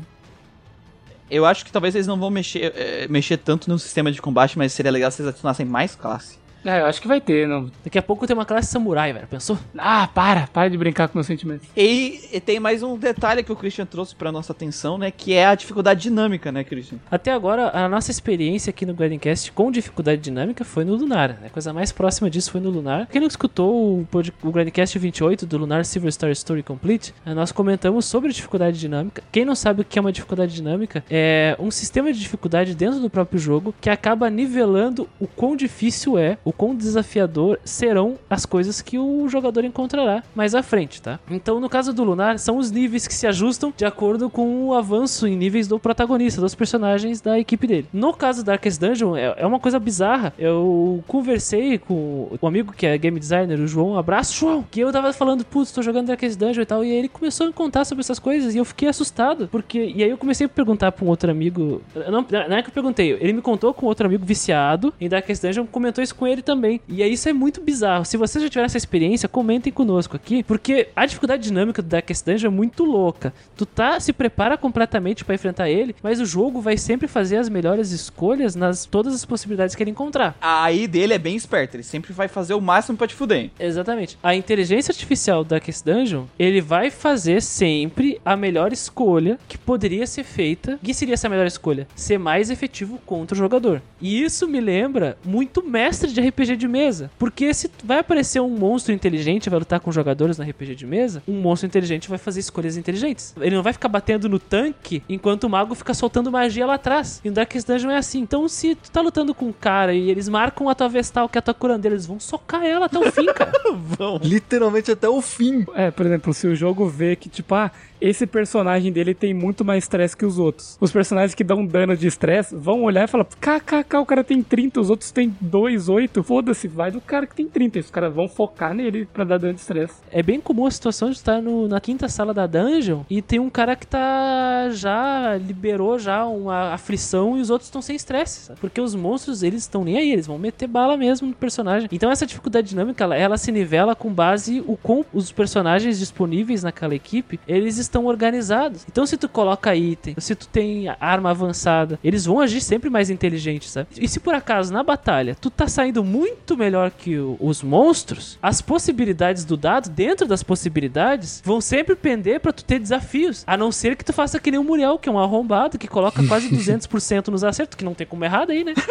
Eu 1.30 1.46
acho 1.46 1.64
que 1.64 1.72
talvez 1.72 1.94
eles 1.94 2.06
não 2.06 2.18
vão 2.18 2.30
mexer, 2.30 2.72
eh, 2.74 3.06
mexer 3.08 3.36
tanto 3.36 3.70
no 3.70 3.78
sistema 3.78 4.10
de 4.10 4.20
combate, 4.20 4.58
mas 4.58 4.72
seria 4.72 4.90
legal 4.90 5.10
se 5.10 5.22
eles 5.22 5.30
adicionassem 5.30 5.64
mais 5.64 5.94
classe. 5.94 6.38
É, 6.64 6.80
eu 6.80 6.86
acho 6.86 7.00
que 7.00 7.08
vai 7.08 7.20
ter, 7.20 7.46
não. 7.48 7.70
Daqui 7.84 7.98
a 7.98 8.02
pouco 8.02 8.26
tem 8.26 8.34
uma 8.34 8.44
classe 8.44 8.70
samurai, 8.70 9.12
velho. 9.12 9.26
Pensou? 9.26 9.58
Ah, 9.78 10.08
para, 10.12 10.46
para 10.46 10.68
de 10.68 10.76
brincar 10.76 11.08
com 11.08 11.18
meus 11.18 11.26
sentimentos. 11.26 11.66
E, 11.76 12.28
e 12.32 12.40
tem 12.40 12.60
mais 12.60 12.82
um 12.82 12.96
detalhe 12.98 13.42
que 13.42 13.52
o 13.52 13.56
Christian 13.56 13.86
trouxe 13.86 14.14
pra 14.14 14.30
nossa 14.30 14.52
atenção, 14.52 14.98
né? 14.98 15.10
Que 15.10 15.32
é 15.34 15.46
a 15.46 15.54
dificuldade 15.54 16.00
dinâmica, 16.00 16.52
né, 16.52 16.62
Christian? 16.64 16.98
Até 17.10 17.32
agora, 17.32 17.70
a 17.70 17.88
nossa 17.88 18.10
experiência 18.10 18.70
aqui 18.70 18.84
no 18.84 18.94
Grindcast 18.94 19.52
com 19.52 19.70
dificuldade 19.70 20.20
dinâmica 20.20 20.64
foi 20.64 20.84
no 20.84 20.94
Lunar. 20.94 21.30
né? 21.40 21.46
A 21.46 21.50
coisa 21.50 21.72
mais 21.72 21.92
próxima 21.92 22.28
disso 22.30 22.50
foi 22.50 22.60
no 22.60 22.70
Lunar. 22.70 23.06
Quem 23.10 23.20
não 23.20 23.28
escutou 23.28 23.72
o, 24.00 24.06
o 24.42 24.50
Grindcast 24.52 24.98
28 24.98 25.46
do 25.46 25.58
Lunar 25.58 25.84
Silver 25.84 26.12
Star 26.12 26.30
Story 26.30 26.62
Complete, 26.62 27.14
eh, 27.24 27.34
nós 27.34 27.52
comentamos 27.52 28.04
sobre 28.04 28.32
dificuldade 28.32 28.78
dinâmica. 28.78 29.22
Quem 29.32 29.44
não 29.44 29.54
sabe 29.54 29.82
o 29.82 29.84
que 29.84 29.98
é 29.98 30.02
uma 30.02 30.12
dificuldade 30.12 30.54
dinâmica, 30.54 31.04
é 31.10 31.56
um 31.58 31.70
sistema 31.70 32.12
de 32.12 32.18
dificuldade 32.18 32.74
dentro 32.74 33.00
do 33.00 33.08
próprio 33.10 33.38
jogo 33.38 33.74
que 33.80 33.88
acaba 33.88 34.28
nivelando 34.28 35.08
o 35.18 35.26
quão 35.26 35.56
difícil 35.56 36.18
é, 36.18 36.38
o 36.44 36.49
quão 36.52 36.74
desafiador 36.74 37.58
serão 37.64 38.16
as 38.28 38.46
coisas 38.46 38.80
que 38.80 38.98
o 38.98 39.28
jogador 39.28 39.64
encontrará 39.64 40.22
mais 40.34 40.54
à 40.54 40.62
frente, 40.62 41.00
tá? 41.02 41.18
Então, 41.30 41.60
no 41.60 41.68
caso 41.68 41.92
do 41.92 42.04
Lunar, 42.04 42.38
são 42.38 42.58
os 42.58 42.70
níveis 42.70 43.06
que 43.06 43.14
se 43.14 43.26
ajustam 43.26 43.72
de 43.76 43.84
acordo 43.84 44.28
com 44.30 44.66
o 44.66 44.74
avanço 44.74 45.26
em 45.26 45.36
níveis 45.36 45.66
do 45.66 45.78
protagonista, 45.78 46.40
dos 46.40 46.54
personagens 46.54 47.20
da 47.20 47.38
equipe 47.38 47.66
dele. 47.66 47.86
No 47.92 48.12
caso 48.12 48.44
da 48.44 48.52
Darkest 48.52 48.80
Dungeon, 48.80 49.16
é, 49.16 49.34
é 49.38 49.46
uma 49.46 49.58
coisa 49.58 49.78
bizarra. 49.78 50.32
Eu 50.38 51.02
conversei 51.06 51.78
com 51.78 52.28
um 52.40 52.46
amigo 52.46 52.72
que 52.72 52.84
é 52.84 52.98
game 52.98 53.18
designer, 53.18 53.58
o 53.58 53.66
João. 53.66 53.92
Um 53.92 53.98
abraço, 53.98 54.38
João! 54.38 54.64
Que 54.70 54.80
eu 54.80 54.92
tava 54.92 55.12
falando, 55.12 55.44
putz, 55.44 55.72
tô 55.72 55.82
jogando 55.82 56.08
Darkest 56.08 56.38
Dungeon 56.38 56.62
e 56.62 56.66
tal. 56.66 56.84
E 56.84 56.90
aí 56.90 56.96
ele 56.98 57.08
começou 57.08 57.44
a 57.44 57.46
me 57.48 57.52
contar 57.52 57.84
sobre 57.84 58.00
essas 58.00 58.18
coisas 58.18 58.54
e 58.54 58.58
eu 58.58 58.64
fiquei 58.64 58.88
assustado. 58.88 59.48
Porque. 59.48 59.92
E 59.94 60.02
aí 60.02 60.10
eu 60.10 60.18
comecei 60.18 60.46
a 60.46 60.48
perguntar 60.48 60.92
pra 60.92 61.04
um 61.04 61.08
outro 61.08 61.30
amigo. 61.30 61.80
Não, 61.94 62.26
não 62.48 62.56
é 62.56 62.62
que 62.62 62.68
eu 62.68 62.74
perguntei, 62.74 63.12
ele 63.12 63.32
me 63.32 63.40
contou 63.42 63.72
com 63.72 63.86
outro 63.86 64.06
amigo 64.06 64.24
viciado 64.24 64.92
em 65.00 65.08
Darkest 65.08 65.42
Dungeon, 65.42 65.66
comentou 65.66 66.02
isso 66.02 66.14
com 66.14 66.26
ele 66.26 66.39
também. 66.42 66.80
E 66.88 67.02
aí 67.02 67.12
isso 67.12 67.28
é 67.28 67.32
muito 67.32 67.60
bizarro. 67.60 68.04
Se 68.04 68.16
vocês 68.16 68.42
já 68.42 68.50
tiveram 68.50 68.66
essa 68.66 68.76
experiência, 68.76 69.28
comentem 69.28 69.72
conosco 69.72 70.16
aqui, 70.16 70.42
porque 70.42 70.88
a 70.94 71.06
dificuldade 71.06 71.42
dinâmica 71.42 71.80
do 71.82 71.88
Darkest 71.88 72.24
Dungeon 72.24 72.48
é 72.48 72.54
muito 72.54 72.84
louca. 72.84 73.32
Tu 73.56 73.64
tá 73.64 73.98
se 74.00 74.12
prepara 74.12 74.56
completamente 74.56 75.24
pra 75.24 75.34
enfrentar 75.34 75.70
ele, 75.70 75.94
mas 76.02 76.20
o 76.20 76.26
jogo 76.26 76.60
vai 76.60 76.76
sempre 76.76 77.06
fazer 77.06 77.36
as 77.36 77.48
melhores 77.48 77.92
escolhas 77.92 78.54
nas 78.56 78.84
todas 78.84 79.14
as 79.14 79.24
possibilidades 79.24 79.74
que 79.74 79.82
ele 79.82 79.90
encontrar. 79.90 80.36
A 80.40 80.64
AI 80.64 80.86
dele 80.86 81.14
é 81.14 81.18
bem 81.18 81.36
esperta, 81.36 81.76
ele 81.76 81.84
sempre 81.84 82.12
vai 82.12 82.28
fazer 82.28 82.54
o 82.54 82.60
máximo 82.60 82.98
pra 82.98 83.06
te 83.06 83.14
fuder. 83.14 83.50
Exatamente. 83.58 84.18
A 84.22 84.34
inteligência 84.34 84.92
artificial 84.92 85.44
da 85.44 85.60
Darkest 85.60 85.84
Dungeon, 85.84 86.24
ele 86.38 86.60
vai 86.60 86.90
fazer 86.90 87.42
sempre 87.42 88.20
a 88.24 88.36
melhor 88.36 88.72
escolha 88.72 89.38
que 89.46 89.58
poderia 89.58 90.06
ser 90.06 90.24
feita. 90.24 90.78
Que 90.82 90.94
seria 90.94 91.14
essa 91.14 91.28
melhor 91.28 91.46
escolha? 91.46 91.86
Ser 91.94 92.18
mais 92.18 92.50
efetivo 92.50 92.98
contra 93.04 93.34
o 93.34 93.38
jogador. 93.38 93.82
E 94.00 94.22
isso 94.22 94.48
me 94.48 94.60
lembra 94.60 95.18
muito 95.24 95.62
mestre 95.62 96.10
de 96.10 96.20
RPG 96.20 96.29
de 96.30 96.68
mesa. 96.68 97.10
Porque 97.18 97.52
se 97.52 97.70
vai 97.84 97.98
aparecer 97.98 98.40
um 98.40 98.48
monstro 98.48 98.92
inteligente 98.92 99.46
e 99.46 99.50
vai 99.50 99.58
lutar 99.58 99.80
com 99.80 99.92
jogadores 99.92 100.38
na 100.38 100.44
RPG 100.44 100.74
de 100.74 100.86
mesa, 100.86 101.22
um 101.26 101.40
monstro 101.40 101.66
inteligente 101.66 102.08
vai 102.08 102.18
fazer 102.18 102.40
escolhas 102.40 102.76
inteligentes. 102.76 103.34
Ele 103.40 103.56
não 103.56 103.62
vai 103.62 103.72
ficar 103.72 103.88
batendo 103.88 104.28
no 104.28 104.38
tanque 104.38 105.02
enquanto 105.08 105.44
o 105.44 105.50
mago 105.50 105.74
fica 105.74 105.94
soltando 105.94 106.30
magia 106.30 106.66
lá 106.66 106.74
atrás. 106.74 107.20
E 107.24 107.28
no 107.28 107.34
Darkest 107.34 107.66
Dungeon 107.66 107.90
é 107.90 107.96
assim. 107.96 108.20
Então, 108.20 108.48
se 108.48 108.74
tu 108.74 108.90
tá 108.90 109.00
lutando 109.00 109.34
com 109.34 109.46
um 109.46 109.52
cara 109.52 109.92
e 109.94 110.10
eles 110.10 110.28
marcam 110.28 110.68
a 110.68 110.74
tua 110.74 110.88
Vestal, 110.88 111.28
que 111.28 111.38
é 111.38 111.40
a 111.40 111.42
tua 111.42 111.54
curandeira, 111.54 111.94
eles 111.94 112.06
vão 112.06 112.18
socar 112.18 112.64
ela 112.64 112.86
até 112.86 112.98
o 112.98 113.10
fim, 113.10 113.26
cara. 113.26 113.52
Literalmente 114.22 114.90
até 114.90 115.08
o 115.08 115.20
fim. 115.20 115.64
É, 115.74 115.90
por 115.90 116.06
exemplo, 116.06 116.32
se 116.32 116.46
o 116.46 116.56
jogo 116.56 116.86
vê 116.88 117.16
que, 117.16 117.28
tipo, 117.28 117.54
ah, 117.54 117.70
esse 118.00 118.26
personagem 118.26 118.92
dele 118.92 119.14
tem 119.14 119.34
muito 119.34 119.64
mais 119.64 119.84
estresse 119.84 120.16
que 120.16 120.24
os 120.24 120.38
outros. 120.38 120.76
Os 120.80 120.90
personagens 120.92 121.34
que 121.34 121.44
dão 121.44 121.64
dano 121.66 121.96
de 121.96 122.06
estresse 122.06 122.54
vão 122.56 122.82
olhar 122.84 123.04
e 123.04 123.06
falar, 123.08 123.24
kkk, 123.24 123.96
o 123.96 124.06
cara 124.06 124.24
tem 124.24 124.42
30, 124.42 124.80
os 124.80 124.90
outros 124.90 125.10
tem 125.10 125.34
2, 125.40 125.88
8, 125.88 126.22
foda-se, 126.22 126.68
vai 126.68 126.90
do 126.90 127.00
cara 127.00 127.26
que 127.26 127.34
tem 127.34 127.46
30. 127.46 127.78
E 127.78 127.80
os 127.80 127.90
caras 127.90 128.12
vão 128.14 128.28
focar 128.28 128.72
nele 128.74 129.06
pra 129.12 129.24
dar 129.24 129.38
dano 129.38 129.54
de 129.54 129.60
estresse. 129.60 129.94
É 130.10 130.22
bem 130.22 130.40
comum 130.40 130.66
a 130.66 130.70
situação 130.70 131.10
de 131.10 131.16
estar 131.16 131.40
no- 131.42 131.68
na 131.68 131.80
quinta 131.80 132.08
sala 132.08 132.32
da 132.32 132.46
dungeon 132.46 133.02
e 133.10 133.20
tem 133.22 133.38
um 133.38 133.50
cara 133.50 133.76
que 133.76 133.86
tá 133.86 134.68
já 134.70 135.36
liberou 135.36 135.98
já 135.98 136.24
uma 136.26 136.72
aflição 136.74 137.36
e 137.36 137.40
os 137.40 137.50
outros 137.50 137.68
estão 137.68 137.82
sem 137.82 137.96
estresse? 137.96 138.52
Porque 138.60 138.80
os 138.80 138.94
monstros, 138.94 139.42
eles 139.42 139.62
estão 139.62 139.84
nem 139.84 139.96
aí, 139.98 140.12
eles 140.12 140.26
vão 140.26 140.38
meter 140.38 140.66
bala 140.66 140.96
mesmo 140.96 141.28
no 141.28 141.34
personagem. 141.34 141.88
Então 141.92 142.10
essa 142.10 142.26
dificuldade 142.26 142.68
dinâmica, 142.68 143.04
ela, 143.04 143.16
ela 143.16 143.36
se 143.36 143.50
nivela 143.52 143.94
com 143.94 144.12
base 144.12 144.62
o 144.66 144.76
com 144.76 145.04
os 145.12 145.30
personagens 145.32 145.98
disponíveis 145.98 146.62
naquela 146.62 146.94
equipe, 146.94 147.38
eles 147.46 147.78
estão 147.90 148.06
organizados. 148.06 148.84
Então 148.90 149.04
se 149.04 149.16
tu 149.16 149.28
coloca 149.28 149.74
item, 149.74 150.14
se 150.18 150.34
tu 150.34 150.46
tem 150.48 150.86
arma 151.00 151.30
avançada, 151.30 151.98
eles 152.02 152.24
vão 152.24 152.40
agir 152.40 152.60
sempre 152.60 152.88
mais 152.88 153.10
inteligentes, 153.10 153.70
sabe? 153.70 153.88
E 153.98 154.08
se 154.08 154.20
por 154.20 154.34
acaso 154.34 154.72
na 154.72 154.82
batalha 154.82 155.36
tu 155.40 155.50
tá 155.50 155.66
saindo 155.66 156.02
muito 156.04 156.56
melhor 156.56 156.90
que 156.90 157.18
o- 157.18 157.36
os 157.40 157.62
monstros, 157.62 158.38
as 158.42 158.62
possibilidades 158.62 159.44
do 159.44 159.56
dado, 159.56 159.90
dentro 159.90 160.26
das 160.26 160.42
possibilidades, 160.42 161.42
vão 161.44 161.60
sempre 161.60 161.94
pender 161.96 162.40
pra 162.40 162.52
tu 162.52 162.64
ter 162.64 162.78
desafios. 162.78 163.42
A 163.46 163.56
não 163.56 163.72
ser 163.72 163.96
que 163.96 164.04
tu 164.04 164.12
faça 164.12 164.38
que 164.38 164.50
nem 164.50 164.60
o 164.60 164.64
Muriel, 164.64 164.98
que 164.98 165.08
é 165.08 165.12
um 165.12 165.18
arrombado, 165.18 165.78
que 165.78 165.88
coloca 165.88 166.22
quase 166.26 166.48
200% 166.54 167.28
nos 167.28 167.42
acertos, 167.44 167.76
que 167.76 167.84
não 167.84 167.94
tem 167.94 168.06
como 168.06 168.24
errar 168.24 168.46
aí, 168.48 168.62
né? 168.64 168.74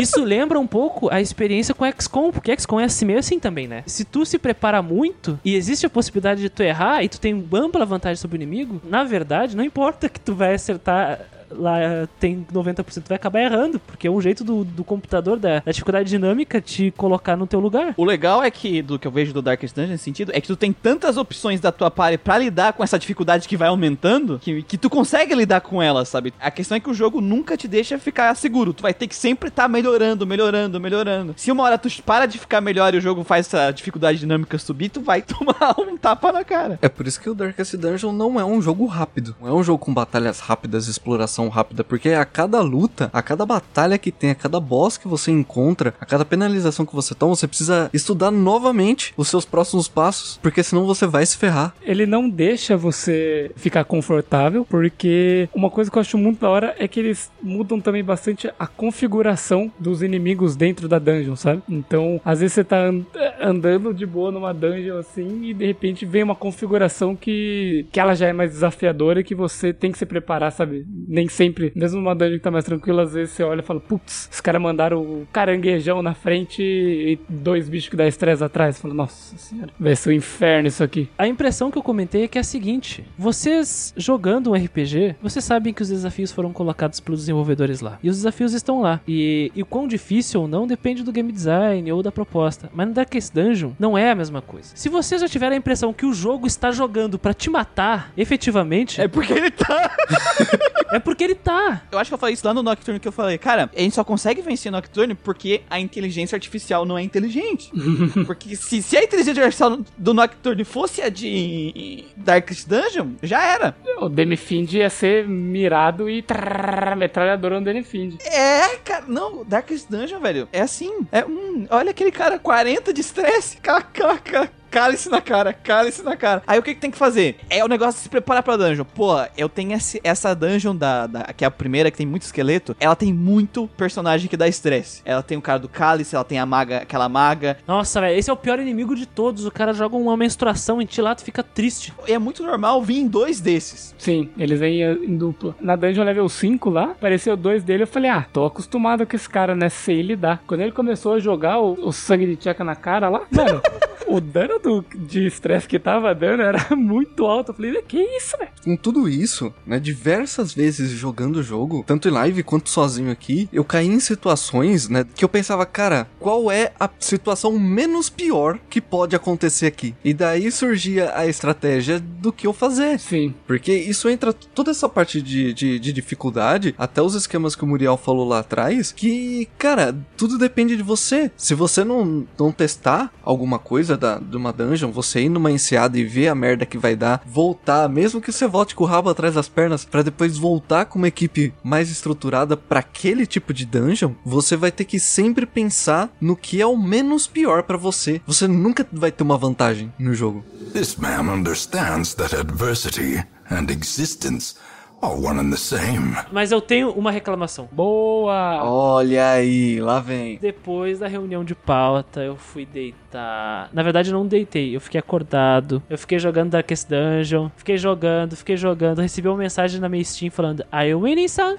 Isso 0.00 0.22
lembra 0.22 0.58
um 0.58 0.66
pouco 0.66 1.12
a 1.12 1.20
experiência 1.20 1.74
com 1.74 1.84
XCOM, 1.90 2.30
porque 2.30 2.56
XCOM 2.56 2.80
é 2.80 2.84
assim 2.84 3.04
meio 3.04 3.18
assim 3.18 3.38
também, 3.38 3.66
né? 3.66 3.82
Se 3.86 4.04
tu 4.04 4.24
se 4.24 4.38
prepara 4.38 4.82
muito 4.82 5.38
e 5.44 5.54
existe 5.54 5.86
a 5.86 5.90
possibilidade 5.90 6.40
de 6.40 6.50
tu 6.50 6.62
errar 6.62 7.02
e 7.02 7.08
tu 7.08 7.20
tem 7.20 7.46
ampla 7.52 7.84
vantagem 7.84 8.16
sobre 8.16 8.36
o 8.36 8.38
inimigo, 8.42 8.80
na 8.84 9.04
verdade, 9.04 9.56
não 9.56 9.64
importa 9.64 10.08
que 10.08 10.20
tu 10.20 10.34
vai 10.34 10.54
acertar 10.54 11.20
lá 11.50 12.08
tem 12.18 12.46
90%, 12.52 13.02
tu 13.02 13.08
vai 13.08 13.16
acabar 13.16 13.40
errando, 13.40 13.78
porque 13.80 14.06
é 14.06 14.10
um 14.10 14.20
jeito 14.20 14.44
do, 14.44 14.64
do 14.64 14.84
computador, 14.84 15.38
da, 15.38 15.60
da 15.60 15.72
dificuldade 15.72 16.08
dinâmica, 16.08 16.60
te 16.60 16.90
colocar 16.92 17.36
no 17.36 17.46
teu 17.46 17.60
lugar. 17.60 17.94
O 17.96 18.04
legal 18.04 18.42
é 18.42 18.50
que, 18.50 18.82
do 18.82 18.98
que 18.98 19.06
eu 19.06 19.10
vejo 19.10 19.32
do 19.32 19.42
Darkest 19.42 19.74
Dungeon 19.74 19.92
nesse 19.92 20.04
sentido, 20.04 20.32
é 20.34 20.40
que 20.40 20.46
tu 20.46 20.56
tem 20.56 20.72
tantas 20.72 21.16
opções 21.16 21.60
da 21.60 21.72
tua 21.72 21.90
party 21.90 22.18
pra 22.18 22.38
lidar 22.38 22.72
com 22.72 22.82
essa 22.82 22.98
dificuldade 22.98 23.48
que 23.48 23.56
vai 23.56 23.68
aumentando, 23.68 24.38
que, 24.38 24.62
que 24.62 24.78
tu 24.78 24.88
consegue 24.88 25.34
lidar 25.34 25.60
com 25.60 25.82
ela, 25.82 26.04
sabe? 26.04 26.32
A 26.40 26.50
questão 26.50 26.76
é 26.76 26.80
que 26.80 26.90
o 26.90 26.94
jogo 26.94 27.20
nunca 27.20 27.56
te 27.56 27.68
deixa 27.68 27.98
ficar 27.98 28.34
seguro. 28.34 28.72
Tu 28.72 28.82
vai 28.82 28.94
ter 28.94 29.06
que 29.06 29.14
sempre 29.14 29.48
estar 29.48 29.68
melhorando, 29.68 30.26
melhorando, 30.26 30.80
melhorando. 30.80 31.34
Se 31.36 31.50
uma 31.50 31.64
hora 31.64 31.78
tu 31.78 31.88
para 32.02 32.26
de 32.26 32.38
ficar 32.38 32.60
melhor 32.60 32.94
e 32.94 32.98
o 32.98 33.00
jogo 33.00 33.24
faz 33.24 33.46
essa 33.46 33.70
dificuldade 33.70 34.18
dinâmica 34.18 34.58
subir, 34.58 34.88
tu 34.88 35.00
vai 35.00 35.22
tomar 35.22 35.74
um 35.78 35.96
tapa 35.96 36.32
na 36.32 36.44
cara. 36.44 36.78
É 36.82 36.88
por 36.88 37.06
isso 37.06 37.20
que 37.20 37.30
o 37.30 37.34
Darkest 37.34 37.76
Dungeon 37.76 38.12
não 38.12 38.38
é 38.38 38.44
um 38.44 38.60
jogo 38.60 38.86
rápido. 38.86 39.34
Não 39.40 39.48
é 39.48 39.52
um 39.52 39.62
jogo 39.62 39.78
com 39.78 39.94
batalhas 39.94 40.40
rápidas, 40.40 40.88
exploração 40.88 41.35
rápida, 41.48 41.84
porque 41.84 42.10
a 42.10 42.24
cada 42.24 42.60
luta, 42.60 43.10
a 43.12 43.22
cada 43.22 43.44
batalha 43.46 43.98
que 43.98 44.10
tem, 44.10 44.30
a 44.30 44.34
cada 44.34 44.58
boss 44.58 44.96
que 44.96 45.06
você 45.08 45.30
encontra, 45.30 45.94
a 46.00 46.06
cada 46.06 46.24
penalização 46.24 46.84
que 46.86 46.94
você 46.94 47.14
toma, 47.14 47.34
você 47.36 47.46
precisa 47.46 47.90
estudar 47.92 48.30
novamente 48.30 49.12
os 49.16 49.28
seus 49.28 49.44
próximos 49.44 49.88
passos, 49.88 50.38
porque 50.42 50.62
senão 50.62 50.86
você 50.86 51.06
vai 51.06 51.24
se 51.26 51.36
ferrar. 51.36 51.74
Ele 51.82 52.06
não 52.06 52.28
deixa 52.28 52.76
você 52.76 53.50
ficar 53.56 53.84
confortável, 53.84 54.64
porque 54.68 55.48
uma 55.54 55.70
coisa 55.70 55.90
que 55.90 55.98
eu 55.98 56.00
acho 56.00 56.16
muito 56.18 56.40
da 56.40 56.48
hora 56.48 56.74
é 56.78 56.88
que 56.88 56.98
eles 57.00 57.30
mudam 57.42 57.80
também 57.80 58.02
bastante 58.02 58.50
a 58.58 58.66
configuração 58.66 59.70
dos 59.78 60.02
inimigos 60.02 60.56
dentro 60.56 60.88
da 60.88 60.98
dungeon, 60.98 61.36
sabe? 61.36 61.62
Então, 61.68 62.20
às 62.24 62.40
vezes 62.40 62.54
você 62.54 62.64
tá 62.64 62.86
and- 62.88 63.04
andando 63.40 63.92
de 63.92 64.06
boa 64.06 64.32
numa 64.32 64.52
dungeon 64.54 64.98
assim 64.98 65.44
e 65.44 65.54
de 65.54 65.66
repente 65.66 66.04
vem 66.06 66.22
uma 66.22 66.34
configuração 66.34 67.14
que, 67.14 67.86
que 67.92 68.00
ela 68.00 68.14
já 68.14 68.28
é 68.28 68.32
mais 68.32 68.50
desafiadora 68.50 69.20
e 69.20 69.24
que 69.24 69.34
você 69.34 69.72
tem 69.72 69.92
que 69.92 69.98
se 69.98 70.06
preparar, 70.06 70.50
sabe? 70.52 70.86
Nem 71.08 71.25
sempre, 71.28 71.72
mesmo 71.74 72.00
numa 72.00 72.14
dungeon 72.14 72.36
que 72.36 72.42
tá 72.42 72.50
mais 72.50 72.64
tranquila, 72.64 73.02
às 73.02 73.12
vezes 73.12 73.34
você 73.34 73.42
olha 73.42 73.60
e 73.60 73.62
fala, 73.62 73.80
putz, 73.80 74.28
os 74.32 74.40
caras 74.40 74.60
mandaram 74.60 75.00
o 75.00 75.26
caranguejão 75.32 76.02
na 76.02 76.14
frente 76.14 76.62
e 76.62 77.18
dois 77.28 77.68
bichos 77.68 77.88
que 77.88 77.96
dá 77.96 78.06
estresse 78.06 78.42
atrás. 78.42 78.80
Fala, 78.80 78.94
nossa 78.94 79.36
senhora, 79.36 79.70
vai 79.78 79.94
ser 79.96 80.10
o 80.10 80.12
inferno 80.12 80.68
isso 80.68 80.82
aqui. 80.82 81.08
A 81.18 81.26
impressão 81.26 81.70
que 81.70 81.78
eu 81.78 81.82
comentei 81.82 82.24
é 82.24 82.28
que 82.28 82.38
é 82.38 82.40
a 82.40 82.44
seguinte: 82.44 83.04
vocês 83.18 83.92
jogando 83.96 84.50
um 84.50 84.54
RPG, 84.54 85.16
vocês 85.22 85.44
sabem 85.44 85.72
que 85.72 85.82
os 85.82 85.88
desafios 85.88 86.32
foram 86.32 86.52
colocados 86.52 87.00
pelos 87.00 87.20
desenvolvedores 87.20 87.80
lá. 87.80 87.98
E 88.02 88.08
os 88.08 88.16
desafios 88.16 88.52
estão 88.52 88.80
lá. 88.80 89.00
E, 89.06 89.50
e 89.54 89.62
o 89.62 89.66
quão 89.66 89.86
difícil 89.86 90.42
ou 90.42 90.48
não 90.48 90.66
depende 90.66 91.02
do 91.02 91.12
game 91.12 91.32
design 91.32 91.90
ou 91.92 92.02
da 92.02 92.12
proposta. 92.12 92.70
Mas 92.74 92.88
no 92.88 92.94
Darkest 92.94 93.32
Dungeon 93.34 93.72
não 93.78 93.96
é 93.96 94.10
a 94.10 94.14
mesma 94.14 94.42
coisa. 94.42 94.70
Se 94.74 94.88
vocês 94.88 95.20
já 95.20 95.28
tiverem 95.28 95.56
a 95.56 95.58
impressão 95.58 95.92
que 95.92 96.06
o 96.06 96.12
jogo 96.12 96.46
está 96.46 96.70
jogando 96.70 97.18
pra 97.18 97.34
te 97.34 97.50
matar, 97.50 98.12
efetivamente, 98.16 99.00
É 99.00 99.08
porque 99.08 99.32
ele 99.32 99.50
tá. 99.50 99.96
é 100.92 100.98
porque 100.98 101.15
ele 101.24 101.34
tá. 101.34 101.82
Eu 101.90 101.98
acho 101.98 102.10
que 102.10 102.14
eu 102.14 102.18
falei 102.18 102.34
isso 102.34 102.46
lá 102.46 102.54
no 102.54 102.62
Nocturne 102.62 103.00
que 103.00 103.08
eu 103.08 103.12
falei, 103.12 103.38
cara, 103.38 103.70
a 103.74 103.80
gente 103.80 103.94
só 103.94 104.04
consegue 104.04 104.42
vencer 104.42 104.70
Nocturne 104.70 105.14
porque 105.14 105.62
a 105.68 105.78
inteligência 105.78 106.36
artificial 106.36 106.84
não 106.84 106.96
é 106.96 107.02
inteligente. 107.02 107.70
porque 108.26 108.56
se, 108.56 108.82
se 108.82 108.96
a 108.96 109.02
inteligência 109.02 109.42
artificial 109.42 109.78
do 109.96 110.14
Nocturne 110.14 110.64
fosse 110.64 111.02
a 111.02 111.08
de 111.08 112.04
Darkest 112.16 112.68
Dungeon, 112.68 113.12
já 113.22 113.44
era. 113.44 113.76
O 113.98 114.08
Demifind 114.08 114.72
ia 114.72 114.90
ser 114.90 115.26
mirado 115.26 116.08
e 116.08 116.22
trrr, 116.22 116.96
metralhadora 116.96 117.58
no 117.58 117.64
Demifind. 117.64 118.16
É, 118.24 118.76
cara, 118.84 119.04
não, 119.08 119.44
Darkest 119.44 119.88
Dungeon, 119.90 120.20
velho, 120.20 120.48
é 120.52 120.60
assim. 120.60 121.06
É, 121.12 121.24
hum, 121.24 121.66
olha 121.70 121.90
aquele 121.90 122.10
cara, 122.10 122.38
40 122.38 122.92
de 122.92 123.00
estresse, 123.00 123.58
kkk. 123.62 124.50
Cálice 124.70 125.08
na 125.08 125.20
cara, 125.20 125.52
cálice 125.52 126.02
na 126.02 126.16
cara. 126.16 126.42
Aí 126.46 126.58
o 126.58 126.62
que, 126.62 126.74
que 126.74 126.80
tem 126.80 126.90
que 126.90 126.98
fazer? 126.98 127.36
É 127.48 127.64
o 127.64 127.68
negócio 127.68 127.94
de 127.94 128.00
se 128.02 128.08
preparar 128.08 128.42
pra 128.42 128.56
dungeon. 128.56 128.84
Pô, 128.84 129.14
eu 129.36 129.48
tenho 129.48 129.72
esse- 129.74 130.00
essa 130.04 130.34
dungeon 130.34 130.74
da, 130.76 131.06
da- 131.06 131.24
que 131.32 131.44
é 131.44 131.46
a 131.48 131.50
primeira, 131.50 131.90
que 131.90 131.96
tem 131.96 132.06
muito 132.06 132.22
esqueleto. 132.22 132.76
Ela 132.78 132.94
tem 132.96 133.12
muito 133.12 133.68
personagem 133.76 134.28
que 134.28 134.36
dá 134.36 134.46
estresse. 134.48 135.02
Ela 135.04 135.22
tem 135.22 135.36
o 135.38 135.42
cara 135.42 135.58
do 135.58 135.68
cálice, 135.68 136.14
ela 136.14 136.24
tem 136.24 136.38
a 136.38 136.46
maga, 136.46 136.78
aquela 136.78 137.08
maga. 137.08 137.56
Nossa, 137.66 138.00
velho, 138.00 138.18
esse 138.18 138.28
é 138.28 138.32
o 138.32 138.36
pior 138.36 138.58
inimigo 138.58 138.94
de 138.94 139.06
todos. 139.06 139.46
O 139.46 139.50
cara 139.50 139.72
joga 139.72 139.96
uma 139.96 140.16
menstruação 140.16 140.80
em 140.82 140.86
ti 140.86 141.00
lá, 141.00 141.14
tu 141.14 141.22
fica 141.24 141.42
triste. 141.42 141.92
E 142.06 142.12
é 142.12 142.18
muito 142.18 142.42
normal 142.42 142.82
vir 142.82 142.98
em 142.98 143.06
dois 143.08 143.40
desses. 143.40 143.94
Sim, 143.98 144.28
eles 144.36 144.58
vêm 144.60 144.82
em 144.82 145.16
dupla. 145.16 145.54
Na 145.60 145.76
dungeon 145.76 146.04
level 146.04 146.28
5 146.28 146.68
lá, 146.70 146.84
apareceu 146.90 147.36
dois 147.36 147.62
dele. 147.64 147.84
Eu 147.84 147.86
falei, 147.86 148.10
ah, 148.10 148.26
tô 148.32 148.44
acostumado 148.44 149.06
com 149.06 149.16
esse 149.16 149.28
cara, 149.28 149.54
né? 149.54 149.68
Sei 149.68 150.02
lidar. 150.02 150.42
Quando 150.46 150.60
ele 150.60 150.72
começou 150.72 151.14
a 151.14 151.18
jogar 151.18 151.58
o, 151.60 151.72
o 151.88 151.92
sangue 151.92 152.26
de 152.26 152.36
tcheca 152.36 152.62
na 152.64 152.74
cara 152.76 153.08
lá, 153.08 153.22
mano, 153.30 153.60
o 154.08 154.20
dano 154.20 154.58
do, 154.58 154.84
de 154.94 155.26
estresse 155.26 155.68
que 155.68 155.78
tava 155.78 156.14
dando 156.14 156.42
era 156.42 156.64
muito 156.76 157.24
alto. 157.26 157.50
Eu 157.50 157.54
falei, 157.54 157.82
que 157.82 157.98
isso, 157.98 158.36
velho? 158.38 158.50
Com 158.64 158.76
tudo 158.76 159.08
isso, 159.08 159.52
né, 159.66 159.78
diversas 159.78 160.52
vezes 160.52 160.90
jogando 160.90 161.36
o 161.36 161.42
jogo, 161.42 161.84
tanto 161.86 162.08
em 162.08 162.12
live 162.12 162.42
quanto 162.42 162.70
sozinho 162.70 163.10
aqui, 163.10 163.48
eu 163.52 163.64
caí 163.64 163.86
em 163.86 164.00
situações, 164.00 164.88
né, 164.88 165.04
que 165.14 165.24
eu 165.24 165.28
pensava, 165.28 165.64
cara, 165.66 166.08
qual 166.18 166.50
é 166.50 166.72
a 166.78 166.88
situação 166.98 167.58
menos 167.58 168.08
pior 168.08 168.58
que 168.68 168.80
pode 168.80 169.14
acontecer 169.14 169.66
aqui? 169.66 169.94
E 170.04 170.12
daí 170.12 170.50
surgia 170.50 171.12
a 171.14 171.26
estratégia 171.26 172.00
do 172.00 172.32
que 172.32 172.46
eu 172.46 172.52
fazer. 172.52 172.98
Sim. 172.98 173.34
Porque 173.46 173.72
isso 173.72 174.08
entra 174.08 174.32
toda 174.32 174.70
essa 174.70 174.88
parte 174.88 175.20
de, 175.20 175.52
de, 175.52 175.78
de 175.78 175.92
dificuldade, 175.92 176.74
até 176.78 177.00
os 177.02 177.14
esquemas 177.14 177.54
que 177.54 177.64
o 177.64 177.66
Muriel 177.66 177.96
falou 177.96 178.26
lá 178.26 178.40
atrás, 178.40 178.92
que, 178.92 179.48
cara, 179.58 179.96
tudo 180.16 180.38
depende 180.38 180.76
de 180.76 180.82
você. 180.82 181.30
Se 181.36 181.54
você 181.54 181.84
não, 181.84 182.26
não 182.38 182.52
testar 182.52 183.12
alguma 183.22 183.58
coisa 183.58 183.95
da, 183.96 184.18
de 184.18 184.36
uma 184.36 184.52
dungeon, 184.52 184.90
você 184.90 185.22
ir 185.22 185.28
numa 185.28 185.50
enseada 185.50 185.98
e 185.98 186.04
ver 186.04 186.28
a 186.28 186.34
merda 186.34 186.66
que 186.66 186.78
vai 186.78 186.94
dar, 186.94 187.22
voltar, 187.26 187.88
mesmo 187.88 188.20
que 188.20 188.32
você 188.32 188.46
volte 188.46 188.74
com 188.74 188.84
o 188.84 188.86
rabo 188.86 189.10
atrás 189.10 189.34
das 189.34 189.48
pernas, 189.48 189.84
pra 189.84 190.02
depois 190.02 190.36
voltar 190.36 190.86
com 190.86 190.98
uma 190.98 191.08
equipe 191.08 191.52
mais 191.62 191.90
estruturada 191.90 192.56
pra 192.56 192.80
aquele 192.80 193.26
tipo 193.26 193.52
de 193.52 193.66
dungeon, 193.66 194.12
você 194.24 194.56
vai 194.56 194.70
ter 194.70 194.84
que 194.84 195.00
sempre 195.00 195.46
pensar 195.46 196.10
no 196.20 196.36
que 196.36 196.60
é 196.60 196.66
o 196.66 196.76
menos 196.76 197.26
pior 197.26 197.62
pra 197.62 197.76
você. 197.76 198.20
Você 198.26 198.46
nunca 198.46 198.86
vai 198.92 199.10
ter 199.10 199.22
uma 199.22 199.38
vantagem 199.38 199.92
no 199.98 200.14
jogo. 200.14 200.44
This 200.72 200.96
man 200.96 201.32
understands 201.32 202.14
that 202.14 202.34
adversity 202.34 203.24
and 203.50 203.70
existence 203.70 204.54
are 205.02 205.14
one 205.14 205.40
and 205.40 205.50
the 205.50 205.56
same. 205.56 206.16
Mas 206.32 206.52
eu 206.52 206.60
tenho 206.60 206.90
uma 206.90 207.10
reclamação. 207.10 207.68
Boa! 207.70 208.62
Olha 208.64 209.30
aí, 209.32 209.80
lá 209.80 210.00
vem. 210.00 210.38
Depois 210.38 210.98
da 210.98 211.06
reunião 211.06 211.44
de 211.44 211.54
pauta, 211.54 212.20
eu 212.20 212.36
fui 212.36 212.66
deitar. 212.66 213.68
Na 213.72 213.82
verdade, 213.82 214.10
eu 214.10 214.14
não 214.18 214.26
deitei, 214.26 214.74
eu 214.74 214.80
fiquei 214.80 214.98
acordado. 214.98 215.82
Eu 215.88 215.98
fiquei 215.98 216.18
jogando 216.18 216.50
Darkest 216.50 216.88
Dungeon. 216.88 217.50
Fiquei 217.56 217.76
jogando, 217.76 218.36
fiquei 218.36 218.56
jogando. 218.56 219.00
Recebi 219.00 219.28
uma 219.28 219.38
mensagem 219.38 219.80
na 219.80 219.88
minha 219.88 220.04
Steam 220.04 220.30
falando: 220.30 220.64
Are 220.70 220.88
you 220.88 221.00
winning, 221.00 221.28
son? 221.28 221.56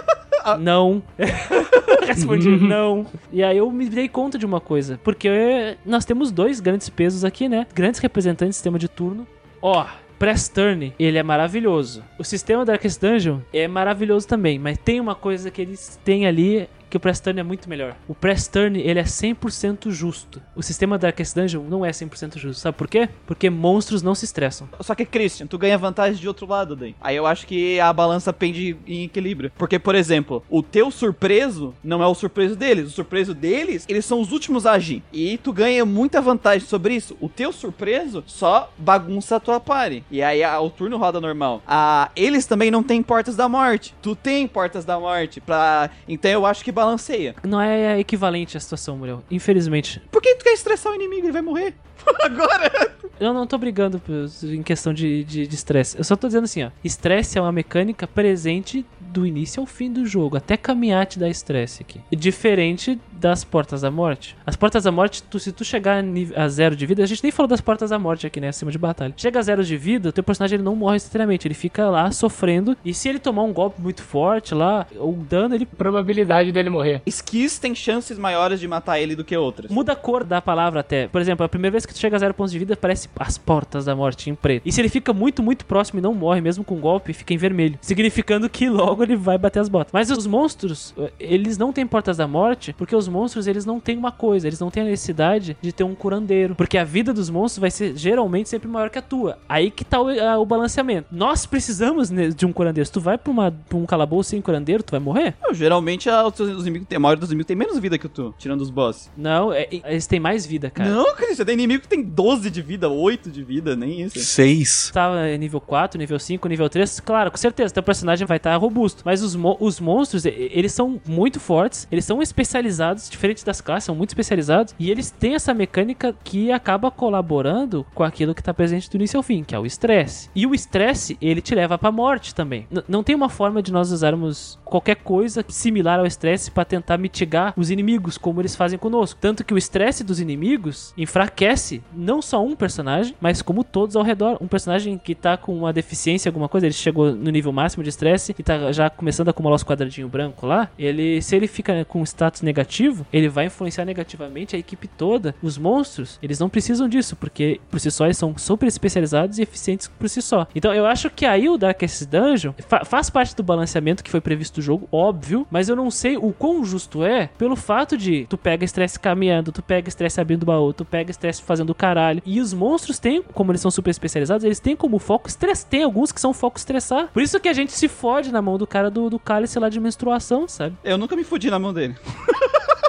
não. 0.60 1.02
Respondi 2.06 2.50
não. 2.50 3.06
E 3.32 3.42
aí 3.42 3.56
eu 3.56 3.70
me 3.70 3.88
dei 3.88 4.08
conta 4.08 4.38
de 4.38 4.44
uma 4.44 4.60
coisa. 4.60 5.00
Porque 5.02 5.76
nós 5.84 6.04
temos 6.04 6.30
dois 6.30 6.60
grandes 6.60 6.88
pesos 6.88 7.24
aqui, 7.24 7.48
né? 7.48 7.66
Grandes 7.74 8.00
representantes 8.00 8.54
do 8.54 8.58
sistema 8.58 8.78
de 8.78 8.88
turno. 8.88 9.26
Ó. 9.62 9.86
Press 10.24 10.48
Turn, 10.48 10.90
ele 10.98 11.18
é 11.18 11.22
maravilhoso. 11.22 12.02
O 12.18 12.24
sistema 12.24 12.64
Darkest 12.64 12.98
Dungeon 12.98 13.40
é 13.52 13.68
maravilhoso 13.68 14.26
também, 14.26 14.58
mas 14.58 14.78
tem 14.78 14.98
uma 14.98 15.14
coisa 15.14 15.50
que 15.50 15.60
eles 15.60 16.00
têm 16.02 16.26
ali 16.26 16.66
que 16.94 16.96
o 16.96 17.00
Press 17.00 17.18
Turn 17.18 17.40
é 17.40 17.42
muito 17.42 17.68
melhor. 17.68 17.96
O 18.06 18.14
Press 18.14 18.46
Turn, 18.46 18.80
ele 18.80 19.00
é 19.00 19.02
100% 19.02 19.90
justo. 19.90 20.40
O 20.54 20.62
sistema 20.62 20.96
Darkest 20.96 21.34
Dungeon 21.34 21.64
não 21.64 21.84
é 21.84 21.90
100% 21.90 22.38
justo. 22.38 22.60
Sabe 22.60 22.78
por 22.78 22.86
quê? 22.86 23.08
Porque 23.26 23.50
monstros 23.50 24.00
não 24.00 24.14
se 24.14 24.24
estressam. 24.24 24.68
Só 24.80 24.94
que, 24.94 25.04
Christian, 25.04 25.48
tu 25.48 25.58
ganha 25.58 25.76
vantagem 25.76 26.20
de 26.20 26.28
outro 26.28 26.46
lado 26.46 26.76
daí. 26.76 26.94
Aí 27.00 27.16
eu 27.16 27.26
acho 27.26 27.48
que 27.48 27.80
a 27.80 27.92
balança 27.92 28.32
pende 28.32 28.76
em 28.86 29.02
equilíbrio. 29.04 29.50
Porque, 29.58 29.76
por 29.76 29.96
exemplo, 29.96 30.44
o 30.48 30.62
teu 30.62 30.88
surpreso 30.90 31.74
não 31.82 32.00
é 32.02 32.06
o 32.06 32.14
surpreso 32.14 32.54
deles. 32.54 32.86
O 32.86 32.90
surpreso 32.90 33.34
deles, 33.34 33.84
eles 33.88 34.04
são 34.04 34.20
os 34.20 34.30
últimos 34.30 34.64
a 34.66 34.72
agir. 34.72 35.02
E 35.12 35.36
tu 35.38 35.52
ganha 35.52 35.84
muita 35.84 36.20
vantagem 36.20 36.66
sobre 36.68 36.94
isso. 36.94 37.16
O 37.20 37.28
teu 37.28 37.52
surpreso 37.52 38.22
só 38.26 38.72
bagunça 38.78 39.36
a 39.36 39.40
tua 39.40 39.58
party. 39.58 40.04
E 40.10 40.22
aí 40.22 40.44
a- 40.44 40.60
o 40.60 40.70
turno 40.70 40.96
roda 40.96 41.20
normal. 41.20 41.60
Ah, 41.66 42.10
eles 42.14 42.46
também 42.46 42.70
não 42.70 42.82
têm 42.84 43.02
portas 43.02 43.34
da 43.34 43.48
morte. 43.48 43.94
Tu 44.00 44.14
tem 44.14 44.46
portas 44.46 44.84
da 44.84 44.98
morte. 44.98 45.40
Pra... 45.40 45.90
Então 46.08 46.30
eu 46.30 46.46
acho 46.46 46.62
que 46.64 46.70
balanceia. 46.84 47.34
Não 47.42 47.60
é 47.60 47.98
equivalente 47.98 48.56
à 48.56 48.60
situação, 48.60 48.96
Muriel. 48.96 49.22
Infelizmente. 49.30 50.00
Por 50.10 50.20
que 50.22 50.34
tu 50.36 50.44
quer 50.44 50.52
estressar 50.52 50.92
o 50.92 50.94
inimigo? 50.94 51.26
Ele 51.26 51.32
vai 51.32 51.42
morrer. 51.42 51.74
Agora. 52.22 52.92
Eu 53.20 53.32
não 53.32 53.46
tô 53.46 53.56
brigando 53.56 54.02
em 54.42 54.62
questão 54.62 54.92
de 54.92 55.22
de 55.24 55.46
de 55.46 55.54
estresse. 55.54 55.96
eu 55.96 56.02
só 56.04 56.16
tô 56.16 56.26
dizendo 56.26 56.44
assim, 56.44 56.64
ó. 56.64 56.70
Estresse 56.82 57.38
é 57.38 57.40
uma 57.40 57.52
mecânica 57.52 58.06
presente 58.08 58.84
do 59.00 59.24
início 59.24 59.60
ao 59.60 59.66
fim 59.66 59.92
do 59.92 60.04
jogo. 60.04 60.36
Até 60.36 60.56
caminhar 60.56 61.06
te 61.06 61.18
dá 61.20 61.28
estresse 61.28 61.82
aqui. 61.82 62.00
Diferente 62.10 62.98
das 63.12 63.44
portas 63.44 63.82
da 63.82 63.90
morte. 63.90 64.36
As 64.44 64.56
portas 64.56 64.82
da 64.82 64.90
morte, 64.90 65.22
tu- 65.22 65.38
se 65.38 65.52
tu 65.52 65.64
chegar 65.64 65.98
a 65.98 66.02
nível- 66.02 66.36
a 66.38 66.48
zero 66.48 66.74
de 66.74 66.84
vida, 66.84 67.02
a 67.04 67.06
gente 67.06 67.22
nem 67.22 67.30
falou 67.30 67.46
das 67.48 67.60
portas 67.60 67.90
da 67.90 67.98
morte 67.98 68.26
aqui, 68.26 68.40
né? 68.40 68.48
Acima 68.48 68.72
de 68.72 68.76
batalha. 68.78 69.14
Chega 69.16 69.38
a 69.38 69.42
zero 69.42 69.62
de 69.62 69.76
vida, 69.76 70.10
teu 70.12 70.24
personagem 70.24 70.56
ele 70.56 70.64
não 70.64 70.74
morre 70.74 70.96
instantaneamente. 70.96 71.46
Ele 71.46 71.54
fica 71.54 71.88
lá 71.88 72.10
sofrendo. 72.10 72.76
E 72.84 72.92
se 72.92 73.08
ele 73.08 73.20
tomar 73.20 73.44
um 73.44 73.52
golpe 73.52 73.80
muito 73.80 74.02
forte 74.02 74.52
lá, 74.52 74.86
ou 74.96 75.12
um 75.14 75.22
dano, 75.22 75.54
ele 75.54 75.64
Probabilidade 75.66 76.50
dele 76.50 76.68
morrer. 76.70 77.00
Skis 77.06 77.58
têm 77.58 77.74
chances 77.74 78.18
maiores 78.18 78.58
de 78.58 78.66
matar 78.66 78.98
ele 78.98 79.14
do 79.14 79.22
que 79.24 79.36
outras. 79.36 79.70
Muda 79.70 79.92
a 79.92 79.96
cor 79.96 80.24
da 80.24 80.42
palavra 80.42 80.80
até. 80.80 81.06
Por 81.06 81.20
exemplo, 81.20 81.46
a 81.46 81.48
primeira 81.48 81.72
vez 81.72 81.86
que 81.86 81.93
tu 81.94 82.00
chega 82.00 82.16
a 82.16 82.18
zero 82.18 82.34
pontos 82.34 82.52
de 82.52 82.58
vida, 82.58 82.76
parece 82.76 83.08
as 83.18 83.38
portas 83.38 83.84
da 83.84 83.94
morte 83.96 84.28
em 84.30 84.34
preto. 84.34 84.62
E 84.66 84.72
se 84.72 84.80
ele 84.80 84.88
fica 84.88 85.12
muito, 85.12 85.42
muito 85.42 85.64
próximo 85.64 85.98
e 85.98 86.02
não 86.02 86.14
morre, 86.14 86.40
mesmo 86.40 86.62
com 86.64 86.76
golpe, 86.80 87.12
fica 87.12 87.32
em 87.32 87.36
vermelho. 87.36 87.78
Significando 87.80 88.48
que 88.48 88.68
logo 88.68 89.02
ele 89.02 89.16
vai 89.16 89.38
bater 89.38 89.60
as 89.60 89.68
botas. 89.68 89.92
Mas 89.92 90.10
os 90.10 90.26
monstros, 90.26 90.94
eh, 90.98 91.12
eles 91.18 91.56
não 91.58 91.72
têm 91.72 91.86
portas 91.86 92.16
da 92.16 92.26
morte, 92.26 92.74
porque 92.76 92.94
os 92.94 93.08
monstros, 93.08 93.46
eles 93.46 93.64
não 93.64 93.78
têm 93.80 93.96
uma 93.96 94.12
coisa, 94.12 94.46
eles 94.46 94.60
não 94.60 94.70
têm 94.70 94.82
a 94.82 94.86
necessidade 94.86 95.56
de 95.60 95.72
ter 95.72 95.84
um 95.84 95.94
curandeiro, 95.94 96.54
porque 96.54 96.76
a 96.78 96.84
vida 96.84 97.12
dos 97.12 97.30
monstros 97.30 97.60
vai 97.60 97.70
ser 97.70 97.96
geralmente 97.96 98.48
sempre 98.48 98.68
maior 98.68 98.90
que 98.90 98.98
a 98.98 99.02
tua. 99.02 99.38
Aí 99.48 99.70
que 99.70 99.84
tá 99.84 100.00
o, 100.00 100.08
a- 100.08 100.38
o 100.38 100.44
balanceamento. 100.46 101.08
Nós 101.10 101.46
precisamos 101.46 102.10
né, 102.10 102.28
de 102.28 102.44
um 102.46 102.52
curandeiro. 102.52 102.86
Se 102.86 102.92
tu 102.92 103.00
vai 103.00 103.16
pra, 103.16 103.30
uma, 103.30 103.50
pra 103.50 103.78
um 103.78 103.86
calabouço 103.86 104.30
sem 104.30 104.40
curandeiro, 104.40 104.82
tu 104.82 104.90
vai 104.90 105.00
morrer? 105.00 105.34
Não, 105.42 105.54
geralmente 105.54 106.08
a, 106.10 106.26
os, 106.26 106.38
os 106.40 106.62
inimigos, 106.66 106.86
a 106.94 106.98
maioria 106.98 107.20
dos 107.20 107.30
inimigos 107.30 107.46
tem 107.46 107.56
menos 107.56 107.78
vida 107.78 107.96
que 107.98 108.08
tu, 108.08 108.34
tirando 108.38 108.60
os 108.60 108.70
boss. 108.70 109.10
Não, 109.16 109.52
é- 109.52 109.68
eles 109.84 110.06
têm 110.06 110.18
mais 110.20 110.44
vida, 110.46 110.70
cara. 110.70 110.88
Não, 110.90 111.14
Cris, 111.14 111.36
você 111.36 111.44
tem 111.44 111.54
inimigo 111.54 111.83
que 111.84 111.88
tem 111.96 112.02
12 112.02 112.50
de 112.50 112.60
vida, 112.62 112.88
8 112.88 113.30
de 113.30 113.42
vida, 113.42 113.76
nem 113.76 114.02
isso. 114.02 114.18
Seis. 114.18 114.90
Tá 114.92 115.10
é, 115.26 115.36
nível 115.38 115.60
4, 115.60 115.98
nível 115.98 116.18
5, 116.18 116.48
nível 116.48 116.68
3, 116.68 117.00
claro, 117.00 117.30
com 117.30 117.36
certeza, 117.36 117.72
teu 117.72 117.82
personagem 117.82 118.26
vai 118.26 118.36
estar 118.38 118.56
robusto. 118.56 119.02
Mas 119.04 119.22
os, 119.22 119.34
mo- 119.36 119.56
os 119.60 119.78
monstros, 119.80 120.24
eles 120.26 120.72
são 120.72 121.00
muito 121.06 121.38
fortes, 121.38 121.86
eles 121.90 122.04
são 122.04 122.20
especializados, 122.22 123.08
diferente 123.08 123.44
das 123.44 123.60
classes, 123.60 123.84
são 123.84 123.94
muito 123.94 124.10
especializados, 124.10 124.74
e 124.78 124.90
eles 124.90 125.10
têm 125.10 125.34
essa 125.34 125.54
mecânica 125.54 126.14
que 126.24 126.50
acaba 126.50 126.90
colaborando 126.90 127.86
com 127.94 128.02
aquilo 128.02 128.34
que 128.34 128.42
tá 128.42 128.52
presente 128.52 128.90
do 128.90 128.96
início 128.96 129.16
ao 129.16 129.22
fim, 129.22 129.42
que 129.44 129.54
é 129.54 129.58
o 129.58 129.66
estresse. 129.66 130.28
E 130.34 130.46
o 130.46 130.54
estresse, 130.54 131.16
ele 131.20 131.40
te 131.40 131.54
leva 131.54 131.78
pra 131.78 131.92
morte 131.92 132.34
também. 132.34 132.66
N- 132.70 132.82
não 132.88 133.02
tem 133.02 133.14
uma 133.14 133.28
forma 133.28 133.62
de 133.62 133.72
nós 133.72 133.90
usarmos 133.92 134.58
qualquer 134.64 134.96
coisa 134.96 135.44
similar 135.48 135.98
ao 136.00 136.06
estresse 136.06 136.50
pra 136.50 136.64
tentar 136.64 136.98
mitigar 136.98 137.52
os 137.56 137.70
inimigos, 137.70 138.18
como 138.18 138.40
eles 138.40 138.56
fazem 138.56 138.78
conosco. 138.78 139.18
Tanto 139.20 139.44
que 139.44 139.54
o 139.54 139.58
estresse 139.58 140.02
dos 140.04 140.20
inimigos 140.20 140.92
enfraquece 140.96 141.73
não 141.94 142.20
só 142.22 142.44
um 142.44 142.54
personagem, 142.54 143.14
mas 143.20 143.42
como 143.42 143.64
todos 143.64 143.96
ao 143.96 144.02
redor. 144.02 144.38
Um 144.40 144.46
personagem 144.46 144.98
que 144.98 145.14
tá 145.14 145.36
com 145.36 145.56
uma 145.56 145.72
deficiência, 145.72 146.28
alguma 146.28 146.48
coisa, 146.48 146.66
ele 146.66 146.74
chegou 146.74 147.14
no 147.14 147.30
nível 147.30 147.52
máximo 147.52 147.82
de 147.82 147.88
estresse 147.88 148.34
e 148.38 148.42
tá 148.42 148.72
já 148.72 148.90
começando 148.90 149.28
a 149.28 149.30
acumular 149.30 149.56
os 149.56 149.64
quadradinhos 149.64 150.10
brancos 150.10 150.48
lá. 150.48 150.68
Ele, 150.78 151.20
se 151.22 151.34
ele 151.36 151.46
fica 151.46 151.84
com 151.84 152.02
status 152.04 152.42
negativo, 152.42 153.06
ele 153.12 153.28
vai 153.28 153.46
influenciar 153.46 153.84
negativamente 153.84 154.56
a 154.56 154.58
equipe 154.58 154.86
toda. 154.86 155.34
Os 155.42 155.56
monstros, 155.58 156.18
eles 156.22 156.38
não 156.38 156.48
precisam 156.48 156.88
disso, 156.88 157.16
porque 157.16 157.60
por 157.70 157.80
si 157.80 157.90
só 157.90 158.04
eles 158.04 158.18
são 158.18 158.36
super 158.36 158.66
especializados 158.66 159.38
e 159.38 159.42
eficientes 159.42 159.88
por 159.88 160.08
si 160.08 160.20
só. 160.20 160.46
Então 160.54 160.74
eu 160.74 160.86
acho 160.86 161.08
que 161.10 161.24
aí 161.24 161.48
o 161.48 161.56
Darkest 161.56 162.04
Dungeon 162.06 162.52
fa- 162.66 162.84
faz 162.84 163.08
parte 163.08 163.34
do 163.36 163.42
balanceamento 163.42 164.02
que 164.02 164.10
foi 164.10 164.20
previsto 164.20 164.56
do 164.56 164.62
jogo, 164.62 164.88
óbvio, 164.90 165.46
mas 165.50 165.68
eu 165.68 165.76
não 165.76 165.90
sei 165.90 166.16
o 166.16 166.32
quão 166.32 166.64
justo 166.64 167.02
é 167.04 167.28
pelo 167.38 167.56
fato 167.56 167.96
de 167.96 168.26
tu 168.28 168.36
pega 168.36 168.64
estresse 168.64 168.98
caminhando, 168.98 169.52
tu 169.52 169.62
pega 169.62 169.88
estresse 169.88 170.20
abrindo 170.20 170.44
baú, 170.44 170.72
tu 170.72 170.84
pega 170.84 171.10
estresse 171.10 171.42
fazendo 171.42 171.63
o 171.70 171.74
caralho. 171.74 172.22
E 172.24 172.40
os 172.40 172.52
monstros 172.52 172.98
têm, 172.98 173.22
como 173.22 173.52
eles 173.52 173.60
são 173.60 173.70
super 173.70 173.90
especializados, 173.90 174.44
eles 174.44 174.60
têm 174.60 174.76
como 174.76 174.98
foco 174.98 175.28
estresse. 175.28 175.66
Tem 175.66 175.82
alguns 175.82 176.12
que 176.12 176.20
são 176.20 176.32
foco 176.32 176.58
estressar. 176.58 177.08
Por 177.12 177.22
isso 177.22 177.38
que 177.40 177.48
a 177.48 177.52
gente 177.52 177.72
se 177.72 177.88
fode 177.88 178.32
na 178.32 178.42
mão 178.42 178.58
do 178.58 178.66
cara 178.66 178.90
do, 178.90 179.08
do 179.10 179.18
cálice 179.18 179.58
lá 179.58 179.68
de 179.68 179.80
menstruação, 179.80 180.46
sabe? 180.48 180.76
Eu 180.84 180.98
nunca 180.98 181.16
me 181.16 181.24
fudi 181.24 181.50
na 181.50 181.58
mão 181.58 181.72
dele. 181.72 181.96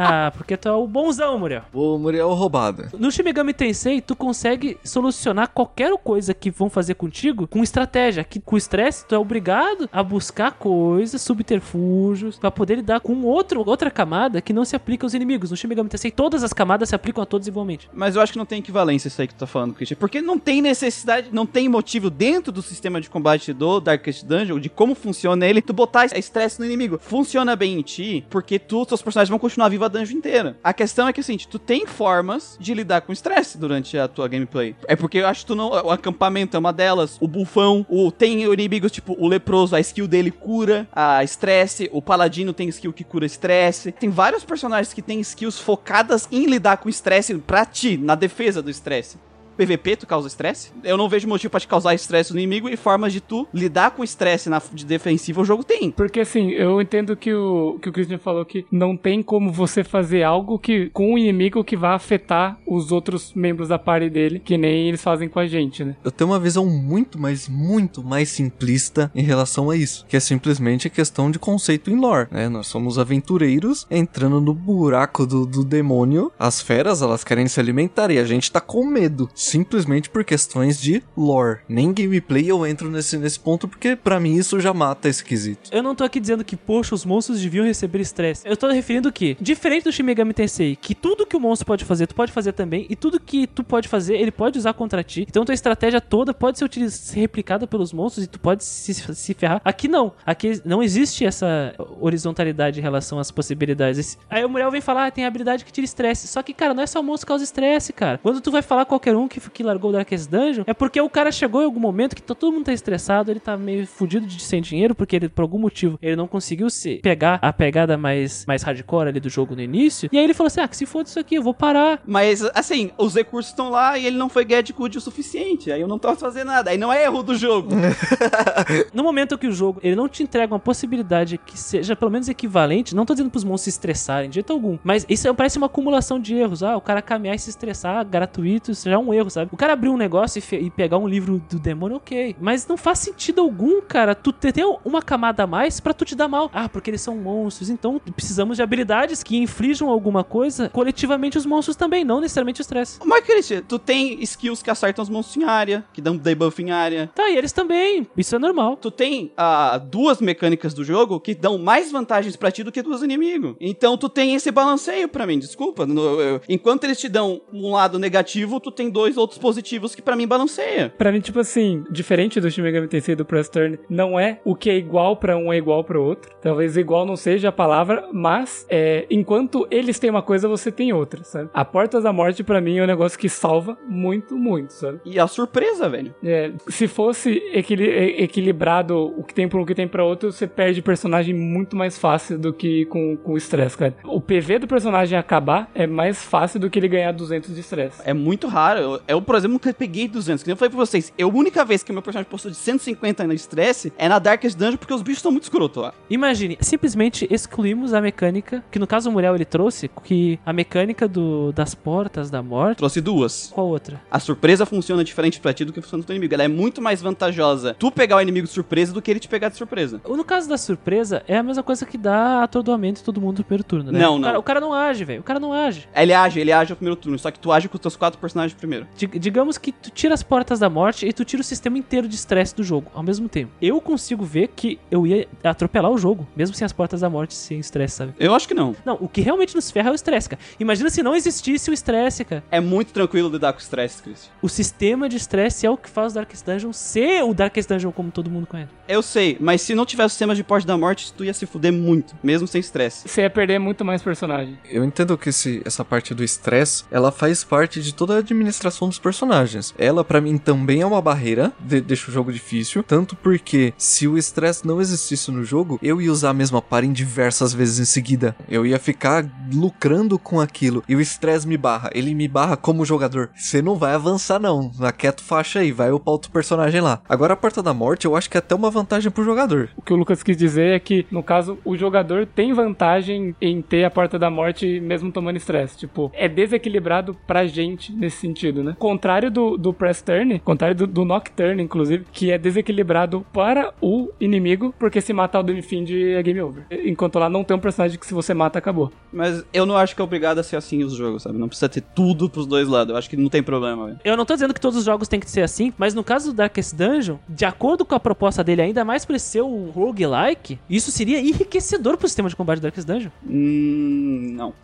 Ah, 0.00 0.30
porque 0.30 0.56
tu 0.56 0.68
é 0.68 0.72
o 0.72 0.86
bonzão, 0.86 1.36
Muriel. 1.40 1.62
O 1.74 1.98
Muriel 1.98 2.32
roubada. 2.32 2.88
No 2.96 3.10
Shin 3.10 3.24
Megami 3.24 3.52
Tensei, 3.52 4.00
tu 4.00 4.14
consegue 4.14 4.78
solucionar 4.84 5.48
qualquer 5.48 5.92
coisa 5.98 6.32
que 6.32 6.52
vão 6.52 6.70
fazer 6.70 6.94
contigo 6.94 7.48
com 7.48 7.64
estratégia. 7.64 8.22
Que 8.22 8.38
com 8.38 8.56
estresse, 8.56 9.04
tu 9.04 9.16
é 9.16 9.18
obrigado 9.18 9.88
a 9.92 10.00
buscar 10.00 10.52
coisas, 10.52 11.20
subterfúgios, 11.20 12.38
pra 12.38 12.48
poder 12.48 12.76
lidar 12.76 13.00
com 13.00 13.22
outro, 13.22 13.68
outra 13.68 13.90
camada 13.90 14.40
que 14.40 14.52
não 14.52 14.64
se 14.64 14.76
aplica 14.76 15.04
aos 15.04 15.14
inimigos. 15.14 15.50
No 15.50 15.56
Shin 15.56 15.66
Megami 15.66 15.88
Tensei, 15.88 16.12
todas 16.12 16.44
as 16.44 16.52
camadas 16.52 16.90
se 16.90 16.94
aplicam 16.94 17.22
a 17.22 17.26
todos 17.26 17.48
igualmente. 17.48 17.90
Mas 17.92 18.14
eu 18.14 18.22
acho 18.22 18.30
que 18.30 18.38
não 18.38 18.46
tem 18.46 18.60
equivalência 18.60 19.08
isso 19.08 19.20
aí 19.20 19.26
que 19.26 19.34
tu 19.34 19.38
tá 19.38 19.46
falando, 19.48 19.74
Christian. 19.74 19.96
Porque 19.96 20.22
não 20.22 20.38
tem 20.38 20.62
necessidade, 20.62 21.30
não 21.32 21.44
tem 21.44 21.68
motivo 21.68 22.08
dentro 22.08 22.52
do 22.52 22.62
sistema 22.62 23.00
de 23.00 23.10
combate 23.10 23.52
do 23.52 23.80
Darkest 23.80 24.24
Dungeon, 24.24 24.60
de 24.60 24.68
como 24.68 24.94
funciona 24.94 25.44
ele, 25.44 25.60
tu 25.60 25.72
botar 25.72 26.06
estresse 26.16 26.60
no 26.60 26.66
inimigo. 26.66 27.00
Funciona 27.00 27.56
bem 27.56 27.80
em 27.80 27.82
ti, 27.82 28.24
porque 28.30 28.60
tu, 28.60 28.86
teus 28.86 29.02
personagens 29.02 29.28
vão 29.28 29.40
continuar 29.40 29.68
vivos 29.68 29.87
a 29.88 29.90
dungeon 29.90 30.18
inteira. 30.18 30.56
A 30.62 30.72
questão 30.72 31.08
é 31.08 31.12
que, 31.12 31.20
assim, 31.20 31.36
tu 31.36 31.58
tem 31.58 31.86
formas 31.86 32.56
de 32.60 32.74
lidar 32.74 33.00
com 33.00 33.12
estresse 33.12 33.58
durante 33.58 33.98
a 33.98 34.06
tua 34.06 34.28
gameplay. 34.28 34.76
É 34.86 34.94
porque 34.94 35.18
eu 35.18 35.26
acho 35.26 35.40
que 35.40 35.46
tu 35.46 35.54
não. 35.54 35.70
O 35.70 35.90
acampamento 35.90 36.56
é 36.56 36.60
uma 36.60 36.72
delas, 36.72 37.16
o 37.20 37.28
bufão, 37.28 37.84
o, 37.88 38.10
tem 38.10 38.42
inimigos 38.42 38.92
tipo 38.92 39.16
o 39.18 39.26
leproso, 39.26 39.74
a 39.74 39.80
skill 39.80 40.06
dele 40.06 40.30
cura 40.30 40.86
a 40.92 41.22
estresse, 41.24 41.88
o 41.92 42.00
paladino 42.00 42.52
tem 42.52 42.68
skill 42.68 42.92
que 42.92 43.04
cura 43.04 43.26
estresse. 43.26 43.92
Tem 43.92 44.10
vários 44.10 44.44
personagens 44.44 44.92
que 44.92 45.02
têm 45.02 45.20
skills 45.20 45.58
focadas 45.58 46.28
em 46.30 46.46
lidar 46.46 46.78
com 46.78 46.88
estresse 46.88 47.34
pra 47.38 47.64
ti, 47.64 47.96
na 47.96 48.14
defesa 48.14 48.62
do 48.62 48.70
estresse. 48.70 49.18
PVP, 49.58 49.96
tu 49.96 50.06
causa 50.06 50.28
estresse. 50.28 50.70
Eu 50.84 50.96
não 50.96 51.08
vejo 51.08 51.26
motivo 51.26 51.50
pra 51.50 51.60
te 51.60 51.66
causar 51.66 51.94
estresse 51.94 52.32
no 52.32 52.38
inimigo 52.38 52.68
e 52.68 52.76
formas 52.76 53.12
de 53.12 53.20
tu 53.20 53.46
lidar 53.52 53.90
com 53.90 54.04
estresse 54.04 54.48
na 54.48 54.62
de 54.72 54.84
defensiva 54.84 55.40
o 55.40 55.44
jogo 55.44 55.64
tem. 55.64 55.90
Porque 55.90 56.20
assim, 56.20 56.50
eu 56.50 56.80
entendo 56.80 57.16
que 57.16 57.32
o 57.32 57.78
que 57.80 57.88
o 57.88 57.92
Christian 57.92 58.18
falou 58.18 58.44
que 58.44 58.66
não 58.70 58.96
tem 58.96 59.22
como 59.22 59.52
você 59.52 59.82
fazer 59.82 60.22
algo 60.22 60.58
que 60.58 60.90
com 60.90 61.14
o 61.14 61.18
inimigo 61.18 61.64
que 61.64 61.76
vá 61.76 61.94
afetar 61.94 62.58
os 62.66 62.92
outros 62.92 63.32
membros 63.34 63.68
da 63.68 63.78
party 63.78 64.10
dele, 64.10 64.40
que 64.40 64.56
nem 64.56 64.88
eles 64.88 65.02
fazem 65.02 65.28
com 65.28 65.38
a 65.38 65.46
gente, 65.46 65.84
né? 65.84 65.96
Eu 66.04 66.10
tenho 66.10 66.30
uma 66.30 66.38
visão 66.38 66.66
muito, 66.66 67.18
mas 67.18 67.48
muito 67.48 68.02
mais 68.02 68.28
simplista 68.28 69.10
em 69.14 69.22
relação 69.22 69.70
a 69.70 69.76
isso, 69.76 70.04
que 70.08 70.16
é 70.16 70.20
simplesmente 70.20 70.90
questão 70.90 71.30
de 71.30 71.38
conceito 71.38 71.90
em 71.90 71.96
lore, 71.96 72.28
né? 72.30 72.48
Nós 72.48 72.66
somos 72.66 72.98
aventureiros 72.98 73.86
entrando 73.90 74.40
no 74.40 74.54
buraco 74.54 75.26
do, 75.26 75.46
do 75.46 75.64
demônio, 75.64 76.30
as 76.38 76.60
feras 76.60 77.02
elas 77.02 77.24
querem 77.24 77.48
se 77.48 77.60
alimentar 77.60 78.10
e 78.10 78.18
a 78.18 78.24
gente 78.24 78.50
tá 78.50 78.60
com 78.60 78.84
medo, 78.84 79.28
simplesmente 79.48 80.10
por 80.10 80.24
questões 80.24 80.80
de 80.80 81.02
lore. 81.16 81.60
Nem 81.68 81.92
gameplay 81.92 82.50
eu 82.50 82.66
entro 82.66 82.90
nesse, 82.90 83.16
nesse 83.16 83.38
ponto 83.38 83.66
porque 83.66 83.96
pra 83.96 84.20
mim 84.20 84.36
isso 84.36 84.60
já 84.60 84.72
mata 84.72 85.08
esse 85.08 85.24
quesito. 85.24 85.70
Eu 85.72 85.82
não 85.82 85.94
tô 85.94 86.04
aqui 86.04 86.20
dizendo 86.20 86.44
que, 86.44 86.56
poxa, 86.56 86.94
os 86.94 87.04
monstros 87.04 87.40
deviam 87.40 87.64
receber 87.64 88.00
estresse. 88.00 88.48
Eu 88.48 88.56
tô 88.56 88.68
referindo 88.68 89.10
que, 89.12 89.36
diferente 89.40 89.84
do 89.84 89.92
Shin 89.92 90.02
Megami 90.02 90.34
Tensei, 90.34 90.76
que 90.76 90.94
tudo 90.94 91.26
que 91.26 91.36
o 91.36 91.40
monstro 91.40 91.66
pode 91.66 91.84
fazer, 91.84 92.06
tu 92.06 92.14
pode 92.14 92.32
fazer 92.32 92.52
também, 92.52 92.86
e 92.88 92.96
tudo 92.96 93.20
que 93.20 93.46
tu 93.46 93.64
pode 93.64 93.88
fazer, 93.88 94.16
ele 94.16 94.30
pode 94.30 94.58
usar 94.58 94.72
contra 94.74 95.02
ti. 95.02 95.26
Então 95.28 95.44
tua 95.44 95.54
estratégia 95.54 96.00
toda 96.00 96.34
pode 96.34 96.58
ser, 96.58 96.90
ser 96.90 97.20
replicada 97.20 97.66
pelos 97.66 97.92
monstros 97.92 98.24
e 98.24 98.28
tu 98.28 98.38
pode 98.38 98.64
se, 98.64 98.94
se 98.94 99.34
ferrar. 99.34 99.60
Aqui 99.64 99.88
não. 99.88 100.12
Aqui 100.24 100.60
não 100.64 100.82
existe 100.82 101.24
essa 101.24 101.74
horizontalidade 102.00 102.78
em 102.78 102.82
relação 102.82 103.18
às 103.18 103.30
possibilidades. 103.30 104.18
Aí 104.28 104.44
o 104.44 104.48
Muriel 104.48 104.70
vem 104.70 104.80
falar, 104.80 105.06
ah, 105.06 105.10
tem 105.10 105.24
habilidade 105.24 105.64
que 105.64 105.72
tira 105.72 105.84
estresse. 105.84 106.28
Só 106.28 106.42
que, 106.42 106.52
cara, 106.52 106.74
não 106.74 106.82
é 106.82 106.86
só 106.86 107.00
o 107.00 107.02
monstro 107.02 107.26
que 107.26 107.28
causa 107.28 107.44
estresse, 107.44 107.92
cara. 107.92 108.18
Quando 108.18 108.40
tu 108.40 108.50
vai 108.50 108.62
falar 108.62 108.84
qualquer 108.84 109.16
um 109.16 109.28
que, 109.28 109.37
que 109.40 109.62
largou 109.62 109.90
o 109.90 109.92
Darkest 109.92 110.28
Dungeon, 110.30 110.64
é 110.66 110.74
porque 110.74 111.00
o 111.00 111.08
cara 111.10 111.30
chegou 111.32 111.62
em 111.62 111.64
algum 111.64 111.80
momento 111.80 112.14
que 112.16 112.22
tá- 112.22 112.34
todo 112.34 112.52
mundo 112.52 112.64
tá 112.66 112.72
estressado, 112.72 113.30
ele 113.30 113.40
tá 113.40 113.56
meio 113.56 113.86
fudido 113.86 114.26
de 114.26 114.40
sem 114.42 114.60
dinheiro, 114.60 114.94
porque 114.94 115.16
ele, 115.16 115.28
por 115.28 115.42
algum 115.42 115.58
motivo, 115.58 115.98
ele 116.02 116.16
não 116.16 116.26
conseguiu 116.26 116.68
se 116.70 116.96
pegar 116.96 117.38
a 117.42 117.52
pegada 117.52 117.96
mais, 117.96 118.44
mais 118.46 118.62
hardcore 118.62 119.08
ali 119.08 119.20
do 119.20 119.28
jogo 119.28 119.54
no 119.54 119.62
início. 119.62 120.08
E 120.12 120.18
aí 120.18 120.24
ele 120.24 120.34
falou 120.34 120.48
assim: 120.48 120.60
ah, 120.60 120.68
que 120.68 120.76
se 120.76 120.86
foda 120.86 121.08
isso 121.08 121.18
aqui, 121.18 121.36
eu 121.36 121.42
vou 121.42 121.54
parar. 121.54 122.00
Mas, 122.06 122.42
assim, 122.54 122.90
os 122.98 123.14
recursos 123.14 123.50
estão 123.52 123.70
lá 123.70 123.96
e 123.98 124.06
ele 124.06 124.16
não 124.16 124.28
foi 124.28 124.46
get 124.48 124.72
good 124.72 124.96
o 124.96 125.00
suficiente. 125.00 125.70
Aí 125.70 125.80
eu 125.80 125.88
não 125.88 125.98
posso 125.98 126.20
fazer 126.20 126.44
nada. 126.44 126.70
Aí 126.70 126.78
não 126.78 126.92
é 126.92 127.04
erro 127.04 127.22
do 127.22 127.34
jogo. 127.36 127.68
No 128.92 129.02
momento 129.02 129.36
que 129.38 129.46
o 129.46 129.52
jogo 129.52 129.80
ele 129.82 129.94
não 129.96 130.08
te 130.08 130.22
entrega 130.22 130.52
uma 130.52 130.58
possibilidade 130.60 131.38
que 131.38 131.58
seja 131.58 131.94
pelo 131.96 132.10
menos 132.10 132.28
equivalente, 132.28 132.94
não 132.94 133.04
tô 133.04 133.14
dizendo 133.14 133.30
pros 133.30 133.44
monstros 133.44 133.62
se 133.64 133.70
estressarem 133.70 134.28
de 134.28 134.34
jeito 134.36 134.52
algum, 134.52 134.78
mas 134.82 135.04
isso 135.08 135.26
é- 135.28 135.32
parece 135.32 135.58
uma 135.58 135.66
acumulação 135.66 136.18
de 136.18 136.34
erros. 136.34 136.62
Ah, 136.62 136.76
o 136.76 136.80
cara 136.80 137.02
caminhar 137.02 137.34
e 137.34 137.38
se 137.38 137.50
estressar 137.50 138.04
gratuito, 138.04 138.70
isso 138.72 138.88
já 138.88 138.94
é 138.94 138.98
um 138.98 139.12
erro, 139.12 139.27
sabe? 139.30 139.50
O 139.52 139.56
cara 139.56 139.72
abrir 139.72 139.88
um 139.88 139.96
negócio 139.96 140.42
e, 140.52 140.56
e 140.56 140.70
pegar 140.70 140.98
um 140.98 141.06
livro 141.08 141.40
do 141.50 141.58
demônio, 141.58 141.96
ok. 141.96 142.36
Mas 142.40 142.66
não 142.66 142.76
faz 142.76 142.98
sentido 143.00 143.40
algum, 143.40 143.80
cara, 143.80 144.14
tu 144.14 144.32
ter 144.32 144.54
uma 144.84 145.02
camada 145.02 145.42
a 145.44 145.46
mais 145.46 145.80
pra 145.80 145.92
tu 145.94 146.04
te 146.04 146.14
dar 146.14 146.28
mal. 146.28 146.50
Ah, 146.52 146.68
porque 146.68 146.90
eles 146.90 147.00
são 147.00 147.16
monstros, 147.16 147.70
então 147.70 148.00
precisamos 148.14 148.56
de 148.56 148.62
habilidades 148.62 149.22
que 149.22 149.36
inflijam 149.36 149.88
alguma 149.90 150.24
coisa 150.24 150.68
coletivamente 150.68 151.38
os 151.38 151.46
monstros 151.46 151.76
também, 151.76 152.04
não 152.04 152.20
necessariamente 152.20 152.60
o 152.60 152.62
estresse. 152.62 152.98
Mas, 153.04 153.24
Christian, 153.24 153.62
tu 153.66 153.78
tem 153.78 154.20
skills 154.22 154.62
que 154.62 154.70
acertam 154.70 155.02
os 155.02 155.08
monstros 155.08 155.36
em 155.42 155.44
área, 155.46 155.84
que 155.92 156.00
dão 156.00 156.16
debuff 156.16 156.62
em 156.62 156.70
área. 156.70 157.10
Tá, 157.14 157.28
e 157.30 157.36
eles 157.36 157.52
também, 157.52 158.06
isso 158.16 158.34
é 158.34 158.38
normal. 158.38 158.76
Tu 158.76 158.90
tem 158.90 159.32
ah, 159.36 159.78
duas 159.78 160.20
mecânicas 160.20 160.74
do 160.74 160.84
jogo 160.84 161.20
que 161.20 161.34
dão 161.34 161.58
mais 161.58 161.90
vantagens 161.92 162.36
pra 162.36 162.50
ti 162.50 162.62
do 162.62 162.72
que 162.72 162.82
dos 162.82 163.02
inimigos. 163.02 163.56
Então 163.60 163.96
tu 163.96 164.08
tem 164.08 164.34
esse 164.34 164.50
balanceio 164.50 165.08
pra 165.08 165.26
mim, 165.26 165.38
desculpa. 165.38 165.86
No- 165.86 166.20
eu- 166.20 166.40
enquanto 166.48 166.84
eles 166.84 166.98
te 166.98 167.08
dão 167.08 167.40
um 167.52 167.72
lado 167.72 167.98
negativo, 167.98 168.58
tu 168.60 168.70
tem 168.70 168.90
dois 168.90 169.07
outros 169.16 169.38
positivos 169.38 169.94
que 169.94 170.02
pra 170.02 170.16
mim 170.16 170.26
balanceia. 170.26 170.92
Pra 170.98 171.10
mim, 171.12 171.20
tipo 171.20 171.38
assim, 171.40 171.84
diferente 171.90 172.40
do 172.40 172.50
Shin 172.50 172.62
Megami 172.62 172.88
Tensei 172.88 173.14
do 173.14 173.24
Press 173.24 173.48
Turn, 173.48 173.78
não 173.88 174.18
é 174.18 174.40
o 174.44 174.54
que 174.54 174.68
é 174.70 174.76
igual 174.76 175.16
pra 175.16 175.36
um 175.36 175.52
é 175.52 175.56
igual 175.56 175.82
pro 175.84 176.02
outro. 176.02 176.30
Talvez 176.42 176.76
igual 176.76 177.06
não 177.06 177.16
seja 177.16 177.48
a 177.48 177.52
palavra, 177.52 178.06
mas 178.12 178.66
é, 178.68 179.06
enquanto 179.10 179.66
eles 179.70 179.98
têm 179.98 180.10
uma 180.10 180.22
coisa, 180.22 180.48
você 180.48 180.70
tem 180.70 180.92
outra, 180.92 181.22
sabe? 181.24 181.48
A 181.54 181.64
Portas 181.64 182.02
da 182.04 182.12
Morte, 182.12 182.42
pra 182.44 182.60
mim, 182.60 182.78
é 182.78 182.82
um 182.82 182.86
negócio 182.86 183.18
que 183.18 183.28
salva 183.28 183.78
muito, 183.88 184.36
muito, 184.36 184.72
sabe? 184.72 185.00
E 185.04 185.18
a 185.18 185.26
surpresa, 185.26 185.88
velho. 185.88 186.14
É, 186.24 186.52
se 186.68 186.86
fosse 186.88 187.42
equili- 187.52 187.88
e- 187.88 188.22
equilibrado 188.24 188.96
o 189.18 189.22
que 189.22 189.34
tem 189.34 189.48
pra 189.48 189.58
um, 189.58 189.62
o 189.62 189.66
que 189.66 189.74
tem 189.74 189.86
pra 189.88 190.04
outro, 190.04 190.32
você 190.32 190.46
perde 190.46 190.82
personagem 190.82 191.34
muito 191.34 191.76
mais 191.76 191.98
fácil 191.98 192.38
do 192.38 192.52
que 192.52 192.84
com 192.86 193.16
com 193.16 193.32
o 193.32 193.36
estresse, 193.36 193.76
cara. 193.76 193.94
O 194.04 194.20
PV 194.20 194.60
do 194.60 194.66
personagem 194.66 195.18
acabar 195.18 195.70
é 195.74 195.86
mais 195.86 196.22
fácil 196.22 196.60
do 196.60 196.70
que 196.70 196.78
ele 196.78 196.88
ganhar 196.88 197.12
200 197.12 197.54
de 197.54 197.60
estresse. 197.60 198.00
É 198.04 198.12
muito 198.14 198.46
raro. 198.46 198.97
Eu, 199.06 199.18
exemplo, 199.18 199.18
eu, 199.18 199.22
por 199.22 199.36
exemplo, 199.36 199.52
nunca 199.54 199.72
peguei 199.72 200.08
200. 200.08 200.42
Que 200.42 200.48
nem 200.48 200.52
eu 200.52 200.56
falei 200.56 200.70
pra 200.70 200.78
vocês, 200.78 201.12
eu, 201.16 201.28
a 201.28 201.32
única 201.32 201.64
vez 201.64 201.82
que 201.82 201.92
meu 201.92 202.02
personagem 202.02 202.30
postou 202.30 202.50
de 202.50 202.56
150 202.56 203.24
no 203.24 203.32
estresse 203.32 203.92
é 203.96 204.08
na 204.08 204.18
Darkest 204.18 204.56
Dungeon, 204.56 204.76
porque 204.76 204.94
os 204.94 205.02
bichos 205.02 205.18
estão 205.18 205.30
muito 205.32 205.44
escroto 205.44 205.80
lá. 205.80 205.94
Imagine, 206.08 206.58
simplesmente 206.60 207.26
excluímos 207.30 207.94
a 207.94 208.00
mecânica, 208.00 208.64
que 208.70 208.78
no 208.78 208.86
caso 208.86 209.08
o 209.08 209.12
Muriel 209.12 209.34
ele 209.34 209.44
trouxe, 209.44 209.90
que 210.04 210.38
a 210.44 210.52
mecânica 210.52 211.06
do, 211.06 211.52
das 211.52 211.74
portas 211.74 212.30
da 212.30 212.42
morte. 212.42 212.78
Trouxe 212.78 213.00
duas. 213.00 213.50
Qual 213.52 213.66
outra? 213.66 214.00
A 214.10 214.18
surpresa 214.18 214.64
funciona 214.64 215.04
diferente 215.04 215.40
pra 215.40 215.52
ti 215.52 215.64
do 215.64 215.72
que 215.72 215.80
funciona 215.80 216.02
pro 216.02 216.12
inimigo. 216.12 216.34
Ela 216.34 216.44
é 216.44 216.48
muito 216.48 216.80
mais 216.80 217.00
vantajosa 217.02 217.74
tu 217.78 217.90
pegar 217.90 218.16
o 218.16 218.20
inimigo 218.20 218.46
de 218.46 218.52
surpresa 218.52 218.92
do 218.92 219.02
que 219.02 219.10
ele 219.10 219.20
te 219.20 219.28
pegar 219.28 219.48
de 219.48 219.56
surpresa. 219.56 220.00
No 220.06 220.24
caso 220.24 220.48
da 220.48 220.58
surpresa, 220.58 221.22
é 221.26 221.36
a 221.36 221.42
mesma 221.42 221.62
coisa 221.62 221.86
que 221.86 221.96
dá 221.96 222.42
atordoamento 222.42 223.00
em 223.00 223.04
todo 223.04 223.20
mundo 223.20 223.38
no 223.38 223.44
primeiro 223.44 223.64
turno, 223.64 223.92
né? 223.92 223.98
Não, 223.98 224.16
o 224.16 224.18
não. 224.18 224.24
Cara, 224.28 224.38
o 224.38 224.42
cara 224.42 224.60
não 224.60 224.72
age, 224.72 225.04
velho. 225.04 225.20
O 225.20 225.24
cara 225.24 225.38
não 225.38 225.52
age. 225.52 225.88
Ele 225.94 226.12
age, 226.12 226.40
ele 226.40 226.52
age 226.52 226.70
no 226.70 226.76
primeiro 226.76 226.96
turno, 226.96 227.18
só 227.18 227.30
que 227.30 227.38
tu 227.38 227.52
age 227.52 227.68
com 227.68 227.76
os 227.76 227.80
teus 227.80 227.96
quatro 227.96 228.18
personagens 228.18 228.58
primeiro. 228.58 228.86
Dig- 228.96 229.18
digamos 229.18 229.58
que 229.58 229.70
tu 229.72 229.90
tira 229.90 230.14
as 230.14 230.22
portas 230.22 230.58
da 230.58 230.68
morte 230.68 231.06
e 231.06 231.12
tu 231.12 231.24
tira 231.24 231.40
o 231.40 231.44
sistema 231.44 231.78
inteiro 231.78 232.08
de 232.08 232.14
estresse 232.16 232.54
do 232.54 232.64
jogo 232.64 232.90
ao 232.94 233.02
mesmo 233.02 233.28
tempo. 233.28 233.52
Eu 233.62 233.80
consigo 233.80 234.24
ver 234.24 234.48
que 234.48 234.78
eu 234.90 235.06
ia 235.06 235.26
atropelar 235.44 235.90
o 235.90 235.98
jogo, 235.98 236.26
mesmo 236.36 236.54
sem 236.54 236.64
as 236.64 236.72
portas 236.72 237.00
da 237.00 237.08
morte 237.10 237.34
sem 237.34 237.58
estresse, 237.60 237.96
sabe? 237.96 238.14
Eu 238.18 238.34
acho 238.34 238.46
que 238.48 238.54
não. 238.54 238.74
Não, 238.84 238.96
o 239.00 239.08
que 239.08 239.20
realmente 239.20 239.54
nos 239.54 239.70
ferra 239.70 239.88
é 239.90 239.92
o 239.92 239.94
estresse, 239.94 240.28
cara. 240.28 240.42
Imagina 240.58 240.90
se 240.90 241.02
não 241.02 241.14
existisse 241.14 241.70
o 241.70 241.72
estresse, 241.72 242.24
cara. 242.24 242.42
É 242.50 242.60
muito 242.60 242.92
tranquilo 242.92 243.28
lidar 243.30 243.52
com 243.52 243.58
estresse, 243.60 244.02
Chris. 244.02 244.30
O 244.42 244.48
sistema 244.48 245.08
de 245.08 245.16
estresse 245.16 245.66
é 245.66 245.70
o 245.70 245.76
que 245.76 245.88
faz 245.88 246.12
o 246.12 246.14
Darkest 246.16 246.44
Dungeon 246.44 246.72
ser 246.72 247.22
o 247.24 247.32
Darkest 247.34 247.68
Dungeon 247.68 247.92
como 247.92 248.10
todo 248.10 248.30
mundo 248.30 248.46
conhece. 248.46 248.70
Eu 248.88 249.02
sei, 249.02 249.36
mas 249.40 249.60
se 249.62 249.74
não 249.74 249.86
tivesse 249.86 250.10
sistemas 250.10 250.36
de 250.36 250.42
porte 250.44 250.66
da 250.66 250.76
morte, 250.76 251.12
tu 251.12 251.24
ia 251.24 251.34
se 251.34 251.46
fuder 251.46 251.72
muito, 251.72 252.14
mesmo 252.22 252.46
sem 252.46 252.60
estresse. 252.60 253.08
Você 253.08 253.22
ia 253.22 253.30
perder 253.30 253.58
muito 253.58 253.84
mais 253.84 254.02
personagem. 254.02 254.58
Eu 254.68 254.84
entendo 254.84 255.16
que 255.16 255.28
esse- 255.28 255.62
essa 255.64 255.84
parte 255.84 256.14
do 256.14 256.24
estresse, 256.24 256.84
ela 256.90 257.10
faz 257.12 257.44
parte 257.44 257.80
de 257.82 257.94
toda 257.94 258.14
a 258.14 258.18
administração 258.18 258.77
dos 258.86 258.98
personagens. 258.98 259.74
Ela, 259.78 260.04
pra 260.04 260.20
mim, 260.20 260.38
também 260.38 260.82
é 260.82 260.86
uma 260.86 261.00
barreira, 261.02 261.52
de- 261.58 261.80
deixa 261.80 262.10
o 262.10 262.14
jogo 262.14 262.32
difícil. 262.32 262.82
Tanto 262.84 263.16
porque, 263.16 263.72
se 263.78 264.06
o 264.06 264.16
estresse 264.18 264.66
não 264.66 264.80
existisse 264.80 265.30
no 265.30 265.42
jogo, 265.42 265.78
eu 265.82 266.00
ia 266.00 266.12
usar 266.12 266.30
a 266.30 266.34
mesma 266.34 266.60
par 266.60 266.84
em 266.84 266.92
diversas 266.92 267.52
vezes 267.54 267.78
em 267.80 267.84
seguida. 267.84 268.36
Eu 268.48 268.66
ia 268.66 268.78
ficar 268.78 269.24
lucrando 269.52 270.18
com 270.18 270.38
aquilo. 270.40 270.84
E 270.88 270.94
o 270.94 271.00
estresse 271.00 271.48
me 271.48 271.56
barra. 271.56 271.90
Ele 271.94 272.14
me 272.14 272.28
barra 272.28 272.56
como 272.56 272.84
jogador. 272.84 273.30
Você 273.34 273.62
não 273.62 273.74
vai 273.74 273.94
avançar, 273.94 274.38
não. 274.38 274.70
Aquieta 274.80 275.22
faixa 275.22 275.60
aí, 275.60 275.72
vai 275.72 275.90
upar 275.90 276.12
outro 276.12 276.30
personagem 276.30 276.80
lá. 276.80 277.00
Agora, 277.08 277.32
a 277.32 277.36
porta 277.36 277.62
da 277.62 277.72
morte, 277.72 278.04
eu 278.04 278.14
acho 278.14 278.28
que 278.28 278.36
é 278.36 278.40
até 278.40 278.54
uma 278.54 278.70
vantagem 278.70 279.10
pro 279.10 279.24
jogador. 279.24 279.70
O 279.76 279.82
que 279.82 279.92
o 279.92 279.96
Lucas 279.96 280.22
quis 280.22 280.36
dizer 280.36 280.74
é 280.74 280.78
que, 280.78 281.06
no 281.10 281.22
caso, 281.22 281.58
o 281.64 281.76
jogador 281.76 282.26
tem 282.26 282.52
vantagem 282.52 283.34
em 283.40 283.62
ter 283.62 283.84
a 283.84 283.90
porta 283.90 284.18
da 284.18 284.30
morte 284.30 284.78
mesmo 284.80 285.10
tomando 285.10 285.36
estresse. 285.36 285.76
Tipo, 285.78 286.10
é 286.14 286.28
desequilibrado 286.28 287.16
pra 287.26 287.46
gente 287.46 287.92
nesse 287.92 288.18
sentido, 288.18 288.62
né? 288.68 288.76
Contrário 288.78 289.30
do, 289.30 289.56
do 289.56 289.72
press 289.72 290.02
turn, 290.02 290.38
contrário 290.40 290.76
do, 290.76 290.86
do 290.86 291.04
nocturne, 291.04 291.62
inclusive, 291.62 292.04
que 292.12 292.30
é 292.30 292.38
desequilibrado 292.38 293.24
para 293.32 293.72
o 293.80 294.10
inimigo, 294.20 294.74
porque 294.78 295.00
se 295.00 295.12
matar 295.12 295.40
o 295.40 295.42
Demifind 295.42 295.90
é 295.90 296.22
game 296.22 296.40
over. 296.40 296.64
Enquanto 296.70 297.18
lá 297.18 297.28
não 297.28 297.44
tem 297.44 297.56
um 297.56 297.60
personagem 297.60 297.98
que 297.98 298.06
se 298.06 298.14
você 298.14 298.34
mata, 298.34 298.58
acabou. 298.58 298.92
Mas 299.12 299.44
eu 299.52 299.64
não 299.66 299.76
acho 299.76 299.94
que 299.94 300.00
é 300.00 300.04
obrigado 300.04 300.38
a 300.38 300.42
ser 300.42 300.56
assim 300.56 300.84
os 300.84 300.94
jogos, 300.94 301.22
sabe? 301.22 301.38
Não 301.38 301.48
precisa 301.48 301.68
ter 301.68 301.80
tudo 301.80 302.28
pros 302.28 302.46
dois 302.46 302.68
lados. 302.68 302.92
Eu 302.92 302.98
acho 302.98 303.08
que 303.08 303.16
não 303.16 303.28
tem 303.28 303.42
problema, 303.42 303.86
velho. 303.86 304.00
Eu 304.04 304.16
não 304.16 304.24
tô 304.24 304.34
dizendo 304.34 304.54
que 304.54 304.60
todos 304.60 304.78
os 304.78 304.84
jogos 304.84 305.08
têm 305.08 305.20
que 305.20 305.30
ser 305.30 305.42
assim, 305.42 305.72
mas 305.78 305.94
no 305.94 306.04
caso 306.04 306.32
do 306.32 306.36
Darkest 306.36 306.74
Dungeon, 306.74 307.16
de 307.28 307.44
acordo 307.44 307.84
com 307.84 307.94
a 307.94 308.00
proposta 308.00 308.44
dele, 308.44 308.62
ainda 308.62 308.84
mais 308.84 309.04
por 309.04 309.18
ser 309.18 309.42
um 309.42 309.70
roguelike, 309.70 310.58
isso 310.68 310.90
seria 310.90 311.20
enriquecedor 311.20 311.96
pro 311.96 312.08
sistema 312.08 312.28
de 312.28 312.36
combate 312.36 312.58
do 312.58 312.62
Darkest 312.62 312.86
Dungeon. 312.86 313.10
Hum, 313.26 314.34
não. 314.34 314.54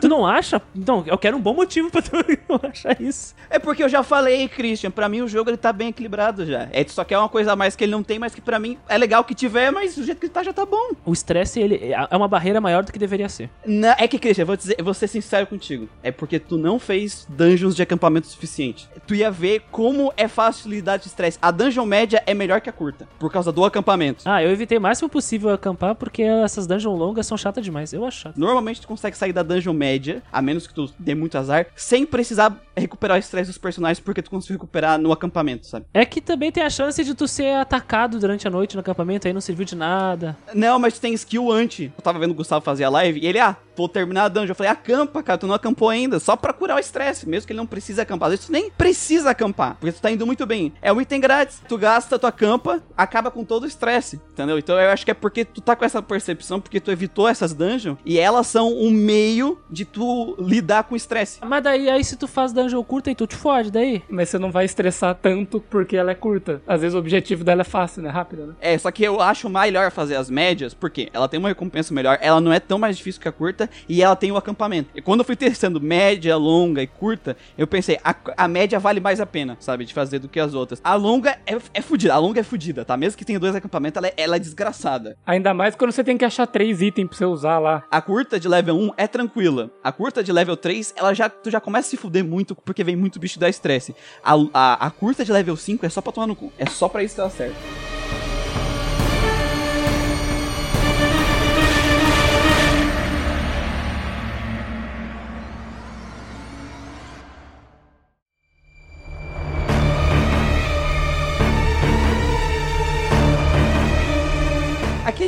Tu 0.00 0.08
não 0.08 0.26
acha? 0.26 0.60
Então, 0.74 1.04
eu 1.06 1.18
quero 1.18 1.36
um 1.36 1.40
bom 1.40 1.54
motivo 1.54 1.90
pra 1.90 2.02
tu 2.02 2.10
não 2.48 2.60
achar 2.62 3.00
isso. 3.00 3.33
É 3.50 3.58
porque 3.58 3.82
eu 3.82 3.88
já 3.88 4.02
falei, 4.02 4.48
Christian, 4.48 4.90
pra 4.90 5.08
mim 5.08 5.20
o 5.20 5.28
jogo 5.28 5.50
ele 5.50 5.56
tá 5.56 5.72
bem 5.72 5.88
equilibrado 5.88 6.44
já. 6.44 6.68
É, 6.72 6.84
só 6.88 7.04
quer 7.04 7.18
uma 7.18 7.28
coisa 7.28 7.52
a 7.52 7.56
mais 7.56 7.76
que 7.76 7.84
ele 7.84 7.92
não 7.92 8.02
tem, 8.02 8.18
mas 8.18 8.34
que 8.34 8.40
pra 8.40 8.58
mim 8.58 8.78
é 8.88 8.98
legal 8.98 9.22
que 9.24 9.34
tiver, 9.34 9.70
mas 9.70 9.94
do 9.94 10.04
jeito 10.04 10.18
que 10.18 10.26
ele 10.26 10.32
tá 10.32 10.42
já 10.42 10.52
tá 10.52 10.66
bom. 10.66 10.90
O 11.04 11.12
estresse, 11.12 11.60
ele 11.60 11.92
é 11.92 12.16
uma 12.16 12.28
barreira 12.28 12.60
maior 12.60 12.82
do 12.82 12.92
que 12.92 12.98
deveria 12.98 13.28
ser. 13.28 13.50
Não, 13.64 13.94
é 13.98 14.08
que, 14.08 14.18
Christian, 14.18 14.42
eu 14.42 14.46
vou, 14.46 14.56
dizer, 14.56 14.76
vou 14.82 14.94
ser 14.94 15.08
sincero 15.08 15.46
contigo. 15.46 15.88
É 16.02 16.10
porque 16.10 16.38
tu 16.38 16.56
não 16.56 16.78
fez 16.78 17.26
dungeons 17.28 17.76
de 17.76 17.82
acampamento 17.82 18.26
suficiente. 18.26 18.88
Tu 19.06 19.16
ia 19.16 19.30
ver 19.30 19.62
como 19.70 20.12
é 20.16 20.26
fácil 20.26 20.70
lidar 20.70 20.96
de 20.96 21.06
estresse. 21.06 21.38
A 21.40 21.50
dungeon 21.50 21.86
média 21.86 22.22
é 22.26 22.34
melhor 22.34 22.60
que 22.60 22.70
a 22.70 22.72
curta, 22.72 23.08
por 23.18 23.30
causa 23.30 23.52
do 23.52 23.64
acampamento. 23.64 24.24
Ah, 24.24 24.42
eu 24.42 24.50
evitei 24.50 24.78
o 24.78 24.80
máximo 24.80 25.08
possível 25.08 25.50
acampar 25.50 25.94
porque 25.94 26.22
essas 26.22 26.66
dungeons 26.66 26.98
longas 26.98 27.26
são 27.26 27.36
chatas 27.36 27.64
demais. 27.64 27.92
Eu 27.92 28.04
acho 28.04 28.20
chato. 28.20 28.36
Normalmente 28.38 28.80
tu 28.80 28.88
consegue 28.88 29.16
sair 29.16 29.32
da 29.32 29.42
dungeon 29.42 29.72
média, 29.72 30.22
a 30.32 30.42
menos 30.42 30.66
que 30.66 30.74
tu 30.74 30.90
dê 30.98 31.14
muito 31.14 31.38
azar, 31.38 31.66
sem 31.76 32.04
precisar 32.06 32.63
recuperar 32.76 33.16
o 33.16 33.20
estresse 33.20 33.48
dos 33.48 33.58
personagens, 33.58 34.00
porque 34.00 34.22
tu 34.22 34.30
consegue 34.30 34.54
recuperar 34.54 34.98
no 34.98 35.12
acampamento, 35.12 35.66
sabe? 35.66 35.86
É 35.92 36.04
que 36.04 36.20
também 36.20 36.50
tem 36.50 36.62
a 36.62 36.70
chance 36.70 37.02
de 37.02 37.14
tu 37.14 37.26
ser 37.28 37.56
atacado 37.56 38.18
durante 38.18 38.46
a 38.46 38.50
noite 38.50 38.74
no 38.74 38.80
acampamento, 38.80 39.26
aí 39.26 39.32
não 39.32 39.40
serviu 39.40 39.64
de 39.64 39.76
nada. 39.76 40.36
Não, 40.52 40.78
mas 40.78 40.94
tu 40.94 41.00
tem 41.00 41.14
skill 41.14 41.50
anti. 41.50 41.92
Eu 41.96 42.02
tava 42.02 42.18
vendo 42.18 42.32
o 42.32 42.34
Gustavo 42.34 42.64
fazer 42.64 42.84
a 42.84 42.88
live 42.88 43.20
e 43.20 43.26
ele, 43.26 43.38
ah, 43.38 43.56
vou 43.76 43.88
terminar 43.88 44.24
a 44.24 44.28
dungeon. 44.28 44.50
Eu 44.50 44.54
falei, 44.54 44.72
acampa, 44.72 45.22
cara, 45.22 45.38
tu 45.38 45.46
não 45.46 45.54
acampou 45.54 45.88
ainda, 45.88 46.18
só 46.18 46.36
pra 46.36 46.52
curar 46.52 46.76
o 46.76 46.80
estresse, 46.80 47.28
mesmo 47.28 47.46
que 47.46 47.52
ele 47.52 47.58
não 47.58 47.66
precise 47.66 48.00
acampar. 48.00 48.28
Às 48.28 48.32
vezes 48.32 48.46
tu 48.46 48.52
nem 48.52 48.70
precisa 48.70 49.30
acampar, 49.30 49.76
porque 49.80 49.92
tu 49.92 50.00
tá 50.00 50.10
indo 50.10 50.26
muito 50.26 50.46
bem. 50.46 50.72
É 50.80 50.92
um 50.92 51.00
item 51.00 51.20
grátis, 51.20 51.62
tu 51.68 51.76
gasta, 51.76 52.18
tu 52.18 52.26
acampa, 52.26 52.82
acaba 52.96 53.30
com 53.30 53.44
todo 53.44 53.64
o 53.64 53.66
estresse, 53.66 54.20
entendeu? 54.32 54.58
Então 54.58 54.78
eu 54.80 54.90
acho 54.90 55.04
que 55.04 55.10
é 55.10 55.14
porque 55.14 55.44
tu 55.44 55.60
tá 55.60 55.74
com 55.76 55.84
essa 55.84 56.02
percepção, 56.02 56.60
porque 56.60 56.80
tu 56.80 56.90
evitou 56.90 57.28
essas 57.28 57.52
dungeons 57.52 57.98
e 58.04 58.18
elas 58.18 58.46
são 58.46 58.72
um 58.72 58.90
meio 58.90 59.58
de 59.70 59.84
tu 59.84 60.36
lidar 60.38 60.84
com 60.84 60.94
o 60.94 60.96
estresse. 60.96 61.40
Mas 61.44 61.62
daí, 61.62 61.88
aí 61.88 62.04
se 62.04 62.16
tu 62.16 62.26
faz 62.26 62.52
dungeon 62.52 62.82
curta 62.82 63.10
e 63.10 63.14
tu 63.14 63.26
te 63.26 63.36
fode, 63.36 63.70
daí? 63.70 64.02
Mas 64.08 64.28
você 64.28 64.38
não 64.38 64.50
vai 64.50 64.64
estressar 64.64 65.14
tanto 65.14 65.60
porque 65.60 65.96
ela 65.96 66.10
é 66.10 66.14
curta. 66.14 66.62
Às 66.66 66.80
vezes 66.80 66.94
o 66.94 66.98
objetivo 66.98 67.44
dela 67.44 67.62
é 67.62 67.64
fácil, 67.64 68.02
né? 68.02 68.10
Rápida, 68.10 68.46
né? 68.46 68.54
É, 68.60 68.76
só 68.78 68.90
que 68.90 69.02
eu 69.02 69.20
acho 69.20 69.48
melhor 69.48 69.90
fazer 69.90 70.16
as 70.16 70.30
médias, 70.30 70.74
porque 70.74 71.08
ela 71.12 71.28
tem 71.28 71.38
uma 71.38 71.48
recompensa 71.48 71.92
melhor, 71.92 72.18
ela 72.20 72.40
não 72.40 72.52
é 72.52 72.60
tão 72.60 72.78
mais 72.78 72.96
difícil 72.96 73.20
que 73.20 73.28
a 73.28 73.32
curta, 73.32 73.63
e 73.88 74.02
ela 74.02 74.16
tem 74.16 74.30
o 74.32 74.36
acampamento. 74.36 74.90
E 74.94 75.02
quando 75.02 75.20
eu 75.20 75.24
fui 75.24 75.36
testando 75.36 75.80
média, 75.80 76.36
longa 76.36 76.82
e 76.82 76.86
curta, 76.86 77.36
eu 77.56 77.66
pensei, 77.66 77.98
a, 78.04 78.14
a 78.36 78.48
média 78.48 78.78
vale 78.78 79.00
mais 79.00 79.20
a 79.20 79.26
pena, 79.26 79.56
sabe, 79.60 79.84
de 79.84 79.94
fazer 79.94 80.18
do 80.18 80.28
que 80.28 80.40
as 80.40 80.54
outras. 80.54 80.80
A 80.82 80.94
longa 80.94 81.38
é, 81.46 81.56
é 81.72 81.80
fudida, 81.80 82.14
a 82.14 82.18
longa 82.18 82.40
é 82.40 82.42
fudida, 82.42 82.84
tá? 82.84 82.96
Mesmo 82.96 83.18
que 83.18 83.24
tenha 83.24 83.40
dois 83.40 83.54
acampamentos, 83.54 83.96
ela 83.96 84.08
é, 84.08 84.14
ela 84.16 84.36
é 84.36 84.38
desgraçada. 84.38 85.16
Ainda 85.26 85.52
mais 85.54 85.74
quando 85.74 85.92
você 85.92 86.04
tem 86.04 86.16
que 86.16 86.24
achar 86.24 86.46
três 86.46 86.80
itens 86.80 87.08
pra 87.08 87.16
você 87.16 87.24
usar 87.24 87.58
lá. 87.58 87.82
A 87.90 88.00
curta 88.00 88.38
de 88.38 88.48
level 88.48 88.76
1 88.76 88.90
é 88.96 89.06
tranquila. 89.06 89.70
A 89.82 89.92
curta 89.92 90.22
de 90.22 90.32
level 90.32 90.56
3, 90.56 90.94
ela 90.96 91.14
já, 91.14 91.28
tu 91.28 91.50
já 91.50 91.60
começa 91.60 91.88
a 91.88 91.90
se 91.90 91.96
fuder 91.96 92.24
muito, 92.24 92.54
porque 92.54 92.84
vem 92.84 92.96
muito 92.96 93.18
bicho 93.18 93.38
da 93.38 93.48
estresse. 93.48 93.94
A, 94.22 94.34
a, 94.52 94.86
a 94.86 94.90
curta 94.90 95.24
de 95.24 95.32
level 95.32 95.56
5 95.56 95.84
é 95.86 95.88
só 95.88 96.00
pra 96.00 96.12
tomar 96.12 96.26
no 96.26 96.36
cu. 96.36 96.52
É 96.58 96.66
só 96.66 96.88
pra 96.88 97.02
isso 97.02 97.14
que 97.14 97.20
ela 97.20 97.30
serve. 97.30 97.54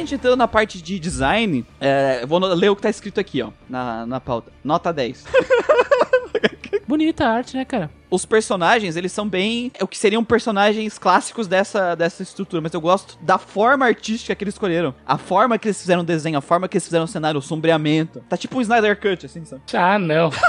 Gente 0.07 0.15
entrando 0.15 0.37
na 0.37 0.49
parte 0.49 0.81
de 0.81 0.99
design, 0.99 1.67
é, 1.81 2.25
vou 2.25 2.39
ler 2.39 2.71
o 2.71 2.77
que 2.77 2.83
tá 2.83 2.89
escrito 2.89 3.21
aqui, 3.21 3.43
ó, 3.43 3.51
na, 3.69 4.07
na 4.07 4.21
pauta. 4.21 4.53
Nota 4.65 4.93
10. 4.93 5.25
Bonita 6.87 7.25
a 7.27 7.31
arte, 7.33 7.57
né, 7.57 7.65
cara? 7.65 7.91
Os 8.09 8.25
personagens, 8.25 8.95
eles 8.95 9.11
são 9.11 9.29
bem. 9.29 9.73
É 9.77 9.83
o 9.83 9.89
que 9.89 9.99
seriam 9.99 10.23
personagens 10.23 10.97
clássicos 10.99 11.49
dessa, 11.49 11.97
dessa 11.97 12.23
estrutura, 12.23 12.63
mas 12.63 12.73
eu 12.73 12.81
gosto 12.81 13.19
da 13.21 13.39
forma 13.39 13.85
artística 13.85 14.33
que 14.37 14.45
eles 14.45 14.55
escolheram. 14.55 14.95
A 15.05 15.19
forma 15.19 15.59
que 15.59 15.67
eles 15.67 15.81
fizeram 15.81 16.03
o 16.03 16.05
desenho, 16.05 16.39
a 16.39 16.41
forma 16.41 16.69
que 16.69 16.77
eles 16.77 16.85
fizeram 16.85 17.05
o 17.05 17.09
cenário, 17.09 17.41
o 17.41 17.43
sombreamento. 17.43 18.25
Tá 18.29 18.37
tipo 18.37 18.59
um 18.59 18.61
Snyder 18.61 19.01
Cut, 19.01 19.27
assim, 19.27 19.45
sabe? 19.45 19.63
Ah, 19.75 19.99
não. 19.99 20.31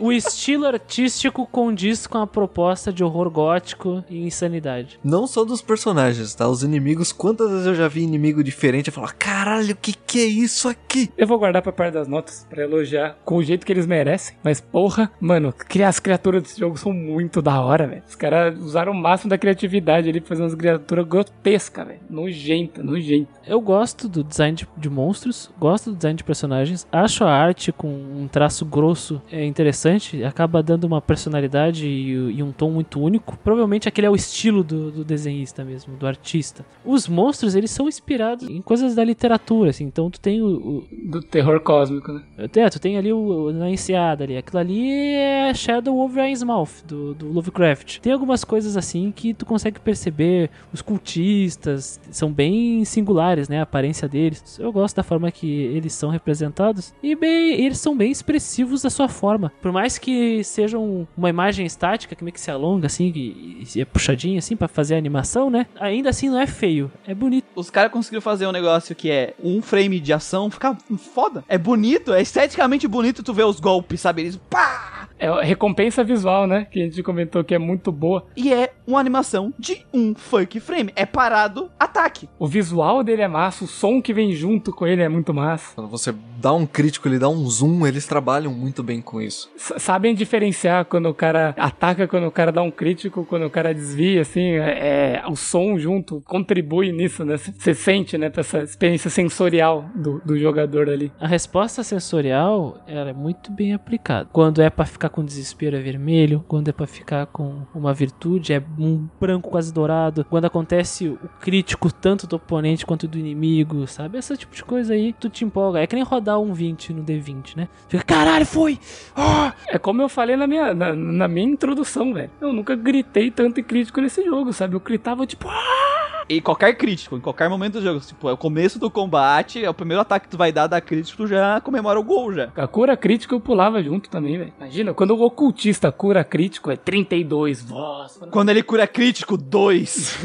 O 0.00 0.12
estilo 0.12 0.64
artístico 0.64 1.44
condiz 1.44 2.06
com 2.06 2.18
a 2.18 2.26
proposta 2.26 2.92
de 2.92 3.02
horror 3.02 3.28
gótico 3.28 4.04
e 4.08 4.24
insanidade. 4.24 4.98
Não 5.02 5.26
só 5.26 5.44
dos 5.44 5.60
personagens, 5.60 6.36
tá? 6.36 6.48
Os 6.48 6.62
inimigos, 6.62 7.10
quantas 7.10 7.50
vezes 7.50 7.66
eu 7.66 7.74
já 7.74 7.88
vi 7.88 8.02
inimigo 8.02 8.44
diferente 8.44 8.88
e 8.88 8.90
falar, 8.92 9.12
caralho, 9.14 9.72
o 9.72 9.76
que 9.76 9.92
que 9.92 10.20
é 10.20 10.26
isso 10.26 10.68
aqui? 10.68 11.10
Eu 11.18 11.26
vou 11.26 11.36
guardar 11.36 11.62
pra 11.62 11.72
parte 11.72 11.94
das 11.94 12.06
notas 12.06 12.46
pra 12.48 12.62
elogiar 12.62 13.18
com 13.24 13.36
o 13.38 13.42
jeito 13.42 13.66
que 13.66 13.72
eles 13.72 13.86
merecem. 13.86 14.36
Mas, 14.42 14.60
porra, 14.60 15.10
mano, 15.20 15.52
criar 15.52 15.88
as 15.88 15.98
criaturas 15.98 16.44
desse 16.44 16.60
jogo 16.60 16.78
são 16.78 16.92
muito 16.92 17.42
da 17.42 17.60
hora, 17.60 17.88
velho. 17.88 18.02
Os 18.06 18.14
caras 18.14 18.56
usaram 18.56 18.92
o 18.92 18.96
máximo 18.96 19.30
da 19.30 19.36
criatividade 19.36 20.08
ali 20.08 20.20
pra 20.20 20.28
fazer 20.28 20.42
umas 20.42 20.54
criaturas 20.54 21.06
grotescas, 21.06 21.86
velho. 21.86 22.00
Nojenta, 22.08 22.84
nojenta. 22.84 23.30
Eu 23.44 23.60
gosto 23.60 24.08
do 24.08 24.22
design 24.22 24.56
de, 24.56 24.68
de 24.76 24.88
monstros, 24.88 25.50
gosto 25.58 25.90
do 25.90 25.96
design 25.96 26.16
de 26.16 26.24
personagens, 26.24 26.86
acho 26.92 27.24
a 27.24 27.30
arte 27.32 27.72
com 27.72 27.88
um 27.88 28.28
traço 28.28 28.64
grosso 28.64 29.20
é 29.30 29.44
interessante 29.44 29.87
acaba 30.26 30.62
dando 30.62 30.84
uma 30.84 31.00
personalidade 31.00 31.86
e, 31.86 32.10
e 32.36 32.42
um 32.42 32.52
tom 32.52 32.70
muito 32.70 33.00
único. 33.00 33.36
Provavelmente 33.42 33.88
aquele 33.88 34.06
é 34.06 34.10
o 34.10 34.14
estilo 34.16 34.62
do, 34.64 34.90
do 34.90 35.04
desenhista 35.04 35.64
mesmo, 35.64 35.96
do 35.96 36.06
artista. 36.06 36.64
Os 36.84 37.08
monstros, 37.08 37.54
eles 37.54 37.70
são 37.70 37.88
inspirados 37.88 38.48
em 38.48 38.60
coisas 38.62 38.94
da 38.94 39.04
literatura, 39.04 39.70
assim. 39.70 39.84
Então 39.84 40.10
tu 40.10 40.20
tem 40.20 40.42
o, 40.42 40.46
o 40.48 40.84
Do 41.10 41.20
terror 41.22 41.60
cósmico, 41.60 42.12
né? 42.12 42.22
é, 42.36 42.68
tu 42.70 42.80
tem 42.80 42.96
ali 42.98 43.12
o, 43.12 43.18
o- 43.46 43.52
na 43.52 43.70
enseada 43.70 44.24
ali. 44.24 44.36
Aquilo 44.36 44.58
ali 44.58 44.90
é 45.14 45.52
Shadow 45.54 45.98
over 45.98 46.28
Innsmouth, 46.28 46.84
do, 46.86 47.14
do 47.14 47.28
Lovecraft. 47.32 47.98
Tem 48.00 48.12
algumas 48.12 48.44
coisas 48.44 48.76
assim 48.76 49.12
que 49.14 49.32
tu 49.34 49.46
consegue 49.46 49.78
perceber. 49.80 50.50
Os 50.72 50.82
cultistas 50.82 52.00
são 52.10 52.32
bem 52.32 52.84
singulares, 52.84 53.48
né? 53.48 53.60
A 53.60 53.62
aparência 53.62 54.08
deles. 54.08 54.58
Eu 54.58 54.72
gosto 54.72 54.96
da 54.96 55.02
forma 55.02 55.30
que 55.30 55.46
eles 55.46 55.92
são 55.92 56.10
representados. 56.10 56.92
E 57.02 57.14
bem, 57.14 57.60
eles 57.60 57.78
são 57.78 57.96
bem 57.96 58.10
expressivos 58.10 58.82
da 58.82 58.90
sua 58.90 59.08
forma. 59.08 59.52
Por 59.60 59.72
mais 59.78 59.96
que 59.96 60.42
sejam 60.42 61.06
uma 61.16 61.28
imagem 61.28 61.64
estática, 61.64 62.16
que 62.16 62.24
meio 62.24 62.34
que 62.34 62.40
se 62.40 62.50
alonga 62.50 62.88
assim, 62.88 63.12
e, 63.14 63.64
e 63.76 63.80
é 63.80 63.84
puxadinho 63.84 64.36
assim 64.36 64.56
pra 64.56 64.66
fazer 64.66 64.96
a 64.96 64.98
animação, 64.98 65.48
né? 65.48 65.66
Ainda 65.78 66.10
assim 66.10 66.28
não 66.28 66.40
é 66.40 66.48
feio, 66.48 66.90
é 67.06 67.14
bonito. 67.14 67.46
Os 67.54 67.70
caras 67.70 67.92
conseguiram 67.92 68.20
fazer 68.20 68.44
um 68.48 68.50
negócio 68.50 68.92
que 68.96 69.08
é 69.08 69.34
um 69.40 69.62
frame 69.62 70.00
de 70.00 70.12
ação, 70.12 70.50
fica 70.50 70.76
foda. 71.14 71.44
É 71.48 71.56
bonito, 71.56 72.12
é 72.12 72.20
esteticamente 72.20 72.88
bonito 72.88 73.22
tu 73.22 73.32
ver 73.32 73.44
os 73.44 73.60
golpes, 73.60 74.00
sabe? 74.00 74.22
Eles 74.22 74.36
pá! 74.50 75.08
É 75.18 75.44
recompensa 75.44 76.04
visual, 76.04 76.46
né? 76.46 76.66
Que 76.70 76.80
a 76.80 76.84
gente 76.84 77.02
comentou 77.02 77.42
que 77.44 77.54
é 77.54 77.58
muito 77.58 77.90
boa. 77.92 78.26
E 78.36 78.52
é 78.52 78.72
uma 78.86 79.00
animação 79.00 79.52
de 79.58 79.84
um 79.92 80.14
funk 80.14 80.60
frame. 80.60 80.92
É 80.96 81.04
parado, 81.04 81.70
ataque. 81.78 82.28
O 82.38 82.46
visual 82.46 83.02
dele 83.02 83.22
é 83.22 83.28
massa, 83.28 83.64
o 83.64 83.68
som 83.68 84.00
que 84.00 84.12
vem 84.14 84.32
junto 84.32 84.72
com 84.72 84.86
ele 84.86 85.02
é 85.02 85.08
muito 85.08 85.34
massa. 85.34 85.74
Quando 85.74 85.88
você 85.88 86.14
dá 86.40 86.52
um 86.52 86.66
crítico, 86.66 87.08
ele 87.08 87.18
dá 87.18 87.28
um 87.28 87.44
zoom, 87.48 87.86
eles 87.86 88.06
trabalham 88.06 88.52
muito 88.52 88.82
bem 88.82 89.00
com 89.00 89.20
isso. 89.20 89.50
S- 89.56 89.74
sabem 89.78 90.14
diferenciar 90.14 90.84
quando 90.84 91.06
o 91.08 91.14
cara 91.14 91.54
ataca, 91.58 92.06
quando 92.06 92.26
o 92.26 92.30
cara 92.30 92.52
dá 92.52 92.62
um 92.62 92.70
crítico, 92.70 93.24
quando 93.24 93.44
o 93.46 93.50
cara 93.50 93.74
desvia, 93.74 94.20
assim, 94.22 94.52
é, 94.52 95.20
é- 95.24 95.28
o 95.28 95.34
som 95.36 95.78
junto 95.78 96.22
contribui 96.26 96.92
nisso, 96.92 97.24
né? 97.24 97.36
Você 97.36 97.74
sente, 97.74 98.16
né, 98.16 98.30
essa 98.36 98.58
experiência 98.62 99.10
sensorial 99.10 99.84
do, 99.94 100.20
do 100.24 100.38
jogador 100.38 100.88
ali. 100.88 101.12
A 101.20 101.26
resposta 101.26 101.82
sensorial 101.82 102.78
ela 102.86 103.10
é 103.10 103.12
muito 103.12 103.52
bem 103.52 103.74
aplicada. 103.74 104.28
Quando 104.32 104.62
é 104.62 104.70
pra 104.70 104.84
ficar 104.86 105.07
com 105.08 105.24
desespero 105.24 105.76
é 105.76 105.80
vermelho, 105.80 106.44
quando 106.46 106.68
é 106.68 106.72
pra 106.72 106.86
ficar 106.86 107.26
com 107.26 107.62
uma 107.74 107.92
virtude 107.92 108.52
é 108.52 108.62
um 108.78 109.06
branco 109.20 109.50
quase 109.50 109.72
dourado. 109.72 110.24
Quando 110.24 110.44
acontece 110.44 111.08
o 111.08 111.18
crítico 111.40 111.92
tanto 111.92 112.26
do 112.26 112.36
oponente 112.36 112.86
quanto 112.86 113.08
do 113.08 113.18
inimigo, 113.18 113.86
sabe? 113.86 114.18
Esse 114.18 114.36
tipo 114.36 114.54
de 114.54 114.64
coisa 114.64 114.94
aí, 114.94 115.12
tu 115.12 115.28
te 115.28 115.44
empolga. 115.44 115.80
É 115.80 115.86
que 115.86 115.94
nem 115.94 116.04
rodar 116.04 116.38
um 116.38 116.52
20 116.52 116.92
no 116.92 117.04
D20, 117.04 117.56
né? 117.56 117.68
Fica, 117.88 118.04
caralho, 118.04 118.46
foi! 118.46 118.78
Ah! 119.16 119.52
É 119.68 119.78
como 119.78 120.02
eu 120.02 120.08
falei 120.08 120.36
na 120.36 120.46
minha, 120.46 120.74
na, 120.74 120.94
na 120.94 121.28
minha 121.28 121.46
introdução, 121.46 122.12
velho. 122.14 122.30
Eu 122.40 122.52
nunca 122.52 122.74
gritei 122.74 123.30
tanto 123.30 123.60
em 123.60 123.64
crítico 123.64 124.00
nesse 124.00 124.24
jogo, 124.24 124.52
sabe? 124.52 124.74
Eu 124.74 124.80
gritava 124.80 125.26
tipo, 125.26 125.48
ah! 125.48 126.07
E 126.28 126.40
qualquer 126.40 126.74
crítico, 126.74 127.16
em 127.16 127.20
qualquer 127.20 127.48
momento 127.48 127.74
do 127.74 127.82
jogo. 127.82 128.00
Tipo, 128.00 128.28
é 128.28 128.32
o 128.32 128.36
começo 128.36 128.78
do 128.78 128.90
combate, 128.90 129.64
é 129.64 129.70
o 129.70 129.74
primeiro 129.74 130.02
ataque 130.02 130.26
que 130.26 130.30
tu 130.30 130.36
vai 130.36 130.52
dar 130.52 130.66
da 130.66 130.80
crítico, 130.80 131.22
tu 131.22 131.26
já 131.26 131.60
comemora 131.60 131.98
o 131.98 132.02
gol 132.02 132.34
já. 132.34 132.50
A 132.54 132.66
cura 132.66 132.96
crítica 132.96 133.34
eu 133.34 133.40
pulava 133.40 133.82
junto 133.82 134.10
também, 134.10 134.36
velho. 134.36 134.52
Imagina, 134.58 134.92
quando 134.92 135.12
o 135.12 135.22
ocultista 135.22 135.90
cura 135.90 136.22
crítico 136.22 136.70
é 136.70 136.76
32 136.76 137.62
voz. 137.62 138.20
Quando 138.30 138.50
ele 138.50 138.62
cura 138.62 138.86
crítico, 138.86 139.36
2. 139.36 140.18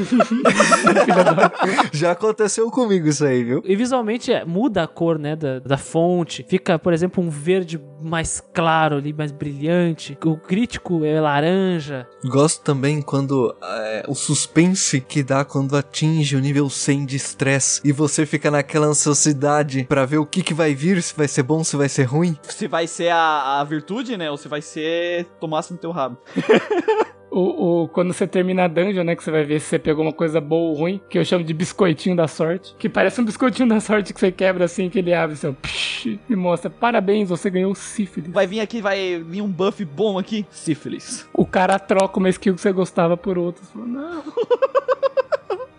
Já 1.94 2.12
aconteceu 2.12 2.70
comigo 2.70 3.08
isso 3.08 3.26
aí, 3.26 3.44
viu? 3.44 3.62
E 3.64 3.76
visualmente 3.76 4.32
é, 4.32 4.44
muda 4.44 4.84
a 4.84 4.88
cor, 4.88 5.18
né, 5.18 5.36
da, 5.36 5.60
da 5.60 5.78
fonte. 5.78 6.46
Fica, 6.50 6.78
por 6.78 6.92
exemplo, 6.92 7.24
um 7.24 7.30
verde 7.30 7.80
mais 8.04 8.44
claro 8.54 8.98
ali, 8.98 9.14
mais 9.14 9.32
brilhante. 9.32 10.18
O 10.24 10.38
crítico 10.38 11.04
é 11.06 11.20
laranja. 11.20 12.08
Gosto 12.26 12.62
também 12.62 13.02
quando 13.02 13.56
é, 13.62 14.04
o 14.08 14.16
suspense 14.16 15.02
que 15.02 15.24
dá 15.24 15.46
quando 15.46 15.76
atinge 15.76 16.36
o 16.36 16.40
nível 16.40 16.70
100 16.70 17.06
de 17.06 17.16
estresse 17.16 17.82
e 17.84 17.92
você 17.92 18.26
fica 18.26 18.52
naquela 18.52 18.88
ansiosidade 18.88 19.86
pra 19.86 20.06
ver 20.06 20.18
o 20.18 20.26
que, 20.26 20.44
que 20.44 20.54
vai 20.54 20.74
vir, 20.74 21.02
se 21.02 21.16
vai 21.16 21.28
ser 21.28 21.44
bom, 21.44 21.64
se 21.64 21.76
vai 21.76 21.90
ser 21.90 22.04
ruim. 22.04 22.38
Se 22.44 22.68
vai 22.68 22.88
ser 22.88 23.10
a, 23.10 23.60
a 23.60 23.64
virtude, 23.64 24.18
né? 24.18 24.30
Ou 24.30 24.38
se 24.38 24.48
vai 24.48 24.62
ser 24.62 25.26
tomasse 25.40 25.72
no 25.72 25.78
teu 25.78 25.92
rabo. 25.92 26.18
O, 27.36 27.84
o- 27.84 27.88
quando 27.88 28.14
você 28.14 28.28
termina 28.28 28.66
a 28.66 28.68
dungeon, 28.68 29.04
né? 29.04 29.16
Que 29.16 29.24
você 29.24 29.32
vai 29.32 29.44
ver 29.44 29.60
se 29.60 29.66
você 29.68 29.80
pegou 29.80 30.04
uma 30.06 30.14
coisa 30.14 30.40
boa 30.40 30.70
ou 30.70 30.76
ruim, 30.76 31.02
que 31.10 31.18
eu 31.18 31.26
chamo 31.26 31.44
de 31.44 31.52
biscoitinho 31.54 32.16
da 32.16 32.28
sorte. 32.28 32.76
Que 32.78 32.88
parece 32.88 33.20
um 33.20 33.26
biscoitinho 33.26 33.68
da 33.68 33.80
sorte 33.80 34.14
que 34.14 34.20
você 34.20 34.32
quebra 34.32 34.66
assim, 34.66 34.88
que 34.90 35.00
ele 35.00 35.14
abre 35.14 35.34
assim, 35.34 35.48
ó, 35.48 35.54
psh, 35.54 36.20
e 36.30 36.36
mostra: 36.36 36.70
parabéns, 36.70 37.30
você 37.30 37.50
ganhou 37.50 37.74
sífilis. 37.74 38.32
Vai 38.32 38.46
vir 38.46 38.60
aqui, 38.60 38.82
vai 38.82 39.18
vir 39.28 39.42
um 39.42 39.48
buff 39.50 39.84
bom 39.84 40.20
aqui. 40.20 40.46
Sífilis. 40.52 41.28
O 41.34 41.46
cara 41.46 41.80
troca 41.80 42.20
uma 42.20 42.30
skill 42.30 42.54
que 42.54 42.62
você 42.62 42.72
gostava 42.72 43.18
por 43.18 43.38
outra. 43.38 43.64
Você 43.66 43.72
fala, 43.74 43.86
não. 43.88 44.24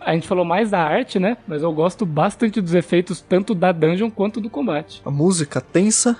A 0.01 0.13
gente 0.13 0.27
falou 0.27 0.45
mais 0.45 0.69
da 0.69 0.79
arte, 0.83 1.17
né? 1.17 1.35
Mas 1.47 1.63
eu 1.63 1.71
gosto 1.73 2.05
bastante 2.05 2.61
dos 2.61 2.75
efeitos, 2.75 3.21
tanto 3.21 3.55
da 3.55 3.71
dungeon 3.71 4.11
quanto 4.11 4.39
do 4.39 4.51
combate. 4.51 5.01
A 5.03 5.09
música 5.09 5.59
tensa, 5.59 6.15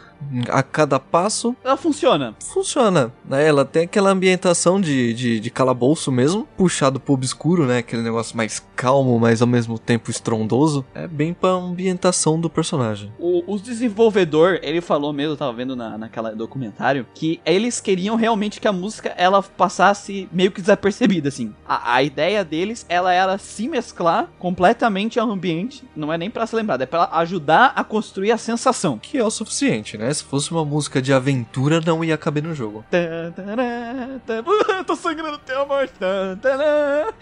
a 0.50 0.64
cada 0.64 1.00
passo, 1.00 1.56
Ela 1.64 1.78
funciona. 1.78 2.36
funciona. 2.40 3.12
Né? 3.28 3.48
Ela 3.48 3.66
tem 3.66 3.84
aquela 3.84 4.10
ambientação 4.10 4.80
de, 4.80 5.14
de, 5.14 5.40
de 5.40 5.50
calabouço 5.50 6.12
mesmo, 6.12 6.48
puxado 6.58 7.00
pro 7.00 7.14
obscuro, 7.14 7.66
né? 7.66 7.80
Aquele 7.80 8.02
negócio 8.02 8.36
mais 8.36 8.64
calmo, 8.76 9.20
mas 9.20 9.42
ao 9.42 9.48
mesmo 9.48 9.78
tempo 9.80 10.10
estrondoso. 10.12 10.86
É 10.94 11.08
bem 11.08 11.34
pra 11.34 11.50
ambientação 11.50 12.40
do 12.40 12.50
personagem. 12.50 13.12
O, 13.20 13.54
o 13.54 13.60
desenvolvedor, 13.60 14.60
ele 14.62 14.82
falou 14.82 15.14
mesmo, 15.14 15.34
eu 15.34 15.38
tava 15.38 15.54
vendo 15.54 15.76
na, 15.76 15.98
naquela 15.98 16.36
documentário, 16.36 17.06
que 17.14 17.40
eles 17.46 17.80
queriam 17.80 18.16
realmente 18.16 18.60
que 18.60 18.68
a 18.68 18.74
música 18.74 19.14
ela 19.18 19.42
passasse 19.42 20.28
meio 20.32 20.52
que 20.52 20.62
desapercebida, 20.62 21.30
assim. 21.30 21.54
A, 21.68 21.96
a 21.96 22.04
ideia 22.04 22.44
deles, 22.44 22.86
ela 22.90 23.14
era 23.14 23.38
se 23.38 23.68
mesclar 23.68 24.30
completamente 24.40 25.20
ao 25.20 25.30
ambiente, 25.32 25.84
não 25.96 26.12
é 26.12 26.18
nem 26.18 26.30
pra 26.30 26.46
se 26.48 26.56
lembrar, 26.56 26.80
é 26.82 26.86
pra 26.86 27.10
ajudar 27.14 27.74
a 27.76 27.84
construir 27.84 28.32
a 28.32 28.38
sensação. 28.38 28.98
Que 28.98 29.18
é 29.18 29.24
o 29.24 29.30
suficiente, 29.30 29.98
né? 29.98 30.05
Se 30.14 30.24
fosse 30.24 30.52
uma 30.52 30.66
música 30.66 31.02
de 31.02 31.14
aventura, 31.14 31.82
não 31.82 32.04
ia 32.04 32.18
caber 32.18 32.44
no 32.44 32.54
jogo. 32.54 32.84
Tô 34.86 34.96
sangrando 34.96 35.40
amor. 35.62 35.88
tá, 35.90 36.38
tará. 36.42 37.14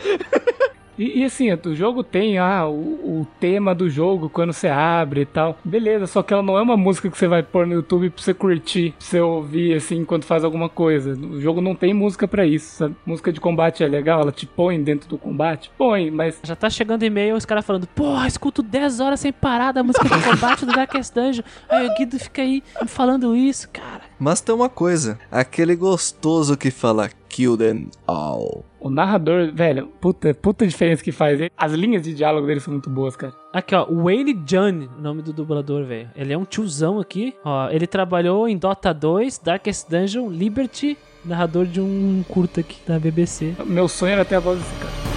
E, 0.98 1.20
e 1.20 1.24
assim, 1.24 1.52
o 1.52 1.76
jogo 1.76 2.04
tem 2.04 2.38
ah, 2.38 2.68
o, 2.68 3.22
o 3.22 3.28
tema 3.40 3.74
do 3.74 3.90
jogo 3.90 4.30
quando 4.30 4.54
você 4.54 4.68
abre 4.68 5.22
e 5.22 5.26
tal. 5.26 5.58
Beleza, 5.64 6.08
só 6.08 6.22
que 6.22 6.34
ela 6.34 6.44
não 6.44 6.58
é 6.58 6.62
uma 6.62 6.78
música 6.78 7.10
que 7.10 7.18
você 7.18 7.28
vai 7.28 7.44
pôr 7.44 7.66
no 7.66 7.74
YouTube 7.74 8.10
pra 8.10 8.24
você 8.24 8.34
curtir, 8.34 8.92
pra 8.98 9.08
você 9.08 9.20
ouvir 9.20 9.76
assim 9.76 9.98
enquanto 9.98 10.26
faz 10.26 10.44
alguma 10.44 10.70
coisa. 10.70 11.14
O 11.14 11.42
jogo 11.42 11.62
não 11.62 11.76
tem 11.76 11.94
música 11.94 12.28
pra 12.28 12.46
isso, 12.46 12.76
sabe? 12.76 12.96
Música 13.06 13.32
de 13.32 13.40
combate 13.40 13.84
é 13.84 13.88
legal, 13.88 14.22
ela 14.22 14.32
te 14.32 14.46
põe 14.46 14.82
dentro 14.82 15.10
do 15.10 15.18
combate? 15.18 15.72
Põe, 15.78 16.12
mas 16.12 16.40
Já 16.44 16.56
tá 16.56 16.70
chegando 16.70 17.04
e-mail, 17.04 17.36
os 17.36 17.46
caras 17.46 17.66
falando, 17.66 17.88
porra, 17.88 18.28
escuto 18.28 18.62
10 18.62 19.00
horas 19.00 19.20
sem 19.20 19.32
parar 19.32 19.72
da 19.72 19.84
música 19.84 20.08
de 20.08 20.24
combate 20.24 20.66
do 20.66 20.74
Darkest 20.74 21.14
Dungeon. 21.14 21.44
Aí 21.70 21.88
o 21.88 21.96
Guido 21.96 22.20
fica 22.20 22.42
aí 22.42 22.64
falando 22.88 23.36
isso, 23.36 23.70
cara. 23.70 24.02
Mas 24.20 24.42
tem 24.42 24.54
uma 24.54 24.70
coisa: 24.70 25.20
aquele 25.32 25.76
gostoso 25.76 26.58
que 26.58 26.72
fala 26.72 27.10
kill 27.30 27.58
them 27.58 27.90
all. 28.08 28.64
O 28.84 28.90
narrador, 28.90 29.50
velho, 29.54 29.88
puta, 30.02 30.34
puta 30.34 30.68
diferença 30.68 31.02
que 31.02 31.12
faz. 31.12 31.40
As 31.58 31.72
linhas 31.72 32.04
de 32.04 32.14
diálogo 32.14 32.46
dele 32.46 32.60
são 32.60 32.74
muito 32.74 32.90
boas, 32.90 33.16
cara. 33.16 33.34
Aqui, 33.54 33.74
ó, 33.74 33.86
Wayne 33.86 34.34
John, 34.34 34.90
o 34.98 35.02
nome 35.02 35.22
do 35.22 35.32
dublador, 35.32 35.86
velho. 35.86 36.10
Ele 36.16 36.34
é 36.34 36.38
um 36.38 36.44
tiozão 36.44 37.00
aqui. 37.00 37.34
Ó, 37.46 37.70
ele 37.70 37.88
trabalhou 37.88 38.48
em 38.48 38.58
Dota 38.58 38.94
2, 38.94 39.40
Darkest 39.40 39.90
Dungeon, 39.90 40.30
Liberty, 40.30 40.98
narrador 41.24 41.66
de 41.66 41.80
um 41.80 42.24
curta 42.28 42.60
aqui 42.60 42.78
da 42.86 43.00
BBC. 43.00 43.56
Meu 43.66 43.88
sonho 43.88 44.12
era 44.12 44.26
ter 44.26 44.36
a 44.36 44.40
voz 44.40 44.60
desse 44.60 44.76
cara. 44.76 45.13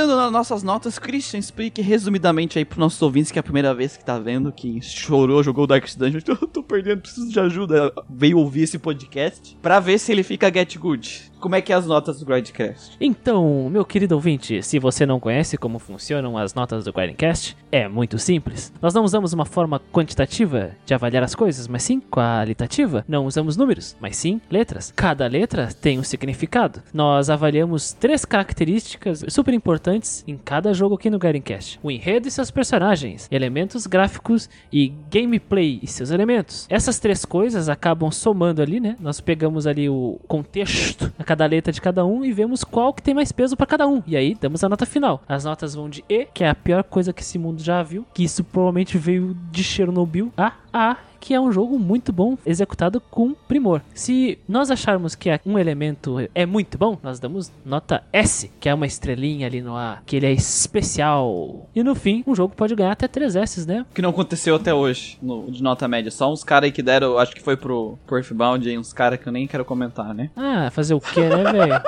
Entrando 0.00 0.16
nas 0.16 0.32
nossas 0.32 0.62
notas, 0.62 0.98
Christian, 0.98 1.38
explique 1.38 1.82
resumidamente 1.82 2.58
aí 2.58 2.64
pros 2.64 2.78
nossos 2.78 3.02
ouvintes 3.02 3.30
que 3.30 3.38
é 3.38 3.40
a 3.40 3.42
primeira 3.42 3.74
vez 3.74 3.98
que 3.98 4.02
tá 4.04 4.18
vendo, 4.18 4.50
que 4.50 4.80
chorou, 4.80 5.42
jogou 5.42 5.66
Darkest 5.66 5.98
Dungeon, 5.98 6.20
eu 6.26 6.36
tô 6.48 6.62
perdendo, 6.62 7.02
preciso 7.02 7.28
de 7.28 7.38
ajuda, 7.38 7.92
veio 8.08 8.38
ouvir 8.38 8.62
esse 8.62 8.78
podcast, 8.78 9.58
pra 9.60 9.78
ver 9.78 9.98
se 9.98 10.10
ele 10.10 10.22
fica 10.22 10.50
get 10.50 10.74
good. 10.78 11.29
Como 11.40 11.54
é 11.54 11.62
que 11.62 11.72
é 11.72 11.76
as 11.76 11.86
notas 11.86 12.20
do 12.20 12.26
Grindcast? 12.26 12.96
Então, 13.00 13.68
meu 13.70 13.84
querido 13.84 14.14
ouvinte, 14.14 14.62
se 14.62 14.78
você 14.78 15.06
não 15.06 15.18
conhece 15.18 15.56
como 15.56 15.78
funcionam 15.78 16.36
as 16.36 16.52
notas 16.52 16.84
do 16.84 16.92
Grindcast, 16.92 17.56
é 17.72 17.88
muito 17.88 18.18
simples. 18.18 18.72
Nós 18.80 18.92
não 18.92 19.04
usamos 19.04 19.32
uma 19.32 19.46
forma 19.46 19.80
quantitativa 19.90 20.72
de 20.84 20.92
avaliar 20.92 21.22
as 21.22 21.34
coisas, 21.34 21.66
mas 21.66 21.82
sim 21.82 21.98
qualitativa. 21.98 23.04
Não 23.08 23.24
usamos 23.24 23.56
números, 23.56 23.96
mas 23.98 24.16
sim 24.16 24.40
letras. 24.50 24.92
Cada 24.94 25.26
letra 25.26 25.68
tem 25.68 25.98
um 25.98 26.04
significado. 26.04 26.82
Nós 26.92 27.30
avaliamos 27.30 27.92
três 27.94 28.24
características 28.24 29.24
super 29.28 29.54
importantes 29.54 30.22
em 30.28 30.36
cada 30.36 30.74
jogo 30.74 30.96
aqui 30.96 31.08
no 31.08 31.18
Grindcast: 31.18 31.80
o 31.82 31.90
enredo 31.90 32.28
e 32.28 32.30
seus 32.30 32.50
personagens, 32.50 33.26
elementos 33.30 33.86
gráficos 33.86 34.50
e 34.70 34.92
gameplay 35.10 35.80
e 35.82 35.86
seus 35.86 36.10
elementos. 36.10 36.66
Essas 36.68 36.98
três 36.98 37.24
coisas 37.24 37.68
acabam 37.70 38.10
somando 38.10 38.60
ali, 38.60 38.78
né? 38.78 38.96
Nós 39.00 39.20
pegamos 39.20 39.66
ali 39.66 39.88
o 39.88 40.20
contexto 40.28 41.10
cada 41.30 41.46
letra 41.46 41.72
de 41.72 41.80
cada 41.80 42.04
um 42.04 42.24
e 42.24 42.32
vemos 42.32 42.64
qual 42.64 42.92
que 42.92 43.00
tem 43.00 43.14
mais 43.14 43.30
peso 43.30 43.56
para 43.56 43.64
cada 43.64 43.86
um. 43.86 44.02
E 44.04 44.16
aí 44.16 44.34
damos 44.34 44.64
a 44.64 44.68
nota 44.68 44.84
final. 44.84 45.22
As 45.28 45.44
notas 45.44 45.76
vão 45.76 45.88
de 45.88 46.04
E, 46.08 46.26
que 46.34 46.42
é 46.42 46.48
a 46.48 46.56
pior 46.56 46.82
coisa 46.82 47.12
que 47.12 47.22
esse 47.22 47.38
mundo 47.38 47.62
já 47.62 47.84
viu, 47.84 48.04
que 48.12 48.24
isso 48.24 48.42
provavelmente 48.42 48.98
veio 48.98 49.36
de 49.52 49.62
Chernobyl, 49.62 50.32
a 50.36 50.54
A, 50.72 50.96
que 51.20 51.34
é 51.34 51.40
um 51.40 51.52
jogo 51.52 51.78
muito 51.78 52.12
bom, 52.12 52.36
executado 52.44 53.00
com 53.00 53.34
primor. 53.34 53.82
Se 53.94 54.38
nós 54.48 54.70
acharmos 54.70 55.14
que 55.14 55.30
um 55.44 55.58
elemento 55.58 56.16
é 56.34 56.46
muito 56.46 56.78
bom, 56.78 56.98
nós 57.02 57.20
damos 57.20 57.52
nota 57.64 58.02
S, 58.12 58.50
que 58.58 58.68
é 58.68 58.74
uma 58.74 58.86
estrelinha 58.86 59.46
ali 59.46 59.60
no 59.60 59.76
A, 59.76 59.98
que 60.06 60.16
ele 60.16 60.26
é 60.26 60.32
especial. 60.32 61.68
E 61.74 61.82
no 61.82 61.94
fim, 61.94 62.24
um 62.26 62.34
jogo 62.34 62.54
pode 62.56 62.74
ganhar 62.74 62.92
até 62.92 63.06
3 63.06 63.36
S, 63.36 63.68
né? 63.68 63.84
Que 63.94 64.02
não 64.02 64.10
aconteceu 64.10 64.56
até 64.56 64.72
hoje, 64.72 65.18
no, 65.20 65.50
de 65.50 65.62
nota 65.62 65.86
média. 65.86 66.10
Só 66.10 66.32
uns 66.32 66.42
caras 66.42 66.64
aí 66.66 66.72
que 66.72 66.82
deram, 66.82 67.18
acho 67.18 67.32
que 67.34 67.42
foi 67.42 67.56
pro, 67.56 67.98
pro 68.06 68.16
Earthbound, 68.16 68.68
aí, 68.68 68.78
uns 68.78 68.92
caras 68.92 69.20
que 69.20 69.26
eu 69.28 69.32
nem 69.32 69.46
quero 69.46 69.64
comentar, 69.64 70.14
né? 70.14 70.30
Ah, 70.34 70.70
fazer 70.70 70.94
o 70.94 71.00
que, 71.00 71.20
né, 71.20 71.52
velho? 71.52 71.82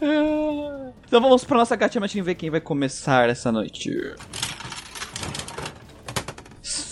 então 1.06 1.20
vamos 1.20 1.44
pra 1.44 1.58
nossa 1.58 1.76
gatinha 1.76 2.02
ver 2.22 2.34
quem 2.34 2.50
vai 2.50 2.60
começar 2.60 3.28
essa 3.28 3.50
noite. 3.50 4.14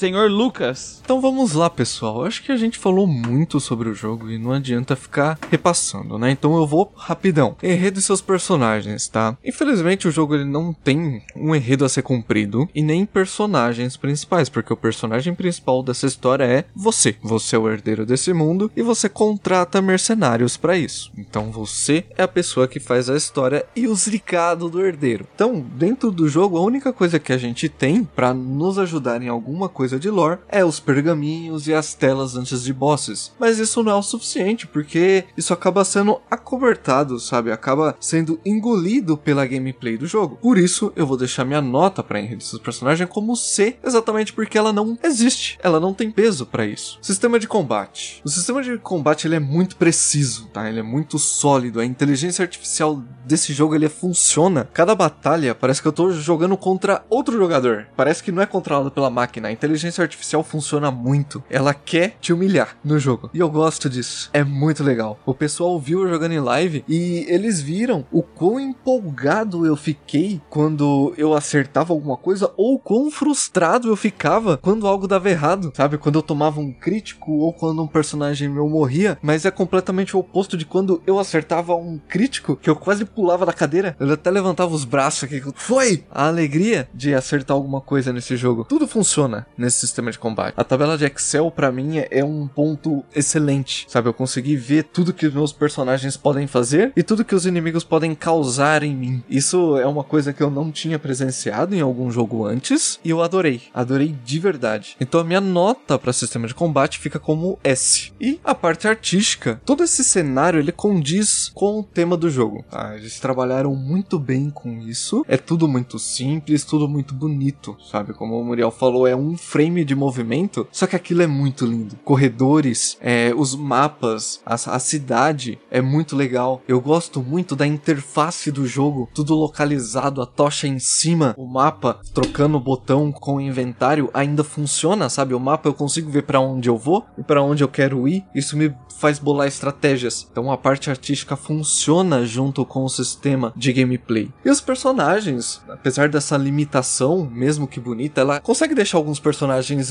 Senhor 0.01 0.31
Lucas. 0.31 1.03
Então 1.05 1.21
vamos 1.21 1.53
lá, 1.53 1.69
pessoal. 1.69 2.25
Acho 2.25 2.43
que 2.43 2.51
a 2.51 2.57
gente 2.57 2.79
falou 2.79 3.07
muito 3.07 3.61
sobre 3.61 3.87
o 3.87 3.95
jogo 3.95 4.31
e 4.31 4.39
não 4.39 4.51
adianta 4.51 4.97
ficar 4.97 5.39
repassando, 5.51 6.19
né? 6.19 6.31
Então 6.31 6.57
eu 6.57 6.67
vou 6.67 6.91
rapidão. 6.97 7.55
Enredo 7.63 7.99
e 7.99 8.03
seus 8.03 8.23
personagens, 8.23 9.07
tá? 9.09 9.37
Infelizmente 9.45 10.09
o 10.09 10.11
jogo 10.11 10.35
ele 10.35 10.47
não 10.47 10.73
tem 10.73 11.23
um 11.37 11.55
enredo 11.55 11.85
a 11.85 11.89
ser 11.91 12.01
cumprido 12.01 12.67
e 12.75 12.81
nem 12.81 13.05
personagens 13.05 13.95
principais, 13.95 14.49
porque 14.49 14.73
o 14.73 14.77
personagem 14.77 15.35
principal 15.35 15.83
dessa 15.83 16.07
história 16.07 16.45
é 16.45 16.65
você. 16.75 17.15
Você 17.23 17.55
é 17.55 17.59
o 17.59 17.69
herdeiro 17.71 18.07
desse 18.07 18.33
mundo 18.33 18.73
e 18.75 18.81
você 18.81 19.07
contrata 19.07 19.83
mercenários 19.83 20.57
para 20.57 20.79
isso. 20.79 21.13
Então 21.19 21.51
você 21.51 22.07
é 22.17 22.23
a 22.23 22.29
pessoa 22.29 22.67
que 22.67 22.81
faz 22.81 23.11
a 23.11 23.17
história 23.19 23.67
e 23.77 23.87
o 23.87 23.95
zricado 23.95 24.71
do 24.71 24.81
herdeiro. 24.81 25.27
Então, 25.35 25.61
dentro 25.61 26.11
do 26.11 26.27
jogo, 26.27 26.57
a 26.57 26.63
única 26.63 26.91
coisa 26.91 27.19
que 27.19 27.35
a 27.35 27.39
gente 27.39 27.69
tem 27.69 28.03
para 28.03 28.33
nos 28.33 28.79
ajudar 28.79 29.21
em 29.21 29.29
alguma 29.29 29.69
coisa 29.69 29.90
de 29.99 30.11
lore 30.11 30.41
é 30.49 30.65
os 30.65 30.81
pergaminhos 30.81 31.67
e 31.67 31.75
as 31.75 31.95
telas 31.95 32.37
antes 32.37 32.63
de 32.63 32.73
bosses. 32.73 33.33
Mas 33.39 33.59
isso 33.59 33.83
não 33.83 33.93
é 33.93 33.95
o 33.95 34.03
suficiente, 34.03 34.67
porque 34.67 35.25
isso 35.37 35.53
acaba 35.53 35.85
sendo 35.85 36.21
acobertado, 36.31 37.19
sabe? 37.19 37.53
Acaba 37.53 37.97
sendo 38.01 38.41
engolido 38.45 39.17
pela 39.17 39.47
gameplay 39.47 39.97
do 39.97 40.07
jogo. 40.07 40.37
Por 40.37 40.59
isso, 40.59 40.93
eu 40.97 41.07
vou 41.07 41.17
deixar 41.17 41.45
minha 41.45 41.61
nota 41.61 42.03
para 42.03 42.21
enredo 42.21 42.41
dos 42.41 42.59
personagens 42.59 43.09
como 43.09 43.37
C, 43.37 43.77
exatamente 43.85 44.33
porque 44.33 44.59
ela 44.59 44.73
não 44.73 44.99
existe. 45.03 45.59
Ela 45.63 45.81
não 45.81 45.95
tem 45.95 46.11
peso 46.11 46.47
para 46.47 46.67
isso. 46.67 46.99
Sistema 47.03 47.39
de 47.39 47.49
combate. 47.49 48.21
O 48.25 48.29
sistema 48.29 48.63
de 48.63 48.79
combate 48.79 49.27
ele 49.27 49.37
é 49.37 49.41
muito 49.41 49.77
preciso, 49.77 50.47
tá? 50.47 50.69
Ele 50.69 50.81
é 50.81 50.83
muito 50.83 51.19
sólido. 51.19 51.81
A 51.81 51.85
inteligência 51.85 52.43
artificial 52.43 53.03
desse 53.25 53.53
jogo 53.53 53.75
ele 53.75 53.89
funciona. 53.89 54.69
Cada 54.73 54.95
batalha 54.95 55.55
parece 55.55 55.83
que 55.83 55.89
eu 55.89 55.93
tô 55.93 56.11
jogando 56.13 56.57
contra 56.57 57.05
outro 57.09 57.37
jogador. 57.37 57.87
Parece 57.97 58.23
que 58.23 58.33
não 58.33 58.43
é 58.43 58.47
controlado 58.47 58.91
pela 58.91 59.11
máquina. 59.11 59.49
A 59.49 59.53
inteligência 59.53 59.80
artificial 60.01 60.43
funciona 60.43 60.91
muito. 60.91 61.43
Ela 61.49 61.75
quer 61.75 62.17
te 62.21 62.33
humilhar 62.33 62.77
no 62.85 62.99
jogo. 62.99 63.31
E 63.33 63.39
eu 63.39 63.49
gosto 63.49 63.89
disso. 63.89 64.31
É 64.33 64.45
muito 64.45 64.83
legal. 64.83 65.19
O 65.25 65.35
pessoal 65.35 65.79
viu 65.79 66.03
eu 66.03 66.09
jogando 66.09 66.33
em 66.33 66.41
live 66.41 66.85
e 66.89 67.25
eles 67.29 67.61
viram 67.61 68.07
o 68.11 68.23
quão 68.23 68.59
empolgado 68.59 69.67
eu 69.67 69.77
fiquei 69.77 70.41
quando 70.49 71.15
eu 71.17 71.35
acertava 71.35 71.93
alguma 71.93 72.17
coisa 72.17 72.53
ou 72.57 72.79
quão 72.79 73.11
frustrado 73.11 73.89
eu 73.89 73.97
ficava 73.97 74.57
quando 74.59 74.87
algo 74.87 75.09
dava 75.09 75.31
errado, 75.31 75.73
sabe? 75.75 75.99
Quando 75.99 76.17
eu 76.17 76.23
tomava 76.23 76.61
um 76.61 76.73
crítico 76.73 77.33
ou 77.33 77.53
quando 77.53 77.83
um 77.83 77.87
personagem 77.87 78.49
meu 78.49 78.69
morria, 78.69 79.19
mas 79.23 79.45
é 79.45 79.51
completamente 79.51 80.17
o 80.17 80.21
oposto 80.21 80.57
de 80.57 80.65
quando 80.65 81.03
eu 81.07 81.19
acertava 81.19 81.75
um 81.75 81.99
crítico 81.99 82.57
que 82.57 82.69
eu 82.69 82.77
quase 82.77 83.05
pulava 83.05 83.47
da 83.47 83.53
cadeira, 83.53 83.97
eu 83.99 84.13
até 84.13 84.31
levantava 84.31 84.75
os 84.75 84.85
braços 84.85 85.25
aqui. 85.25 85.43
Foi 85.55 86.05
a 86.11 86.27
alegria 86.27 86.89
de 86.93 87.15
acertar 87.15 87.57
alguma 87.57 87.81
coisa 87.81 88.13
nesse 88.13 88.37
jogo. 88.37 88.65
Tudo 88.65 88.87
funciona 88.87 89.47
nesse 89.57 89.70
sistema 89.71 90.11
de 90.11 90.19
combate. 90.19 90.55
A 90.57 90.65
tabela 90.65 90.97
de 90.97 91.05
Excel 91.05 91.51
para 91.51 91.73
mim 91.73 92.03
é 92.11 92.25
um 92.25 92.47
ponto 92.47 93.05
excelente, 93.15 93.87
sabe? 93.89 94.09
Eu 94.09 94.15
consegui 94.15 94.57
ver 94.57 94.85
tudo 94.85 95.13
que 95.13 95.27
os 95.27 95.35
meus 95.35 95.53
personagens 95.53 96.17
podem 96.17 96.47
fazer 96.47 96.93
e 96.97 97.03
tudo 97.03 97.25
que 97.25 97.35
os 97.35 97.47
inimigos 97.47 97.85
podem 97.85 98.15
causar 98.15 98.83
em 98.83 98.95
mim. 98.95 99.23
Isso 99.29 99.77
é 99.79 99.87
uma 99.87 100.05
coisa 100.05 100.33
que 100.33 100.43
eu 100.43 100.51
não 100.51 100.71
tinha 100.71 100.99
presenciado 100.99 101.75
em 101.75 101.81
algum 101.81 102.11
jogo 102.11 102.45
antes 102.45 102.99
e 103.05 103.11
eu 103.11 103.23
adorei. 103.23 103.63
Adorei 103.73 104.15
de 104.25 104.39
verdade. 104.39 104.97
Então 105.01 105.21
a 105.21 105.25
minha 105.25 105.41
nota 105.41 105.99
para 105.99 106.13
sistema 106.13 106.47
de 106.47 106.55
combate 106.55 106.99
fica 106.99 107.19
como 107.19 107.59
S. 107.63 108.13
E 108.21 108.41
a 108.45 108.55
parte 108.55 108.89
artística, 108.89 109.61
todo 109.65 109.83
esse 109.83 110.03
cenário 110.05 110.59
ele 110.59 110.73
condiz 110.73 111.51
com 111.55 111.81
o 111.81 111.83
tema 111.83 112.17
do 112.17 112.31
jogo. 112.31 112.65
Tá? 112.71 112.97
Eles 112.97 113.19
trabalharam 113.21 113.75
muito 113.75 114.19
bem 114.19 114.51
com 114.51 114.81
isso. 114.81 115.25
É 115.29 115.37
tudo 115.37 115.69
muito 115.69 115.99
simples, 115.99 116.65
tudo 116.65 116.89
muito 116.89 117.15
bonito, 117.15 117.77
sabe? 117.91 118.13
Como 118.13 118.39
o 118.39 118.45
Muriel 118.45 118.71
falou, 118.71 119.07
é 119.07 119.15
um 119.15 119.37
frame 119.37 119.60
de 119.61 119.95
movimento, 119.95 120.67
só 120.73 120.87
que 120.87 120.97
aquilo 120.97 121.21
é 121.21 121.27
muito 121.27 121.67
lindo. 121.67 121.97
Corredores, 122.03 122.97
é, 123.01 123.33
os 123.37 123.55
mapas, 123.55 124.41
a, 124.45 124.55
a 124.55 124.79
cidade 124.79 125.59
é 125.71 125.83
muito 125.83 126.17
legal. 126.17 126.63
Eu 126.67 126.81
gosto 126.81 127.23
muito 127.23 127.55
da 127.55 127.67
interface 127.67 128.51
do 128.51 128.67
jogo, 128.67 129.09
tudo 129.15 129.35
localizado, 129.35 130.23
a 130.23 130.27
tocha 130.27 130.67
em 130.67 130.79
cima, 130.79 131.35
o 131.37 131.47
mapa 131.47 132.01
trocando 132.15 132.57
o 132.57 132.61
botão 132.61 133.13
com 133.13 133.37
o 133.37 133.41
inventário 133.41 134.09
ainda 134.15 134.43
funciona, 134.43 135.11
sabe? 135.11 135.35
O 135.35 135.41
mapa 135.41 135.69
eu 135.69 135.75
consigo 135.75 136.11
ver 136.11 136.23
para 136.23 136.41
onde 136.41 136.71
eu 136.71 136.79
vou 136.79 137.05
e 137.19 137.23
para 137.23 137.43
onde 137.43 137.63
eu 137.63 137.69
quero 137.69 138.09
ir. 138.09 138.25
Isso 138.35 138.57
me 138.57 138.75
faz 138.99 139.19
bolar 139.19 139.49
estratégias. 139.49 140.27
Então 140.31 140.51
a 140.53 140.59
parte 140.59 140.91
artística 140.91 141.37
funciona 141.37 142.25
junto 142.25 142.65
com 142.65 142.85
o 142.85 142.89
sistema 142.89 143.53
de 143.57 143.73
gameplay. 143.73 144.31
E 144.45 144.51
os 144.51 144.61
personagens, 144.61 145.61
apesar 145.69 146.09
dessa 146.09 146.37
limitação, 146.37 147.29
mesmo 147.31 147.67
que 147.67 147.81
bonita, 147.81 148.21
ela 148.21 148.41
consegue 148.41 148.75
deixar 148.75 148.99
alguns 148.99 149.19
personagens 149.19 149.40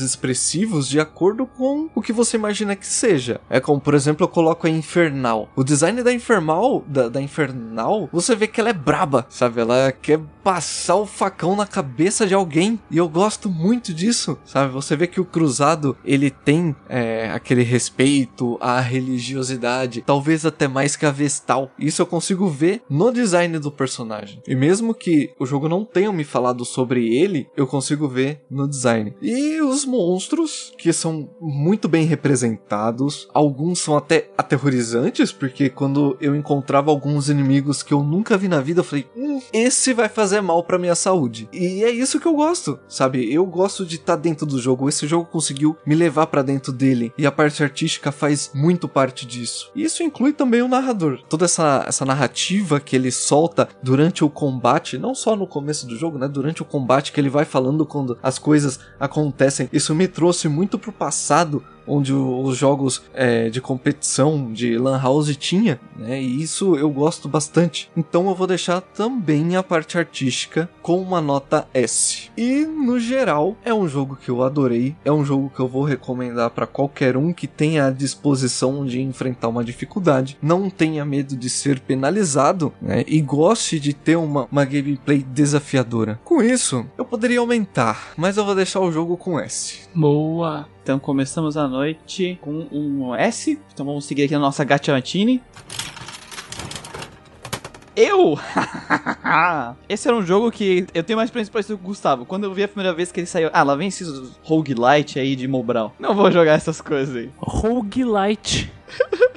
expressivos 0.00 0.88
de 0.88 1.00
acordo 1.00 1.46
com 1.46 1.88
o 1.94 2.02
que 2.02 2.12
você 2.12 2.36
imagina 2.36 2.76
que 2.76 2.86
seja. 2.86 3.40
É 3.48 3.58
como, 3.58 3.80
por 3.80 3.94
exemplo, 3.94 4.24
eu 4.24 4.28
coloco 4.28 4.66
a 4.66 4.70
Infernal. 4.70 5.48
O 5.56 5.64
design 5.64 6.02
da 6.02 6.12
Infernal, 6.12 6.84
da, 6.86 7.08
da 7.08 7.20
Infernal, 7.20 8.08
você 8.12 8.36
vê 8.36 8.46
que 8.46 8.60
ela 8.60 8.70
é 8.70 8.74
braba, 8.74 9.26
sabe? 9.28 9.60
Ela 9.60 9.92
quer 9.92 10.20
passar 10.44 10.96
o 10.96 11.06
facão 11.06 11.56
na 11.56 11.66
cabeça 11.66 12.26
de 12.26 12.34
alguém. 12.34 12.78
E 12.90 12.96
eu 12.96 13.08
gosto 13.08 13.48
muito 13.48 13.92
disso, 13.92 14.38
sabe? 14.44 14.72
Você 14.72 14.96
vê 14.96 15.06
que 15.06 15.20
o 15.20 15.24
cruzado, 15.24 15.96
ele 16.04 16.30
tem 16.30 16.74
é, 16.88 17.30
aquele 17.30 17.62
respeito 17.62 18.58
à 18.60 18.80
religiosidade, 18.80 20.02
talvez 20.06 20.44
até 20.46 20.68
mais 20.68 20.96
que 20.96 21.06
a 21.06 21.10
Vestal. 21.10 21.70
Isso 21.78 22.02
eu 22.02 22.06
consigo 22.06 22.48
ver 22.48 22.82
no 22.88 23.12
design 23.12 23.58
do 23.58 23.70
personagem. 23.70 24.42
E 24.46 24.54
mesmo 24.54 24.94
que 24.94 25.32
o 25.38 25.46
jogo 25.46 25.68
não 25.68 25.84
tenha 25.84 26.12
me 26.12 26.24
falado 26.24 26.64
sobre 26.64 27.14
ele, 27.14 27.48
eu 27.56 27.66
consigo 27.66 28.08
ver 28.08 28.42
no 28.50 28.68
design. 28.68 29.14
E 29.22 29.39
os 29.60 29.84
monstros, 29.84 30.72
que 30.76 30.92
são 30.92 31.30
muito 31.40 31.88
bem 31.88 32.04
representados, 32.04 33.28
alguns 33.32 33.78
são 33.80 33.96
até 33.96 34.30
aterrorizantes, 34.36 35.32
porque 35.32 35.68
quando 35.68 36.16
eu 36.20 36.34
encontrava 36.34 36.90
alguns 36.90 37.28
inimigos 37.28 37.82
que 37.82 37.92
eu 37.92 38.02
nunca 38.02 38.36
vi 38.36 38.48
na 38.48 38.60
vida, 38.60 38.80
eu 38.80 38.84
falei, 38.84 39.06
hum, 39.16 39.40
esse 39.52 39.92
vai 39.92 40.08
fazer 40.08 40.40
mal 40.40 40.62
pra 40.62 40.78
minha 40.78 40.94
saúde. 40.94 41.48
E 41.52 41.84
é 41.84 41.90
isso 41.90 42.20
que 42.20 42.26
eu 42.26 42.34
gosto, 42.34 42.78
sabe? 42.88 43.32
Eu 43.32 43.46
gosto 43.46 43.84
de 43.84 43.96
estar 43.96 44.16
tá 44.16 44.22
dentro 44.22 44.46
do 44.46 44.58
jogo. 44.58 44.88
Esse 44.88 45.06
jogo 45.06 45.26
conseguiu 45.26 45.76
me 45.86 45.94
levar 45.94 46.26
para 46.26 46.42
dentro 46.42 46.72
dele. 46.72 47.12
E 47.16 47.26
a 47.26 47.32
parte 47.32 47.62
artística 47.62 48.12
faz 48.12 48.50
muito 48.54 48.88
parte 48.88 49.26
disso. 49.26 49.70
E 49.74 49.84
isso 49.84 50.02
inclui 50.02 50.32
também 50.32 50.62
o 50.62 50.68
narrador. 50.68 51.20
Toda 51.28 51.44
essa, 51.44 51.84
essa 51.86 52.04
narrativa 52.04 52.80
que 52.80 52.96
ele 52.96 53.10
solta 53.10 53.68
durante 53.82 54.24
o 54.24 54.30
combate, 54.30 54.98
não 54.98 55.14
só 55.14 55.36
no 55.36 55.46
começo 55.46 55.86
do 55.86 55.96
jogo, 55.96 56.18
né? 56.18 56.28
Durante 56.28 56.62
o 56.62 56.64
combate 56.64 57.12
que 57.12 57.20
ele 57.20 57.28
vai 57.28 57.44
falando 57.44 57.86
quando 57.86 58.18
as 58.22 58.38
coisas 58.38 58.80
acontecem. 58.98 59.29
Isso 59.72 59.94
me 59.94 60.08
trouxe 60.08 60.48
muito 60.48 60.78
pro 60.78 60.92
passado 60.92 61.62
onde 61.86 62.12
os 62.12 62.56
jogos 62.56 63.02
é, 63.14 63.48
de 63.48 63.60
competição 63.60 64.52
de 64.52 64.78
Lan 64.78 65.00
House 65.00 65.36
tinha, 65.36 65.80
né? 65.96 66.20
E 66.20 66.42
isso 66.42 66.76
eu 66.76 66.90
gosto 66.90 67.28
bastante. 67.28 67.90
Então 67.96 68.28
eu 68.28 68.34
vou 68.34 68.46
deixar 68.46 68.80
também 68.80 69.56
a 69.56 69.62
parte 69.62 69.98
artística 69.98 70.68
com 70.82 71.00
uma 71.00 71.20
nota 71.20 71.66
S. 71.72 72.30
E 72.36 72.64
no 72.64 72.98
geral 72.98 73.56
é 73.64 73.72
um 73.72 73.88
jogo 73.88 74.16
que 74.16 74.30
eu 74.30 74.42
adorei, 74.42 74.94
é 75.04 75.12
um 75.12 75.24
jogo 75.24 75.50
que 75.54 75.60
eu 75.60 75.68
vou 75.68 75.84
recomendar 75.84 76.50
para 76.50 76.66
qualquer 76.66 77.16
um 77.16 77.32
que 77.32 77.46
tenha 77.46 77.86
a 77.86 77.90
disposição 77.90 78.84
de 78.84 79.00
enfrentar 79.00 79.48
uma 79.48 79.64
dificuldade, 79.64 80.38
não 80.42 80.70
tenha 80.70 81.04
medo 81.04 81.36
de 81.36 81.50
ser 81.50 81.80
penalizado, 81.80 82.72
né? 82.80 83.04
E 83.06 83.20
goste 83.20 83.78
de 83.78 83.92
ter 83.92 84.16
uma, 84.16 84.48
uma 84.50 84.64
gameplay 84.64 85.18
desafiadora. 85.18 86.20
Com 86.24 86.42
isso, 86.42 86.86
eu 86.96 87.04
poderia 87.04 87.40
aumentar, 87.40 88.12
mas 88.16 88.36
eu 88.36 88.44
vou 88.44 88.54
deixar 88.54 88.80
o 88.80 88.92
jogo 88.92 89.16
com 89.16 89.38
S. 89.38 89.89
Boa. 89.94 90.68
Então 90.82 90.98
começamos 90.98 91.56
a 91.56 91.66
noite 91.66 92.38
com 92.40 92.66
um 92.72 93.14
S. 93.14 93.58
Então 93.72 93.84
vamos 93.84 94.04
seguir 94.04 94.24
aqui 94.24 94.34
na 94.34 94.40
nossa 94.40 94.64
Gatchamatini. 94.64 95.42
Eu! 97.96 98.38
Esse 99.88 100.08
era 100.08 100.16
um 100.16 100.24
jogo 100.24 100.50
que 100.50 100.86
eu 100.94 101.02
tenho 101.02 101.16
mais 101.16 101.28
experiência 101.28 101.52
parecido 101.52 101.76
com 101.76 101.84
o 101.84 101.88
Gustavo. 101.88 102.24
Quando 102.24 102.44
eu 102.44 102.54
vi 102.54 102.62
a 102.62 102.68
primeira 102.68 102.94
vez 102.94 103.12
que 103.12 103.20
ele 103.20 103.26
saiu, 103.26 103.50
ah, 103.52 103.62
lá 103.62 103.74
vem 103.74 103.88
esses 103.88 104.08
roguelite 104.42 105.18
aí 105.18 105.36
de 105.36 105.46
Mobral. 105.46 105.94
Não 105.98 106.14
vou 106.14 106.30
jogar 106.30 106.54
essas 106.54 106.80
coisas 106.80 107.14
aí. 107.14 107.30
Roguelite. 107.36 108.72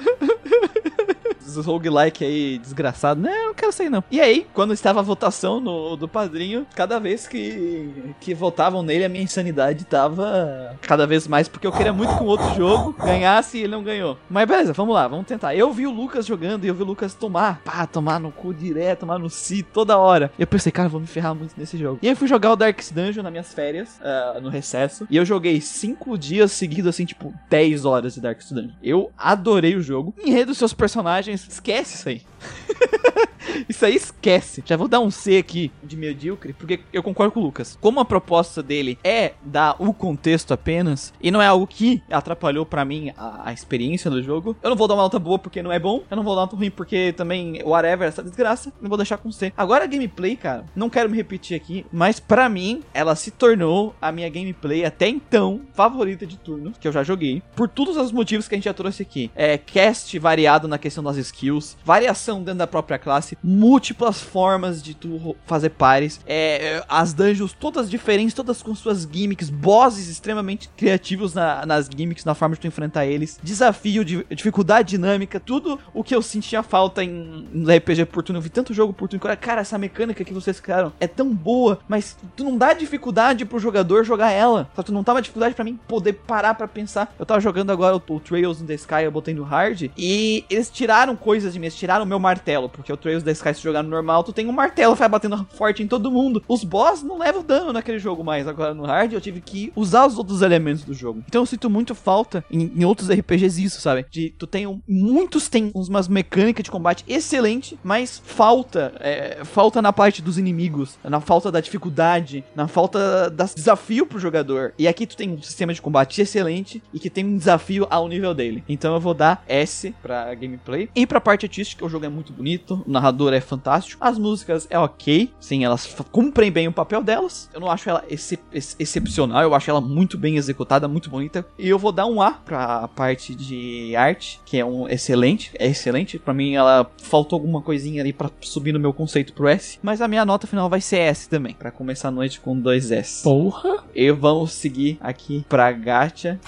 Roguelike 1.64 2.24
aí 2.24 2.58
desgraçado. 2.58 3.20
Não, 3.20 3.46
não 3.46 3.54
quero 3.54 3.72
sair 3.72 3.90
não. 3.90 4.02
E 4.10 4.20
aí, 4.20 4.46
quando 4.52 4.72
estava 4.72 5.00
a 5.00 5.02
votação 5.02 5.60
no, 5.60 5.96
do 5.96 6.08
padrinho, 6.08 6.66
cada 6.74 6.98
vez 6.98 7.26
que, 7.26 8.14
que 8.20 8.34
votavam 8.34 8.82
nele, 8.82 9.04
a 9.04 9.08
minha 9.08 9.22
insanidade 9.22 9.84
tava 9.84 10.76
cada 10.82 11.06
vez 11.06 11.26
mais, 11.26 11.48
porque 11.48 11.66
eu 11.66 11.72
queria 11.72 11.92
muito 11.92 12.16
que 12.16 12.22
o 12.22 12.26
outro 12.26 12.54
jogo 12.54 12.92
ganhasse 12.92 13.58
e 13.58 13.62
ele 13.62 13.72
não 13.72 13.82
ganhou. 13.82 14.18
Mas 14.28 14.48
beleza, 14.48 14.72
vamos 14.72 14.94
lá, 14.94 15.06
vamos 15.06 15.26
tentar. 15.26 15.54
Eu 15.54 15.72
vi 15.72 15.86
o 15.86 15.90
Lucas 15.90 16.26
jogando 16.26 16.64
e 16.64 16.68
eu 16.68 16.74
vi 16.74 16.82
o 16.82 16.86
Lucas 16.86 17.14
tomar, 17.14 17.60
pá, 17.64 17.86
tomar 17.86 18.18
no 18.18 18.30
cu 18.30 18.52
direto, 18.52 19.00
tomar 19.00 19.18
no 19.18 19.30
si 19.30 19.62
toda 19.62 19.98
hora. 19.98 20.30
E 20.38 20.42
eu 20.42 20.46
pensei, 20.46 20.72
cara, 20.72 20.88
vou 20.88 21.00
me 21.00 21.06
ferrar 21.06 21.34
muito 21.34 21.54
nesse 21.56 21.76
jogo. 21.76 21.98
E 22.02 22.06
aí 22.06 22.12
eu 22.12 22.16
fui 22.16 22.28
jogar 22.28 22.52
o 22.52 22.56
Darkest 22.56 22.92
Dungeon 22.92 23.22
nas 23.22 23.32
minhas 23.32 23.52
férias, 23.52 24.00
ah, 24.02 24.38
no 24.42 24.48
recesso, 24.48 25.06
e 25.10 25.16
eu 25.16 25.24
joguei 25.24 25.60
5 25.60 26.16
dias 26.18 26.52
seguidos, 26.52 26.88
assim, 26.88 27.04
tipo, 27.04 27.32
10 27.48 27.84
horas 27.84 28.14
de 28.14 28.20
Darkest 28.20 28.52
Dungeon. 28.52 28.72
Eu 28.82 29.10
adorei 29.16 29.76
o 29.76 29.82
jogo. 29.82 30.14
Enredo 30.24 30.54
seus 30.54 30.72
personagens, 30.72 31.33
esquece 31.34 31.96
isso 31.96 32.08
aí. 32.08 32.22
Isso 33.68 33.84
aí 33.84 33.94
esquece. 33.94 34.62
Já 34.64 34.76
vou 34.76 34.88
dar 34.88 35.00
um 35.00 35.10
C 35.10 35.36
aqui 35.36 35.70
de 35.82 35.96
medíocre, 35.96 36.52
porque 36.52 36.80
eu 36.92 37.02
concordo 37.02 37.32
com 37.32 37.40
o 37.40 37.42
Lucas. 37.42 37.78
Como 37.80 38.00
a 38.00 38.04
proposta 38.04 38.62
dele 38.62 38.98
é 39.04 39.32
dar 39.44 39.76
o 39.78 39.92
contexto 39.92 40.52
apenas, 40.52 41.12
e 41.20 41.30
não 41.30 41.40
é 41.40 41.46
algo 41.46 41.66
que 41.66 42.02
atrapalhou 42.10 42.66
pra 42.66 42.84
mim 42.84 43.12
a, 43.16 43.48
a 43.48 43.52
experiência 43.52 44.10
do 44.10 44.22
jogo, 44.22 44.56
eu 44.62 44.70
não 44.70 44.76
vou 44.76 44.88
dar 44.88 44.94
uma 44.94 45.02
nota 45.02 45.18
boa 45.18 45.38
porque 45.38 45.62
não 45.62 45.72
é 45.72 45.78
bom, 45.78 46.02
eu 46.10 46.16
não 46.16 46.24
vou 46.24 46.34
dar 46.34 46.42
uma 46.42 46.46
nota 46.46 46.56
ruim 46.56 46.70
porque 46.70 47.12
também, 47.12 47.62
whatever, 47.64 48.08
essa 48.08 48.22
desgraça, 48.22 48.72
não 48.80 48.88
vou 48.88 48.98
deixar 48.98 49.18
com 49.18 49.30
C. 49.30 49.52
Agora 49.56 49.84
a 49.84 49.86
gameplay, 49.86 50.36
cara, 50.36 50.64
não 50.74 50.90
quero 50.90 51.10
me 51.10 51.16
repetir 51.16 51.56
aqui, 51.56 51.86
mas 51.92 52.18
pra 52.18 52.48
mim, 52.48 52.82
ela 52.92 53.14
se 53.14 53.30
tornou 53.30 53.94
a 54.00 54.10
minha 54.10 54.28
gameplay 54.28 54.84
até 54.84 55.08
então 55.08 55.60
favorita 55.72 56.26
de 56.26 56.38
turno, 56.38 56.72
que 56.78 56.88
eu 56.88 56.92
já 56.92 57.02
joguei, 57.02 57.42
por 57.54 57.68
todos 57.68 57.96
os 57.96 58.12
motivos 58.12 58.48
que 58.48 58.54
a 58.54 58.58
gente 58.58 58.64
já 58.64 58.74
trouxe 58.74 59.02
aqui. 59.02 59.30
É 59.34 59.58
cast 59.58 60.18
variado 60.18 60.68
na 60.68 60.78
questão 60.78 61.04
das 61.04 61.16
skills, 61.16 61.76
variação 61.84 62.33
dentro 62.38 62.58
da 62.58 62.66
própria 62.66 62.98
classe, 62.98 63.36
múltiplas 63.42 64.20
formas 64.20 64.82
de 64.82 64.94
tu 64.94 65.36
fazer 65.46 65.70
pares, 65.70 66.20
é, 66.26 66.76
é, 66.76 66.84
as 66.88 67.12
dungeons 67.12 67.52
todas 67.58 67.88
diferentes, 67.90 68.34
todas 68.34 68.62
com 68.62 68.74
suas 68.74 69.08
gimmicks, 69.10 69.50
bosses 69.50 70.08
extremamente 70.08 70.68
criativos 70.76 71.34
na- 71.34 71.64
nas 71.66 71.88
gimmicks, 71.94 72.24
na 72.24 72.34
forma 72.34 72.54
de 72.54 72.60
tu 72.62 72.66
enfrentar 72.66 73.06
eles, 73.06 73.38
desafio, 73.42 74.04
de, 74.04 74.24
dificuldade 74.30 74.90
dinâmica, 74.90 75.38
tudo 75.40 75.78
o 75.92 76.02
que 76.04 76.14
eu 76.14 76.22
sentia 76.22 76.62
falta 76.62 77.02
em, 77.02 77.46
em 77.52 77.64
RPG 77.76 78.04
por 78.06 78.22
turno. 78.22 78.38
Eu 78.38 78.42
vi 78.42 78.48
tanto 78.50 78.72
jogo 78.74 78.92
por 78.92 79.08
turno, 79.08 79.20
que 79.20 79.26
eu, 79.26 79.36
cara, 79.36 79.60
essa 79.60 79.78
mecânica 79.78 80.24
que 80.24 80.32
vocês 80.34 80.60
criaram 80.60 80.92
é 81.00 81.06
tão 81.06 81.32
boa, 81.34 81.78
mas 81.88 82.16
tu 82.36 82.44
não 82.44 82.56
dá 82.56 82.72
dificuldade 82.72 83.44
pro 83.44 83.58
jogador 83.58 84.04
jogar 84.04 84.30
ela. 84.30 84.68
Só 84.74 84.82
tu 84.82 84.92
não 84.92 85.02
tava 85.04 85.20
dificuldade 85.22 85.54
pra 85.54 85.64
mim 85.64 85.78
poder 85.88 86.12
parar 86.14 86.54
pra 86.54 86.68
pensar. 86.68 87.14
Eu 87.18 87.26
tava 87.26 87.40
jogando 87.40 87.70
agora 87.70 87.96
o, 87.96 88.02
o 88.14 88.20
Trails 88.20 88.60
in 88.60 88.66
the 88.66 88.74
Sky, 88.74 89.02
eu 89.04 89.10
botei 89.10 89.34
no 89.34 89.42
hard, 89.42 89.90
e 89.96 90.44
eles 90.50 90.70
tiraram 90.70 91.16
coisas 91.16 91.52
de 91.52 91.58
mim, 91.58 91.66
eles 91.66 91.76
tiraram 91.76 92.04
o 92.04 92.08
meu 92.08 92.18
martelo, 92.24 92.68
porque 92.68 92.92
o 92.92 92.96
Trails 92.96 93.22
the 93.22 93.32
Sky, 93.32 93.54
se 93.54 93.62
jogar 93.62 93.82
no 93.82 93.90
normal, 93.90 94.24
tu 94.24 94.32
tem 94.32 94.46
um 94.48 94.52
martelo, 94.52 94.94
vai 94.94 95.08
batendo 95.08 95.46
forte 95.54 95.82
em 95.82 95.86
todo 95.86 96.10
mundo. 96.10 96.42
Os 96.48 96.64
boss 96.64 97.02
não 97.02 97.18
levam 97.18 97.42
dano 97.44 97.72
naquele 97.72 97.98
jogo 97.98 98.24
mais. 98.24 98.48
Agora 98.48 98.72
no 98.74 98.84
hard, 98.84 99.12
eu 99.12 99.20
tive 99.20 99.40
que 99.40 99.72
usar 99.76 100.06
os 100.06 100.16
outros 100.18 100.42
elementos 100.42 100.82
do 100.84 100.94
jogo. 100.94 101.22
Então 101.28 101.42
eu 101.42 101.46
sinto 101.46 101.68
muito 101.70 101.94
falta 101.94 102.44
em, 102.50 102.72
em 102.76 102.84
outros 102.84 103.08
RPGs 103.10 103.62
isso, 103.62 103.80
sabe? 103.80 104.06
De 104.10 104.30
tu 104.38 104.46
tem 104.46 104.66
um- 104.66 104.80
muitos 104.88 105.48
tem 105.48 105.70
umas 105.74 106.08
mecânicas 106.08 106.64
de 106.64 106.70
combate 106.70 107.04
excelente, 107.06 107.78
mas 107.84 108.20
falta 108.24 108.92
é, 109.00 109.44
falta 109.44 109.80
na 109.82 109.92
parte 109.92 110.22
dos 110.22 110.38
inimigos, 110.38 110.98
na 111.04 111.20
falta 111.20 111.50
da 111.52 111.60
dificuldade, 111.60 112.42
na 112.54 112.66
falta 112.66 113.30
da 113.30 113.44
desafio 113.44 114.06
pro 114.06 114.18
jogador. 114.18 114.72
E 114.78 114.88
aqui 114.88 115.06
tu 115.06 115.16
tem 115.16 115.30
um 115.30 115.42
sistema 115.42 115.72
de 115.74 115.82
combate 115.82 116.20
excelente 116.20 116.82
e 116.92 116.98
que 116.98 117.10
tem 117.10 117.24
um 117.24 117.36
desafio 117.36 117.86
ao 117.90 118.08
nível 118.08 118.34
dele. 118.34 118.64
Então 118.68 118.94
eu 118.94 119.00
vou 119.00 119.14
dar 119.14 119.44
S 119.46 119.94
pra 120.02 120.34
gameplay. 120.34 120.88
E 120.94 121.06
pra 121.06 121.20
parte 121.20 121.44
artística, 121.46 121.84
o 121.84 121.88
jogo 121.88 122.06
é 122.06 122.08
muito 122.14 122.32
bonito, 122.32 122.82
o 122.86 122.90
narrador 122.90 123.32
é 123.32 123.40
fantástico, 123.40 124.02
as 124.04 124.18
músicas 124.18 124.66
é 124.70 124.78
ok, 124.78 125.30
sim, 125.40 125.64
elas 125.64 125.86
cumprem 126.12 126.50
bem 126.50 126.68
o 126.68 126.72
papel 126.72 127.02
delas. 127.02 127.50
Eu 127.52 127.60
não 127.60 127.70
acho 127.70 127.88
ela 127.90 128.04
ex- 128.08 128.76
excepcional, 128.78 129.42
eu 129.42 129.54
acho 129.54 129.68
ela 129.70 129.80
muito 129.80 130.16
bem 130.16 130.36
executada, 130.36 130.86
muito 130.88 131.10
bonita. 131.10 131.44
E 131.58 131.68
eu 131.68 131.78
vou 131.78 131.92
dar 131.92 132.06
um 132.06 132.22
A 132.22 132.32
pra 132.32 132.88
parte 132.88 133.34
de 133.34 133.94
arte, 133.96 134.40
que 134.46 134.56
é 134.58 134.64
um 134.64 134.88
excelente, 134.88 135.50
é 135.58 135.66
excelente. 135.66 136.18
Pra 136.18 136.32
mim 136.32 136.54
ela 136.54 136.90
faltou 137.02 137.36
alguma 137.36 137.60
coisinha 137.60 138.00
ali 138.02 138.12
pra 138.12 138.30
subir 138.40 138.72
no 138.72 138.80
meu 138.80 138.92
conceito 138.92 139.32
pro 139.32 139.48
S, 139.48 139.78
mas 139.82 140.00
a 140.00 140.08
minha 140.08 140.24
nota 140.24 140.46
final 140.46 140.68
vai 140.70 140.80
ser 140.80 140.98
S 140.98 141.28
também, 141.28 141.54
Pra 141.54 141.70
começar 141.70 142.08
a 142.08 142.10
noite 142.12 142.40
com 142.40 142.58
dois 142.58 142.90
S. 142.90 143.22
Porra. 143.22 143.84
E 143.94 144.10
vamos 144.10 144.52
seguir 144.52 144.98
aqui 145.00 145.44
pra 145.48 145.72
Gacha. 145.72 146.38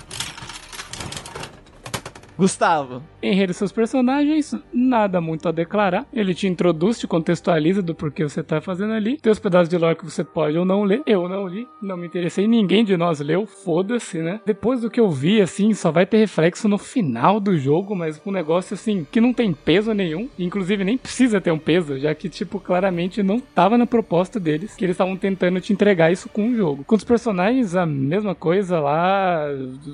Gustavo, 2.39 3.03
Enredo 3.27 3.53
seus 3.53 3.73
personagens, 3.73 4.55
nada 4.73 5.21
muito 5.21 5.49
a 5.49 5.53
declarar. 5.53 6.07
Ele 6.13 6.33
te 6.33 6.47
introduz, 6.47 6.99
te 6.99 7.07
contextualiza 7.07 7.83
do 7.83 7.95
porquê 7.95 8.23
você 8.23 8.43
tá 8.43 8.61
fazendo 8.61 8.93
ali. 8.93 9.17
Tem 9.17 9.33
os 9.33 9.39
pedaços 9.39 9.69
de 9.69 9.77
lore 9.77 9.97
que 9.97 10.05
você 10.05 10.23
pode 10.23 10.57
ou 10.57 10.65
não 10.65 10.85
ler. 10.85 11.03
Eu 11.07 11.29
não 11.29 11.49
li, 11.49 11.67
não 11.83 11.97
me 11.97 12.07
interessei. 12.07 12.47
Ninguém 12.47 12.85
de 12.85 12.97
nós 12.97 13.19
leu, 13.21 13.45
foda-se, 13.47 14.19
né? 14.19 14.41
Depois 14.47 14.81
do 14.81 14.91
que 14.91 15.01
eu 15.01 15.11
vi, 15.11 15.41
assim, 15.41 15.73
só 15.75 15.91
vai 15.91 16.07
ter 16.07 16.19
reflexo 16.19 16.69
no 16.69 16.79
final 16.79 17.41
do 17.41 17.59
jogo, 17.59 17.97
mas 17.97 18.21
um 18.25 18.31
negócio, 18.31 18.75
assim, 18.75 19.07
que 19.11 19.21
não 19.21 19.33
tem 19.33 19.53
peso 19.53 19.93
nenhum. 19.93 20.29
Inclusive, 20.39 20.85
nem 20.85 20.97
precisa 20.97 21.41
ter 21.41 21.51
um 21.51 21.59
peso, 21.59 21.99
já 21.99 22.15
que, 22.15 22.29
tipo, 22.29 22.61
claramente 22.61 23.23
não 23.23 23.41
tava 23.41 23.77
na 23.77 23.87
proposta 23.87 24.39
deles, 24.39 24.77
que 24.77 24.85
eles 24.85 24.95
estavam 24.95 25.17
tentando 25.17 25.61
te 25.61 25.73
entregar 25.73 26.13
isso 26.13 26.29
com 26.29 26.51
o 26.51 26.55
jogo. 26.55 26.85
Com 26.85 26.95
os 26.95 27.05
personagens, 27.05 27.75
a 27.75 27.85
mesma 27.85 28.35
coisa 28.35 28.79
lá. 28.79 29.49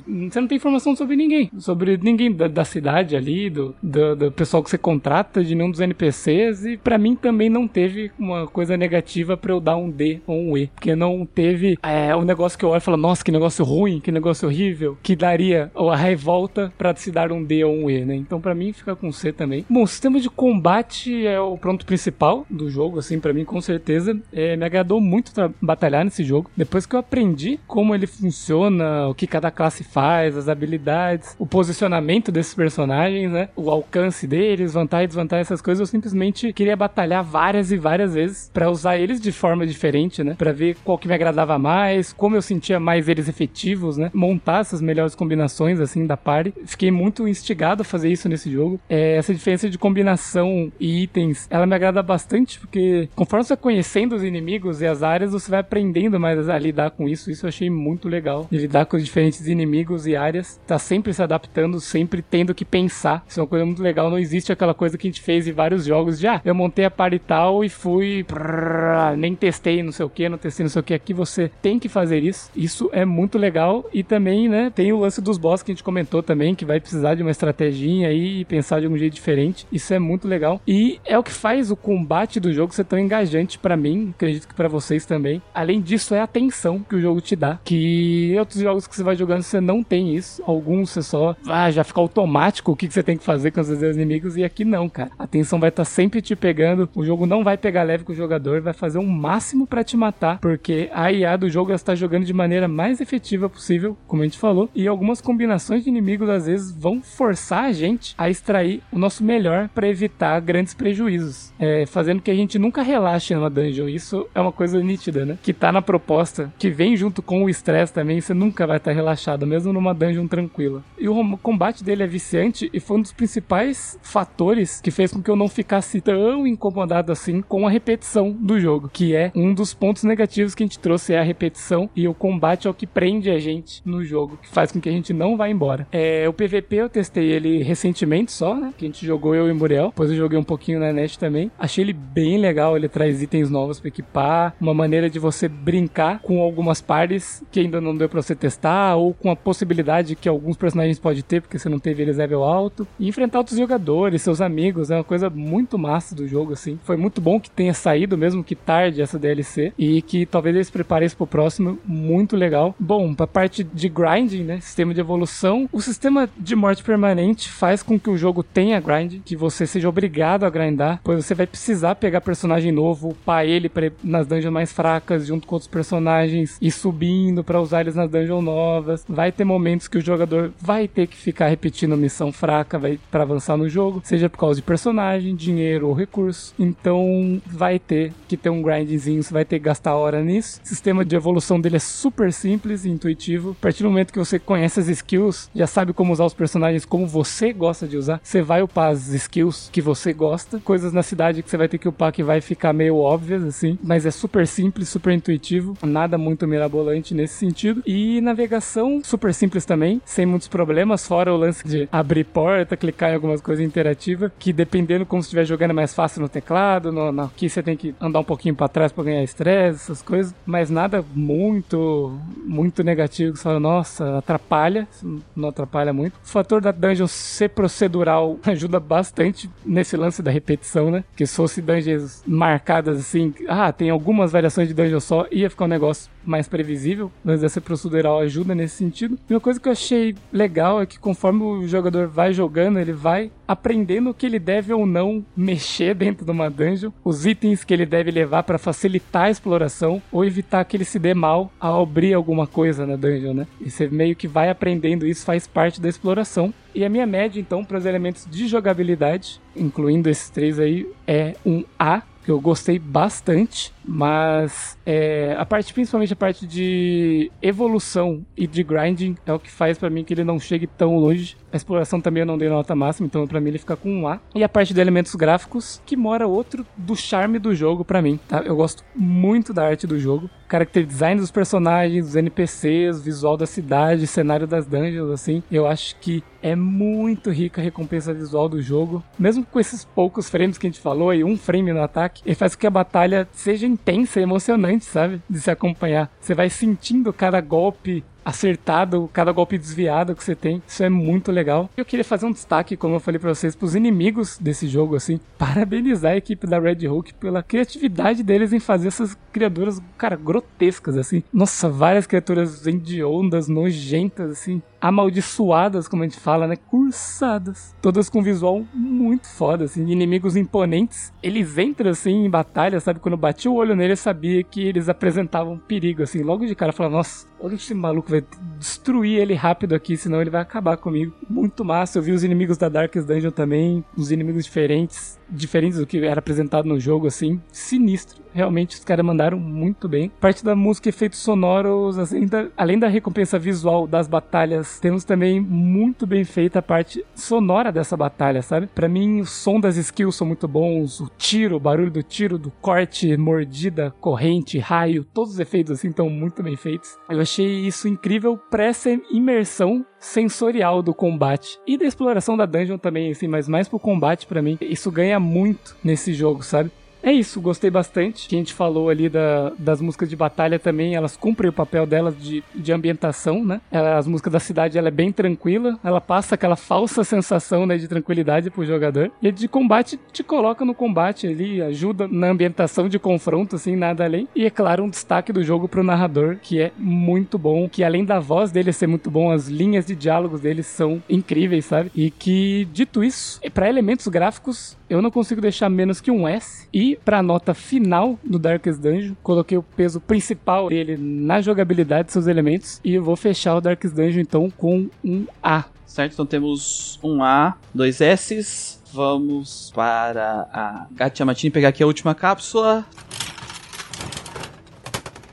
Você 0.07 0.41
não 0.41 0.49
tem 0.49 0.57
informação 0.57 0.95
sobre 0.95 1.17
ninguém. 1.17 1.51
Sobre 1.59 1.97
ninguém 1.97 2.31
da, 2.31 2.47
da 2.47 2.65
cidade 2.65 3.17
ali, 3.23 3.49
do, 3.49 3.75
do, 3.83 4.17
do 4.17 4.33
pessoal 4.33 4.63
que 4.63 4.71
você 4.71 4.79
contrata, 4.79 5.43
de 5.43 5.55
nenhum 5.55 5.71
dos 5.71 5.81
NPCs. 5.81 6.65
E 6.65 6.77
pra 6.77 6.99
mim 6.99 7.15
também 7.15 7.49
não 7.49 7.67
teve 7.67 8.11
uma 8.19 8.47
coisa 8.47 8.77
negativa 8.77 9.37
pra 9.37 9.53
eu 9.53 9.61
dar 9.61 9.77
um 9.77 9.91
D 9.91 10.21
ou 10.27 10.37
um 10.37 10.57
E. 10.57 10.67
Porque 10.69 10.95
não 10.95 11.25
teve 11.25 11.79
é, 11.83 12.15
um 12.15 12.23
negócio 12.23 12.59
que 12.59 12.65
eu 12.65 12.71
olho 12.71 12.79
e 12.79 12.81
falo, 12.81 12.97
nossa, 12.97 13.25
que 13.25 13.31
negócio 13.31 13.65
ruim, 13.65 14.01
que 14.01 14.11
negócio 14.11 14.49
horrível, 14.49 14.99
que 15.03 15.15
daria 15.15 15.71
a 15.75 15.97
revolta 15.97 16.73
pra 16.77 16.95
se 16.95 17.11
dar 17.11 17.33
um 17.33 17.43
D 17.43 17.65
ou 17.65 17.73
um 17.73 17.91
E, 17.91 18.05
né? 18.05 18.15
Então 18.15 18.41
pra 18.41 18.55
mim 18.55 18.73
fica 18.73 18.97
com 18.97 19.13
C 19.13 19.33
também. 19.33 19.65
Bom, 19.71 19.83
o 19.83 19.87
sistema 19.87 20.21
de 20.21 20.29
combate 20.29 21.27
é 21.27 21.41
o 21.41 21.57
pronto 21.57 21.87
principal 21.87 22.47
do 22.51 22.69
jogo, 22.69 22.99
assim, 22.99 23.21
pra 23.21 23.33
mim 23.33 23.45
com 23.45 23.61
certeza. 23.61 24.19
É, 24.33 24.57
me 24.57 24.65
agradou 24.65 25.01
muito 25.01 25.33
batalhar 25.61 26.05
nesse 26.05 26.25
jogo. 26.25 26.51
Depois 26.57 26.87
que 26.87 26.95
eu 26.95 27.01
aprendi 27.01 27.61
como 27.67 27.95
ele 27.95 28.07
funciona, 28.07 29.09
o 29.09 29.15
que 29.15 29.27
cada 29.27 29.51
classe 29.51 29.85
faz, 29.85 30.37
as 30.37 30.49
habilidades, 30.49 31.37
o 31.39 31.47
posicionamento 31.47 32.33
desses 32.33 32.55
personagens, 32.55 32.93
né? 33.11 33.49
O 33.57 33.71
alcance 33.71 34.27
deles, 34.27 34.75
vantagem 34.75 35.03
desvantagem, 35.07 35.41
essas 35.43 35.63
coisas, 35.63 35.81
eu 35.81 35.87
simplesmente 35.87 36.53
queria 36.53 36.77
batalhar 36.77 37.23
várias 37.25 37.73
e 37.73 37.77
várias 37.77 38.15
vezes 38.15 38.51
pra 38.53 38.71
usar 38.71 38.99
eles 38.99 39.21
de 39.21 39.33
forma 39.33 39.67
diferente, 39.67 40.23
né? 40.23 40.35
Pra 40.37 40.53
ver 40.53 40.77
qual 40.85 40.99
que 40.99 41.09
me 41.09 41.15
agradava 41.15 41.59
mais, 41.59 42.13
como 42.13 42.37
eu 42.37 42.43
sentia 42.43 42.79
mais 42.79 43.09
eles 43.09 43.29
efetivos, 43.29 43.97
né? 43.97 44.11
Montar 44.13 44.61
essas 44.61 44.81
melhores 44.81 45.15
combinações, 45.15 45.81
assim, 45.81 46.07
da 46.07 46.17
party. 46.17 46.55
Fiquei 46.67 46.91
muito 46.91 47.27
instigado 47.27 47.83
a 47.83 47.85
fazer 47.85 48.11
isso 48.11 48.29
nesse 48.29 48.51
jogo. 48.51 48.81
É, 48.89 49.17
essa 49.17 49.35
diferença 49.35 49.69
de 49.69 49.79
combinação 49.79 50.73
e 50.79 51.03
itens, 51.03 51.47
ela 51.51 51.67
me 51.67 51.75
agrada 51.75 52.03
bastante, 52.03 52.59
porque 52.59 53.09
conforme 53.15 53.45
você 53.45 53.55
vai 53.55 53.63
conhecendo 53.63 54.15
os 54.15 54.25
inimigos 54.25 54.81
e 54.81 54.87
as 54.87 55.03
áreas, 55.03 55.33
você 55.33 55.51
vai 55.51 55.61
aprendendo 55.61 56.19
mais 56.19 56.49
a 56.49 56.59
lidar 56.59 56.91
com 56.91 57.09
isso. 57.09 57.31
Isso 57.31 57.47
eu 57.47 57.49
achei 57.49 57.71
muito 57.71 58.09
legal. 58.09 58.47
De 58.51 58.59
lidar 58.59 58.87
com 58.87 58.97
os 58.97 59.05
diferentes 59.05 59.47
inimigos 59.47 60.07
e 60.07 60.17
áreas. 60.17 60.61
Tá 60.67 60.79
sempre 60.79 61.13
se 61.13 61.23
adaptando, 61.23 61.81
sempre 61.81 62.23
tendo 62.23 62.55
que 62.55 62.65
pensar 62.65 62.92
pensar. 62.93 63.25
Isso 63.27 63.41
é 63.41 63.43
uma 63.43 63.49
coisa 63.49 63.65
muito 63.65 63.83
legal. 63.83 64.11
Não 64.11 64.19
existe 64.19 64.53
aquela 64.53 64.75
coisa 64.75 64.99
que 64.99 65.07
a 65.07 65.11
gente 65.11 65.23
fez 65.23 65.49
em 65.49 65.53
vários 65.53 65.87
jogos 65.87 66.19
de, 66.19 66.27
ah, 66.27 66.41
eu 66.45 66.55
montei 66.55 66.85
a 66.85 66.91
par 66.91 67.15
e 67.15 67.19
tal 67.19 67.65
e 67.65 67.69
fui, 67.69 68.23
prrr, 68.25 69.17
nem 69.17 69.35
testei 69.35 69.83
não 69.83 69.93
sei 69.93 70.05
o 70.05 70.11
que, 70.11 70.29
não 70.29 70.39
testei 70.39 70.65
não 70.65 70.71
sei 70.71 70.81
o 70.81 70.83
que. 70.83 70.95
Aqui 70.95 71.15
você 71.15 71.51
tem 71.61 71.79
que 71.79 71.89
fazer 71.89 72.23
isso. 72.23 72.51
Isso 72.55 72.91
é 72.93 73.05
muito 73.05 73.39
legal. 73.39 73.89
E 73.93 74.03
também, 74.03 74.49
né, 74.49 74.71
tem 74.75 74.93
o 74.93 75.01
lance 75.01 75.21
dos 75.21 75.39
boss 75.39 75.63
que 75.63 75.73
a 75.73 75.75
gente 75.75 75.83
comentou 75.83 76.23
também, 76.23 76.55
que 76.55 76.65
vai 76.65 76.79
precisar 76.79 77.15
de 77.15 77.23
uma 77.23 77.31
estratégia 77.31 78.09
aí 78.09 78.41
e 78.41 78.45
pensar 78.45 78.81
de 78.81 78.87
um 78.87 78.97
jeito 78.97 79.15
diferente. 79.15 79.67
Isso 79.73 79.93
é 79.95 79.99
muito 79.99 80.29
legal. 80.29 80.61
E 80.67 81.01
é 81.05 81.19
o 81.19 81.23
que 81.23 81.33
faz 81.33 81.71
o 81.71 81.77
combate 81.77 82.39
do 82.39 82.53
jogo 82.53 82.75
ser 82.75 82.85
tão 82.85 82.99
engajante 82.99 83.59
para 83.59 83.77
mim, 83.77 84.13
acredito 84.15 84.47
que 84.47 84.55
para 84.55 84.69
vocês 84.69 85.07
também. 85.07 85.41
Além 85.55 85.81
disso, 85.81 86.15
é 86.15 86.21
a 86.21 86.27
tensão 86.27 86.81
que 86.81 86.95
o 86.95 87.01
jogo 87.01 87.21
te 87.21 87.35
dá. 87.35 87.59
Que 87.65 88.35
outros 88.39 88.61
jogos 88.61 88.87
que 88.87 88.95
você 88.95 89.03
vai 89.03 89.17
jogando 89.17 89.43
você 89.43 89.61
não 89.61 89.83
tem 89.83 90.15
isso. 90.15 90.43
Alguns 90.47 90.91
você 90.91 91.03
só 91.03 91.35
ah, 91.47 91.71
já 91.71 91.85
fica 91.85 92.01
automático 92.01 92.77
que, 92.83 92.89
que 92.89 92.95
você 92.95 93.03
tem 93.03 93.17
que 93.17 93.25
fazer 93.25 93.51
com 93.51 93.63
seus 93.63 93.97
inimigos. 93.97 94.37
E 94.37 94.45
aqui 94.45 94.65
não, 94.65 94.89
cara. 94.89 95.11
A 95.19 95.27
tensão 95.27 95.61
vai 95.61 95.69
estar 95.69 95.85
tá 95.85 95.89
sempre 95.89 96.21
te 96.21 96.35
pegando. 96.35 96.89
O 96.95 97.05
jogo 97.05 97.27
não 97.27 97.45
vai 97.45 97.57
pegar 97.57 97.83
leve 97.83 98.05
com 98.05 98.13
o 98.13 98.17
jogador, 98.17 98.61
vai 98.61 98.73
fazer 98.73 98.99
o 98.99 99.03
um 99.03 99.09
máximo 99.09 99.67
para 99.67 99.85
te 99.85 99.97
matar, 99.97 100.39
porque 100.39 100.91
a 100.93 101.13
IA 101.13 101.37
do 101.37 101.49
jogo 101.49 101.73
está 101.73 101.95
jogando 101.95 102.25
de 102.25 102.33
maneira 102.33 102.67
mais 102.67 103.01
efetiva 103.01 103.49
possível, 103.49 103.97
como 104.07 104.23
a 104.23 104.25
gente 104.25 104.39
falou. 104.39 104.69
E 104.75 104.89
algumas 104.89 105.21
combinações 105.21 105.85
de 105.85 105.91
inimigos 105.91 106.29
às 106.29 106.47
vezes 106.47 106.73
vão 106.73 107.01
forçar 107.03 107.65
a 107.65 107.73
gente 107.73 108.15
a 108.19 108.29
extrair 108.29 108.83
o 108.91 108.99
nosso 108.99 109.23
melhor 109.23 109.69
para 109.69 109.89
evitar 109.89 110.41
grandes 110.41 110.75
prejuízos, 110.75 111.53
é, 111.59 111.87
fazendo 111.87 112.23
que 112.23 112.31
a 112.31 112.35
gente 112.35 112.59
nunca 112.59 112.83
relaxe 112.83 113.35
numa 113.35 113.51
dungeon. 113.51 113.89
Isso 113.89 114.27
é 114.35 114.41
uma 114.41 114.53
coisa 114.53 114.83
nítida, 114.83 115.25
né? 115.25 115.39
Que 115.43 115.53
tá 115.53 115.71
na 115.71 115.83
proposta, 115.83 116.53
que 116.59 116.71
vem 116.71 116.97
junto 116.97 117.23
com 117.23 117.45
o 117.45 117.51
estresse 117.51 117.93
também, 117.93 118.21
você 118.21 118.35
nunca 118.35 118.67
vai 118.67 118.79
estar 118.79 118.91
tá 118.91 118.95
relaxado, 118.95 119.47
mesmo 119.47 119.73
numa 119.73 119.95
dungeon 119.95 120.27
tranquila. 120.27 120.83
E 120.99 121.09
o 121.09 121.39
combate 121.39 121.85
dele 121.85 122.03
é 122.03 122.07
viciante 122.07 122.71
e 122.73 122.81
foi 122.81 122.99
um 122.99 123.03
dos 123.03 123.13
principais 123.13 123.99
fatores 124.03 124.81
que 124.81 124.91
fez 124.91 125.13
com 125.13 125.23
que 125.23 125.31
eu 125.31 125.37
não 125.37 125.49
ficasse 125.49 126.01
tão 126.01 126.47
incomodado 126.47 127.13
assim 127.13 127.43
com 127.43 127.67
a 127.67 127.71
repetição 127.71 128.33
do 128.33 128.59
jogo, 128.61 128.89
que 128.93 129.15
é 129.15 129.31
um 129.35 129.53
dos 129.53 129.75
pontos 129.75 130.05
negativos 130.05 130.55
que 130.55 130.63
a 130.63 130.67
gente 130.67 130.79
trouxe 130.79 131.15
é 131.15 131.19
a 131.19 131.23
repetição 131.23 131.89
e 131.95 132.07
o 132.09 132.15
combate 132.15 132.67
é 132.67 132.71
o 132.71 132.75
que 132.75 132.87
prende 132.87 133.31
a 133.31 133.39
gente 133.39 133.83
no 133.85 134.05
jogo, 134.05 134.39
que 134.41 134.49
faz 134.49 134.73
com 134.73 134.81
que 134.81 134.89
a 134.89 134.93
gente 134.93 135.13
não 135.13 135.37
vá 135.37 135.49
embora. 135.49 135.87
É, 135.93 136.29
o 136.29 136.33
PVP 136.33 136.77
eu 136.77 136.89
testei 136.89 137.31
ele 137.31 137.63
recentemente 137.63 138.33
só, 138.33 138.55
né? 138.55 138.73
Que 138.77 138.85
a 138.85 138.89
gente 138.89 139.05
jogou 139.07 139.35
eu 139.35 139.49
e 139.49 139.53
Muriel. 139.53 139.89
Depois 139.89 140.11
eu 140.11 140.17
joguei 140.17 140.39
um 140.39 140.45
pouquinho 140.45 140.81
na 140.81 140.93
net 140.93 141.19
também. 141.19 141.51
Achei 141.59 141.85
ele 141.85 141.93
bem 141.93 142.39
legal, 142.39 142.77
ele 142.77 142.89
traz 142.89 143.23
itens 143.23 143.51
novos 143.51 143.79
para 143.81 143.89
equipar, 143.89 144.55
uma 144.61 144.75
maneira 144.75 145.09
de 145.09 145.19
você 145.19 145.49
brincar 145.49 146.21
com 146.21 146.41
algumas 146.41 146.81
partes 146.81 147.43
que 147.51 147.61
ainda 147.61 147.81
não 147.81 147.97
deu 147.97 148.09
para 148.09 148.23
você 148.23 148.35
testar, 148.35 148.97
ou 148.97 149.15
com 149.15 149.31
a 149.31 149.37
possibilidade 149.37 150.17
que 150.17 150.29
alguns 150.29 150.57
personagens 150.57 150.99
pode 150.99 151.23
ter, 151.23 151.41
porque 151.41 151.59
você 151.59 151.69
não 151.69 151.79
teve 151.79 152.03
eles 152.03 152.17
level 152.17 152.45
alto, 152.45 152.62
e 152.99 153.09
enfrentar 153.09 153.39
outros 153.39 153.59
jogadores, 153.59 154.23
seus 154.23 154.41
amigos, 154.41 154.91
é 154.91 154.97
uma 154.97 155.05
coisa 155.05 155.31
muito 155.31 155.79
massa 155.79 156.15
do 156.15 156.27
jogo, 156.29 156.53
assim. 156.53 156.79
Foi 156.85 156.97
muito 156.97 157.21
bom 157.21 157.41
que 157.41 157.51
tenha 157.51 157.75
saído, 157.75 158.19
mesmo 158.19 158.45
que 158.45 158.55
tarde, 158.55 159.03
essa 159.03 159.19
DLC, 159.19 159.73
e 159.79 160.03
que 160.03 160.27
talvez 160.27 160.55
eles 160.55 160.71
preparem 160.71 161.07
isso 161.07 161.17
pro 161.17 161.27
próximo, 161.27 161.79
muito 161.85 162.37
legal. 162.37 162.75
Bom, 162.79 163.15
pra 163.15 163.27
parte 163.27 163.65
de 163.65 163.89
grinding, 163.89 164.45
né, 164.45 164.61
sistema 164.61 164.95
de 164.95 165.01
evolução, 165.01 165.69
o 165.73 165.81
sistema 165.81 166.29
de 166.39 166.55
morte 166.55 166.83
permanente 166.83 167.49
faz 167.49 167.83
com 167.83 167.99
que 167.99 168.11
o 168.11 168.17
jogo 168.17 168.43
tenha 168.43 168.81
grind, 168.81 169.21
que 169.25 169.37
você 169.37 169.67
seja 169.67 169.89
obrigado 169.89 170.45
a 170.45 170.51
grindar, 170.51 171.01
pois 171.03 171.25
você 171.25 171.35
vai 171.35 171.47
precisar 171.47 171.95
pegar 171.95 172.21
personagem 172.21 172.73
novo, 172.73 173.11
upar 173.11 173.45
ele 173.45 173.69
pra, 173.69 173.91
nas 174.03 174.27
dungeons 174.27 174.53
mais 174.53 174.73
fracas, 174.73 175.27
junto 175.27 175.47
com 175.47 175.55
outros 175.55 175.71
personagens, 175.71 176.59
e 176.61 176.71
subindo 176.71 177.43
para 177.43 177.61
usar 177.61 177.81
eles 177.81 177.95
nas 177.95 178.11
dungeons 178.11 178.45
novas. 178.45 179.05
Vai 179.09 179.33
ter 179.33 179.45
momentos 179.45 179.89
que 179.89 179.99
o 179.99 180.01
jogador 180.01 180.53
vai 180.61 180.87
ter 180.87 181.07
que 181.07 181.17
ficar 181.17 181.49
repetindo 181.49 181.97
missão 181.97 182.33
fraca 182.33 182.52
vai 182.79 182.99
para 183.11 183.23
avançar 183.23 183.57
no 183.57 183.69
jogo, 183.69 184.01
seja 184.05 184.29
por 184.29 184.39
causa 184.39 184.61
de 184.61 184.63
personagem, 184.63 185.35
dinheiro 185.35 185.89
ou 185.89 185.95
recurso. 185.95 186.55
Então 186.59 187.41
vai 187.47 187.79
ter 187.79 188.13
que 188.29 188.37
ter 188.37 188.51
um 188.51 188.63
grindzinho, 188.63 189.23
você 189.23 189.33
vai 189.33 189.45
ter 189.45 189.59
que 189.59 189.65
gastar 189.65 189.95
hora 189.95 190.23
nisso. 190.23 190.61
O 190.65 190.69
sistema 190.69 191.05
de 191.05 191.17
evolução 191.17 191.61
dele 191.61 191.77
é 191.77 191.81
super 191.81 192.33
simples 192.33 192.85
e 192.85 192.91
intuitivo. 192.91 193.57
A 193.59 193.63
partir 193.63 193.83
do 193.83 193.89
momento 193.89 194.13
que 194.13 194.19
você 194.19 194.39
conhece 194.39 194.81
as 194.81 194.89
skills, 194.89 195.51
já 195.55 195.67
sabe 195.67 195.93
como 195.93 196.13
usar 196.13 196.25
os 196.25 196.35
personagens 196.35 196.85
como 196.85 197.07
você 197.07 197.53
gosta 197.53 197.87
de 197.87 197.97
usar, 197.97 198.21
você 198.23 198.43
vai 198.43 198.63
upar 198.63 198.91
as 198.91 199.09
skills 199.09 199.69
que 199.73 199.81
você 199.81 200.13
gosta, 200.13 200.59
coisas 200.61 200.93
na 200.93 201.03
cidade 201.03 201.43
que 201.43 201.51
você 201.51 201.57
vai 201.57 201.69
ter 201.69 201.79
que 201.79 201.89
upar 201.89 202.13
que 202.13 202.23
vai 202.23 202.41
ficar 202.41 202.73
meio 202.73 202.97
óbvias 202.97 203.45
assim, 203.45 203.79
mas 203.83 204.07
é 204.07 204.11
super 204.11 204.47
simples, 204.47 204.89
super 204.89 205.13
intuitivo, 205.13 205.77
nada 205.83 206.19
muito 206.19 206.47
mirabolante 206.47 207.15
nesse 207.15 207.35
sentido. 207.35 207.83
E 207.87 208.21
navegação 208.21 209.01
super 209.03 209.33
simples 209.35 209.65
também, 209.65 210.01
sem 210.05 210.27
muitos 210.27 210.49
problemas, 210.49 211.07
fora 211.07 211.33
o 211.33 211.37
lance 211.37 211.67
de 211.67 211.89
abrir 211.91 212.25
porta, 212.43 212.77
clicar 212.77 213.13
em 213.13 213.15
algumas 213.15 213.41
coisas 213.41 213.65
interativas, 213.65 214.33
que 214.37 214.53
dependendo 214.53 215.07
como 215.07 215.23
você 215.23 215.29
estiver 215.29 215.45
jogando 215.45 215.71
é 215.71 215.75
mais 215.75 215.95
fácil 215.95 216.21
no 216.21 216.29
teclado, 216.29 216.91
no, 216.91 217.13
no, 217.13 217.23
aqui 217.23 217.49
você 217.49 217.63
tem 217.63 217.77
que 217.77 217.95
andar 218.01 218.19
um 218.19 218.25
pouquinho 218.25 218.53
para 218.53 218.67
trás 218.67 218.91
para 218.91 219.05
ganhar 219.05 219.23
estresse, 219.23 219.85
essas 219.85 220.03
coisas, 220.03 220.35
mas 220.45 220.69
nada 220.69 221.05
muito 221.15 222.19
muito 222.45 222.83
negativo 222.83 223.33
que 223.33 223.39
você 223.39 223.45
fala, 223.45 223.61
nossa, 223.61 224.19
atrapalha, 224.19 224.89
não 225.37 225.51
atrapalha 225.51 225.93
muito. 225.93 226.15
O 226.15 226.27
fator 226.27 226.61
da 226.61 226.73
dungeon 226.73 227.07
ser 227.07 227.51
procedural 227.51 228.37
ajuda 228.45 228.81
bastante 228.81 229.49
nesse 229.65 229.97
lance 229.97 230.21
da 230.21 230.31
repetição, 230.31 230.91
né? 230.91 231.05
Que 231.15 231.25
se 231.25 231.37
fosse 231.37 231.63
dungeons 231.63 232.25
marcadas 232.27 232.99
assim, 232.99 233.33
ah, 233.49 233.73
tem 233.73 233.89
algumas 233.89 234.33
variações 234.33 234.67
de 234.67 234.75
dungeon 234.75 234.99
só, 234.99 235.27
ia 235.31 235.49
ficar 235.49 235.67
um 235.67 235.69
negócio 235.69 236.11
mais 236.25 236.49
previsível, 236.49 237.11
mas 237.25 237.43
essa 237.43 237.61
procedural 237.61 238.19
ajuda 238.19 238.55
nesse 238.55 238.77
sentido. 238.77 239.19
E 239.29 239.35
uma 239.35 239.41
coisa 239.41 239.61
que 239.61 239.69
eu 239.69 239.73
achei 239.73 240.15
legal 240.33 240.81
é 240.81 240.87
que 240.87 240.99
conforme 240.99 241.43
o 241.43 241.67
jogador 241.67 242.09
vai 242.09 242.33
jogando, 242.33 242.79
ele 242.79 242.93
vai 242.93 243.31
aprendendo 243.47 244.11
o 244.11 244.15
que 244.15 244.27
ele 244.27 244.39
deve 244.39 244.73
ou 244.73 244.87
não 244.87 245.25
mexer 245.37 245.95
dentro 245.95 246.25
de 246.25 246.31
uma 246.31 246.49
dungeon, 246.49 246.91
os 247.05 247.27
itens 247.27 247.65
que 247.65 247.75
ele 247.75 247.85
deve 247.87 248.11
levar 248.11 248.43
para 248.43 248.59
facilitar 248.59 249.25
a 249.25 249.31
exploração 249.31 250.01
ou 250.11 250.25
evitar 250.25 250.65
que 250.65 250.77
ele 250.77 250.85
se 250.85 250.99
dê 250.99 251.15
mal 251.15 251.53
ao 251.61 251.83
abrir 251.83 252.15
alguma 252.15 252.47
coisa 252.47 252.87
na 252.87 252.97
dungeon, 252.97 253.35
né? 253.35 253.47
E 253.61 253.71
você 253.71 253.89
meio 253.89 254.17
que 254.17 254.27
vai 254.27 254.49
aprendendo 254.49 255.07
isso, 255.07 255.25
faz 255.25 255.47
parte 255.47 255.81
da 255.81 255.89
exploração. 255.89 256.53
E 256.75 256.85
a 256.85 256.89
minha 256.89 257.07
média, 257.07 257.39
então, 257.39 257.65
para 257.65 257.79
os 257.79 257.85
elementos 257.85 258.27
de 258.31 258.47
jogabilidade, 258.47 259.41
incluindo 259.55 260.09
esses 260.09 260.31
três 260.31 260.59
aí, 260.59 260.89
é 261.07 261.35
um 261.45 261.65
A, 261.79 262.03
que 262.25 262.31
eu 262.31 262.41
gostei 262.41 262.79
bastante, 262.79 263.73
mas 263.85 264.79
é, 264.85 265.35
a 265.39 265.45
parte, 265.45 265.73
principalmente 265.73 266.13
a 266.13 266.17
parte 266.17 266.47
de 266.47 267.31
evolução 267.41 268.25
e 268.37 268.47
de 268.47 268.63
grinding, 268.63 269.17
é 269.25 269.33
o 269.33 269.39
que 269.39 269.51
faz 269.51 269.79
para 269.79 269.91
mim 269.91 270.05
que 270.05 270.15
ele 270.15 270.25
não 270.25 270.39
chegue 270.39 270.67
tão 270.67 270.97
longe. 270.97 271.37
A 271.53 271.57
exploração 271.57 272.01
também 272.01 272.23
eu 272.23 272.27
não 272.27 272.39
dei 272.39 272.49
nota 272.49 272.75
máxima, 272.75 273.07
então 273.07 273.27
para 273.27 273.41
mim 273.41 273.49
ele 273.49 273.59
fica 273.59 273.77
com 273.77 273.91
um 273.91 274.09
A. 274.09 274.21
E 274.35 274.43
a 274.43 274.49
parte 274.49 274.73
de 274.73 274.81
elementos 274.81 275.15
gráficos, 275.15 275.83
que 275.85 275.97
mora 275.97 276.27
outro 276.27 276.67
do 276.77 276.97
charme 276.97 277.39
do 277.39 277.55
jogo 277.55 277.85
para 277.85 278.01
mim, 278.01 278.19
tá? 278.29 278.43
Eu 278.45 278.57
gosto 278.57 278.83
muito 278.95 279.53
da 279.53 279.67
arte 279.67 279.87
do 279.87 279.99
jogo, 279.99 280.31
character 280.51 280.85
design 280.85 281.21
dos 281.21 281.31
personagens, 281.31 282.07
dos 282.07 282.17
NPCs, 282.17 283.03
visual 283.03 283.37
da 283.37 283.47
cidade, 283.47 284.07
cenário 284.07 284.47
das 284.47 284.67
dungeons, 284.67 285.11
assim. 285.11 285.43
Eu 285.51 285.67
acho 285.67 285.97
que 285.97 286.25
é 286.43 286.57
muito 286.57 287.31
rica 287.31 287.61
a 287.61 287.65
recompensa 287.65 288.13
visual 288.13 288.49
do 288.49 288.61
jogo. 288.61 289.03
Mesmo 289.19 289.45
com 289.45 289.61
esses 289.61 289.85
poucos 289.85 290.29
frames 290.29 290.59
que 290.59 290.67
a 290.67 290.71
gente 290.71 290.81
falou 290.81 291.15
e 291.15 291.23
um 291.23 291.37
frame 291.37 291.73
no 291.73 291.83
ataque, 291.83 292.23
ele 292.27 292.35
faz 292.35 292.55
com 292.55 292.61
que 292.61 292.67
a 292.67 292.71
batalha 292.71 293.29
seja 293.33 293.67
intensa 293.67 294.21
e 294.21 294.25
emocionante, 294.25 294.72
sabe? 294.81 295.23
De 295.29 295.41
se 295.41 295.51
acompanhar. 295.51 296.11
Você 296.21 296.35
vai 296.35 296.49
sentindo 296.51 297.13
cada 297.13 297.41
golpe 297.41 298.05
acertado, 298.25 299.09
cada 299.13 299.33
golpe 299.33 299.59
desviado 299.59 300.15
que 300.15 300.23
você 300.23 300.35
tem. 300.35 300.63
Isso 300.67 300.83
é 300.83 300.89
muito 300.89 301.33
legal. 301.33 301.69
Eu 301.77 301.85
queria 301.85 302.05
fazer 302.05 302.27
um 302.27 302.33
destaque, 302.33 302.77
como 302.77 302.97
eu 302.97 303.01
falei 303.01 303.19
para 303.19 303.35
vocês, 303.35 303.55
pros 303.55 303.75
inimigos 303.75 304.39
desse 304.39 304.67
jogo, 304.67 304.97
assim. 304.97 305.21
Parabenizar 305.39 306.13
a 306.13 306.17
equipe 306.17 306.47
da 306.47 306.59
Red 306.59 306.87
Hook 306.87 307.15
pela 307.15 307.43
criatividade 307.43 308.23
deles 308.23 308.53
em 308.53 308.61
fazer 308.61 308.89
essas 308.89 309.17
criaturas, 309.33 309.81
cara, 309.97 310.17
grotescas, 310.17 310.97
assim. 310.97 311.23
Nossa, 311.33 311.69
várias 311.69 312.07
criaturas 312.07 312.67
hediondas, 312.67 313.49
nojentas, 313.49 314.31
assim 314.31 314.63
amaldiçoadas, 314.83 315.87
como 315.87 316.03
a 316.03 316.07
gente 316.07 316.19
fala, 316.19 316.49
né? 316.49 316.57
Cursadas. 316.57 317.73
Todas 317.81 318.11
com 318.11 318.21
visual 318.21 318.67
muito 318.75 319.29
foda, 319.29 319.65
assim. 319.65 319.89
Inimigos 319.89 320.35
imponentes. 320.35 321.13
Eles 321.23 321.57
entram, 321.57 321.93
assim, 321.93 322.25
em 322.25 322.29
batalha, 322.29 322.81
sabe? 322.81 322.99
Quando 322.99 323.17
bati 323.17 323.49
o 323.49 323.55
olho 323.55 323.77
nele, 323.77 323.93
eu 323.93 323.97
sabia 323.97 324.43
que 324.43 324.61
eles 324.61 324.89
apresentavam 324.89 325.57
perigo, 325.57 326.03
assim. 326.03 326.23
Logo 326.23 326.45
de 326.45 326.57
cara, 326.57 326.71
eu 326.71 326.77
falava, 326.77 326.97
nossa, 326.97 327.29
olha 327.39 327.55
esse 327.55 327.73
maluco, 327.73 328.11
vai 328.13 328.25
destruir 328.59 329.19
ele 329.19 329.35
rápido 329.35 329.75
aqui, 329.75 329.97
senão 329.97 330.21
ele 330.21 330.31
vai 330.31 330.41
acabar 330.41 330.77
comigo. 330.77 331.13
Muito 331.29 331.65
massa. 331.65 331.99
Eu 331.99 332.03
vi 332.03 332.13
os 332.13 332.23
inimigos 332.23 332.57
da 332.57 332.69
Darkest 332.69 333.07
Dungeon 333.07 333.31
também, 333.31 333.85
uns 333.97 334.11
inimigos 334.11 334.45
diferentes 334.45 335.19
diferentes 335.33 335.79
do 335.79 335.87
que 335.87 335.99
era 336.05 336.19
apresentado 336.19 336.69
no 336.69 336.79
jogo, 336.79 337.07
assim, 337.07 337.41
sinistro. 337.51 338.23
Realmente 338.35 338.77
os 338.77 338.85
caras 338.85 339.05
mandaram 339.05 339.39
muito 339.39 339.87
bem. 339.89 340.11
Parte 340.21 340.43
da 340.45 340.57
música 340.57 340.89
efeitos 340.89 341.19
sonoros, 341.19 341.99
assim, 341.99 342.27
da- 342.27 342.47
além 342.57 342.79
da 342.79 342.89
recompensa 342.89 343.39
visual 343.39 343.87
das 343.87 344.09
batalhas, 344.09 344.81
temos 344.81 345.05
também 345.05 345.39
muito 345.39 346.07
bem 346.07 346.25
feita 346.25 346.61
a 346.61 346.63
parte 346.63 347.05
sonora 347.15 347.71
dessa 347.71 347.95
batalha, 347.97 348.41
sabe? 348.41 348.69
Pra 348.69 348.89
mim, 348.89 349.21
o 349.21 349.27
som 349.27 349.61
das 349.61 349.77
skills 349.77 350.17
são 350.17 350.27
muito 350.27 350.49
bons, 350.49 351.01
o 351.01 351.11
tiro, 351.19 351.57
o 351.57 351.61
barulho 351.61 351.91
do 351.91 352.03
tiro, 352.03 352.39
do 352.39 352.51
corte, 352.51 353.15
mordida, 353.19 353.95
corrente, 354.01 354.59
raio, 354.59 355.05
todos 355.05 355.33
os 355.35 355.39
efeitos 355.41 355.73
assim 355.73 355.89
estão 355.89 356.09
muito 356.09 356.43
bem 356.43 356.57
feitos. 356.57 356.97
Eu 357.11 357.21
achei 357.21 357.67
isso 357.67 357.87
incrível 357.87 358.39
pra 358.51 358.65
essa 358.65 358.89
imersão 359.11 359.85
sensorial 359.99 360.83
do 360.83 360.93
combate 360.93 361.59
e 361.67 361.79
da 361.79 361.85
exploração 361.85 362.37
da 362.37 362.45
dungeon 362.45 362.77
também, 362.79 363.11
assim, 363.13 363.29
mas 363.29 363.49
mais 363.49 363.69
pro 363.69 363.79
combate 363.79 364.27
pra 364.27 364.43
mim. 364.43 364.59
Isso 364.61 364.91
ganha 364.91 365.21
muito 365.23 365.77
nesse 365.83 366.13
jogo, 366.13 366.43
sabe? 366.43 366.71
É 367.03 367.13
isso, 367.13 367.41
gostei 367.41 367.69
bastante. 367.71 368.29
A 368.33 368.39
gente 368.39 368.53
falou 368.55 368.89
ali 368.89 369.09
da- 369.09 369.53
das 369.59 369.81
músicas 369.81 370.09
de 370.09 370.15
batalha 370.15 370.59
também, 370.59 370.95
elas 370.95 371.17
cumprem 371.17 371.51
o 371.51 371.53
papel 371.53 371.85
delas 371.85 372.15
de, 372.17 372.45
de 372.55 372.73
ambientação, 372.73 373.45
né? 373.45 373.61
Ela- 373.73 373.99
as 373.99 374.07
músicas 374.07 374.33
da 374.33 374.39
cidade, 374.39 374.79
ela 374.79 374.87
é 374.89 374.91
bem 374.91 375.11
tranquila, 375.11 375.79
ela 375.83 376.01
passa 376.01 376.37
aquela 376.37 376.55
falsa 376.55 377.03
sensação 377.03 377.67
né, 377.67 377.77
de 377.77 377.89
tranquilidade 377.89 378.51
pro 378.51 378.65
jogador. 378.65 379.11
E 379.21 379.33
de 379.33 379.49
combate 379.49 379.99
te 380.13 380.23
coloca 380.23 380.65
no 380.65 380.75
combate 380.75 381.27
ali, 381.27 381.61
ajuda 381.61 382.07
na 382.07 382.29
ambientação 382.29 382.89
de 382.89 382.99
confronto, 383.01 383.57
assim, 383.57 383.75
nada 383.75 384.05
além. 384.05 384.29
E 384.35 384.45
é 384.47 384.51
claro, 384.51 384.85
um 384.85 384.89
destaque 384.89 385.33
do 385.33 385.43
jogo 385.43 385.67
pro 385.69 385.83
narrador, 385.83 386.37
que 386.41 386.61
é 386.61 386.71
muito 386.79 387.37
bom, 387.37 387.69
que 387.69 387.83
além 387.83 388.05
da 388.05 388.21
voz 388.21 388.53
dele 388.53 388.73
ser 388.73 388.87
muito 388.87 389.11
bom, 389.11 389.33
as 389.33 389.49
linhas 389.49 389.87
de 389.87 389.97
diálogos 389.97 390.41
dele 390.41 390.63
são 390.63 391.03
incríveis, 391.11 391.65
sabe? 391.65 391.91
E 391.97 392.11
que, 392.13 392.69
dito 392.73 393.03
isso, 393.03 393.41
para 393.53 393.69
elementos 393.69 394.07
gráficos, 394.07 394.77
eu 394.89 395.03
não 395.03 395.11
consigo 395.11 395.41
deixar 395.41 395.69
menos 395.69 396.01
que 396.01 396.11
um 396.11 396.29
S. 396.29 396.69
E 396.73 396.92
pra 396.97 397.23
nota 397.23 397.55
final 397.55 398.19
do 398.25 398.39
Darkest 398.39 398.81
Dungeon, 398.81 399.15
coloquei 399.23 399.57
o 399.59 399.63
peso 399.63 400.01
principal 400.01 400.69
dele 400.69 400.97
na 400.97 401.41
jogabilidade 401.41 402.07
de 402.07 402.13
seus 402.13 402.27
elementos. 402.27 402.81
E 402.85 402.99
vou 402.99 403.17
fechar 403.17 403.57
o 403.57 403.61
Darkest 403.61 403.95
Dungeon 403.95 404.21
então 404.21 404.51
com 404.51 404.89
um 405.05 405.27
A. 405.43 405.65
Certo? 405.87 406.15
Então 406.15 406.27
temos 406.27 406.99
um 407.03 407.23
A, 407.23 407.57
dois 407.75 408.01
S's. 408.01 408.83
Vamos 408.93 409.73
para 409.75 410.49
a 410.53 410.87
Gatia 410.91 411.25
Matini 411.25 411.51
pegar 411.51 411.69
aqui 411.69 411.83
a 411.83 411.87
última 411.87 412.15
cápsula. 412.15 412.85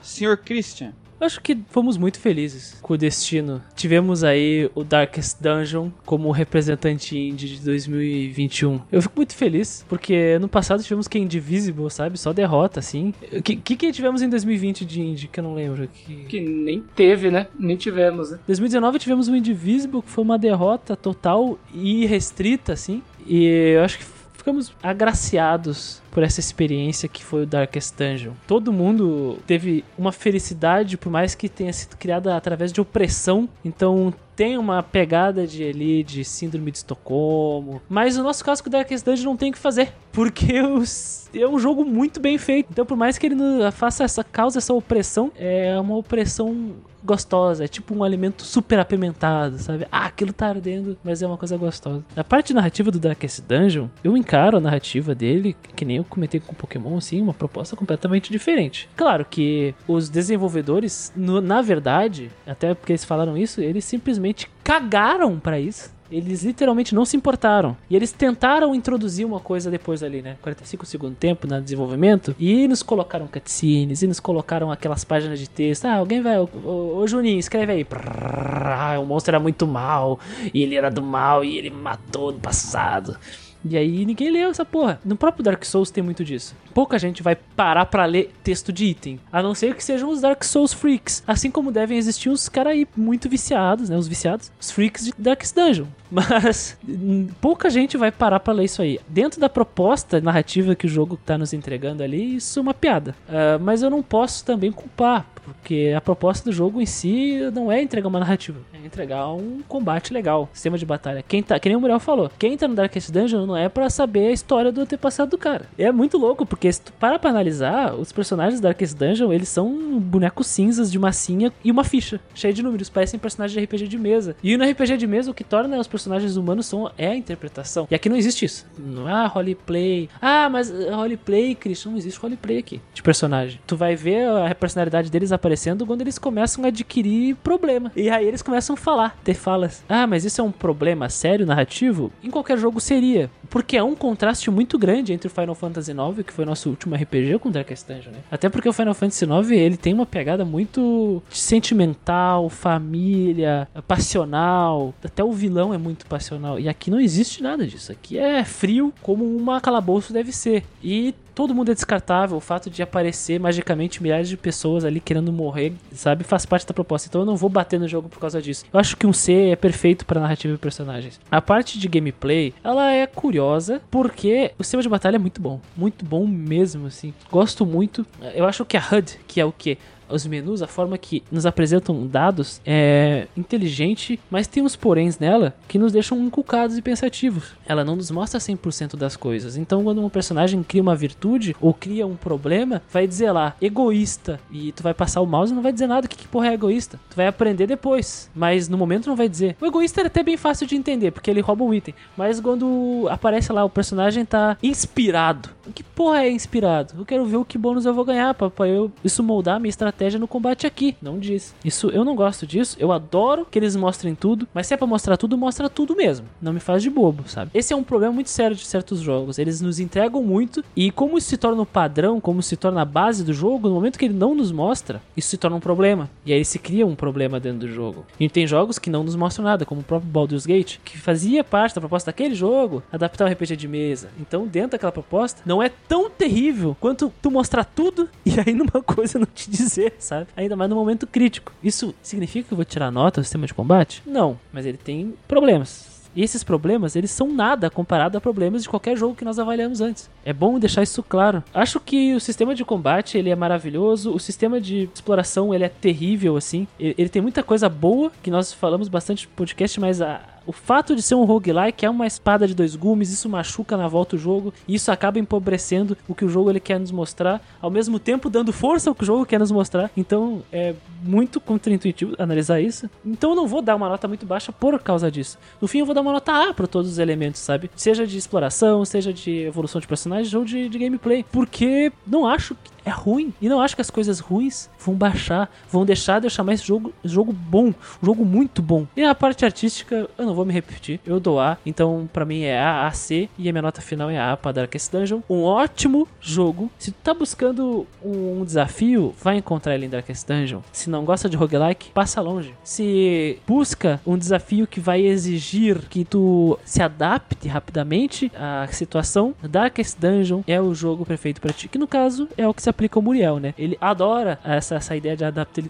Senhor 0.02 0.38
Christian. 0.38 0.94
Acho 1.20 1.42
que 1.42 1.58
fomos 1.70 1.98
muito 1.98 2.20
felizes 2.20 2.78
com 2.82 2.94
o 2.94 2.98
destino. 2.98 3.62
Tivemos 3.76 4.24
aí 4.24 4.70
o 4.74 4.84
Darkest 4.84 5.42
Dungeon 5.42 5.90
como 6.06 6.32
representante 6.32 7.18
indie 7.18 7.58
de 7.58 7.62
2021. 7.62 8.82
Eu 8.92 9.02
fico 9.02 9.14
muito 9.18 9.36
feliz, 9.36 9.86
porque 9.90 10.40
no 10.40 10.48
passado 10.48 10.82
tivemos 10.82 11.08
que 11.08 11.20
Indivisible, 11.20 11.90
sabe? 11.92 12.18
Só 12.18 12.32
derrota, 12.32 12.80
assim. 12.80 13.14
O 13.34 13.42
que, 13.42 13.56
que, 13.58 13.76
que 13.76 13.92
tivemos 13.92 14.22
em 14.22 14.30
2020 14.30 14.86
de 14.86 15.02
indie, 15.02 15.28
que 15.28 15.40
eu 15.40 15.44
não 15.44 15.54
lembro? 15.54 15.88
Que... 15.88 16.16
Que 16.26 16.40
nem 16.40 16.82
teve, 16.96 17.30
né? 17.30 17.48
Nem 17.58 17.76
tivemos, 17.76 18.32
né? 18.32 18.40
2019 18.48 19.00
tivemos 19.00 19.28
o 19.28 19.36
Indivisible, 19.36 20.02
que 20.02 20.10
foi 20.10 20.24
uma 20.24 20.38
derrota 20.38 20.96
total 20.96 21.60
e 21.74 22.06
restrita, 22.06 22.74
assim. 22.74 23.04
E 23.28 23.46
eu 23.76 23.84
acho 23.84 23.98
que 23.98 24.06
ficamos 24.40 24.74
agraciados 24.82 26.02
por 26.12 26.24
essa 26.24 26.40
experiência 26.40 27.08
que 27.08 27.24
foi 27.24 27.44
o 27.44 27.46
Darkest 27.46 27.96
Dungeon. 27.98 28.34
Todo 28.48 28.74
mundo 28.74 29.38
teve 29.46 29.84
uma 29.98 30.12
felicidade, 30.12 30.98
por 30.98 31.12
mais 31.12 31.36
que 31.36 31.50
tenha 31.50 31.74
sido 31.74 31.96
criada 31.98 32.36
através 32.36 32.72
de 32.72 32.82
opressão. 32.82 33.48
Então 33.64 34.14
tem 34.40 34.58
uma 34.58 34.82
pegada 34.82 35.46
de 35.46 35.68
ali 35.68 36.02
de 36.02 36.24
síndrome 36.24 36.72
de 36.72 36.78
Estocolmo. 36.78 37.82
Mas 37.90 38.16
no 38.16 38.24
nosso 38.24 38.44
caso 38.44 38.64
com 38.64 38.70
o 38.70 38.72
Darkest 38.72 39.04
Dungeon 39.04 39.26
não 39.32 39.36
tem 39.36 39.50
o 39.50 39.54
que 39.54 39.60
fazer. 39.60 39.92
Porque 40.14 40.54
é 41.36 41.48
um 41.48 41.60
jogo 41.60 41.84
muito 41.84 42.22
bem 42.22 42.38
feito. 42.38 42.68
Então, 42.72 42.86
por 42.86 42.96
mais 42.96 43.18
que 43.18 43.26
ele 43.26 43.36
faça 43.74 44.06
essa 44.06 44.24
causa, 44.24 44.60
essa 44.60 44.74
opressão, 44.74 45.30
é 45.36 45.78
uma 45.80 45.98
opressão 45.98 46.74
gostosa. 47.04 47.66
É 47.66 47.68
tipo 47.68 47.94
um 47.94 48.04
alimento 48.04 48.44
super 48.44 48.80
apimentado, 48.80 49.58
sabe? 49.58 49.88
Ah, 49.92 50.06
aquilo 50.06 50.34
tá 50.34 50.48
ardendo, 50.48 50.98
mas 51.04 51.22
é 51.22 51.28
uma 51.28 51.38
coisa 51.38 51.58
gostosa. 51.58 52.04
A 52.16 52.24
parte 52.24 52.54
narrativa 52.54 52.92
do 52.92 53.00
Darkest 53.00 53.42
Dungeon, 53.42 53.88
eu 54.04 54.16
encaro 54.16 54.58
a 54.58 54.62
narrativa 54.62 55.14
dele, 55.14 55.56
que 55.76 55.86
nem 55.86 55.99
eu 56.00 56.06
comentei 56.06 56.40
com 56.40 56.52
o 56.52 56.56
Pokémon, 56.56 56.98
assim, 56.98 57.22
uma 57.22 57.34
proposta 57.34 57.76
completamente 57.76 58.32
diferente. 58.32 58.90
Claro 58.96 59.26
que 59.30 59.74
os 59.88 60.10
desenvolvedores, 60.10 61.12
no- 61.16 61.42
na 61.42 61.62
verdade, 61.62 62.32
até 62.48 62.74
porque 62.74 62.92
eles 62.94 63.04
falaram 63.06 63.38
isso, 63.38 63.62
eles 63.62 63.86
simplesmente 63.86 64.50
cagaram 64.64 65.40
pra 65.40 65.60
isso. 65.60 65.98
Eles 66.12 66.44
literalmente 66.44 66.96
não 66.96 67.06
se 67.06 67.16
importaram. 67.16 67.78
E 67.88 67.96
eles 67.96 68.12
tentaram 68.12 68.74
introduzir 68.74 69.28
uma 69.28 69.40
coisa 69.40 69.70
depois 69.70 70.02
ali, 70.02 70.24
né? 70.24 70.38
45 70.42 70.84
segundos 70.84 71.14
de 71.14 71.20
tempo 71.20 71.46
no 71.46 71.62
desenvolvimento. 71.62 72.36
E 72.40 72.68
nos 72.68 72.82
colocaram 72.82 73.28
cutscenes, 73.28 74.02
e 74.02 74.08
nos 74.08 74.20
colocaram 74.20 74.72
aquelas 74.72 75.04
páginas 75.04 75.38
de 75.40 75.48
texto. 75.48 75.86
Ah, 75.86 75.98
alguém 75.98 76.20
vai. 76.20 76.40
Ô, 76.40 76.50
ô, 76.98 77.06
Juninho, 77.08 77.38
escreve 77.38 77.74
aí. 77.74 77.84
Prrr, 77.86 79.00
o 79.00 79.06
monstro 79.06 79.32
era 79.36 79.40
muito 79.40 79.68
mal. 79.68 80.20
E 80.52 80.64
ele 80.64 80.74
era 80.76 80.90
do 80.90 81.04
mal 81.04 81.44
e 81.46 81.60
ele 81.60 81.70
matou 81.70 82.32
no 82.32 82.40
passado. 82.40 83.16
E 83.64 83.78
aí 83.78 84.06
ninguém 84.06 84.32
leu 84.32 84.50
essa 84.50 84.64
porra. 84.64 85.00
No 85.04 85.16
próprio 85.16 85.44
Dark 85.44 85.64
Souls 85.66 85.92
tem 85.92 86.04
muito 86.04 86.24
disso. 86.24 86.56
Pouca 86.80 86.98
gente 86.98 87.22
vai 87.22 87.36
parar 87.36 87.86
pra 87.88 88.06
ler 88.06 88.34
texto 88.42 88.72
de 88.72 88.86
item. 88.86 89.20
A 89.34 89.44
não 89.44 89.54
ser 89.54 89.76
que 89.76 89.84
sejam 89.84 90.10
os 90.10 90.22
Dark 90.22 90.42
Souls 90.46 90.72
freaks. 90.72 91.22
Assim 91.28 91.52
como 91.52 91.74
devem 91.74 91.98
existir 91.98 92.30
os 92.30 92.48
caras 92.48 92.72
aí 92.72 92.88
muito 92.96 93.28
viciados, 93.28 93.90
né? 93.90 93.98
Os 93.98 94.08
viciados. 94.08 94.50
Os 94.58 94.72
freaks 94.72 95.04
de 95.04 95.14
Darkest 95.18 95.54
Dungeon. 95.54 95.88
Mas 96.10 96.78
hum, 96.88 97.28
pouca 97.42 97.70
gente 97.70 97.98
vai 97.98 98.14
parar 98.14 98.40
pra 98.40 98.54
ler 98.54 98.64
isso 98.64 98.82
aí. 98.82 98.98
Dentro 99.10 99.42
da 99.42 99.50
proposta 99.50 100.22
narrativa 100.22 100.74
que 100.74 100.86
o 100.86 100.90
jogo 100.90 101.18
tá 101.18 101.38
nos 101.38 101.52
entregando 101.52 102.02
ali, 102.02 102.38
isso 102.38 102.60
é 102.60 102.62
uma 102.62 102.74
piada. 102.74 103.14
Ah, 103.28 103.60
mas 103.60 103.84
eu 103.84 103.90
não 103.90 104.02
posso 104.02 104.44
também 104.44 104.72
culpar. 104.72 105.26
Porque 105.44 105.94
a 105.96 106.02
proposta 106.02 106.50
do 106.50 106.56
jogo 106.56 106.80
em 106.80 106.86
si 106.86 107.40
não 107.54 107.72
é 107.72 107.82
entregar 107.82 108.08
uma 108.08 108.20
narrativa, 108.20 108.60
é 108.72 108.86
entregar 108.86 109.30
um 109.30 109.62
combate 109.68 110.14
legal, 110.14 110.48
sistema 110.54 110.78
de 110.78 110.86
batalha. 110.86 111.24
Quem 111.28 111.42
tá, 111.42 111.60
que 111.60 111.68
nem 111.68 111.76
o 111.76 111.82
Muriel 111.82 112.00
falou, 112.00 112.30
quem 112.38 112.56
tá 112.56 112.68
no 112.68 112.76
Darkest 112.76 113.12
Dungeon 113.12 113.48
não 113.48 113.58
é 113.58 113.68
pra 113.68 113.90
saber 113.90 114.28
a 114.28 114.32
história 114.32 114.72
do 114.72 114.82
antepassado 114.82 115.32
do 115.32 115.38
cara. 115.38 115.66
É 115.78 115.92
muito 115.92 116.18
louco, 116.18 116.46
porque 116.46 116.69
se 116.72 116.82
tu 116.82 116.94
para 116.94 117.20
pra 117.20 117.30
analisar, 117.30 117.96
os 117.96 118.12
personagens 118.12 118.60
do 118.60 118.64
Darkest 118.64 118.96
Dungeon, 118.96 119.32
eles 119.32 119.50
são 119.50 120.00
bonecos 120.00 120.48
cinzas 120.48 120.92
de 120.92 121.00
massinha 121.00 121.52
e 121.64 121.72
uma 121.72 121.84
ficha, 121.84 122.20
cheia 122.34 122.54
de 122.54 122.64
números, 122.64 122.90
parecem 122.90 123.20
personagens 123.20 123.58
de 123.58 123.64
RPG 123.64 123.88
de 123.88 123.98
mesa. 123.98 124.36
E 124.44 124.56
no 124.58 124.64
RPG 124.70 124.98
de 124.98 125.08
mesa, 125.08 125.32
o 125.32 125.34
que 125.34 125.44
torna 125.44 125.80
os 125.80 125.88
personagens 125.88 126.36
humanos 126.36 126.66
são, 126.66 126.92
é 126.98 127.08
a 127.08 127.16
interpretação. 127.16 127.88
E 127.90 127.96
aqui 127.96 128.10
não 128.10 128.16
existe 128.16 128.46
isso. 128.46 128.66
Não 128.78 129.08
há 129.08 129.26
roleplay. 129.28 130.10
Ah, 130.22 130.50
mas 130.50 130.70
uh, 130.70 130.96
roleplay, 130.96 131.56
Christian, 131.56 131.92
não 131.92 131.98
existe 131.98 132.20
roleplay 132.20 132.58
aqui 132.58 132.82
de 132.94 133.02
personagem. 133.02 133.60
Tu 133.66 133.76
vai 133.76 133.96
ver 133.96 134.28
a 134.28 134.54
personalidade 134.56 135.10
deles 135.10 135.32
aparecendo 135.32 135.86
quando 135.86 136.02
eles 136.02 136.18
começam 136.18 136.64
a 136.64 136.68
adquirir 136.68 137.36
problema. 137.36 137.92
E 137.96 138.10
aí 138.10 138.28
eles 138.28 138.42
começam 138.42 138.74
a 138.74 138.78
falar, 138.78 139.18
ter 139.24 139.34
falas. 139.34 139.84
Ah, 139.88 140.08
mas 140.08 140.26
isso 140.26 140.42
é 140.42 140.44
um 140.44 140.52
problema 140.52 141.10
sério 141.10 141.46
narrativo? 141.46 142.12
Em 142.24 142.30
qualquer 142.30 142.58
jogo 142.58 142.80
seria. 142.80 143.30
Porque 143.50 143.78
é 143.78 143.84
um 143.84 143.96
contraste 143.96 144.52
muito 144.52 144.78
grande 144.78 145.12
entre 145.12 145.28
o 145.28 145.32
Final 145.32 145.56
Fantasy 145.56 145.92
IX, 145.92 146.26
que 146.26 146.34
foi 146.34 146.46
nosso 146.50 146.70
último 146.70 146.96
RPG, 146.96 147.40
com 147.40 147.52
Darkest 147.52 147.88
Dungeon, 147.88 148.12
né? 148.12 148.20
Até 148.30 148.50
porque 148.50 148.68
o 148.68 148.74
Final 148.74 148.94
Fantasy 148.94 149.26
IX, 149.26 149.52
ele 149.52 149.78
tem 149.78 149.94
uma 149.94 150.06
pegada 150.06 150.44
muito 150.44 151.22
sentimental, 151.30 152.50
família, 152.50 153.68
passional. 153.88 154.94
Até 155.04 155.24
o 155.24 155.32
vilão 155.32 155.74
é 155.74 155.78
muito 155.78 156.06
passional. 156.06 156.60
E 156.60 156.68
aqui 156.68 156.92
não 156.92 157.00
existe 157.00 157.42
nada 157.42 157.66
disso. 157.66 157.92
Aqui 157.92 158.18
é 158.18 158.44
frio, 158.44 158.94
como 159.02 159.26
uma 159.26 159.62
calabouço 159.62 160.12
deve 160.12 160.32
ser. 160.32 160.64
E 160.84 161.14
todo 161.34 161.54
mundo 161.54 161.72
é 161.72 161.74
descartável. 161.74 162.38
O 162.38 162.42
fato 162.42 162.70
de 162.70 162.82
aparecer 162.82 163.40
magicamente 163.40 164.02
milhares 164.02 164.30
de 164.30 164.38
pessoas 164.38 164.86
ali 164.86 165.00
querendo 165.00 165.32
morrer, 165.32 165.74
sabe, 165.94 166.24
faz 166.24 166.46
parte 166.46 166.66
da 166.68 166.74
proposta. 166.74 167.08
Então 167.08 167.22
eu 167.22 167.26
não 167.26 167.36
vou 167.36 167.50
bater 167.50 167.80
no 167.80 167.88
jogo 167.88 168.10
por 168.10 168.20
causa 168.20 168.42
disso. 168.42 168.66
Eu 168.72 168.80
acho 168.80 168.96
que 168.96 169.08
um 169.08 169.14
C 169.14 169.50
é 169.50 169.56
perfeito 169.56 170.06
para 170.06 170.22
narrativa 170.22 170.54
e 170.54 170.58
personagens. 170.58 171.20
A 171.32 171.42
parte 171.42 171.80
de 171.80 171.88
gameplay, 171.88 172.54
ela 172.64 172.92
é 172.92 173.08
curiosa 173.08 173.82
porque 173.90 174.52
o 174.58 174.64
sistema 174.64 174.84
de 174.84 174.90
batalha 174.90 175.16
é 175.16 175.20
muito 175.20 175.42
bom, 175.42 175.60
muito 175.76 176.06
bom 176.06 176.26
mesmo, 176.26 176.88
assim. 176.88 177.14
Gosto 177.32 177.66
muito. 177.66 178.06
Eu 178.34 178.46
acho 178.46 178.66
que 178.66 178.78
a 178.78 178.82
HUD, 178.82 179.20
que 179.28 179.40
é 179.40 179.46
o 179.46 179.52
que 179.52 179.78
os 180.10 180.26
menus, 180.26 180.62
a 180.62 180.68
forma 180.68 180.98
que 180.98 181.24
nos 181.32 181.46
apresentam 181.46 182.06
dados 182.08 182.62
é 182.66 183.28
inteligente, 183.36 184.20
mas 184.30 184.48
tem 184.48 184.64
uns 184.64 184.76
poréns 184.76 185.20
nela 185.20 185.54
que 185.68 185.78
nos 185.78 185.92
deixam 185.92 186.20
inculcados 186.20 186.78
e 186.78 186.82
pensativos. 186.82 187.54
Ela 187.66 187.84
não 187.84 187.96
nos 187.96 188.12
mostra 188.12 188.40
100% 188.40 188.96
das 188.96 189.16
coisas. 189.16 189.56
Então, 189.56 189.84
quando 189.84 190.04
um 190.04 190.10
personagem 190.10 190.64
cria 190.64 190.82
uma 190.82 190.96
virtude 190.96 191.56
ou 191.62 191.74
cria 191.74 192.08
um 192.08 192.16
problema, 192.16 192.82
vai 192.92 193.08
dizer 193.08 193.32
lá, 193.32 193.56
egoísta. 193.62 194.40
E 194.52 194.72
tu 194.72 194.84
vai 194.84 194.94
passar 194.94 195.22
o 195.22 195.26
mouse 195.26 195.52
e 195.52 195.56
não 195.56 195.62
vai 195.62 195.72
dizer 195.72 195.88
nada. 195.88 196.06
O 196.06 196.10
que, 196.10 196.18
que 196.18 196.28
porra 196.28 196.48
é 196.48 196.54
egoísta? 196.54 197.00
Tu 197.10 197.16
vai 197.16 197.28
aprender 197.28 197.68
depois. 197.68 198.30
Mas 198.34 198.68
no 198.68 198.78
momento 198.78 199.08
não 199.08 199.16
vai 199.16 199.30
dizer. 199.30 199.56
O 199.62 199.66
egoísta 199.66 200.02
é 200.02 200.08
até 200.08 200.24
bem 200.24 200.38
fácil 200.38 200.66
de 200.66 200.76
entender, 200.76 201.12
porque 201.12 201.30
ele 201.30 201.42
rouba 201.42 201.64
um 201.64 201.74
item. 201.74 201.94
Mas 202.18 202.40
quando 202.40 203.08
aparece 203.10 203.52
lá, 203.52 203.64
o 203.64 203.70
personagem 203.70 204.26
tá 204.26 204.58
inspirado. 204.62 205.50
que 205.74 205.84
porra 205.84 206.24
é 206.24 206.32
inspirado? 206.32 206.96
Eu 206.98 207.06
quero 207.06 207.26
ver 207.26 207.38
o 207.38 207.46
que 207.46 207.58
bônus 207.58 207.86
eu 207.86 207.94
vou 207.94 208.06
ganhar 208.06 208.34
pra, 208.34 208.50
pra 208.50 208.68
eu 208.68 208.92
isso 209.04 209.22
moldar 209.24 209.58
a 209.58 209.60
minha 209.60 209.70
estratégia 209.70 209.99
no 210.20 210.28
combate 210.28 210.66
aqui. 210.66 210.96
Não 211.02 211.20
diz. 211.20 211.54
Isso 211.64 211.90
eu 211.90 212.06
não 212.06 212.16
gosto 212.16 212.48
disso. 212.48 212.78
Eu 212.80 212.92
adoro 212.92 213.46
que 213.50 213.60
eles 213.60 213.76
mostrem 213.76 214.16
tudo, 214.16 214.48
mas 214.54 214.68
se 214.68 214.74
é 214.74 214.78
pra 214.78 214.88
mostrar 214.88 215.18
tudo, 215.18 215.38
mostra 215.38 215.70
tudo 215.70 215.96
mesmo. 215.96 216.28
Não 216.42 216.54
me 216.54 216.60
faz 216.60 216.82
de 216.82 216.90
bobo, 216.90 217.24
sabe? 217.28 217.52
Esse 217.54 217.74
é 217.74 217.76
um 217.76 217.84
problema 217.84 218.14
muito 218.14 218.30
sério 218.30 218.56
de 218.56 218.66
certos 218.66 219.00
jogos. 219.02 219.38
Eles 219.38 219.62
nos 219.62 219.80
entregam 219.80 220.24
muito 220.24 220.64
e 220.76 220.92
como 220.92 221.18
isso 221.18 221.30
se 221.30 221.38
torna 221.38 221.62
o 221.62 221.66
padrão, 221.66 222.20
como 222.20 222.42
se 222.42 222.56
torna 222.56 222.82
a 222.82 222.86
base 222.86 223.24
do 223.24 223.34
jogo, 223.34 223.68
no 223.68 223.76
momento 223.76 224.00
que 224.00 224.06
ele 224.06 224.14
não 224.14 224.34
nos 224.34 224.52
mostra, 224.52 225.02
isso 225.16 225.30
se 225.30 225.38
torna 225.38 225.58
um 225.58 225.60
problema. 225.60 226.10
E 226.26 226.34
aí 226.34 226.44
se 226.46 226.60
cria 226.60 226.86
um 226.86 226.96
problema 226.96 227.40
dentro 227.40 227.60
do 227.60 227.70
jogo. 227.70 228.06
E 228.20 228.30
tem 228.30 228.48
jogos 228.48 228.80
que 228.80 228.90
não 228.90 229.04
nos 229.04 229.16
mostram 229.16 229.44
nada, 229.44 229.66
como 229.66 229.82
o 229.82 229.84
próprio 229.84 230.10
Baldur's 230.10 230.46
Gate, 230.46 230.78
que 230.84 230.98
fazia 230.98 231.44
parte 231.44 231.76
da 231.76 231.82
proposta 231.82 232.10
daquele 232.10 232.36
jogo 232.36 232.82
adaptar 232.92 233.26
o 233.26 233.32
RPG 233.32 233.56
de 233.56 233.68
mesa. 233.68 234.10
Então, 234.20 234.48
dentro 234.48 234.72
daquela 234.72 234.92
proposta, 234.92 235.42
não 235.46 235.62
é 235.62 235.70
tão 235.70 236.10
terrível 236.10 236.76
quanto 236.80 237.12
tu 237.22 237.32
mostrar 237.32 237.64
tudo 237.64 238.10
e 238.26 238.32
aí 238.40 238.54
numa 238.54 238.82
coisa 238.84 239.20
não 239.20 239.28
te 239.28 239.50
dizer, 239.50 239.89
sabe? 239.98 240.28
Ainda 240.36 240.56
mais 240.56 240.70
no 240.70 240.76
momento 240.76 241.08
crítico. 241.08 241.54
Isso 241.64 241.94
significa 242.02 242.48
que 242.48 242.54
eu 242.54 242.58
vou 242.58 242.66
tirar 242.66 242.92
nota 242.92 243.22
do 243.22 243.24
sistema 243.24 243.48
de 243.48 243.54
combate? 243.54 244.04
Não, 244.06 244.40
mas 244.52 244.66
ele 244.66 244.78
tem 244.78 245.14
problemas. 245.28 246.00
E 246.16 246.24
esses 246.24 246.44
problemas, 246.44 246.96
eles 246.96 247.12
são 247.12 247.32
nada 247.32 247.70
comparado 247.70 248.18
a 248.18 248.22
problemas 248.22 248.64
de 248.64 248.70
qualquer 248.70 248.98
jogo 248.98 249.16
que 249.16 249.24
nós 249.24 249.38
avaliamos 249.38 249.80
antes. 249.80 250.10
É 250.26 250.34
bom 250.34 250.60
deixar 250.60 250.84
isso 250.84 251.04
claro. 251.04 251.44
Acho 251.54 251.80
que 251.80 252.16
o 252.16 252.20
sistema 252.20 252.56
de 252.56 252.66
combate, 252.66 253.18
ele 253.18 253.30
é 253.30 253.36
maravilhoso, 253.36 254.12
o 254.12 254.20
sistema 254.20 254.60
de 254.60 254.90
exploração, 254.94 255.54
ele 255.54 255.64
é 255.64 255.70
terrível, 255.70 256.36
assim. 256.36 256.68
Ele 256.80 257.10
tem 257.10 257.22
muita 257.22 257.44
coisa 257.44 257.70
boa, 257.70 258.12
que 258.24 258.32
nós 258.32 258.52
falamos 258.52 258.88
bastante 258.88 259.28
no 259.28 259.34
podcast, 259.34 259.80
mas 259.80 260.02
a, 260.02 260.20
o 260.46 260.52
fato 260.52 260.96
de 260.96 261.02
ser 261.02 261.16
um 261.16 261.24
roguelike 261.24 261.86
é 261.86 261.90
uma 261.90 262.08
espada 262.08 262.48
de 262.48 262.54
dois 262.54 262.76
gumes, 262.76 263.12
isso 263.12 263.30
machuca 263.30 263.78
na 263.78 263.88
volta 263.88 264.16
o 264.16 264.20
jogo, 264.20 264.54
e 264.68 264.76
isso 264.76 264.92
acaba 264.92 265.20
empobrecendo 265.20 265.98
o 266.08 266.16
que 266.16 266.26
o 266.26 266.30
jogo 266.30 266.50
ele 266.50 266.60
quer 266.60 266.80
nos 266.80 266.92
mostrar, 266.92 267.42
ao 267.62 267.70
mesmo 267.70 268.00
tempo 268.00 268.30
dando 268.30 268.52
força 268.52 268.90
ao 268.90 268.96
que 268.96 269.04
o 269.04 269.06
jogo 269.06 269.26
quer 269.26 269.40
nos 269.40 269.52
mostrar. 269.52 269.92
Então 269.96 270.42
é 270.52 270.74
muito 271.04 271.40
contraintuitivo 271.40 272.16
analisar 272.18 272.60
isso. 272.62 272.90
Então 273.06 273.32
eu 273.32 273.36
não 273.36 273.48
vou 273.48 273.62
dar 273.62 273.76
uma 273.76 273.90
nota 273.90 274.08
muito 274.08 274.26
baixa 274.26 274.52
por 274.52 274.80
causa 274.82 275.12
disso. 275.12 275.38
No 275.62 275.68
fim 275.68 275.80
eu 275.80 275.86
vou 275.86 275.96
dar 275.96 276.02
uma 276.02 276.12
nota 276.12 276.50
A 276.50 276.54
para 276.54 276.68
todos 276.68 276.92
os 276.92 277.00
elementos, 277.00 277.42
sabe? 277.42 277.70
Seja 277.76 278.06
de 278.06 278.18
exploração, 278.18 278.84
seja 278.86 279.14
de 279.14 279.44
evolução 279.44 279.80
de 279.80 279.88
personagens 279.88 280.34
ou 280.34 280.44
de, 280.44 280.70
de 280.70 280.78
gameplay. 280.78 281.26
Porque 281.32 281.92
não 282.06 282.26
acho 282.26 282.56
que 282.56 282.79
é 282.90 282.92
ruim. 282.92 283.34
E 283.42 283.48
não 283.48 283.62
acho 283.62 283.76
que 283.76 283.82
as 283.82 283.90
coisas 283.90 284.20
ruins 284.20 284.70
vão 284.80 284.96
baixar, 284.96 285.50
vão 285.72 285.86
deixar 285.86 286.20
de 286.20 286.26
eu 286.26 286.30
chamar 286.30 286.54
esse 286.54 286.66
jogo 286.66 286.94
jogo 287.04 287.32
bom, 287.32 287.74
jogo 288.02 288.26
muito 288.26 288.62
bom. 288.62 288.86
E 288.98 289.04
a 289.04 289.16
parte 289.16 289.46
artística, 289.46 290.10
eu 290.18 290.26
não 290.26 290.34
vou 290.34 290.46
me 290.46 290.54
repetir, 290.54 291.00
eu 291.06 291.20
dou 291.20 291.40
A, 291.40 291.58
então 291.66 292.10
para 292.12 292.26
mim 292.26 292.42
é 292.42 292.60
A, 292.60 292.88
A, 292.88 292.92
C, 292.92 293.30
e 293.38 293.48
a 293.48 293.52
minha 293.52 293.62
nota 293.62 293.82
final 293.82 294.10
é 294.10 294.20
A 294.20 294.36
para 294.36 294.54
Darkest 294.54 294.92
Dungeon. 294.92 295.22
Um 295.30 295.44
ótimo 295.44 296.08
jogo. 296.20 296.72
Se 296.78 296.92
tu 296.92 296.98
tá 297.04 297.14
buscando 297.14 297.86
um 298.04 298.44
desafio, 298.44 299.14
vai 299.22 299.38
encontrar 299.38 299.76
ele 299.76 299.86
em 299.86 299.90
Darkest 299.90 300.28
Dungeon. 300.28 300.62
Se 300.72 300.90
não 300.90 301.06
gosta 301.06 301.30
de 301.30 301.38
roguelike, 301.38 301.92
passa 301.92 302.22
longe. 302.22 302.54
Se 302.64 303.40
busca 303.48 304.02
um 304.06 304.18
desafio 304.18 304.66
que 304.66 304.80
vai 304.80 305.02
exigir 305.06 305.82
que 305.90 306.04
tu 306.04 306.58
se 306.66 306.82
adapte 306.82 307.48
rapidamente 307.48 308.32
à 308.36 308.68
situação, 308.72 309.36
Darkest 309.44 309.98
Dungeon 310.00 310.42
é 310.48 310.60
o 310.60 310.74
jogo 310.74 311.06
perfeito 311.06 311.40
para 311.40 311.54
ti, 311.54 311.68
que 311.68 311.78
no 311.78 311.88
caso 311.88 312.28
é 312.38 312.48
o 312.48 312.54
que 312.54 312.62
se 312.62 312.70
aplica 312.80 312.98
ao 312.98 313.04
Muriel, 313.04 313.40
né? 313.40 313.54
Ele 313.58 313.78
adora 313.82 314.40
essa, 314.44 314.76
essa 314.76 314.96
ideia 314.96 315.18
de 315.18 315.26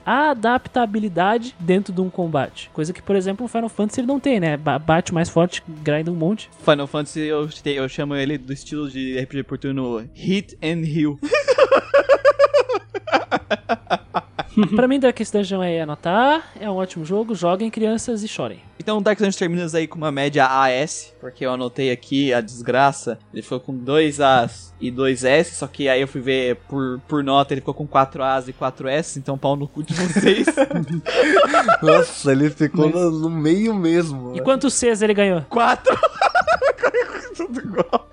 adaptabilidade 0.05 1.55
dentro 1.59 1.91
de 1.91 1.99
um 2.01 2.09
combate. 2.09 2.69
Coisa 2.71 2.93
que, 2.93 3.01
por 3.01 3.15
exemplo, 3.15 3.45
o 3.45 3.49
Final 3.49 3.69
Fantasy 3.69 4.01
ele 4.01 4.07
não 4.07 4.19
tem, 4.19 4.39
né? 4.39 4.55
Bate 4.57 5.11
mais 5.13 5.27
forte, 5.27 5.63
grinda 5.67 6.11
um 6.11 6.15
monte. 6.15 6.49
Final 6.63 6.85
Fantasy 6.85 7.21
eu, 7.21 7.49
eu 7.65 7.89
chamo 7.89 8.15
ele 8.15 8.37
do 8.37 8.53
estilo 8.53 8.87
de 8.89 9.19
RPG 9.19 9.43
por 9.43 9.57
turno 9.57 10.07
Hit 10.13 10.55
and 10.61 10.83
Heal. 10.85 11.17
pra 14.75 14.87
mim, 14.87 14.99
Darkest 14.99 15.33
Dungeon 15.33 15.63
é 15.63 15.81
anotar, 15.81 16.51
é 16.59 16.69
um 16.69 16.75
ótimo 16.75 17.03
jogo, 17.03 17.33
joguem 17.33 17.71
crianças 17.71 18.21
e 18.21 18.27
chorem. 18.27 18.68
Então, 18.89 19.03
Dark 19.03 19.19
Dungeon 19.19 19.37
termina 19.37 19.67
aí 19.71 19.85
com 19.85 19.99
uma 19.99 20.11
média 20.11 20.47
AS, 20.47 21.13
porque 21.21 21.45
eu 21.45 21.53
anotei 21.53 21.91
aqui 21.91 22.33
a 22.33 22.41
desgraça. 22.41 23.19
Ele 23.31 23.43
ficou 23.43 23.59
com 23.59 23.77
2 23.77 24.19
As 24.19 24.73
e 24.81 24.89
2 24.89 25.25
S, 25.25 25.57
só 25.57 25.67
que 25.67 25.87
aí 25.87 26.01
eu 26.01 26.07
fui 26.07 26.21
ver 26.21 26.55
por, 26.67 26.99
por 27.07 27.23
nota, 27.23 27.53
ele 27.53 27.61
ficou 27.61 27.75
com 27.75 27.85
4 27.85 28.23
As 28.23 28.47
e 28.47 28.53
4 28.53 28.87
S, 28.87 29.19
então 29.19 29.37
pau 29.37 29.55
no 29.55 29.67
cu 29.67 29.83
de 29.83 29.93
vocês. 29.93 30.47
Nossa, 31.83 32.31
ele 32.31 32.49
ficou 32.49 32.89
no, 32.89 33.11
no 33.11 33.29
meio 33.29 33.75
mesmo. 33.75 34.35
E 34.35 34.41
quantos 34.41 34.73
Cs 34.73 35.03
ele 35.03 35.13
ganhou? 35.13 35.43
4! 35.43 35.95
Tudo 37.37 37.59
igual. 37.59 38.09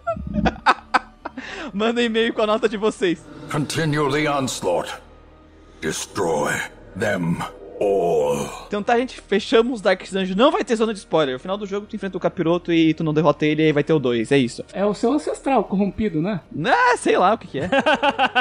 Manda 1.72 2.02
e-mail 2.02 2.34
com 2.34 2.42
a 2.42 2.46
nota 2.46 2.68
de 2.68 2.76
vocês. 2.76 3.24
Continue 3.50 4.12
the 4.12 4.30
onslaught. 4.30 4.92
Destroy 5.80 6.52
them 6.94 7.38
all. 7.80 8.66
Então 8.66 8.82
tá, 8.82 8.98
gente, 8.98 9.20
fechamos 9.20 9.80
Dark 9.80 10.02
Dungeon. 10.10 10.36
Não 10.36 10.50
vai 10.50 10.64
ter 10.64 10.76
zona 10.76 10.92
de 10.92 10.98
spoiler. 10.98 11.34
No 11.34 11.40
final 11.40 11.56
do 11.56 11.66
jogo, 11.66 11.86
tu 11.86 11.94
enfrenta 11.94 12.16
o 12.16 12.20
capiroto 12.20 12.72
e 12.72 12.92
tu 12.94 13.04
não 13.04 13.14
derrota 13.14 13.46
ele 13.46 13.62
e 13.62 13.66
aí 13.66 13.72
vai 13.72 13.84
ter 13.84 13.92
o 13.92 13.98
2. 13.98 14.32
É 14.32 14.38
isso. 14.38 14.64
É 14.72 14.84
o 14.84 14.94
seu 14.94 15.12
ancestral 15.12 15.64
corrompido, 15.64 16.20
né? 16.20 16.40
Ah, 16.66 16.96
sei 16.96 17.16
lá 17.16 17.34
o 17.34 17.38
que, 17.38 17.46
que 17.46 17.60
é. 17.60 17.70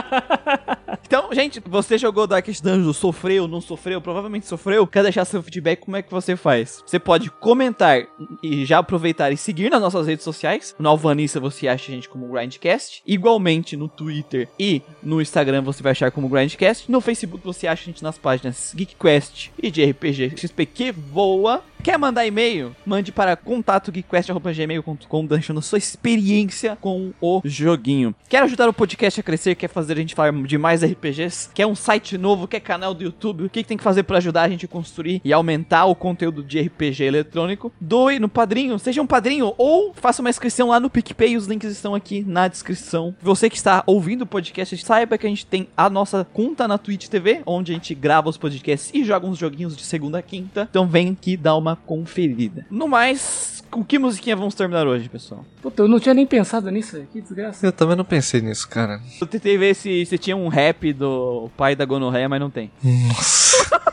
então, 1.05 1.29
gente, 1.31 1.61
você 1.65 1.97
jogou 1.97 2.25
Dark 2.25 2.45
Dungeon, 2.45 2.93
sofreu, 2.93 3.47
não 3.47 3.61
sofreu, 3.61 4.01
provavelmente 4.01 4.47
sofreu. 4.47 4.87
Quer 4.87 5.03
deixar 5.03 5.25
seu 5.25 5.43
feedback? 5.43 5.81
Como 5.81 5.97
é 5.97 6.01
que 6.01 6.11
você 6.11 6.35
faz? 6.35 6.83
Você 6.85 6.99
pode 6.99 7.29
comentar 7.29 8.05
e 8.41 8.65
já 8.65 8.79
aproveitar 8.79 9.31
e 9.31 9.37
seguir 9.37 9.69
nas 9.69 9.81
nossas 9.81 10.07
redes 10.07 10.23
sociais. 10.23 10.75
No 10.79 10.89
Alvanissa 10.89 11.39
você 11.39 11.67
acha 11.67 11.91
a 11.91 11.95
gente 11.95 12.09
como 12.09 12.27
Grindcast. 12.27 13.03
Igualmente 13.05 13.77
no 13.77 13.87
Twitter 13.87 14.47
e 14.59 14.81
no 15.03 15.21
Instagram 15.21 15.61
você 15.61 15.83
vai 15.83 15.91
achar 15.91 16.11
como 16.11 16.29
Grindcast. 16.29 16.91
No 16.91 17.01
Facebook 17.01 17.43
você 17.43 17.67
acha 17.67 17.83
a 17.83 17.85
gente 17.85 18.03
nas 18.03 18.17
páginas 18.17 18.73
GeekQuest 18.75 19.24
e 19.61 19.71
de 19.71 19.83
RPG 19.83 20.33
XP 20.37 20.65
que 20.65 20.91
voa. 20.91 21.63
Quer 21.85 21.99
mandar 21.99 22.25
e-mail? 22.25 22.75
Mande 22.83 23.11
para 23.11 23.35
contato.geekquest.gmail.com 23.35 25.25
deixando 25.27 25.61
sua 25.61 25.77
experiência 25.77 26.75
com 26.81 27.13
o 27.21 27.41
joguinho. 27.45 28.15
Quer 28.27 28.41
ajudar 28.41 28.67
o 28.67 28.73
podcast 28.73 29.19
a 29.19 29.23
crescer? 29.23 29.53
Quer 29.53 29.67
fazer 29.67 29.93
a 29.93 29.97
gente 29.97 30.15
falar 30.15 30.31
de 30.31 30.57
mais 30.57 30.83
RPGs? 30.83 31.51
Quer 31.53 31.67
um 31.67 31.75
site 31.75 32.17
novo? 32.17 32.47
Quer 32.47 32.59
canal 32.61 32.91
do 32.95 33.03
YouTube? 33.03 33.43
O 33.43 33.49
que, 33.51 33.61
que 33.61 33.69
tem 33.69 33.77
que 33.77 33.83
fazer 33.83 34.01
para 34.01 34.17
ajudar 34.17 34.41
a 34.41 34.49
gente 34.49 34.65
a 34.65 34.67
construir 34.67 35.21
e 35.23 35.31
aumentar 35.31 35.85
o 35.85 35.93
conteúdo 35.93 36.43
de 36.43 36.59
RPG 36.59 37.03
eletrônico? 37.03 37.71
Doe 37.79 38.17
no 38.17 38.27
padrinho, 38.27 38.79
seja 38.79 38.99
um 38.99 39.05
padrinho 39.05 39.53
ou 39.55 39.93
faça 39.93 40.23
uma 40.23 40.31
inscrição 40.31 40.69
lá 40.69 40.79
no 40.79 40.89
PicPay. 40.89 41.37
Os 41.37 41.45
links 41.45 41.71
estão 41.71 41.93
aqui 41.93 42.23
na 42.27 42.47
descrição. 42.47 43.15
Você 43.21 43.47
que 43.47 43.57
está 43.57 43.83
ouvindo 43.85 44.23
o 44.23 44.25
podcast, 44.25 44.75
saiba 44.77 45.19
que 45.19 45.27
a 45.27 45.29
gente 45.29 45.45
tem 45.45 45.67
a 45.77 45.87
nossa 45.87 46.25
conta 46.33 46.67
na 46.67 46.79
Twitch 46.79 47.09
TV, 47.09 47.43
onde 47.45 47.73
a 47.73 47.75
gente 47.75 47.93
grava 47.93 48.27
os 48.27 48.37
podcasts 48.37 48.91
e 48.91 49.03
joga 49.03 49.14
uns 49.23 49.37
joguinhos 49.37 49.75
de 49.75 49.83
segunda 49.83 50.19
a 50.19 50.21
quinta. 50.21 50.67
Então 50.69 50.87
vem 50.87 51.09
aqui 51.11 51.37
dar 51.37 51.55
uma 51.55 51.75
conferida. 51.75 52.65
No 52.69 52.87
mais, 52.87 53.63
com 53.71 53.83
que 53.83 53.99
musiquinha 53.99 54.35
vamos 54.35 54.55
terminar 54.55 54.87
hoje, 54.87 55.09
pessoal? 55.09 55.45
Puta, 55.61 55.83
eu 55.83 55.87
não 55.87 55.99
tinha 55.99 56.13
nem 56.13 56.25
pensado 56.25 56.69
nisso, 56.71 57.01
que 57.11 57.21
desgraça. 57.21 57.65
Eu 57.65 57.71
também 57.71 57.95
não 57.95 58.05
pensei 58.05 58.41
nisso, 58.41 58.67
cara. 58.67 58.99
Eu 59.19 59.27
tentei 59.27 59.57
ver 59.57 59.75
se, 59.75 60.05
se 60.05 60.17
tinha 60.17 60.35
um 60.35 60.47
rap 60.47 60.93
do 60.93 61.49
pai 61.57 61.75
da 61.75 61.85
gonorreia, 61.85 62.27
mas 62.29 62.39
não 62.39 62.49
tem. 62.49 62.71
Nossa. 62.83 63.55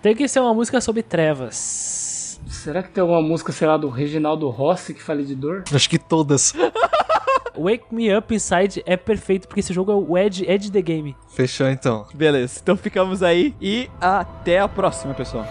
Tem 0.00 0.14
que 0.14 0.28
ser 0.28 0.38
uma 0.38 0.54
música 0.54 0.80
sobre 0.80 1.02
trevas. 1.02 2.38
Será 2.48 2.82
que 2.84 2.90
tem 2.90 3.00
alguma 3.02 3.20
música, 3.20 3.50
sei 3.50 3.66
lá, 3.66 3.76
do 3.76 3.88
Reginaldo 3.88 4.48
Rossi 4.48 4.94
que 4.94 5.02
fale 5.02 5.24
de 5.24 5.34
dor? 5.34 5.64
Acho 5.72 5.90
que 5.90 5.98
todas. 5.98 6.54
Wake 7.56 7.86
Me 7.92 8.16
Up 8.16 8.34
Inside 8.34 8.82
é 8.86 8.96
perfeito, 8.96 9.46
porque 9.46 9.60
esse 9.60 9.72
jogo 9.72 9.92
é 9.92 9.94
o 9.94 10.18
Edge, 10.18 10.44
Edge 10.48 10.70
the 10.70 10.82
Game. 10.82 11.16
Fechou 11.28 11.68
então. 11.68 12.06
Beleza, 12.14 12.58
então 12.62 12.76
ficamos 12.76 13.22
aí 13.22 13.54
e 13.60 13.88
até 14.00 14.58
a 14.58 14.68
próxima, 14.68 15.14
pessoal. 15.14 15.46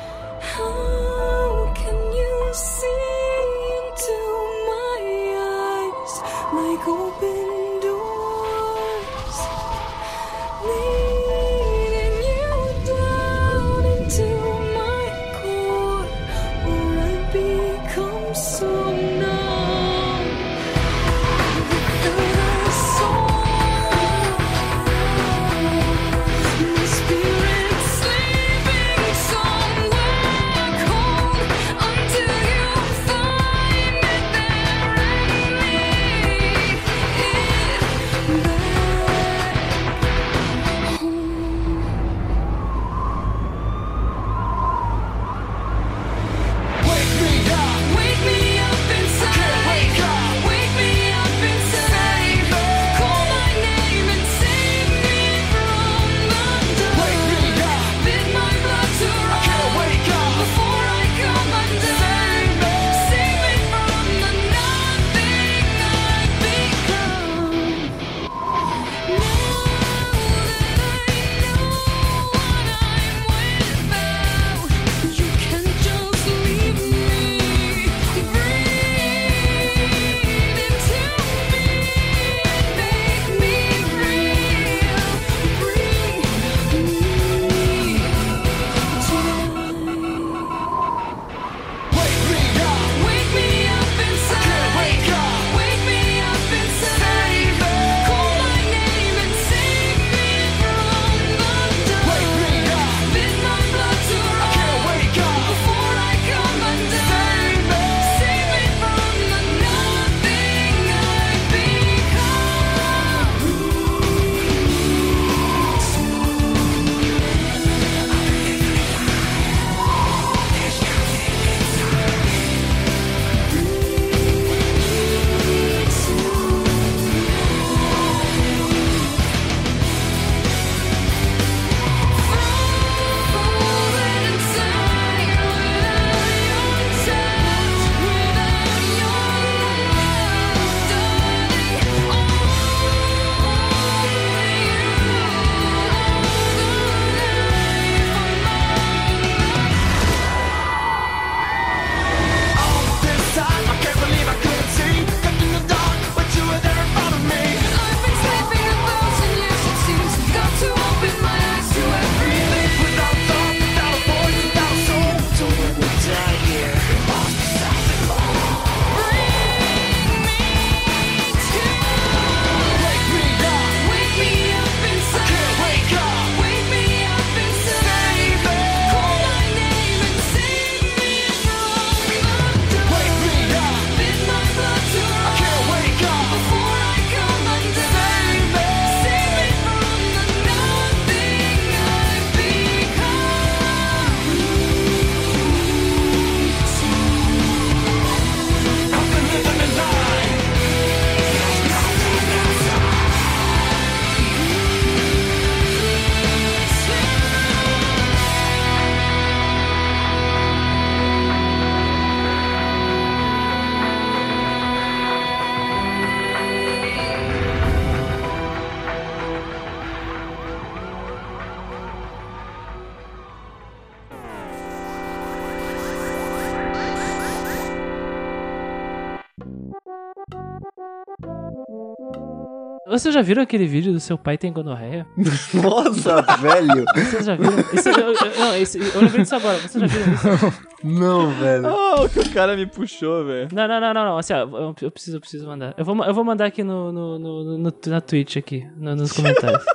Vocês 232.97 233.13
já 233.13 233.21
viram 233.21 233.43
aquele 233.43 233.67
vídeo 233.67 233.93
do 233.93 233.99
seu 233.99 234.17
pai 234.17 234.37
tem 234.37 234.51
gonorreia? 234.51 235.05
Nossa, 235.53 236.21
velho. 236.39 236.85
Vocês 236.95 237.25
já 237.25 237.35
viram? 237.35 237.59
Esse, 237.73 237.89
eu, 237.89 237.95
eu- 237.97 238.39
não, 238.39 238.55
esse- 238.55 238.79
eu 238.79 239.01
lembrei 239.01 239.21
disso 239.21 239.35
agora. 239.35 239.57
Vocês 239.59 239.81
já 239.81 239.87
viram 239.87 240.13
isso? 240.13 240.67
Não, 240.83 241.31
velho. 241.31 241.65
Ah, 241.67 242.03
o 242.03 242.09
que 242.09 242.19
o 242.19 242.29
cara 242.31 242.55
me 242.55 242.67
puxou, 242.67 243.25
velho. 243.25 243.47
Não, 243.51 243.67
não, 243.67 243.81
não, 243.81 243.93
não, 243.95 244.05
não. 244.05 244.17
Assim, 244.19 244.33
ó, 244.33 244.41
eu, 244.41 244.75
eu 244.79 244.91
preciso, 244.91 245.17
eu 245.17 245.21
preciso 245.21 245.47
mandar. 245.47 245.73
Eu 245.75 245.83
vou, 245.83 246.03
eu 246.05 246.13
vou 246.13 246.23
mandar 246.23 246.45
aqui 246.45 246.63
no, 246.63 246.91
no, 246.91 247.17
no, 247.19 247.57
no- 247.57 247.73
na 247.87 247.99
Twitch 248.01 248.37
aqui, 248.37 248.67
no- 248.77 248.95
nos 248.95 249.11
comentários. 249.11 249.63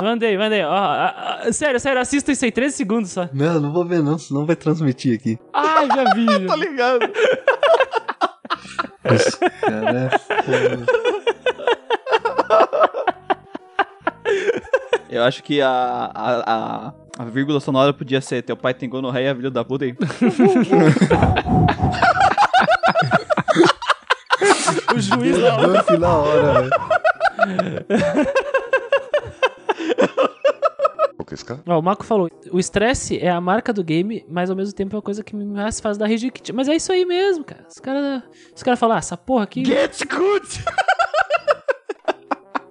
mandei, 0.00 0.36
mandei. 0.38 0.62
Ó, 0.62 0.70
ó, 0.72 1.48
ó, 1.48 1.52
sério, 1.52 1.80
sério, 1.80 2.00
assista 2.00 2.30
isso 2.32 2.44
aí, 2.44 2.52
13 2.52 2.76
segundos 2.76 3.10
só. 3.10 3.28
Não, 3.32 3.60
não 3.60 3.72
vou 3.72 3.84
ver 3.84 4.00
não, 4.02 4.16
senão 4.18 4.46
vai 4.46 4.54
transmitir 4.56 5.14
aqui. 5.18 5.38
Ai, 5.52 5.86
já 5.88 6.14
vi. 6.14 6.26
já. 6.26 6.46
Tá 6.46 6.56
ligado? 6.56 7.00
Esse 9.04 9.38
cara 9.60 10.10
é 10.12 10.18
foda. 10.42 10.86
Eu 15.10 15.22
acho 15.22 15.42
que 15.42 15.60
a, 15.60 16.10
a, 16.14 16.52
a, 16.52 16.92
a 17.18 17.24
vírgula 17.26 17.60
sonora 17.60 17.92
podia 17.92 18.20
ser 18.20 18.42
teu 18.42 18.56
pai 18.56 18.74
tem 18.74 18.88
gonorreia, 18.88 19.34
filho 19.34 19.50
da 19.50 19.64
puta 19.64 19.84
aí. 19.84 19.94
O 24.94 25.00
juiz 25.00 25.38
da 25.38 25.54
hora. 25.56 25.98
Na 25.98 26.16
hora, 26.16 26.52
velho. 26.52 26.70
Ó, 31.66 31.78
o 31.78 31.82
Marco 31.82 32.04
falou: 32.04 32.28
o 32.50 32.58
estresse 32.58 33.18
é 33.18 33.30
a 33.30 33.40
marca 33.40 33.72
do 33.72 33.82
game, 33.82 34.24
mas 34.28 34.50
ao 34.50 34.56
mesmo 34.56 34.74
tempo 34.74 34.94
é 34.94 34.96
uma 34.96 35.02
coisa 35.02 35.24
que 35.24 35.34
me 35.34 35.44
mais 35.44 35.80
faz 35.80 35.98
da 35.98 36.06
reject. 36.06 36.52
Mas 36.52 36.68
é 36.68 36.76
isso 36.76 36.92
aí 36.92 37.04
mesmo, 37.04 37.44
cara. 37.44 37.66
Os 37.68 37.78
caras 37.78 38.22
os 38.54 38.62
cara 38.62 38.76
falam: 38.76 38.96
ah, 38.96 38.98
essa 38.98 39.16
porra 39.16 39.44
aqui. 39.44 39.64
Get 39.64 40.04
good! 40.08 40.64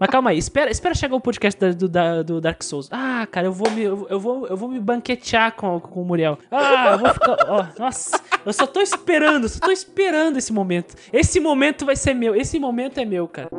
Mas 0.03 0.10
calma 0.10 0.31
aí, 0.31 0.38
espera, 0.38 0.69
espera 0.69 0.94
chegar 0.94 1.15
o 1.15 1.22
podcast 1.22 1.57
da, 1.57 1.72
do, 1.72 1.88
da, 1.88 2.23
do 2.23 2.41
Dark 2.41 2.61
Souls. 2.61 2.90
Ah, 2.91 3.26
cara, 3.31 3.48
eu 3.48 3.53
vou 3.53 3.72
me, 3.72 3.84
eu, 3.84 4.19
vou, 4.19 4.45
eu 4.48 4.57
vou 4.57 4.68
me 4.68 4.77
banquetear 4.77 5.56
com, 5.56 5.80
com 5.80 6.02
o 6.02 6.06
Muriel. 6.06 6.38
Ah, 6.52 6.91
eu 6.91 6.99
vou 6.99 7.14
ficar. 7.14 7.38
Ó, 7.48 7.65
nossa, 7.80 8.22
eu 8.45 8.52
só 8.52 8.68
tô 8.68 8.81
esperando, 8.81 9.48
só 9.48 9.61
tô 9.61 9.72
esperando 9.72 10.35
esse 10.35 10.52
momento. 10.52 10.94
Esse 11.14 11.40
momento 11.40 11.85
vai 11.85 11.95
ser 11.95 12.14
meu, 12.14 12.35
esse 12.35 12.60
momento 12.60 12.99
é 12.99 13.06
meu, 13.06 13.30
cara. 13.30 13.49